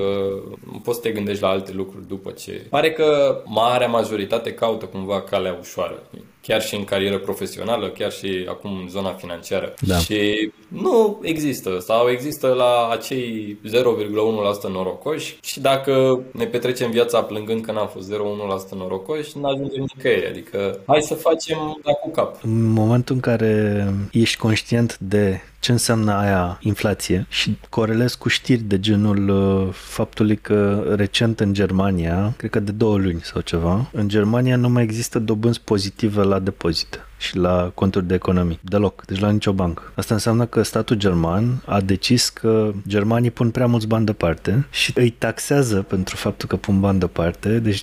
nu 0.71 0.79
poți 0.83 0.97
să 0.97 1.03
te 1.03 1.11
gândești 1.11 1.41
la 1.41 1.49
alte 1.49 1.71
lucruri 1.73 2.07
după 2.07 2.31
ce... 2.31 2.65
Pare 2.69 2.91
că 2.91 3.41
marea 3.45 3.87
majoritate 3.87 4.53
caută 4.53 4.85
cumva 4.85 5.21
calea 5.21 5.57
ușoară 5.59 6.03
chiar 6.41 6.61
și 6.61 6.75
în 6.75 6.83
carieră 6.83 7.17
profesională, 7.17 7.89
chiar 7.89 8.11
și 8.11 8.45
acum 8.49 8.77
în 8.81 8.89
zona 8.89 9.13
financiară. 9.13 9.73
Da. 9.79 9.97
Și 9.97 10.51
nu 10.67 11.19
există 11.21 11.77
sau 11.79 12.09
există 12.09 12.47
la 12.47 12.89
acei 12.91 13.57
0,1% 13.67 14.71
norocoși 14.71 15.37
și 15.41 15.59
dacă 15.59 16.23
ne 16.31 16.45
petrecem 16.45 16.91
viața 16.91 17.21
plângând 17.21 17.65
că 17.65 17.71
n-am 17.71 17.87
fost 17.87 18.11
0,1% 18.11 18.77
norocoși, 18.77 19.37
nu 19.37 19.47
ajungem 19.47 19.85
nicăieri. 19.95 20.27
Adică 20.27 20.79
hai 20.87 21.01
să 21.01 21.13
facem 21.13 21.79
da 21.83 21.91
cu 21.91 22.09
cap. 22.09 22.43
În 22.43 22.71
momentul 22.71 23.15
în 23.15 23.21
care 23.21 23.85
ești 24.11 24.37
conștient 24.37 24.97
de 24.97 25.41
ce 25.59 25.71
înseamnă 25.71 26.13
aia 26.13 26.57
inflație 26.61 27.25
și 27.29 27.57
corelez 27.69 28.13
cu 28.13 28.27
știri 28.27 28.61
de 28.61 28.79
genul 28.79 29.29
uh, 29.29 29.73
faptului 29.73 30.35
că 30.35 30.83
recent 30.95 31.39
în 31.39 31.53
Germania, 31.53 32.33
cred 32.37 32.49
că 32.49 32.59
de 32.59 32.71
două 32.71 32.97
luni 32.97 33.21
sau 33.21 33.41
ceva, 33.41 33.89
în 33.93 34.07
Germania 34.07 34.55
nu 34.55 34.69
mai 34.69 34.83
există 34.83 35.19
dobânzi 35.19 35.61
pozitive 35.61 36.23
la 36.23 36.39
depozite 36.39 37.03
și 37.19 37.37
la 37.37 37.71
conturi 37.73 38.07
de 38.07 38.13
economii. 38.13 38.59
Deloc. 38.61 39.05
Deci 39.05 39.19
la 39.19 39.29
nicio 39.29 39.51
bancă. 39.51 39.83
Asta 39.95 40.13
înseamnă 40.13 40.45
că 40.45 40.61
statul 40.61 40.95
german 40.95 41.61
a 41.65 41.81
decis 41.81 42.29
că 42.29 42.71
germanii 42.87 43.31
pun 43.31 43.49
prea 43.49 43.65
mulți 43.65 43.87
bani 43.87 44.05
deoparte 44.05 44.67
și 44.71 44.91
îi 44.95 45.09
taxează 45.09 45.81
pentru 45.81 46.15
faptul 46.15 46.47
că 46.47 46.55
pun 46.55 46.79
bani 46.79 46.99
deoparte. 46.99 47.59
Deci 47.59 47.81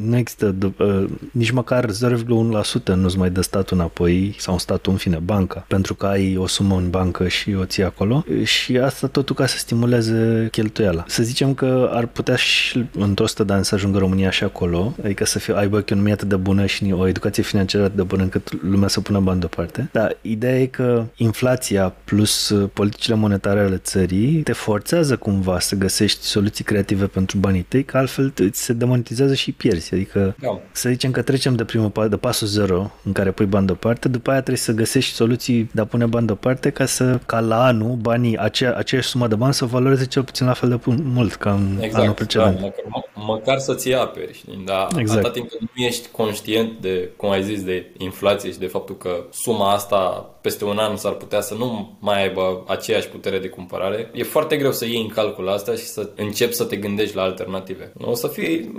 nu 0.00 0.16
există 0.16 0.54
uh, 0.78 1.04
nici 1.32 1.50
măcar 1.50 1.86
0,1% 1.86 2.94
nu-ți 2.94 3.18
mai 3.18 3.30
dă 3.30 3.40
statul 3.40 3.76
înapoi 3.76 4.36
sau 4.38 4.58
statul 4.58 4.92
în 4.92 4.98
fine, 4.98 5.18
banca, 5.18 5.64
pentru 5.68 5.94
că 5.94 6.06
ai 6.06 6.36
o 6.36 6.46
sumă 6.46 6.76
în 6.76 6.90
bancă 6.90 7.28
și 7.28 7.54
o 7.60 7.64
ții 7.64 7.82
acolo 7.82 8.24
și 8.44 8.78
asta 8.78 9.06
totul 9.06 9.34
ca 9.34 9.46
să 9.46 9.58
stimuleze 9.58 10.48
cheltuiala. 10.50 11.04
Să 11.06 11.22
zicem 11.22 11.54
că 11.54 11.90
ar 11.92 12.06
putea 12.06 12.36
și 12.36 12.84
într-o 12.98 13.26
sută 13.26 13.44
de 13.44 13.52
ani 13.52 13.64
să 13.64 13.74
ajungă 13.74 13.98
România 13.98 14.30
și 14.30 14.44
acolo, 14.44 14.94
adică 15.04 15.24
să 15.24 15.38
fie, 15.38 15.56
aibă 15.56 15.76
o 15.76 15.78
economie 15.78 16.12
atât 16.12 16.28
de 16.28 16.36
bună 16.36 16.66
și 16.66 16.94
o 16.96 17.06
educație 17.06 17.42
financiară 17.42 17.84
atât 17.84 17.96
de 17.96 18.02
bună 18.02 18.22
încât 18.22 18.62
lumea 18.62 18.77
să 18.86 19.00
pună 19.00 19.20
bani 19.20 19.38
deoparte. 19.38 19.88
Dar 19.92 20.16
ideea 20.20 20.60
e 20.60 20.66
că 20.66 21.04
inflația 21.16 21.94
plus 22.04 22.48
uh, 22.48 22.70
politicile 22.72 23.14
monetare 23.14 23.60
ale 23.60 23.76
țării 23.76 24.42
te 24.42 24.52
forțează 24.52 25.16
cumva 25.16 25.58
să 25.58 25.74
găsești 25.74 26.24
soluții 26.24 26.64
creative 26.64 27.06
pentru 27.06 27.38
banii 27.38 27.62
tăi, 27.62 27.84
că 27.84 27.96
altfel 27.96 28.32
îți 28.36 28.62
se 28.62 28.72
demonetizează 28.72 29.34
și 29.34 29.52
pierzi. 29.52 29.94
Adică 29.94 30.36
da. 30.40 30.60
să 30.72 30.88
zicem 30.88 31.10
că 31.10 31.22
trecem 31.22 31.54
de 31.54 31.64
primul 31.64 31.90
pas, 31.90 32.08
de 32.08 32.16
pasul 32.16 32.46
zero 32.46 32.90
în 33.04 33.12
care 33.12 33.30
pui 33.30 33.46
bani 33.46 33.66
deoparte, 33.66 34.08
după 34.08 34.30
aia 34.30 34.38
trebuie 34.38 34.62
să 34.62 34.72
găsești 34.72 35.14
soluții 35.14 35.70
de 35.72 35.80
a 35.80 35.84
pune 35.84 36.06
bani 36.06 36.26
deoparte 36.26 36.70
ca 36.70 36.84
să 36.84 37.18
ca 37.26 37.40
la 37.40 37.64
anul 37.64 37.94
banii, 37.94 38.36
acea, 38.38 38.74
aceeași 38.76 39.08
sumă 39.08 39.26
de 39.26 39.34
bani 39.34 39.54
să 39.54 39.64
valoreze 39.64 40.06
cel 40.06 40.22
puțin 40.24 40.46
la 40.46 40.52
fel 40.52 40.68
de 40.68 40.78
mult 41.02 41.34
ca 41.34 41.52
în 41.52 41.78
exact, 41.80 42.02
anul 42.02 42.14
precedent. 42.14 42.58
Da, 42.58 42.64
măcar, 42.64 43.04
măcar 43.14 43.58
să-ți 43.58 43.92
aperi, 43.92 44.32
știi? 44.32 44.62
Dar 44.64 44.88
exact. 44.96 45.18
atâta 45.18 45.32
timp 45.32 45.48
când 45.48 45.70
nu 45.74 45.82
ești 45.84 46.08
conștient 46.08 46.72
de, 46.80 47.10
cum 47.16 47.30
ai 47.30 47.42
zis, 47.42 47.62
de 47.62 47.86
inflație 47.98 48.52
și 48.52 48.58
de 48.58 48.66
faptul 48.68 48.96
că 48.96 49.24
suma 49.30 49.72
asta 49.72 50.30
peste 50.40 50.64
un 50.64 50.78
an 50.78 50.96
s-ar 50.96 51.12
putea 51.12 51.40
să 51.40 51.54
nu 51.54 51.96
mai 52.00 52.22
aibă 52.22 52.64
aceeași 52.66 53.08
putere 53.08 53.38
de 53.38 53.48
cumpărare, 53.48 54.10
e 54.14 54.22
foarte 54.22 54.56
greu 54.56 54.72
să 54.72 54.84
iei 54.84 55.02
în 55.02 55.08
calcul 55.08 55.48
asta 55.48 55.72
și 55.72 55.84
să 55.84 56.10
începi 56.16 56.54
să 56.54 56.64
te 56.64 56.76
gândești 56.76 57.16
la 57.16 57.22
alternative. 57.22 57.92
O 58.00 58.14
să 58.14 58.26
fie 58.26 58.70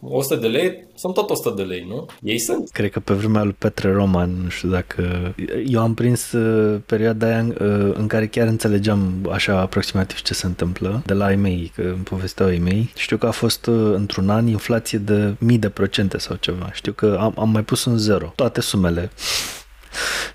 100 0.00 0.36
de 0.36 0.46
lei, 0.46 0.86
sunt 0.94 1.14
tot 1.14 1.30
100 1.30 1.54
de 1.56 1.62
lei, 1.62 1.86
nu? 1.88 2.06
Ei 2.22 2.38
sunt. 2.38 2.70
Cred 2.70 2.90
că 2.90 3.00
pe 3.00 3.14
vremea 3.14 3.42
lui 3.42 3.54
Petre 3.58 3.92
Roman, 3.92 4.30
nu 4.42 4.48
știu 4.48 4.68
dacă... 4.68 5.34
Eu 5.66 5.80
am 5.80 5.94
prins 5.94 6.32
uh, 6.32 6.80
perioada 6.86 7.26
aia 7.26 7.46
uh, 7.48 7.90
în 7.94 8.06
care 8.06 8.26
chiar 8.26 8.46
înțelegeam 8.46 9.28
așa 9.30 9.60
aproximativ 9.60 10.22
ce 10.22 10.34
se 10.34 10.46
întâmplă 10.46 11.02
de 11.06 11.12
la 11.12 11.30
ei 11.30 11.36
mei, 11.36 11.72
că 11.74 11.82
îmi 11.82 12.02
povesteau 12.02 12.50
ei 12.50 12.58
mei. 12.58 12.92
Știu 12.96 13.16
că 13.16 13.26
a 13.26 13.30
fost 13.30 13.66
uh, 13.66 13.92
într-un 13.94 14.30
an 14.30 14.46
inflație 14.46 14.98
de 14.98 15.34
mii 15.38 15.58
de 15.58 15.68
procente 15.68 16.18
sau 16.18 16.36
ceva. 16.36 16.70
Știu 16.72 16.92
că 16.92 17.16
am, 17.20 17.34
am 17.38 17.50
mai 17.50 17.62
pus 17.62 17.84
un 17.84 17.96
zero. 17.96 18.32
Toate 18.34 18.60
sumele. 18.60 19.10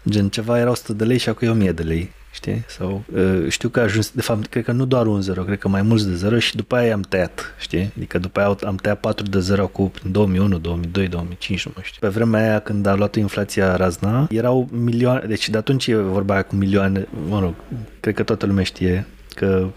Gen, 0.10 0.30
ceva 0.30 0.60
era 0.60 0.70
100 0.70 0.94
de 0.94 1.04
lei 1.04 1.18
și 1.18 1.30
acum 1.30 1.48
e 1.48 1.52
1000 1.52 1.72
de 1.72 1.84
lei 1.84 2.12
știi? 2.34 2.64
Sau 2.68 3.04
uh, 3.16 3.46
știu 3.50 3.70
că 3.70 3.80
a 3.80 3.84
ajuns, 3.84 4.12
de 4.12 4.22
fapt, 4.22 4.46
cred 4.46 4.64
că 4.64 4.72
nu 4.72 4.86
doar 4.86 5.08
un 5.08 5.22
0, 5.22 5.44
cred 5.44 5.60
că 5.60 5.68
mai 5.68 5.82
mulți 5.82 6.08
de 6.08 6.16
0 6.16 6.40
și 6.40 6.56
după 6.56 6.76
aia 6.76 6.94
am 6.94 7.02
tăiat, 7.02 7.56
știi? 7.60 7.92
Adică 7.96 8.18
după 8.18 8.40
aia 8.40 8.58
am 8.66 8.76
tăiat 8.76 9.00
4 9.00 9.26
de 9.26 9.40
0 9.40 9.68
cu 9.68 9.92
2001, 10.12 10.58
2002, 10.58 11.08
2005, 11.08 11.66
nu 11.66 11.72
mai 11.76 11.84
știu. 11.86 12.08
Pe 12.08 12.14
vremea 12.14 12.42
aia 12.42 12.60
când 12.60 12.86
a 12.86 12.96
luat 12.96 13.16
inflația 13.16 13.76
razna, 13.76 14.28
erau 14.32 14.68
milioane, 14.72 15.26
deci 15.28 15.50
de 15.50 15.58
atunci 15.58 15.88
e 15.88 15.96
vorba 15.96 16.34
aia 16.34 16.44
cu 16.44 16.56
milioane, 16.56 17.08
mă 17.28 17.40
rog, 17.40 17.54
cred 18.00 18.14
că 18.14 18.24
toată 18.24 18.46
lumea 18.46 18.64
știe 18.64 19.06
că 19.36 19.68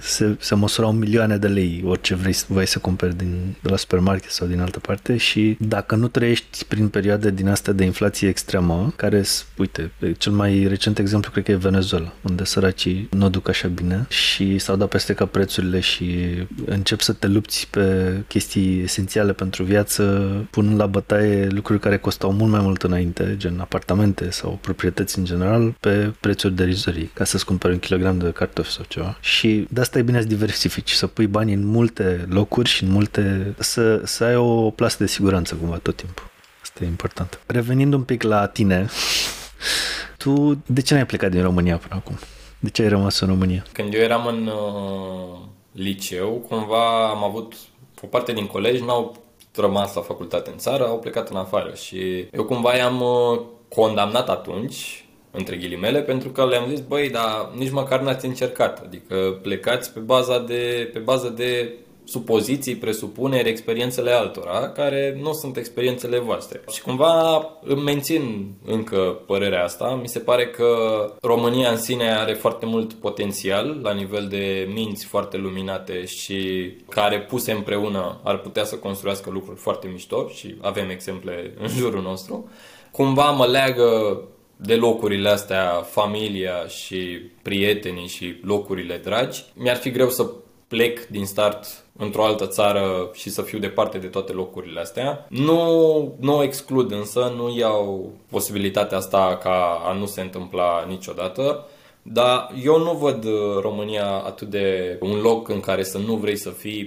se, 0.00 0.36
se 0.40 0.54
măsurau 0.54 0.92
milioane 0.92 1.36
de 1.36 1.48
lei 1.48 1.82
orice 1.86 2.14
vrei, 2.14 2.36
vrei 2.48 2.66
să 2.66 2.78
cumperi 2.78 3.16
din, 3.16 3.56
de 3.62 3.68
la 3.68 3.76
supermarket 3.76 4.30
sau 4.30 4.46
din 4.46 4.60
altă 4.60 4.78
parte 4.78 5.16
și 5.16 5.56
dacă 5.60 5.94
nu 5.94 6.08
trăiești 6.08 6.64
prin 6.64 6.88
perioade 6.88 7.30
din 7.30 7.48
astea 7.48 7.72
de 7.72 7.84
inflație 7.84 8.28
extremă, 8.28 8.92
care, 8.96 9.24
uite, 9.56 9.90
cel 10.18 10.32
mai 10.32 10.66
recent 10.68 10.98
exemplu 10.98 11.30
cred 11.30 11.44
că 11.44 11.50
e 11.50 11.56
Venezuela, 11.56 12.12
unde 12.22 12.44
săracii 12.44 13.08
nu 13.10 13.28
duc 13.28 13.48
așa 13.48 13.68
bine 13.68 14.06
și 14.08 14.58
s-au 14.58 14.76
dat 14.76 14.88
peste 14.88 15.12
ca 15.12 15.26
prețurile 15.26 15.80
și 15.80 16.06
încep 16.64 17.00
să 17.00 17.12
te 17.12 17.26
lupți 17.26 17.68
pe 17.70 18.12
chestii 18.28 18.82
esențiale 18.82 19.32
pentru 19.32 19.62
viață, 19.62 20.02
punând 20.50 20.78
la 20.78 20.86
bătaie 20.86 21.48
lucruri 21.48 21.80
care 21.80 21.96
costau 21.96 22.32
mult 22.32 22.50
mai 22.50 22.60
mult 22.60 22.82
înainte, 22.82 23.34
gen 23.36 23.58
apartamente 23.60 24.30
sau 24.30 24.58
proprietăți 24.60 25.18
în 25.18 25.24
general, 25.24 25.74
pe 25.80 26.12
prețuri 26.20 26.54
derizorii, 26.54 27.10
ca 27.14 27.24
să-ți 27.24 27.44
cumperi 27.44 27.72
un 27.72 27.78
kilogram 27.78 28.18
de 28.18 28.30
cartofi 28.30 28.70
sau 28.70 28.84
ceva. 28.88 29.18
Și 29.20 29.55
de 29.70 29.80
asta 29.80 29.98
e 29.98 30.02
bine 30.02 30.20
să 30.20 30.26
diversifici, 30.26 30.90
să 30.90 31.06
pui 31.06 31.26
bani 31.26 31.52
în 31.52 31.66
multe 31.66 32.26
locuri 32.28 32.68
și 32.68 32.82
în 32.82 32.90
multe... 32.90 33.54
să, 33.58 34.00
să 34.04 34.24
ai 34.24 34.36
o 34.36 34.70
plasă 34.70 34.96
de 34.98 35.06
siguranță 35.06 35.54
cumva 35.54 35.76
tot 35.76 35.96
timpul. 35.96 36.30
Asta 36.62 36.84
e 36.84 36.86
important. 36.86 37.40
Revenind 37.46 37.92
un 37.92 38.02
pic 38.02 38.22
la 38.22 38.46
tine, 38.46 38.88
tu 40.22 40.62
de 40.66 40.80
ce 40.82 40.94
n-ai 40.94 41.06
plecat 41.06 41.30
din 41.30 41.42
România 41.42 41.76
până 41.76 41.94
acum? 41.94 42.18
De 42.58 42.70
ce 42.70 42.82
ai 42.82 42.88
rămas 42.88 43.20
în 43.20 43.28
România? 43.28 43.64
Când 43.72 43.94
eu 43.94 44.00
eram 44.00 44.26
în 44.26 44.46
uh, 44.46 45.38
liceu, 45.72 46.44
cumva 46.48 47.08
am 47.08 47.24
avut 47.24 47.54
o 48.02 48.06
parte 48.06 48.32
din 48.32 48.46
colegi 48.46 48.84
n-au 48.84 49.16
rămas 49.56 49.94
la 49.94 50.00
facultate 50.00 50.50
în 50.50 50.58
țară, 50.58 50.86
au 50.86 50.98
plecat 50.98 51.28
în 51.28 51.36
afară 51.36 51.74
și 51.74 52.26
eu 52.32 52.44
cumva 52.44 52.74
i-am 52.74 53.00
uh, 53.00 53.40
condamnat 53.68 54.28
atunci 54.28 55.05
între 55.36 55.56
ghilimele, 55.56 56.00
pentru 56.00 56.28
că 56.28 56.46
le-am 56.46 56.68
zis, 56.68 56.80
băi, 56.80 57.10
dar 57.10 57.50
nici 57.56 57.70
măcar 57.70 58.00
n-ați 58.00 58.26
încercat. 58.26 58.82
Adică 58.84 59.38
plecați 59.42 59.92
pe 59.92 60.00
baza 60.00 60.38
de, 60.38 60.90
pe 60.92 60.98
bază 60.98 61.28
de 61.28 61.72
supoziții, 62.06 62.76
presupuneri, 62.76 63.48
experiențele 63.48 64.10
altora, 64.10 64.68
care 64.68 65.18
nu 65.22 65.32
sunt 65.32 65.56
experiențele 65.56 66.18
voastre. 66.18 66.60
Și 66.72 66.82
cumva 66.82 67.46
îmi 67.64 67.82
mențin 67.82 68.52
încă 68.64 69.20
părerea 69.26 69.64
asta. 69.64 69.98
Mi 70.00 70.08
se 70.08 70.18
pare 70.18 70.46
că 70.46 70.66
România 71.20 71.70
în 71.70 71.78
sine 71.78 72.16
are 72.16 72.32
foarte 72.32 72.66
mult 72.66 72.92
potențial 72.92 73.80
la 73.82 73.92
nivel 73.92 74.26
de 74.28 74.68
minți 74.72 75.04
foarte 75.04 75.36
luminate 75.36 76.04
și 76.04 76.70
care 76.88 77.20
puse 77.20 77.52
împreună 77.52 78.20
ar 78.22 78.38
putea 78.38 78.64
să 78.64 78.76
construiască 78.76 79.30
lucruri 79.30 79.58
foarte 79.58 79.88
mișto 79.92 80.28
și 80.28 80.54
avem 80.60 80.88
exemple 80.88 81.54
în 81.60 81.68
jurul 81.68 82.02
nostru. 82.02 82.50
Cumva 82.90 83.30
mă 83.30 83.46
leagă 83.46 84.20
de 84.56 84.74
locurile 84.74 85.28
astea, 85.28 85.82
familia 85.82 86.66
și 86.66 87.20
prietenii 87.42 88.06
și 88.06 88.36
locurile 88.42 88.96
dragi. 88.96 89.44
Mi-ar 89.54 89.76
fi 89.76 89.90
greu 89.90 90.08
să 90.08 90.30
plec 90.68 91.06
din 91.06 91.24
start 91.24 91.84
într-o 91.96 92.24
altă 92.24 92.46
țară 92.46 93.10
și 93.12 93.30
să 93.30 93.42
fiu 93.42 93.58
departe 93.58 93.98
de 93.98 94.06
toate 94.06 94.32
locurile 94.32 94.80
astea. 94.80 95.26
Nu, 95.28 96.16
nu 96.20 96.36
o 96.36 96.42
exclud 96.42 96.92
însă, 96.92 97.32
nu 97.36 97.56
iau 97.58 98.12
posibilitatea 98.30 98.98
asta 98.98 99.38
ca 99.42 99.82
a 99.84 99.92
nu 99.92 100.06
se 100.06 100.20
întâmpla 100.20 100.84
niciodată. 100.88 101.66
Dar 102.02 102.52
eu 102.64 102.78
nu 102.78 102.92
văd 102.92 103.26
România 103.60 104.06
atât 104.06 104.48
de 104.48 104.98
un 105.00 105.20
loc 105.20 105.48
în 105.48 105.60
care 105.60 105.82
să 105.82 105.98
nu 105.98 106.14
vrei 106.14 106.36
să 106.36 106.50
fii, 106.50 106.84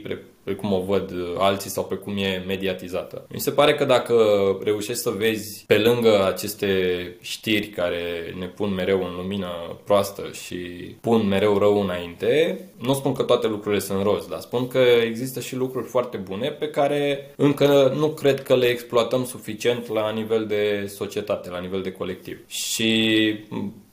pe 0.50 0.56
cum 0.56 0.74
o 0.74 0.80
văd 0.80 1.14
alții 1.38 1.70
sau 1.70 1.84
pe 1.84 1.96
cum 1.96 2.18
e 2.18 2.44
mediatizată. 2.48 3.26
Mi 3.34 3.40
se 3.40 3.52
pare 3.52 3.76
că 3.76 3.86
dacă 3.86 4.16
reușești 4.64 5.02
să 5.02 5.10
vezi 5.10 5.64
pe 5.66 5.78
lângă 5.78 6.26
aceste 6.26 6.68
știri 7.22 7.68
care 7.68 8.36
ne 8.40 8.46
pun 8.46 8.74
mereu 8.74 9.04
în 9.04 9.16
lumină 9.16 9.48
proastă 9.84 10.30
și 10.46 10.58
pun 11.02 11.28
mereu 11.28 11.58
rău 11.58 11.82
înainte, 11.82 12.60
nu 12.82 12.94
spun 12.94 13.14
că 13.14 13.24
toate 13.24 13.48
lucrurile 13.48 13.82
sunt 13.82 14.04
roz, 14.04 14.28
dar 14.28 14.40
spun 14.40 14.68
că 14.68 14.80
există 15.04 15.40
și 15.40 15.56
lucruri 15.56 15.88
foarte 15.88 16.18
bune 16.18 16.50
pe 16.50 16.68
care 16.68 17.34
încă 17.36 17.94
nu 17.98 18.08
cred 18.08 18.44
că 18.44 18.56
le 18.56 18.66
exploatăm 18.66 19.26
suficient 19.26 19.88
la 19.88 20.12
nivel 20.12 20.46
de 20.46 20.92
societate, 20.96 21.50
la 21.50 21.60
nivel 21.60 21.82
de 21.82 21.92
colectiv. 21.92 22.40
Și 22.48 23.20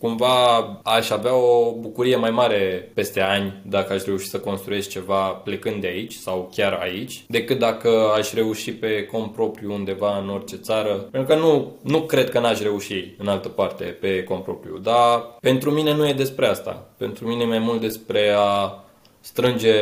cumva 0.06 0.80
aș 0.82 1.10
avea 1.10 1.34
o 1.34 1.72
bucurie 1.80 2.16
mai 2.16 2.30
mare 2.30 2.90
peste 2.94 3.20
ani 3.20 3.62
dacă 3.64 3.92
aș 3.92 4.04
reuși 4.04 4.28
să 4.28 4.38
construiesc 4.38 4.88
ceva 4.88 5.26
plecând 5.28 5.80
de 5.80 5.86
aici 5.86 6.12
sau 6.12 6.50
chiar 6.54 6.72
aici, 6.72 7.24
decât 7.28 7.58
dacă 7.58 8.12
aș 8.16 8.32
reuși 8.32 8.72
pe 8.72 9.04
cont 9.04 9.32
propriu 9.32 9.72
undeva 9.72 10.18
în 10.18 10.28
orice 10.28 10.56
țară. 10.56 10.92
Pentru 10.92 11.34
că 11.34 11.40
nu, 11.40 11.76
nu 11.80 12.00
cred 12.00 12.30
că 12.30 12.38
n-aș 12.38 12.60
reuși 12.60 13.14
în 13.18 13.28
altă 13.28 13.48
parte 13.48 13.84
pe 13.84 14.22
cont 14.22 14.42
propriu. 14.42 14.78
Dar 14.78 15.36
pentru 15.40 15.70
mine 15.70 15.94
nu 15.94 16.08
e 16.08 16.12
despre 16.12 16.46
asta. 16.46 16.86
Pentru 16.98 17.26
mine 17.26 17.42
e 17.42 17.46
mai 17.46 17.58
mult 17.58 17.80
despre 17.80 18.34
a 18.36 18.80
strânge 19.26 19.74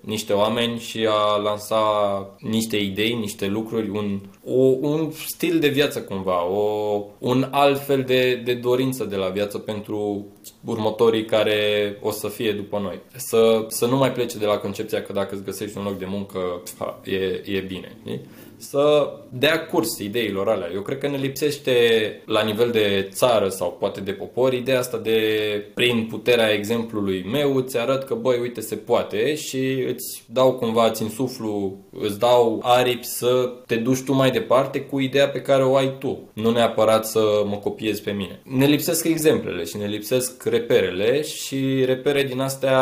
niște 0.00 0.32
oameni 0.32 0.78
și 0.78 1.06
a 1.10 1.36
lansa 1.36 1.82
niște 2.38 2.76
idei, 2.76 3.14
niște 3.14 3.46
lucruri, 3.46 3.88
un, 3.88 4.20
o, 4.44 4.62
un 4.62 5.10
stil 5.10 5.58
de 5.58 5.68
viață 5.68 6.02
cumva, 6.02 6.46
o, 6.46 7.04
un 7.18 7.48
alt 7.50 7.84
fel 7.84 8.02
de, 8.02 8.34
de 8.44 8.54
dorință 8.54 9.04
de 9.04 9.16
la 9.16 9.28
viață 9.28 9.58
pentru 9.58 10.26
următorii 10.64 11.24
care 11.24 11.58
o 12.02 12.10
să 12.10 12.28
fie 12.28 12.52
după 12.52 12.78
noi. 12.78 13.00
Să, 13.16 13.64
să 13.68 13.86
nu 13.86 13.96
mai 13.96 14.12
plece 14.12 14.38
de 14.38 14.46
la 14.46 14.56
concepția 14.56 15.02
că 15.02 15.12
dacă 15.12 15.34
îți 15.34 15.44
găsești 15.44 15.78
un 15.78 15.84
loc 15.84 15.98
de 15.98 16.06
muncă, 16.08 16.62
ha, 16.78 17.00
e, 17.04 17.42
e 17.44 17.60
bine. 17.60 17.96
Nie? 18.02 18.20
Să 18.70 19.12
dea 19.28 19.66
curs 19.66 19.98
ideilor 19.98 20.48
alea. 20.48 20.70
Eu 20.74 20.80
cred 20.80 20.98
că 20.98 21.08
ne 21.08 21.16
lipsește 21.16 21.72
la 22.26 22.42
nivel 22.42 22.70
de 22.70 23.08
țară 23.12 23.48
sau 23.48 23.76
poate 23.80 24.00
de 24.00 24.12
popor 24.12 24.52
ideea 24.52 24.78
asta 24.78 24.98
de 24.98 25.18
prin 25.74 26.06
puterea 26.10 26.52
exemplului 26.52 27.24
meu 27.32 27.56
îți 27.56 27.78
arăt 27.78 28.02
că 28.02 28.14
băi 28.14 28.38
uite 28.40 28.60
se 28.60 28.76
poate 28.76 29.34
și 29.34 29.84
îți 29.88 30.22
dau 30.26 30.52
cumva, 30.52 30.90
ți 30.90 31.04
suflu, 31.14 31.78
îți 31.90 32.18
dau 32.18 32.60
aripi 32.62 33.04
să 33.04 33.52
te 33.66 33.76
duci 33.76 34.02
tu 34.02 34.12
mai 34.12 34.30
departe 34.30 34.80
cu 34.80 35.00
ideea 35.00 35.28
pe 35.28 35.40
care 35.40 35.64
o 35.64 35.76
ai 35.76 35.96
tu. 35.98 36.30
Nu 36.32 36.50
neapărat 36.50 37.06
să 37.06 37.42
mă 37.46 37.56
copiezi 37.56 38.02
pe 38.02 38.10
mine. 38.10 38.40
Ne 38.42 38.66
lipsesc 38.66 39.04
exemplele 39.04 39.64
și 39.64 39.76
ne 39.76 39.86
lipsesc 39.86 40.44
reperele 40.44 41.22
și 41.22 41.84
repere 41.84 42.22
din 42.22 42.40
astea 42.40 42.78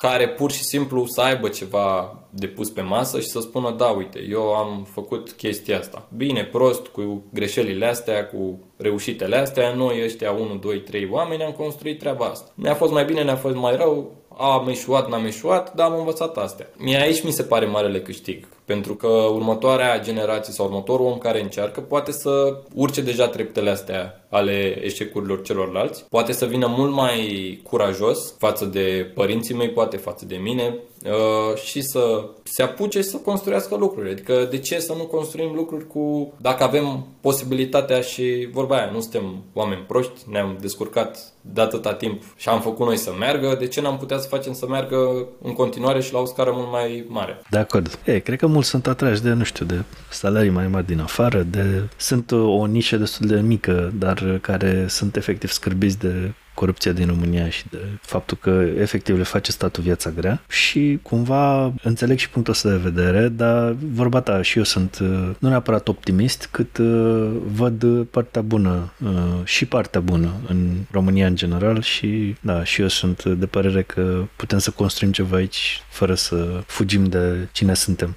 care 0.00 0.28
pur 0.28 0.50
și 0.50 0.64
simplu 0.64 1.06
să 1.06 1.20
aibă 1.20 1.48
ceva 1.48 2.18
de 2.30 2.46
pus 2.46 2.70
pe 2.70 2.80
masă 2.80 3.20
și 3.20 3.26
să 3.26 3.40
spună 3.40 3.70
da, 3.70 3.86
uite, 3.86 4.26
eu 4.28 4.54
am 4.54 4.86
făcut 4.90 5.30
chestia 5.30 5.78
asta. 5.78 6.08
Bine, 6.16 6.44
prost, 6.44 6.86
cu 6.86 7.22
greșelile 7.32 7.86
astea, 7.86 8.26
cu 8.26 8.58
reușitele 8.78 9.36
astea, 9.36 9.74
noi 9.74 10.00
ăștia 10.04 10.30
1, 10.32 10.54
2, 10.54 10.80
3 10.80 11.08
oameni 11.10 11.42
am 11.42 11.52
construit 11.52 11.98
treaba 11.98 12.24
asta. 12.24 12.50
Ne-a 12.54 12.74
fost 12.74 12.92
mai 12.92 13.04
bine, 13.04 13.22
ne-a 13.22 13.36
fost 13.36 13.54
mai 13.54 13.76
rău, 13.76 14.12
am 14.38 14.68
eșuat, 14.68 15.08
n-am 15.10 15.24
eșuat, 15.24 15.74
dar 15.74 15.90
am 15.90 15.98
învățat 15.98 16.36
astea. 16.36 16.70
Mie 16.76 17.00
aici 17.00 17.22
mi 17.22 17.30
se 17.30 17.42
pare 17.42 17.66
marele 17.66 18.00
câștig. 18.00 18.48
Pentru 18.64 18.94
că 18.94 19.06
următoarea 19.06 20.00
generație 20.00 20.52
sau 20.52 20.66
următorul 20.66 21.06
om 21.06 21.18
care 21.18 21.42
încearcă 21.42 21.80
poate 21.80 22.12
să 22.12 22.56
urce 22.74 23.00
deja 23.00 23.28
treptele 23.28 23.70
astea 23.70 24.26
ale 24.30 24.78
eșecurilor 24.82 25.42
celorlalți, 25.42 26.04
poate 26.10 26.32
să 26.32 26.46
vină 26.46 26.66
mult 26.76 26.92
mai 26.92 27.60
curajos 27.62 28.34
față 28.38 28.64
de 28.64 29.10
părinții 29.14 29.54
mei, 29.54 29.68
poate 29.70 29.96
față 29.96 30.24
de 30.24 30.36
mine 30.36 30.76
uh, 31.04 31.60
și 31.60 31.80
să 31.80 32.24
se 32.42 32.62
apuce 32.62 33.02
să 33.02 33.16
construiască 33.16 33.76
lucruri. 33.76 34.10
Adică 34.10 34.46
de 34.50 34.58
ce 34.58 34.78
să 34.78 34.94
nu 34.96 35.04
construim 35.04 35.54
lucruri 35.54 35.86
cu... 35.86 36.32
Dacă 36.40 36.62
avem 36.62 37.06
posibilitatea 37.20 38.00
și 38.00 38.48
vorba 38.52 38.67
aia, 38.74 38.90
nu 38.92 39.00
suntem 39.00 39.42
oameni 39.52 39.84
proști, 39.86 40.30
ne-am 40.30 40.56
descurcat 40.60 41.18
de 41.40 41.60
atâta 41.60 41.94
timp 41.94 42.22
și 42.36 42.48
am 42.48 42.60
făcut 42.60 42.86
noi 42.86 42.96
să 42.96 43.12
meargă, 43.18 43.56
de 43.58 43.66
ce 43.66 43.80
n-am 43.80 43.98
putea 43.98 44.18
să 44.18 44.28
facem 44.28 44.52
să 44.52 44.66
meargă 44.68 45.26
în 45.42 45.52
continuare 45.52 46.00
și 46.00 46.12
la 46.12 46.18
o 46.18 46.24
scară 46.24 46.50
mult 46.54 46.70
mai 46.70 47.04
mare? 47.08 47.40
De 47.50 47.58
acord. 47.58 47.98
E, 48.04 48.18
cred 48.18 48.38
că 48.38 48.46
mulți 48.46 48.68
sunt 48.68 48.86
atrași 48.86 49.22
de, 49.22 49.30
nu 49.30 49.44
știu, 49.44 49.64
de 49.64 49.82
salarii 50.10 50.50
mai 50.50 50.68
mari 50.68 50.86
din 50.86 51.00
afară, 51.00 51.42
de... 51.42 51.88
Sunt 51.96 52.30
o 52.30 52.66
nișă 52.66 52.96
destul 52.96 53.26
de 53.26 53.40
mică, 53.40 53.92
dar 53.94 54.38
care 54.40 54.86
sunt 54.88 55.16
efectiv 55.16 55.50
scârbiți 55.50 55.98
de 55.98 56.32
corupția 56.58 56.92
din 56.92 57.06
România 57.06 57.48
și 57.48 57.64
de 57.70 57.78
faptul 58.00 58.36
că 58.40 58.66
efectiv 58.78 59.16
le 59.16 59.22
face 59.22 59.52
statul 59.52 59.82
viața 59.82 60.10
grea 60.10 60.42
și 60.48 60.98
cumva 61.02 61.72
înțeleg 61.82 62.18
și 62.18 62.30
punctul 62.30 62.52
ăsta 62.52 62.68
de 62.68 62.76
vedere, 62.76 63.28
dar 63.28 63.76
vorba 63.92 64.20
ta 64.20 64.42
și 64.42 64.58
eu 64.58 64.64
sunt 64.64 64.98
uh, 65.02 65.30
nu 65.38 65.48
neapărat 65.48 65.88
optimist, 65.88 66.48
cât 66.50 66.78
uh, 66.78 67.30
văd 67.46 68.04
partea 68.04 68.42
bună 68.42 68.92
uh, 69.04 69.10
și 69.44 69.66
partea 69.66 70.00
bună 70.00 70.32
în 70.48 70.70
România 70.90 71.26
în 71.26 71.36
general 71.36 71.82
și 71.82 72.36
da, 72.40 72.64
și 72.64 72.80
eu 72.80 72.88
sunt 72.88 73.24
de 73.24 73.46
părere 73.46 73.82
că 73.82 74.24
putem 74.36 74.58
să 74.58 74.70
construim 74.70 75.12
ceva 75.12 75.36
aici 75.36 75.82
fără 75.88 76.14
să 76.14 76.62
fugim 76.66 77.04
de 77.04 77.48
cine 77.52 77.74
suntem. 77.74 78.16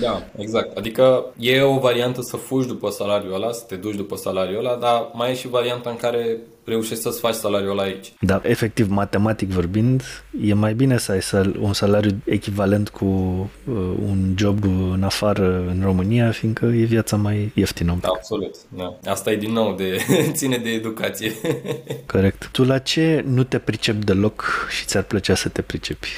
Da, 0.00 0.22
exact. 0.36 0.76
Adică 0.76 1.24
e 1.38 1.60
o 1.60 1.78
variantă 1.78 2.22
să 2.22 2.36
fugi 2.36 2.66
după 2.66 2.90
salariul 2.90 3.34
ăla, 3.34 3.52
să 3.52 3.64
te 3.68 3.74
duci 3.74 3.94
după 3.96 4.16
salariul 4.16 4.66
ăla, 4.66 4.76
dar 4.76 5.10
mai 5.12 5.30
e 5.30 5.34
și 5.34 5.48
varianta 5.48 5.90
în 5.90 5.96
care 5.96 6.38
reușești 6.64 7.02
să-ți 7.02 7.20
faci 7.20 7.34
salariul 7.34 7.70
ăla 7.70 7.82
aici. 7.82 8.12
Da, 8.20 8.40
efectiv, 8.44 8.88
matematic 8.90 9.48
vorbind, 9.48 10.02
e 10.42 10.54
mai 10.54 10.74
bine 10.74 10.98
să 10.98 11.12
ai 11.12 11.22
sal- 11.22 11.56
un 11.60 11.72
salariu 11.72 12.10
echivalent 12.24 12.88
cu 12.88 13.04
uh, 13.04 13.74
un 14.08 14.34
job 14.36 14.64
în 14.92 15.02
afară 15.02 15.64
în 15.68 15.80
România, 15.84 16.30
fiindcă 16.30 16.66
e 16.66 16.84
viața 16.84 17.16
mai 17.16 17.50
ieftină. 17.54 17.98
Da, 18.00 18.08
absolut. 18.08 18.54
Da. 18.68 18.98
Asta 19.04 19.30
e 19.30 19.36
din 19.36 19.52
nou 19.52 19.74
de 19.74 19.96
ține 20.32 20.56
de 20.56 20.70
educație. 20.70 21.32
Corect. 22.12 22.48
Tu 22.52 22.64
la 22.64 22.78
ce 22.78 23.24
nu 23.26 23.44
te 23.44 23.58
pricep 23.58 24.04
deloc 24.04 24.66
și 24.70 24.84
ți-ar 24.84 25.02
plăcea 25.02 25.34
să 25.34 25.48
te 25.48 25.62
pricepi? 25.62 26.08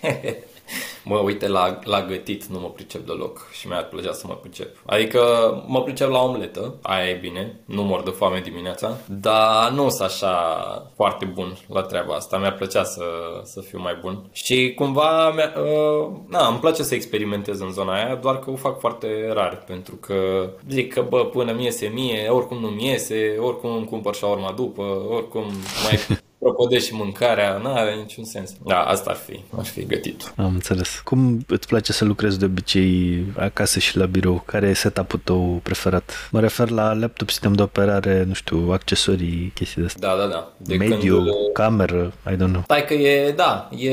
Mă, 1.04 1.18
uite, 1.18 1.48
la, 1.48 1.78
la 1.84 2.06
gătit 2.06 2.44
nu 2.44 2.60
mă 2.60 2.68
pricep 2.68 3.06
deloc 3.06 3.48
și 3.52 3.68
mi-ar 3.68 3.84
plăcea 3.84 4.12
să 4.12 4.24
mă 4.26 4.34
pricep. 4.34 4.76
Adică 4.86 5.20
mă 5.66 5.82
pricep 5.82 6.08
la 6.10 6.22
omletă, 6.22 6.74
aia 6.82 7.08
e 7.08 7.18
bine, 7.20 7.60
nu 7.64 7.82
mor 7.82 8.02
de 8.02 8.10
foame 8.10 8.40
dimineața, 8.40 8.96
dar 9.06 9.70
nu 9.70 9.88
sunt 9.88 10.08
așa 10.08 10.34
foarte 10.94 11.24
bun 11.24 11.56
la 11.68 11.82
treaba 11.82 12.14
asta, 12.14 12.38
mi-ar 12.38 12.54
plăcea 12.54 12.84
să, 12.84 13.04
să 13.42 13.60
fiu 13.60 13.80
mai 13.80 13.98
bun. 14.00 14.28
Și 14.32 14.72
cumva, 14.76 15.28
uh, 15.28 16.08
na, 16.28 16.46
îmi 16.46 16.58
place 16.58 16.82
să 16.82 16.94
experimentez 16.94 17.60
în 17.60 17.72
zona 17.72 17.94
aia, 17.94 18.14
doar 18.14 18.38
că 18.38 18.50
o 18.50 18.56
fac 18.56 18.78
foarte 18.78 19.30
rar, 19.32 19.62
pentru 19.66 19.94
că 19.94 20.50
zic 20.68 20.92
că, 20.92 21.02
bă, 21.08 21.24
până 21.24 21.52
mi 21.52 21.64
iese 21.64 21.90
mie, 21.94 22.28
oricum 22.28 22.58
nu 22.58 22.68
mi 22.68 22.86
iese, 22.86 23.36
oricum 23.40 23.76
îmi 23.76 23.86
cumpăr 23.86 24.14
urma 24.22 24.52
după, 24.52 24.82
oricum 25.10 25.44
mai 25.84 25.98
propodești 26.40 26.88
și 26.88 26.94
mâncarea, 26.94 27.56
nu 27.62 27.72
are 27.72 27.94
niciun 27.94 28.24
sens. 28.24 28.50
Da, 28.64 28.80
asta 28.80 29.10
ar 29.10 29.16
fi, 29.16 29.40
ar 29.58 29.64
fi 29.64 29.86
gătit. 29.86 30.32
Am 30.36 30.52
înțeles. 30.54 31.00
Cum 31.04 31.44
îți 31.46 31.66
place 31.66 31.92
să 31.92 32.04
lucrezi 32.04 32.38
de 32.38 32.44
obicei 32.44 33.24
acasă 33.36 33.78
și 33.78 33.96
la 33.96 34.06
birou? 34.06 34.42
Care 34.46 34.66
e 34.66 34.72
setup-ul 34.72 35.20
tău 35.24 35.60
preferat? 35.62 36.28
Mă 36.30 36.40
refer 36.40 36.70
la 36.70 36.92
laptop, 36.92 37.30
sistem 37.30 37.52
de 37.52 37.62
operare, 37.62 38.24
nu 38.26 38.32
știu, 38.32 38.68
accesorii, 38.72 39.52
chestii 39.54 39.80
de 39.80 39.86
astea. 39.86 40.08
Da, 40.08 40.16
da, 40.16 40.26
da. 40.26 40.52
De 40.56 40.76
Mediu, 40.76 41.16
când... 41.16 41.28
cameră, 41.52 42.12
I 42.30 42.34
don't 42.34 42.36
know. 42.36 42.62
Stai 42.62 42.84
că 42.84 42.94
e, 42.94 43.32
da, 43.32 43.68
e, 43.76 43.90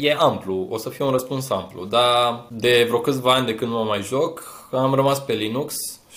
e 0.00 0.16
amplu, 0.18 0.66
o 0.70 0.78
să 0.78 0.88
fie 0.88 1.04
un 1.04 1.10
răspuns 1.10 1.50
amplu, 1.50 1.84
dar 1.84 2.46
de 2.50 2.84
vreo 2.86 2.98
câțiva 2.98 3.32
ani 3.32 3.46
de 3.46 3.54
când 3.54 3.70
mă 3.70 3.84
mai 3.88 4.02
joc, 4.02 4.42
am 4.72 4.94
rămas 4.94 5.20
pe 5.20 5.32
Linux, 5.32 5.74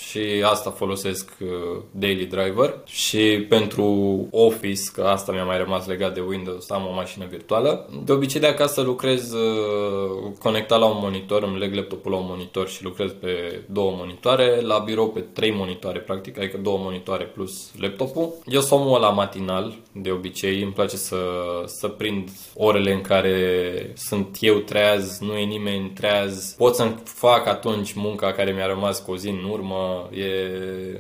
și 0.08 0.44
asta 0.44 0.70
folosesc 0.70 1.32
uh, 1.42 1.48
Daily 1.92 2.26
Driver. 2.26 2.76
Și 2.86 3.46
pentru 3.50 3.86
Office, 4.32 4.82
că 4.94 5.02
asta 5.02 5.32
mi-a 5.32 5.44
mai 5.44 5.58
rămas 5.58 5.88
legat 5.88 6.14
de 6.14 6.24
Windows, 6.28 6.70
am 6.70 6.88
o 6.92 6.94
mașină 6.94 7.26
virtuală. 7.30 7.90
De 8.04 8.12
obicei 8.12 8.40
de 8.40 8.48
acasă 8.48 8.82
lucrez 8.82 9.32
uh, 9.32 10.32
conectat 10.40 10.80
la 10.80 10.86
un 10.86 10.98
monitor, 11.02 11.44
îmi 11.44 11.58
leg 11.58 11.74
laptopul 11.74 12.12
la 12.12 12.18
un 12.18 12.26
monitor 12.28 12.70
și 12.70 12.84
lucrez 12.84 13.12
pe 13.12 13.62
două 13.66 13.94
monitoare, 13.98 14.62
la 14.62 14.78
birou 14.78 15.10
pe 15.10 15.20
trei 15.20 15.52
monitoare 15.52 16.00
practic, 16.00 16.38
adică 16.38 16.58
două 16.58 16.78
monitoare 16.82 17.24
plus 17.24 17.72
laptopul. 17.80 18.34
Eu 18.46 18.62
sunt 18.62 18.80
omul 18.80 19.00
la 19.00 19.10
matinal, 19.10 19.74
de 19.92 20.12
obicei, 20.12 20.62
îmi 20.62 20.72
place 20.72 20.96
să, 20.96 21.18
să 21.66 21.88
prind 21.88 22.30
orele 22.56 22.94
în 22.94 23.02
care 23.02 23.94
sunt 23.96 24.38
eu 24.40 24.56
treaz, 24.56 25.20
nu 25.20 25.38
e 25.38 25.44
nimeni 25.44 25.90
treaz, 25.90 26.54
pot 26.58 26.76
să-mi 26.76 26.96
fac 27.04 27.48
atunci 27.48 27.94
munca 27.94 28.32
care 28.32 28.52
mi-a 28.52 28.68
rămas 28.68 29.00
cu 29.00 29.12
o 29.12 29.18
zi 29.18 29.30
în 29.30 29.44
urmă, 29.50 29.89
e, 30.12 30.26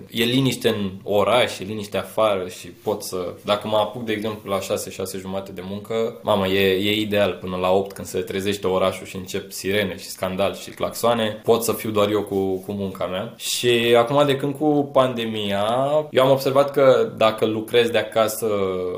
e 0.10 0.24
liniște 0.24 0.70
în 0.70 0.92
oraș, 1.04 1.60
e 1.60 1.64
liniște 1.64 1.98
afară 1.98 2.48
și 2.48 2.68
pot 2.68 3.04
să... 3.04 3.34
Dacă 3.46 3.68
mă 3.68 3.78
apuc, 3.78 4.04
de 4.04 4.12
exemplu, 4.12 4.52
la 4.52 4.60
6, 4.60 4.90
6 4.90 5.18
jumate 5.18 5.52
de 5.52 5.62
muncă, 5.70 6.20
mama, 6.24 6.48
e, 6.48 6.60
e 6.60 7.00
ideal 7.00 7.38
până 7.42 7.56
la 7.56 7.72
8 7.72 7.92
când 7.92 8.08
se 8.08 8.20
trezește 8.20 8.68
orașul 8.68 9.06
și 9.06 9.16
încep 9.16 9.52
sirene 9.52 9.98
și 9.98 10.10
scandal 10.10 10.56
și 10.56 10.70
claxoane, 10.70 11.42
pot 11.44 11.64
să 11.64 11.74
fiu 11.74 11.90
doar 11.90 12.10
eu 12.10 12.24
cu, 12.24 12.56
cu 12.66 12.72
munca 12.72 13.06
mea. 13.06 13.34
Și 13.38 13.96
acum, 13.98 14.26
de 14.26 14.36
când 14.36 14.56
cu 14.56 14.90
pandemia, 14.94 15.68
eu 16.12 16.24
am 16.24 16.32
observat 16.32 16.72
că 16.72 17.12
dacă 17.18 17.46
lucrez 17.46 17.90
de 17.90 17.98
acasă 17.98 18.48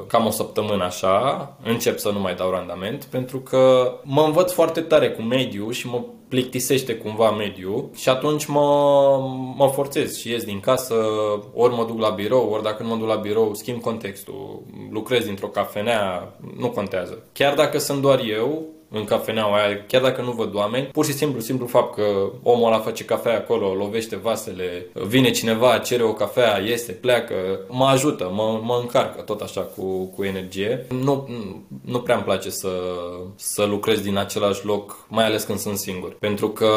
cam 0.07 0.26
o 0.26 0.30
săptămână 0.30 0.84
așa, 0.84 1.57
încep 1.63 1.97
să 1.97 2.09
nu 2.11 2.19
mai 2.19 2.35
dau 2.35 2.51
randament, 2.51 3.03
pentru 3.03 3.39
că 3.39 3.93
mă 4.03 4.22
învăț 4.22 4.51
foarte 4.51 4.81
tare 4.81 5.09
cu 5.09 5.22
mediu 5.22 5.72
și 5.72 5.88
mă 5.88 6.01
plictisește 6.32 6.95
cumva 6.95 7.32
mediul 7.32 7.90
și 7.95 8.10
atunci 8.10 8.45
mă, 8.45 8.60
mă 9.56 9.68
forțez 9.68 10.18
și 10.18 10.30
ies 10.30 10.44
din 10.44 10.60
casă, 10.60 10.95
ori 11.53 11.76
mă 11.76 11.86
duc 11.86 11.99
la 11.99 12.10
birou, 12.10 12.49
ori 12.49 12.64
dacă 12.64 12.84
nu 12.84 12.90
mă 12.90 12.95
duc 12.95 13.08
la 13.08 13.16
birou, 13.16 13.53
schimb 13.53 13.82
contextul, 13.82 14.62
lucrez 14.91 15.26
dintr-o 15.26 15.48
cafenea, 15.48 16.34
nu 16.58 16.70
contează. 16.70 17.24
Chiar 17.34 17.53
dacă 17.53 17.78
sunt 17.78 18.02
doar 18.02 18.20
eu, 18.20 18.66
în 18.91 19.03
cafeneaua 19.03 19.55
aia, 19.55 19.85
chiar 19.88 20.01
dacă 20.01 20.22
nu 20.22 20.31
văd 20.31 20.55
oameni, 20.55 20.85
pur 20.85 21.05
și 21.05 21.13
simplu, 21.13 21.39
simplu 21.39 21.65
fapt 21.65 21.95
că 21.95 22.31
omul 22.43 22.68
ăla 22.68 22.80
face 22.80 23.05
cafea 23.05 23.38
acolo, 23.38 23.73
lovește 23.73 24.15
vasele, 24.15 24.88
vine 24.93 25.31
cineva, 25.31 25.77
cere 25.77 26.03
o 26.03 26.13
cafea, 26.13 26.59
iese, 26.59 26.91
pleacă, 26.91 27.35
mă 27.69 27.85
ajută, 27.85 28.31
mă, 28.34 28.59
mă 28.63 28.80
încarcă 28.81 29.22
tot 29.22 29.41
așa 29.41 29.61
cu, 29.61 30.03
cu 30.05 30.23
energie. 30.23 30.85
Nu, 30.89 31.30
nu 31.85 31.99
prea 31.99 32.15
îmi 32.15 32.23
place 32.23 32.49
să, 32.49 32.69
să 33.35 33.63
lucrez 33.63 33.99
din 33.99 34.18
același 34.18 34.65
loc, 34.65 35.05
mai 35.07 35.26
ales 35.26 35.43
când 35.43 35.59
sunt 35.59 35.77
singur, 35.77 36.15
pentru 36.19 36.49
că 36.49 36.69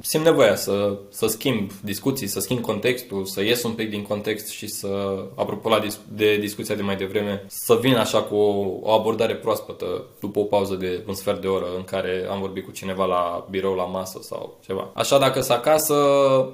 simt 0.00 0.24
nevoia 0.24 0.54
să, 0.54 0.98
să 1.08 1.26
schimb 1.26 1.70
discuții, 1.82 2.26
să 2.26 2.40
schimb 2.40 2.60
contextul, 2.60 3.24
să 3.24 3.42
ies 3.42 3.62
un 3.62 3.72
pic 3.72 3.90
din 3.90 4.02
context 4.02 4.48
și 4.48 4.66
să, 4.66 4.88
apropo 5.34 5.68
la 5.68 5.78
dis- 5.78 6.00
de 6.08 6.36
discuția 6.36 6.74
de 6.74 6.82
mai 6.82 6.96
devreme, 6.96 7.44
să 7.46 7.78
vin 7.80 7.94
așa 7.96 8.22
cu 8.22 8.34
o, 8.34 8.78
o 8.82 8.90
abordare 8.90 9.34
proaspătă 9.34 10.04
după 10.20 10.38
o 10.38 10.42
pauză 10.42 10.74
de 10.74 11.02
un 11.12 11.18
sfert 11.18 11.40
de 11.40 11.46
oră 11.46 11.66
în 11.76 11.84
care 11.84 12.26
am 12.30 12.40
vorbit 12.40 12.64
cu 12.64 12.70
cineva 12.70 13.04
la 13.04 13.46
birou, 13.50 13.74
la 13.74 13.84
masă 13.84 14.18
sau 14.22 14.58
ceva. 14.64 14.90
Așa 14.94 15.18
dacă 15.18 15.40
sunt 15.40 15.58
acasă, 15.58 15.94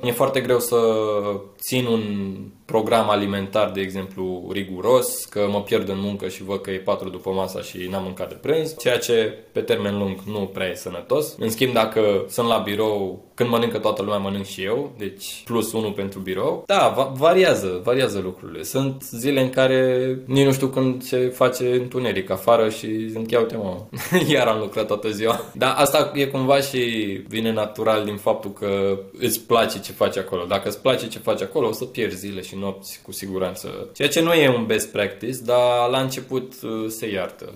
e 0.03 0.13
foarte 0.13 0.41
greu 0.41 0.59
să 0.59 0.79
țin 1.59 1.87
un 1.87 2.03
program 2.73 3.11
alimentar, 3.11 3.71
de 3.71 3.81
exemplu, 3.81 4.49
riguros, 4.53 5.25
că 5.25 5.49
mă 5.51 5.63
pierd 5.63 5.89
în 5.89 6.01
muncă 6.01 6.29
și 6.29 6.43
văd 6.45 6.61
că 6.61 6.71
e 6.71 6.77
4 6.77 7.09
după 7.09 7.31
masa 7.31 7.61
și 7.61 7.89
n-am 7.91 8.03
mâncat 8.03 8.29
de 8.29 8.35
prânz, 8.41 8.77
ceea 8.79 8.99
ce 8.99 9.35
pe 9.53 9.61
termen 9.61 9.99
lung 9.99 10.19
nu 10.33 10.51
prea 10.53 10.67
e 10.67 10.75
sănătos. 10.75 11.37
În 11.39 11.51
schimb, 11.51 11.73
dacă 11.73 12.25
sunt 12.29 12.49
la 12.49 12.57
birou, 12.59 13.25
când 13.35 13.51
mănâncă 13.51 13.79
toată 13.79 14.03
lumea, 14.03 14.19
mănânc 14.19 14.45
și 14.45 14.63
eu, 14.65 14.93
deci 14.99 15.43
plus 15.45 15.73
unul 15.73 15.93
pentru 15.93 16.19
birou. 16.19 16.63
Da, 16.67 16.93
va- 16.97 17.13
variază, 17.17 17.81
variază 17.85 18.21
lucrurile. 18.25 18.63
Sunt 18.63 19.03
zile 19.03 19.41
în 19.41 19.51
care 19.51 20.09
nici 20.27 20.45
nu 20.45 20.53
știu 20.53 20.67
când 20.67 21.03
se 21.03 21.17
face 21.17 21.73
întuneric 21.75 22.31
afară 22.31 22.69
și 22.69 23.09
zic, 23.09 23.31
ia 23.31 23.39
uite 23.39 23.57
mă, 23.57 23.77
iar 24.35 24.47
am 24.47 24.59
lucrat 24.59 24.87
toată 24.87 25.11
ziua. 25.11 25.41
Dar 25.55 25.75
asta 25.77 26.13
e 26.15 26.27
cumva 26.27 26.61
și 26.61 26.79
vine 27.29 27.53
natural 27.53 28.05
din 28.05 28.17
faptul 28.17 28.53
că 28.53 28.99
îți 29.19 29.41
place 29.41 29.81
ce 29.81 29.93
faci 29.93 30.17
acolo. 30.17 30.45
Dacă 30.49 30.69
îți 30.69 30.81
place 30.81 31.09
ce 31.09 31.19
faci 31.19 31.43
acolo, 31.43 31.69
o 31.69 31.73
să 31.73 31.85
pierzi 31.85 32.17
zile 32.19 32.41
și 32.41 32.57
nopți 32.59 33.01
cu 33.03 33.13
siguranță. 33.13 33.89
Ceea 33.95 34.09
ce 34.09 34.23
nu 34.23 34.33
e 34.33 34.49
un 34.49 34.67
best 34.67 34.93
practice, 34.93 35.39
dar 35.45 35.89
la 35.91 36.01
început 36.01 36.53
uh, 36.63 36.71
se 36.89 37.11
iartă. 37.11 37.53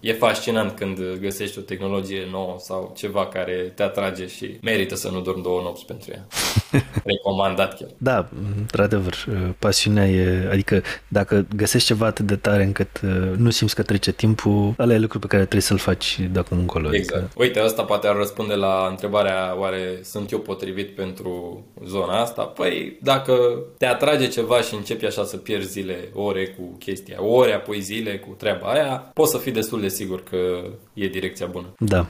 E, 0.00 0.10
e 0.10 0.12
fascinant 0.12 0.76
când 0.76 0.98
găsești 1.20 1.58
o 1.58 1.62
tehnologie 1.62 2.28
nouă 2.30 2.56
sau 2.58 2.92
ceva 2.96 3.26
care 3.26 3.72
te 3.74 3.82
atrage 3.82 4.26
și 4.26 4.58
merită 4.62 4.94
să 4.94 5.08
nu 5.08 5.20
dormi 5.20 5.42
două 5.42 5.60
nopți 5.62 5.84
pentru 5.84 6.10
ea. 6.12 6.26
Recomandat 7.04 7.78
chiar. 7.78 7.88
Da, 7.98 8.28
într-adevăr, 8.58 9.14
uh, 9.28 9.48
pasiunea 9.58 10.08
e, 10.08 10.48
adică 10.50 10.82
dacă 11.08 11.46
găsești 11.56 11.86
ceva 11.86 12.06
atât 12.06 12.26
de 12.26 12.36
tare 12.36 12.62
încât 12.62 13.00
uh, 13.04 13.10
nu 13.36 13.50
simți 13.50 13.74
că 13.74 13.82
trece 13.82 14.12
timpul, 14.12 14.74
ăla 14.78 14.94
e 14.94 14.98
lucru 14.98 15.18
pe 15.18 15.26
care 15.26 15.40
trebuie 15.40 15.62
să-l 15.62 15.78
faci 15.78 16.20
de 16.32 16.38
acum 16.38 16.58
încolo. 16.58 16.88
Adică- 16.88 17.02
exact. 17.02 17.22
Adică... 17.22 17.42
Uite, 17.42 17.58
asta 17.60 17.82
poate 17.82 18.06
ar 18.06 18.16
răspunde 18.16 18.54
la 18.54 18.86
întrebarea 18.90 19.58
oare 19.58 20.00
sunt 20.02 20.32
eu 20.32 20.38
potrivit 20.38 20.94
pentru 20.94 21.64
zona 21.84 22.20
asta? 22.20 22.42
Păi, 22.42 22.98
dacă 23.02 23.32
te 23.78 23.86
atrage 23.86 24.28
ceva 24.30 24.60
și 24.60 24.74
începi 24.74 25.06
așa 25.06 25.24
să 25.24 25.36
pierzi 25.36 25.70
zile, 25.70 26.08
ore 26.14 26.46
cu 26.46 26.76
chestia, 26.78 27.22
ore 27.22 27.52
apoi 27.52 27.80
zile 27.80 28.18
cu 28.18 28.34
treaba 28.38 28.66
aia, 28.66 29.10
poți 29.14 29.30
să 29.30 29.38
fii 29.38 29.52
destul 29.52 29.80
de 29.80 29.88
sigur 29.88 30.22
că 30.22 30.36
e 30.94 31.06
direcția 31.06 31.46
bună. 31.46 31.66
Da. 31.78 32.06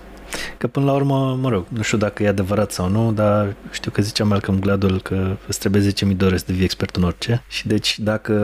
Că 0.59 0.67
până 0.67 0.87
la 0.87 0.93
urmă, 0.93 1.39
mă 1.41 1.49
rog, 1.49 1.67
nu 1.69 1.83
știu 1.83 1.99
dacă 1.99 2.23
e 2.23 2.29
adevărat 2.29 2.73
sau 2.73 2.89
nu, 2.89 3.13
dar 3.13 3.57
știu 3.71 3.91
că 3.91 4.03
zicea 4.03 4.25
Malcolm 4.25 4.61
Gladwell 4.61 5.01
că 5.01 5.37
îți 5.47 5.59
trebuie 5.59 5.93
10.000 6.07 6.17
de 6.17 6.25
ore 6.25 6.37
să 6.37 6.45
devii 6.47 6.65
expert 6.65 6.97
în 6.97 7.03
orice 7.03 7.45
și 7.49 7.67
deci 7.67 7.99
dacă 7.99 8.35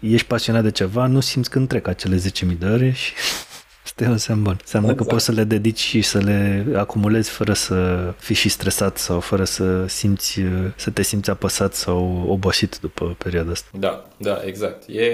ești 0.00 0.26
pasionat 0.26 0.62
de 0.62 0.70
ceva, 0.70 1.06
nu 1.06 1.20
simți 1.20 1.50
când 1.50 1.68
trec 1.68 1.86
acele 1.86 2.16
10.000 2.16 2.58
de 2.58 2.66
ore 2.66 2.90
și 2.90 3.12
Asta 4.00 4.12
e 4.12 4.14
un 4.14 4.18
semn 4.18 4.42
bun. 4.42 4.56
Înseamnă 4.60 4.90
exact. 4.90 5.08
că 5.08 5.14
poți 5.14 5.24
să 5.24 5.32
le 5.32 5.44
dedici 5.44 5.78
și 5.78 6.02
să 6.02 6.18
le 6.18 6.66
acumulezi 6.76 7.30
fără 7.30 7.52
să 7.52 8.12
fii 8.18 8.34
și 8.34 8.48
stresat 8.48 8.98
sau 8.98 9.20
fără 9.20 9.44
să 9.44 9.86
simți, 9.86 10.40
să 10.76 10.90
te 10.90 11.02
simți 11.02 11.30
apăsat 11.30 11.74
sau 11.74 12.24
obosit 12.28 12.78
după 12.78 13.16
perioada 13.18 13.50
asta. 13.50 13.68
Da, 13.78 14.06
da, 14.16 14.40
exact. 14.44 14.88
E 14.88 15.08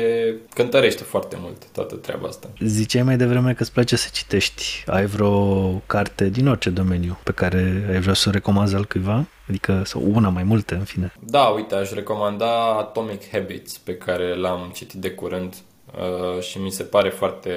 cântărește 0.54 1.02
foarte 1.02 1.36
mult 1.40 1.64
toată 1.72 1.94
treaba 1.94 2.28
asta. 2.28 2.48
Ziceai 2.60 3.02
mai 3.02 3.16
devreme 3.16 3.52
că 3.52 3.62
îți 3.62 3.72
place 3.72 3.96
să 3.96 4.08
citești. 4.12 4.84
Ai 4.86 5.06
vreo 5.06 5.68
carte 5.86 6.28
din 6.28 6.48
orice 6.48 6.70
domeniu 6.70 7.18
pe 7.22 7.32
care 7.32 7.86
ai 7.90 8.00
vrea 8.00 8.14
să 8.14 8.28
o 8.28 8.32
recomanzi 8.32 8.74
al 8.74 8.84
cuiva? 8.84 9.26
Adică, 9.48 9.82
sau 9.84 10.02
una 10.12 10.28
mai 10.28 10.42
multe, 10.42 10.74
în 10.74 10.84
fine. 10.84 11.12
Da, 11.20 11.44
uite, 11.44 11.74
aș 11.74 11.90
recomanda 11.90 12.76
Atomic 12.78 13.30
Habits, 13.30 13.78
pe 13.78 13.96
care 13.96 14.36
l-am 14.36 14.70
citit 14.74 15.00
de 15.00 15.10
curând 15.10 15.54
uh, 15.96 16.42
și 16.42 16.58
mi 16.58 16.70
se 16.70 16.82
pare 16.82 17.08
foarte, 17.08 17.50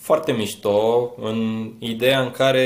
foarte 0.00 0.32
mișto 0.32 1.12
în 1.20 1.70
ideea 1.78 2.20
în 2.20 2.30
care 2.30 2.60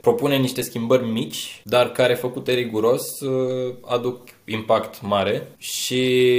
propune 0.00 0.36
niște 0.36 0.62
schimbări 0.62 1.06
mici, 1.06 1.60
dar 1.64 1.92
care 1.92 2.14
făcute 2.14 2.52
riguros 2.52 3.20
uh, 3.20 3.74
aduc 3.86 4.20
impact 4.44 5.02
mare 5.02 5.54
și 5.58 6.32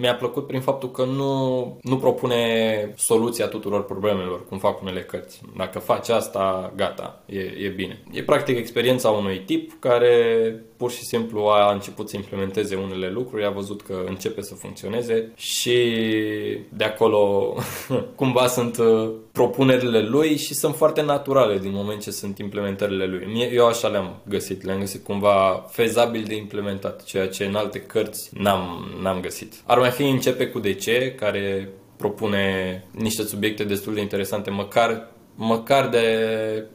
mi-a 0.00 0.14
plăcut 0.14 0.46
prin 0.46 0.60
faptul 0.60 0.90
că 0.90 1.04
nu, 1.04 1.78
nu 1.82 1.96
propune 1.96 2.94
soluția 2.96 3.46
tuturor 3.46 3.84
problemelor, 3.84 4.46
cum 4.48 4.58
fac 4.58 4.82
unele 4.82 5.00
cărți. 5.00 5.40
Dacă 5.56 5.78
faci 5.78 6.08
asta, 6.08 6.72
gata, 6.76 7.22
e, 7.26 7.38
e 7.38 7.68
bine. 7.76 8.02
E 8.12 8.22
practic 8.22 8.56
experiența 8.56 9.08
unui 9.08 9.42
tip 9.46 9.72
care 9.80 10.16
pur 10.76 10.90
și 10.90 11.04
simplu 11.04 11.40
a 11.40 11.72
început 11.72 12.08
să 12.08 12.16
implementeze 12.16 12.74
unele 12.76 13.10
lucruri, 13.10 13.44
a 13.44 13.50
văzut 13.50 13.82
că 13.82 14.04
începe 14.06 14.42
să 14.42 14.54
funcționeze 14.54 15.32
și 15.36 15.78
de 16.68 16.84
acolo 16.84 17.54
cumva 18.20 18.46
sunt 18.46 18.78
uh, 18.78 19.10
propunerile 19.82 20.08
lui 20.08 20.36
și 20.36 20.54
sunt 20.54 20.74
foarte 20.74 21.02
naturale 21.02 21.58
din 21.58 21.72
moment 21.72 22.00
ce 22.00 22.10
sunt 22.10 22.38
implementările 22.38 23.06
lui. 23.06 23.50
Eu 23.52 23.66
așa 23.66 23.88
le-am 23.88 24.20
găsit, 24.28 24.64
le-am 24.64 24.78
găsit 24.78 25.04
cumva 25.04 25.64
fezabil 25.70 26.24
de 26.26 26.34
implementat, 26.34 27.04
ceea 27.04 27.28
ce 27.28 27.44
în 27.44 27.54
alte 27.54 27.80
cărți 27.80 28.30
n-am, 28.32 28.94
n-am 29.02 29.20
găsit. 29.20 29.54
Ar 29.66 29.78
mai 29.78 29.90
fi 29.90 30.02
Începe 30.02 30.46
cu 30.46 30.58
de 30.58 30.74
ce, 30.74 31.14
care 31.18 31.68
propune 31.96 32.84
niște 32.90 33.22
subiecte 33.22 33.64
destul 33.64 33.94
de 33.94 34.00
interesante, 34.00 34.50
măcar 34.50 35.10
măcar 35.34 35.88
de 35.88 36.06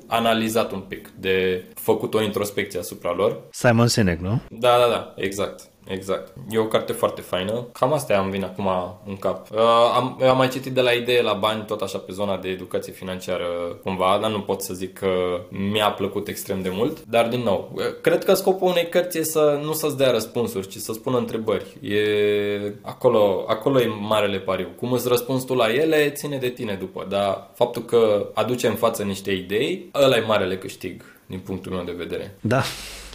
analizat 0.07 0.71
un 0.71 0.79
pic, 0.79 1.09
de 1.19 1.63
făcut 1.75 2.13
o 2.13 2.21
introspecție 2.21 2.79
asupra 2.79 3.13
lor. 3.13 3.41
Simon 3.51 3.87
Sinek, 3.87 4.19
nu? 4.19 4.41
Da, 4.49 4.77
da, 4.77 4.87
da, 4.89 5.13
exact. 5.15 5.69
Exact. 5.87 6.33
E 6.49 6.57
o 6.57 6.65
carte 6.65 6.91
foarte 6.91 7.21
faină. 7.21 7.67
Cam 7.71 7.93
asta 7.93 8.17
am 8.17 8.29
vine 8.29 8.45
acum 8.45 8.69
în 9.05 9.17
cap. 9.17 9.47
Uh, 9.51 9.59
am, 9.95 10.21
am 10.29 10.37
mai 10.37 10.49
citit 10.49 10.73
de 10.73 10.81
la 10.81 10.91
idee 10.91 11.21
la 11.21 11.33
bani, 11.33 11.65
tot 11.65 11.81
așa 11.81 11.97
pe 11.97 12.11
zona 12.11 12.37
de 12.37 12.49
educație 12.49 12.93
financiară 12.93 13.45
cumva, 13.83 14.17
dar 14.21 14.31
nu 14.31 14.39
pot 14.39 14.61
să 14.61 14.73
zic 14.73 14.93
că 14.93 15.09
mi-a 15.49 15.91
plăcut 15.91 16.27
extrem 16.27 16.61
de 16.61 16.69
mult. 16.71 17.05
Dar 17.05 17.27
din 17.27 17.41
nou, 17.41 17.71
uh, 17.75 17.83
cred 18.01 18.23
că 18.23 18.33
scopul 18.33 18.67
unei 18.67 18.89
cărți 18.89 19.17
e 19.17 19.23
să 19.23 19.59
nu 19.63 19.73
să-ți 19.73 19.97
dea 19.97 20.11
răspunsuri, 20.11 20.67
ci 20.67 20.75
să 20.75 20.93
spună 20.93 21.17
întrebări. 21.17 21.77
E 21.81 22.73
acolo, 22.81 23.45
acolo 23.47 23.81
e 23.81 23.89
marele 24.01 24.39
pariu. 24.39 24.67
Cum 24.77 24.91
îți 24.91 25.07
răspunzi 25.07 25.45
tu 25.45 25.53
la 25.53 25.73
ele, 25.73 26.09
ține 26.09 26.37
de 26.37 26.49
tine 26.49 26.77
după. 26.79 27.05
Dar 27.09 27.49
faptul 27.53 27.81
că 27.81 28.29
aduce 28.33 28.67
în 28.67 28.75
față 28.75 29.03
niște 29.03 29.31
idei, 29.31 29.89
ăla 29.93 30.15
e 30.15 30.23
marele 30.27 30.57
câștig 30.57 31.16
din 31.27 31.39
punctul 31.39 31.71
meu 31.71 31.83
de 31.83 31.91
vedere. 31.97 32.35
Da, 32.41 32.63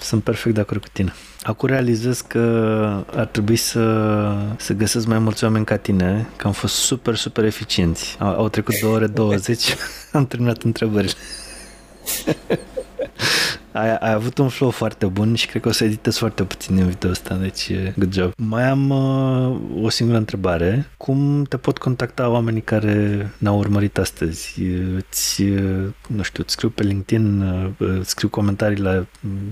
sunt 0.01 0.22
perfect 0.22 0.55
de 0.55 0.60
acord 0.60 0.80
cu 0.80 0.89
tine. 0.93 1.12
Acum 1.43 1.68
realizez 1.68 2.20
că 2.20 2.39
ar 3.14 3.26
trebui 3.26 3.56
să, 3.56 4.36
să 4.56 4.72
găsesc 4.72 5.06
mai 5.06 5.18
mulți 5.18 5.44
oameni 5.44 5.64
ca 5.64 5.76
tine, 5.76 6.28
că 6.36 6.47
am 6.47 6.52
fost 6.52 6.74
super, 6.74 7.14
super 7.14 7.44
eficienți. 7.44 8.16
Au, 8.18 8.34
au 8.34 8.48
trecut 8.48 8.74
2 8.80 8.90
ore 8.90 9.06
20, 9.06 9.74
am 10.12 10.26
terminat 10.26 10.62
întrebările. 10.62 11.12
ai, 13.73 13.97
ai 13.97 14.12
avut 14.12 14.39
un 14.39 14.49
flow 14.49 14.70
foarte 14.70 15.07
bun 15.07 15.35
și 15.35 15.47
cred 15.47 15.62
că 15.62 15.69
o 15.69 15.73
să 15.73 15.85
editez 15.85 16.16
foarte 16.16 16.44
puțin 16.44 16.77
în 16.78 16.89
video 16.89 17.11
ăsta, 17.11 17.35
deci 17.35 17.73
good 17.97 18.12
job. 18.12 18.32
Mai 18.36 18.62
am 18.62 18.90
uh, 18.90 19.85
o 19.85 19.89
singură 19.89 20.19
întrebare. 20.19 20.86
Cum 20.97 21.44
te 21.49 21.57
pot 21.57 21.78
contacta 21.78 22.28
oamenii 22.28 22.62
care 22.62 23.31
ne-au 23.39 23.59
urmărit 23.59 23.99
astăzi? 23.99 24.61
Îți, 24.97 25.43
nu 26.09 26.23
știu, 26.23 26.43
îți 26.43 26.53
scriu 26.53 26.69
pe 26.69 26.82
LinkedIn, 26.82 27.40
uh, 27.40 28.01
scriu 28.03 28.28
comentarii 28.28 28.82
la 28.82 29.07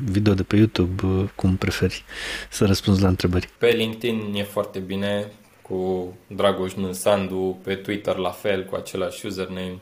video 0.05 0.35
de 0.35 0.43
pe 0.43 0.57
YouTube, 0.57 1.07
uh, 1.07 1.25
cum 1.35 1.57
preferi 1.57 2.05
să 2.51 2.65
răspunzi 2.65 3.03
la 3.03 3.09
întrebări? 3.09 3.49
Pe 3.59 3.69
LinkedIn 3.69 4.35
e 4.35 4.43
foarte 4.43 4.79
bine, 4.79 5.27
cu 5.63 6.15
Dragoș 6.27 6.73
Sandu, 6.91 7.59
pe 7.65 7.75
Twitter 7.75 8.17
la 8.17 8.31
fel, 8.31 8.65
cu 8.65 8.75
același 8.75 9.27
username, 9.27 9.79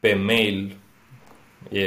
pe 0.00 0.14
mail 0.14 0.76
e, 1.70 1.80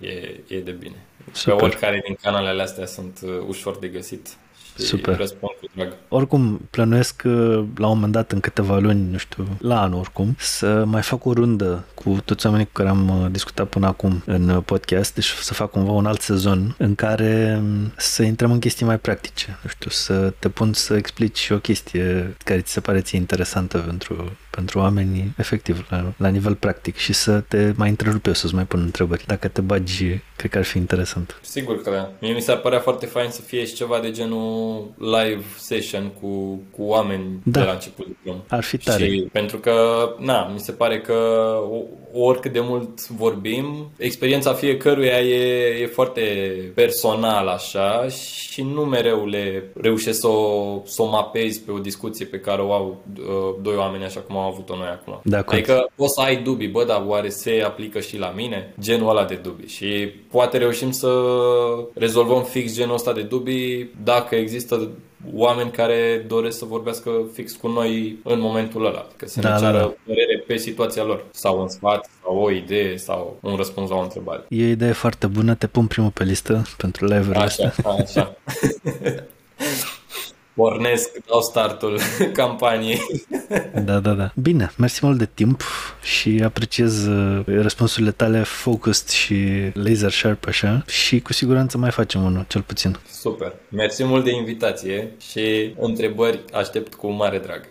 e, 0.00 0.40
e 0.48 0.60
de 0.60 0.70
bine. 0.70 1.04
Super. 1.32 1.56
Pe 1.56 1.64
oricare 1.64 2.02
din 2.06 2.16
canalele 2.22 2.62
astea 2.62 2.86
sunt 2.86 3.20
uh, 3.24 3.30
ușor 3.48 3.78
de 3.78 3.88
găsit 3.88 4.26
și 4.26 4.49
Super. 4.76 5.16
răspund 5.16 5.52
cu 5.60 5.66
drag. 5.74 5.96
Oricum, 6.08 6.60
plănuiesc 6.70 7.22
uh, 7.24 7.32
la 7.76 7.86
un 7.86 7.94
moment 7.94 8.12
dat, 8.12 8.32
în 8.32 8.40
câteva 8.40 8.78
luni, 8.78 9.10
nu 9.10 9.16
știu, 9.16 9.46
la 9.60 9.82
anul 9.82 9.98
oricum, 9.98 10.34
să 10.38 10.84
mai 10.86 11.02
fac 11.02 11.24
o 11.24 11.32
rundă 11.32 11.84
cu 11.94 12.16
toți 12.24 12.46
oamenii 12.46 12.66
cu 12.66 12.72
care 12.72 12.88
am 12.88 13.22
uh, 13.22 13.30
discutat 13.30 13.68
până 13.68 13.86
acum 13.86 14.22
în 14.26 14.60
podcast, 14.60 15.14
deci 15.14 15.34
să 15.40 15.54
fac 15.54 15.70
cumva 15.70 15.92
un 15.92 16.06
alt 16.06 16.20
sezon 16.20 16.74
în 16.78 16.94
care 16.94 17.60
um, 17.60 17.92
să 17.96 18.22
intrăm 18.22 18.52
în 18.52 18.58
chestii 18.58 18.86
mai 18.86 18.98
practice. 18.98 19.58
Nu 19.62 19.68
știu, 19.68 19.90
să 19.90 20.32
te 20.38 20.48
pun 20.48 20.72
să 20.72 20.94
explici 20.94 21.50
o 21.50 21.58
chestie 21.58 22.36
care 22.44 22.60
ți 22.60 22.72
se 22.72 22.80
pare 22.80 23.00
ție 23.00 23.18
interesantă 23.18 23.78
pentru 23.78 24.32
pentru 24.50 24.78
oamenii, 24.78 25.32
efectiv, 25.36 25.86
la, 25.88 26.12
la 26.16 26.28
nivel 26.28 26.54
practic 26.54 26.96
și 26.96 27.12
să 27.12 27.40
te 27.40 27.72
mai 27.76 27.88
întrerup 27.88 28.26
eu 28.26 28.32
să-ți 28.32 28.54
mai 28.54 28.64
pun 28.64 28.80
întrebări. 28.80 29.24
Dacă 29.26 29.48
te 29.48 29.60
bagi, 29.60 30.18
cred 30.36 30.50
că 30.50 30.58
ar 30.58 30.64
fi 30.64 30.78
interesant. 30.78 31.38
Sigur 31.42 31.82
că 31.82 31.90
da. 31.90 32.12
Mie 32.20 32.32
mi 32.32 32.40
s-ar 32.40 32.56
părea 32.56 32.78
foarte 32.78 33.06
fain 33.06 33.30
să 33.30 33.40
fie 33.40 33.64
și 33.64 33.74
ceva 33.74 33.98
de 34.00 34.10
genul 34.10 34.59
live 34.98 35.44
session 35.58 36.12
cu, 36.20 36.60
cu 36.70 36.82
oameni 36.82 37.40
da. 37.44 37.60
de 37.60 37.66
la 37.66 37.72
început 37.72 38.06
de 38.06 38.12
drum. 38.22 38.42
Ar 38.48 38.62
fi 38.62 38.76
tare. 38.76 39.04
Și 39.04 39.28
pentru 39.32 39.58
că, 39.58 39.74
na, 40.18 40.50
mi 40.52 40.60
se 40.60 40.72
pare 40.72 41.00
că 41.00 41.16
oricât 42.12 42.52
de 42.52 42.60
mult 42.60 43.08
vorbim, 43.08 43.90
experiența 43.96 44.52
fiecăruia 44.52 45.20
e, 45.20 45.82
e 45.82 45.86
foarte 45.86 46.20
personală 46.74 47.50
așa 47.50 48.08
și 48.08 48.62
nu 48.62 48.80
mereu 48.84 49.26
le 49.26 49.70
reușesc 49.80 50.20
să 50.20 50.26
o, 50.28 50.82
să 50.84 51.02
o 51.02 51.08
mapezi 51.08 51.60
pe 51.60 51.72
o 51.72 51.78
discuție 51.78 52.26
pe 52.26 52.40
care 52.40 52.62
o 52.62 52.72
au 52.72 53.02
uh, 53.18 53.54
doi 53.62 53.74
oameni 53.76 54.04
așa 54.04 54.20
cum 54.20 54.36
am 54.36 54.46
avut-o 54.46 54.76
noi 54.76 54.86
acum. 54.86 55.20
De 55.24 55.36
adică 55.36 55.90
poți 55.94 56.14
să 56.14 56.20
ai 56.20 56.36
dubii, 56.36 56.68
bă, 56.68 56.84
dar 56.84 57.04
oare 57.06 57.28
se 57.28 57.62
aplică 57.64 58.00
și 58.00 58.18
la 58.18 58.32
mine? 58.36 58.74
Genul 58.80 59.08
ăla 59.08 59.24
de 59.24 59.34
dubii. 59.34 59.68
Și 59.68 60.12
poate 60.30 60.58
reușim 60.58 60.90
să 60.90 61.10
rezolvăm 61.94 62.42
fix 62.42 62.74
genul 62.74 62.94
ăsta 62.94 63.12
de 63.12 63.22
dubii 63.22 63.90
dacă 64.04 64.34
există 64.34 64.49
oameni 65.34 65.70
care 65.70 66.24
doresc 66.28 66.58
să 66.58 66.64
vorbească 66.64 67.10
fix 67.32 67.52
cu 67.52 67.68
noi 67.68 68.18
în 68.24 68.40
momentul 68.40 68.86
ăla, 68.86 69.06
că 69.16 69.26
să 69.26 69.40
da, 69.40 69.52
ne 69.52 69.60
ceară 69.60 69.78
da, 69.78 69.82
da. 69.82 69.94
părere 70.06 70.44
pe 70.46 70.56
situația 70.56 71.04
lor, 71.04 71.24
sau 71.30 71.60
un 71.60 71.68
sfat, 71.68 72.10
sau 72.22 72.38
o 72.38 72.50
idee, 72.50 72.96
sau 72.96 73.38
un 73.40 73.56
răspuns 73.56 73.90
la 73.90 73.96
o 73.96 74.02
întrebare. 74.02 74.44
E 74.48 74.64
o 74.64 74.68
idee 74.68 74.92
foarte 74.92 75.26
bună, 75.26 75.54
te 75.54 75.66
pun 75.66 75.86
primul 75.86 76.10
pe 76.10 76.24
listă 76.24 76.62
pentru 76.76 77.04
live-urile 77.04 77.44
Așa, 77.44 77.66
astea. 77.66 77.90
așa. 77.90 78.36
pornesc, 80.60 81.10
dau 81.26 81.40
startul 81.40 81.98
campaniei. 82.32 83.00
Da, 83.84 83.98
da, 83.98 84.12
da. 84.12 84.32
Bine, 84.34 84.72
mersi 84.78 85.06
mult 85.06 85.18
de 85.18 85.28
timp 85.34 85.62
și 86.02 86.40
apreciez 86.44 87.06
uh, 87.06 87.42
răspunsurile 87.46 88.10
tale 88.10 88.42
focused 88.42 89.08
și 89.08 89.36
laser 89.72 90.10
sharp 90.10 90.46
așa 90.46 90.84
și 90.86 91.20
cu 91.20 91.32
siguranță 91.32 91.78
mai 91.78 91.90
facem 91.90 92.24
unul, 92.24 92.44
cel 92.48 92.62
puțin. 92.62 92.98
Super. 93.10 93.54
Mersi 93.68 94.04
mult 94.04 94.24
de 94.24 94.30
invitație 94.30 95.12
și 95.30 95.74
întrebări 95.78 96.44
aștept 96.52 96.94
cu 96.94 97.10
mare 97.10 97.38
drag. 97.38 97.62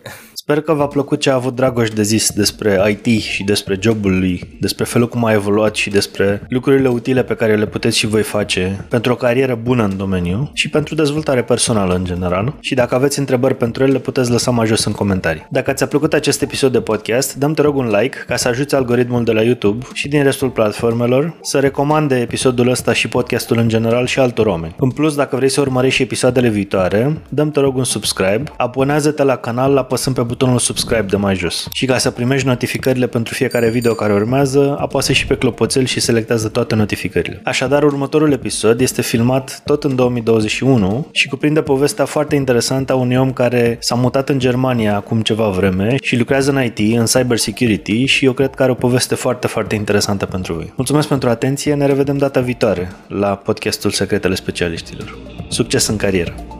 Sper 0.50 0.62
că 0.62 0.72
v-a 0.72 0.86
plăcut 0.86 1.20
ce 1.20 1.30
a 1.30 1.34
avut 1.34 1.54
Dragoș 1.54 1.88
de 1.88 2.02
zis 2.02 2.30
despre 2.30 2.80
IT 2.88 3.22
și 3.22 3.44
despre 3.44 3.78
jobul 3.80 4.18
lui, 4.18 4.56
despre 4.60 4.84
felul 4.84 5.08
cum 5.08 5.24
a 5.24 5.32
evoluat 5.32 5.74
și 5.74 5.90
despre 5.90 6.42
lucrurile 6.48 6.88
utile 6.88 7.22
pe 7.22 7.34
care 7.34 7.56
le 7.56 7.66
puteți 7.66 7.96
și 7.96 8.06
voi 8.06 8.22
face 8.22 8.86
pentru 8.88 9.12
o 9.12 9.14
carieră 9.14 9.58
bună 9.62 9.84
în 9.84 9.96
domeniu 9.96 10.50
și 10.54 10.70
pentru 10.70 10.94
dezvoltare 10.94 11.42
personală 11.42 11.94
în 11.94 12.04
general. 12.04 12.54
Și 12.60 12.74
dacă 12.74 12.94
aveți 12.94 13.18
întrebări 13.18 13.56
pentru 13.56 13.82
ele, 13.82 13.92
le 13.92 13.98
puteți 13.98 14.30
lăsa 14.30 14.50
mai 14.50 14.66
jos 14.66 14.84
în 14.84 14.92
comentarii. 14.92 15.46
Dacă 15.50 15.72
ți-a 15.72 15.86
plăcut 15.86 16.12
acest 16.12 16.42
episod 16.42 16.72
de 16.72 16.80
podcast, 16.80 17.34
dăm 17.34 17.52
te 17.52 17.62
rog 17.62 17.76
un 17.76 17.88
like 18.00 18.16
ca 18.26 18.36
să 18.36 18.48
ajuți 18.48 18.74
algoritmul 18.74 19.24
de 19.24 19.32
la 19.32 19.42
YouTube 19.42 19.86
și 19.92 20.08
din 20.08 20.22
restul 20.22 20.50
platformelor 20.50 21.38
să 21.42 21.58
recomande 21.58 22.20
episodul 22.20 22.68
ăsta 22.68 22.92
și 22.92 23.08
podcastul 23.08 23.58
în 23.58 23.68
general 23.68 24.06
și 24.06 24.18
altor 24.18 24.46
oameni. 24.46 24.74
În 24.78 24.90
plus, 24.90 25.14
dacă 25.14 25.36
vrei 25.36 25.48
să 25.48 25.60
urmărești 25.60 25.96
și 25.96 26.02
episoadele 26.02 26.48
viitoare, 26.48 27.22
dăm 27.28 27.50
te 27.50 27.60
rog 27.60 27.76
un 27.76 27.84
subscribe, 27.84 28.42
abonează-te 28.56 29.22
la 29.22 29.36
canal 29.36 29.76
apăsând 29.76 30.16
pe 30.16 30.22
butonul 30.40 30.58
subscribe 30.58 31.06
de 31.08 31.16
mai 31.16 31.34
jos. 31.34 31.68
Și 31.72 31.86
ca 31.86 31.98
să 31.98 32.10
primești 32.10 32.46
notificările 32.46 33.06
pentru 33.06 33.34
fiecare 33.34 33.68
video 33.68 33.94
care 33.94 34.12
urmează, 34.12 34.76
apasă 34.78 35.12
și 35.12 35.26
pe 35.26 35.36
clopoțel 35.36 35.84
și 35.84 36.00
selectează 36.00 36.48
toate 36.48 36.74
notificările. 36.74 37.40
Așadar, 37.44 37.82
următorul 37.82 38.32
episod 38.32 38.80
este 38.80 39.02
filmat 39.02 39.62
tot 39.64 39.84
în 39.84 39.94
2021 39.94 41.08
și 41.12 41.28
cuprinde 41.28 41.62
povestea 41.62 42.04
foarte 42.04 42.34
interesantă 42.34 42.92
a 42.92 42.96
unui 42.96 43.16
om 43.16 43.32
care 43.32 43.76
s-a 43.80 43.94
mutat 43.94 44.28
în 44.28 44.38
Germania 44.38 44.96
acum 44.96 45.20
ceva 45.20 45.48
vreme 45.48 45.96
și 46.02 46.16
lucrează 46.16 46.50
în 46.50 46.62
IT, 46.62 46.78
în 46.98 47.04
cyber 47.04 47.36
security 47.36 48.04
și 48.04 48.24
eu 48.24 48.32
cred 48.32 48.54
că 48.54 48.62
are 48.62 48.72
o 48.72 48.74
poveste 48.74 49.14
foarte, 49.14 49.46
foarte 49.46 49.74
interesantă 49.74 50.26
pentru 50.26 50.54
voi. 50.54 50.72
Mulțumesc 50.76 51.08
pentru 51.08 51.28
atenție, 51.28 51.74
ne 51.74 51.86
revedem 51.86 52.16
data 52.16 52.40
viitoare 52.40 52.92
la 53.06 53.34
podcastul 53.34 53.90
Secretele 53.90 54.34
Specialiștilor. 54.34 55.18
Succes 55.48 55.86
în 55.86 55.96
carieră! 55.96 56.59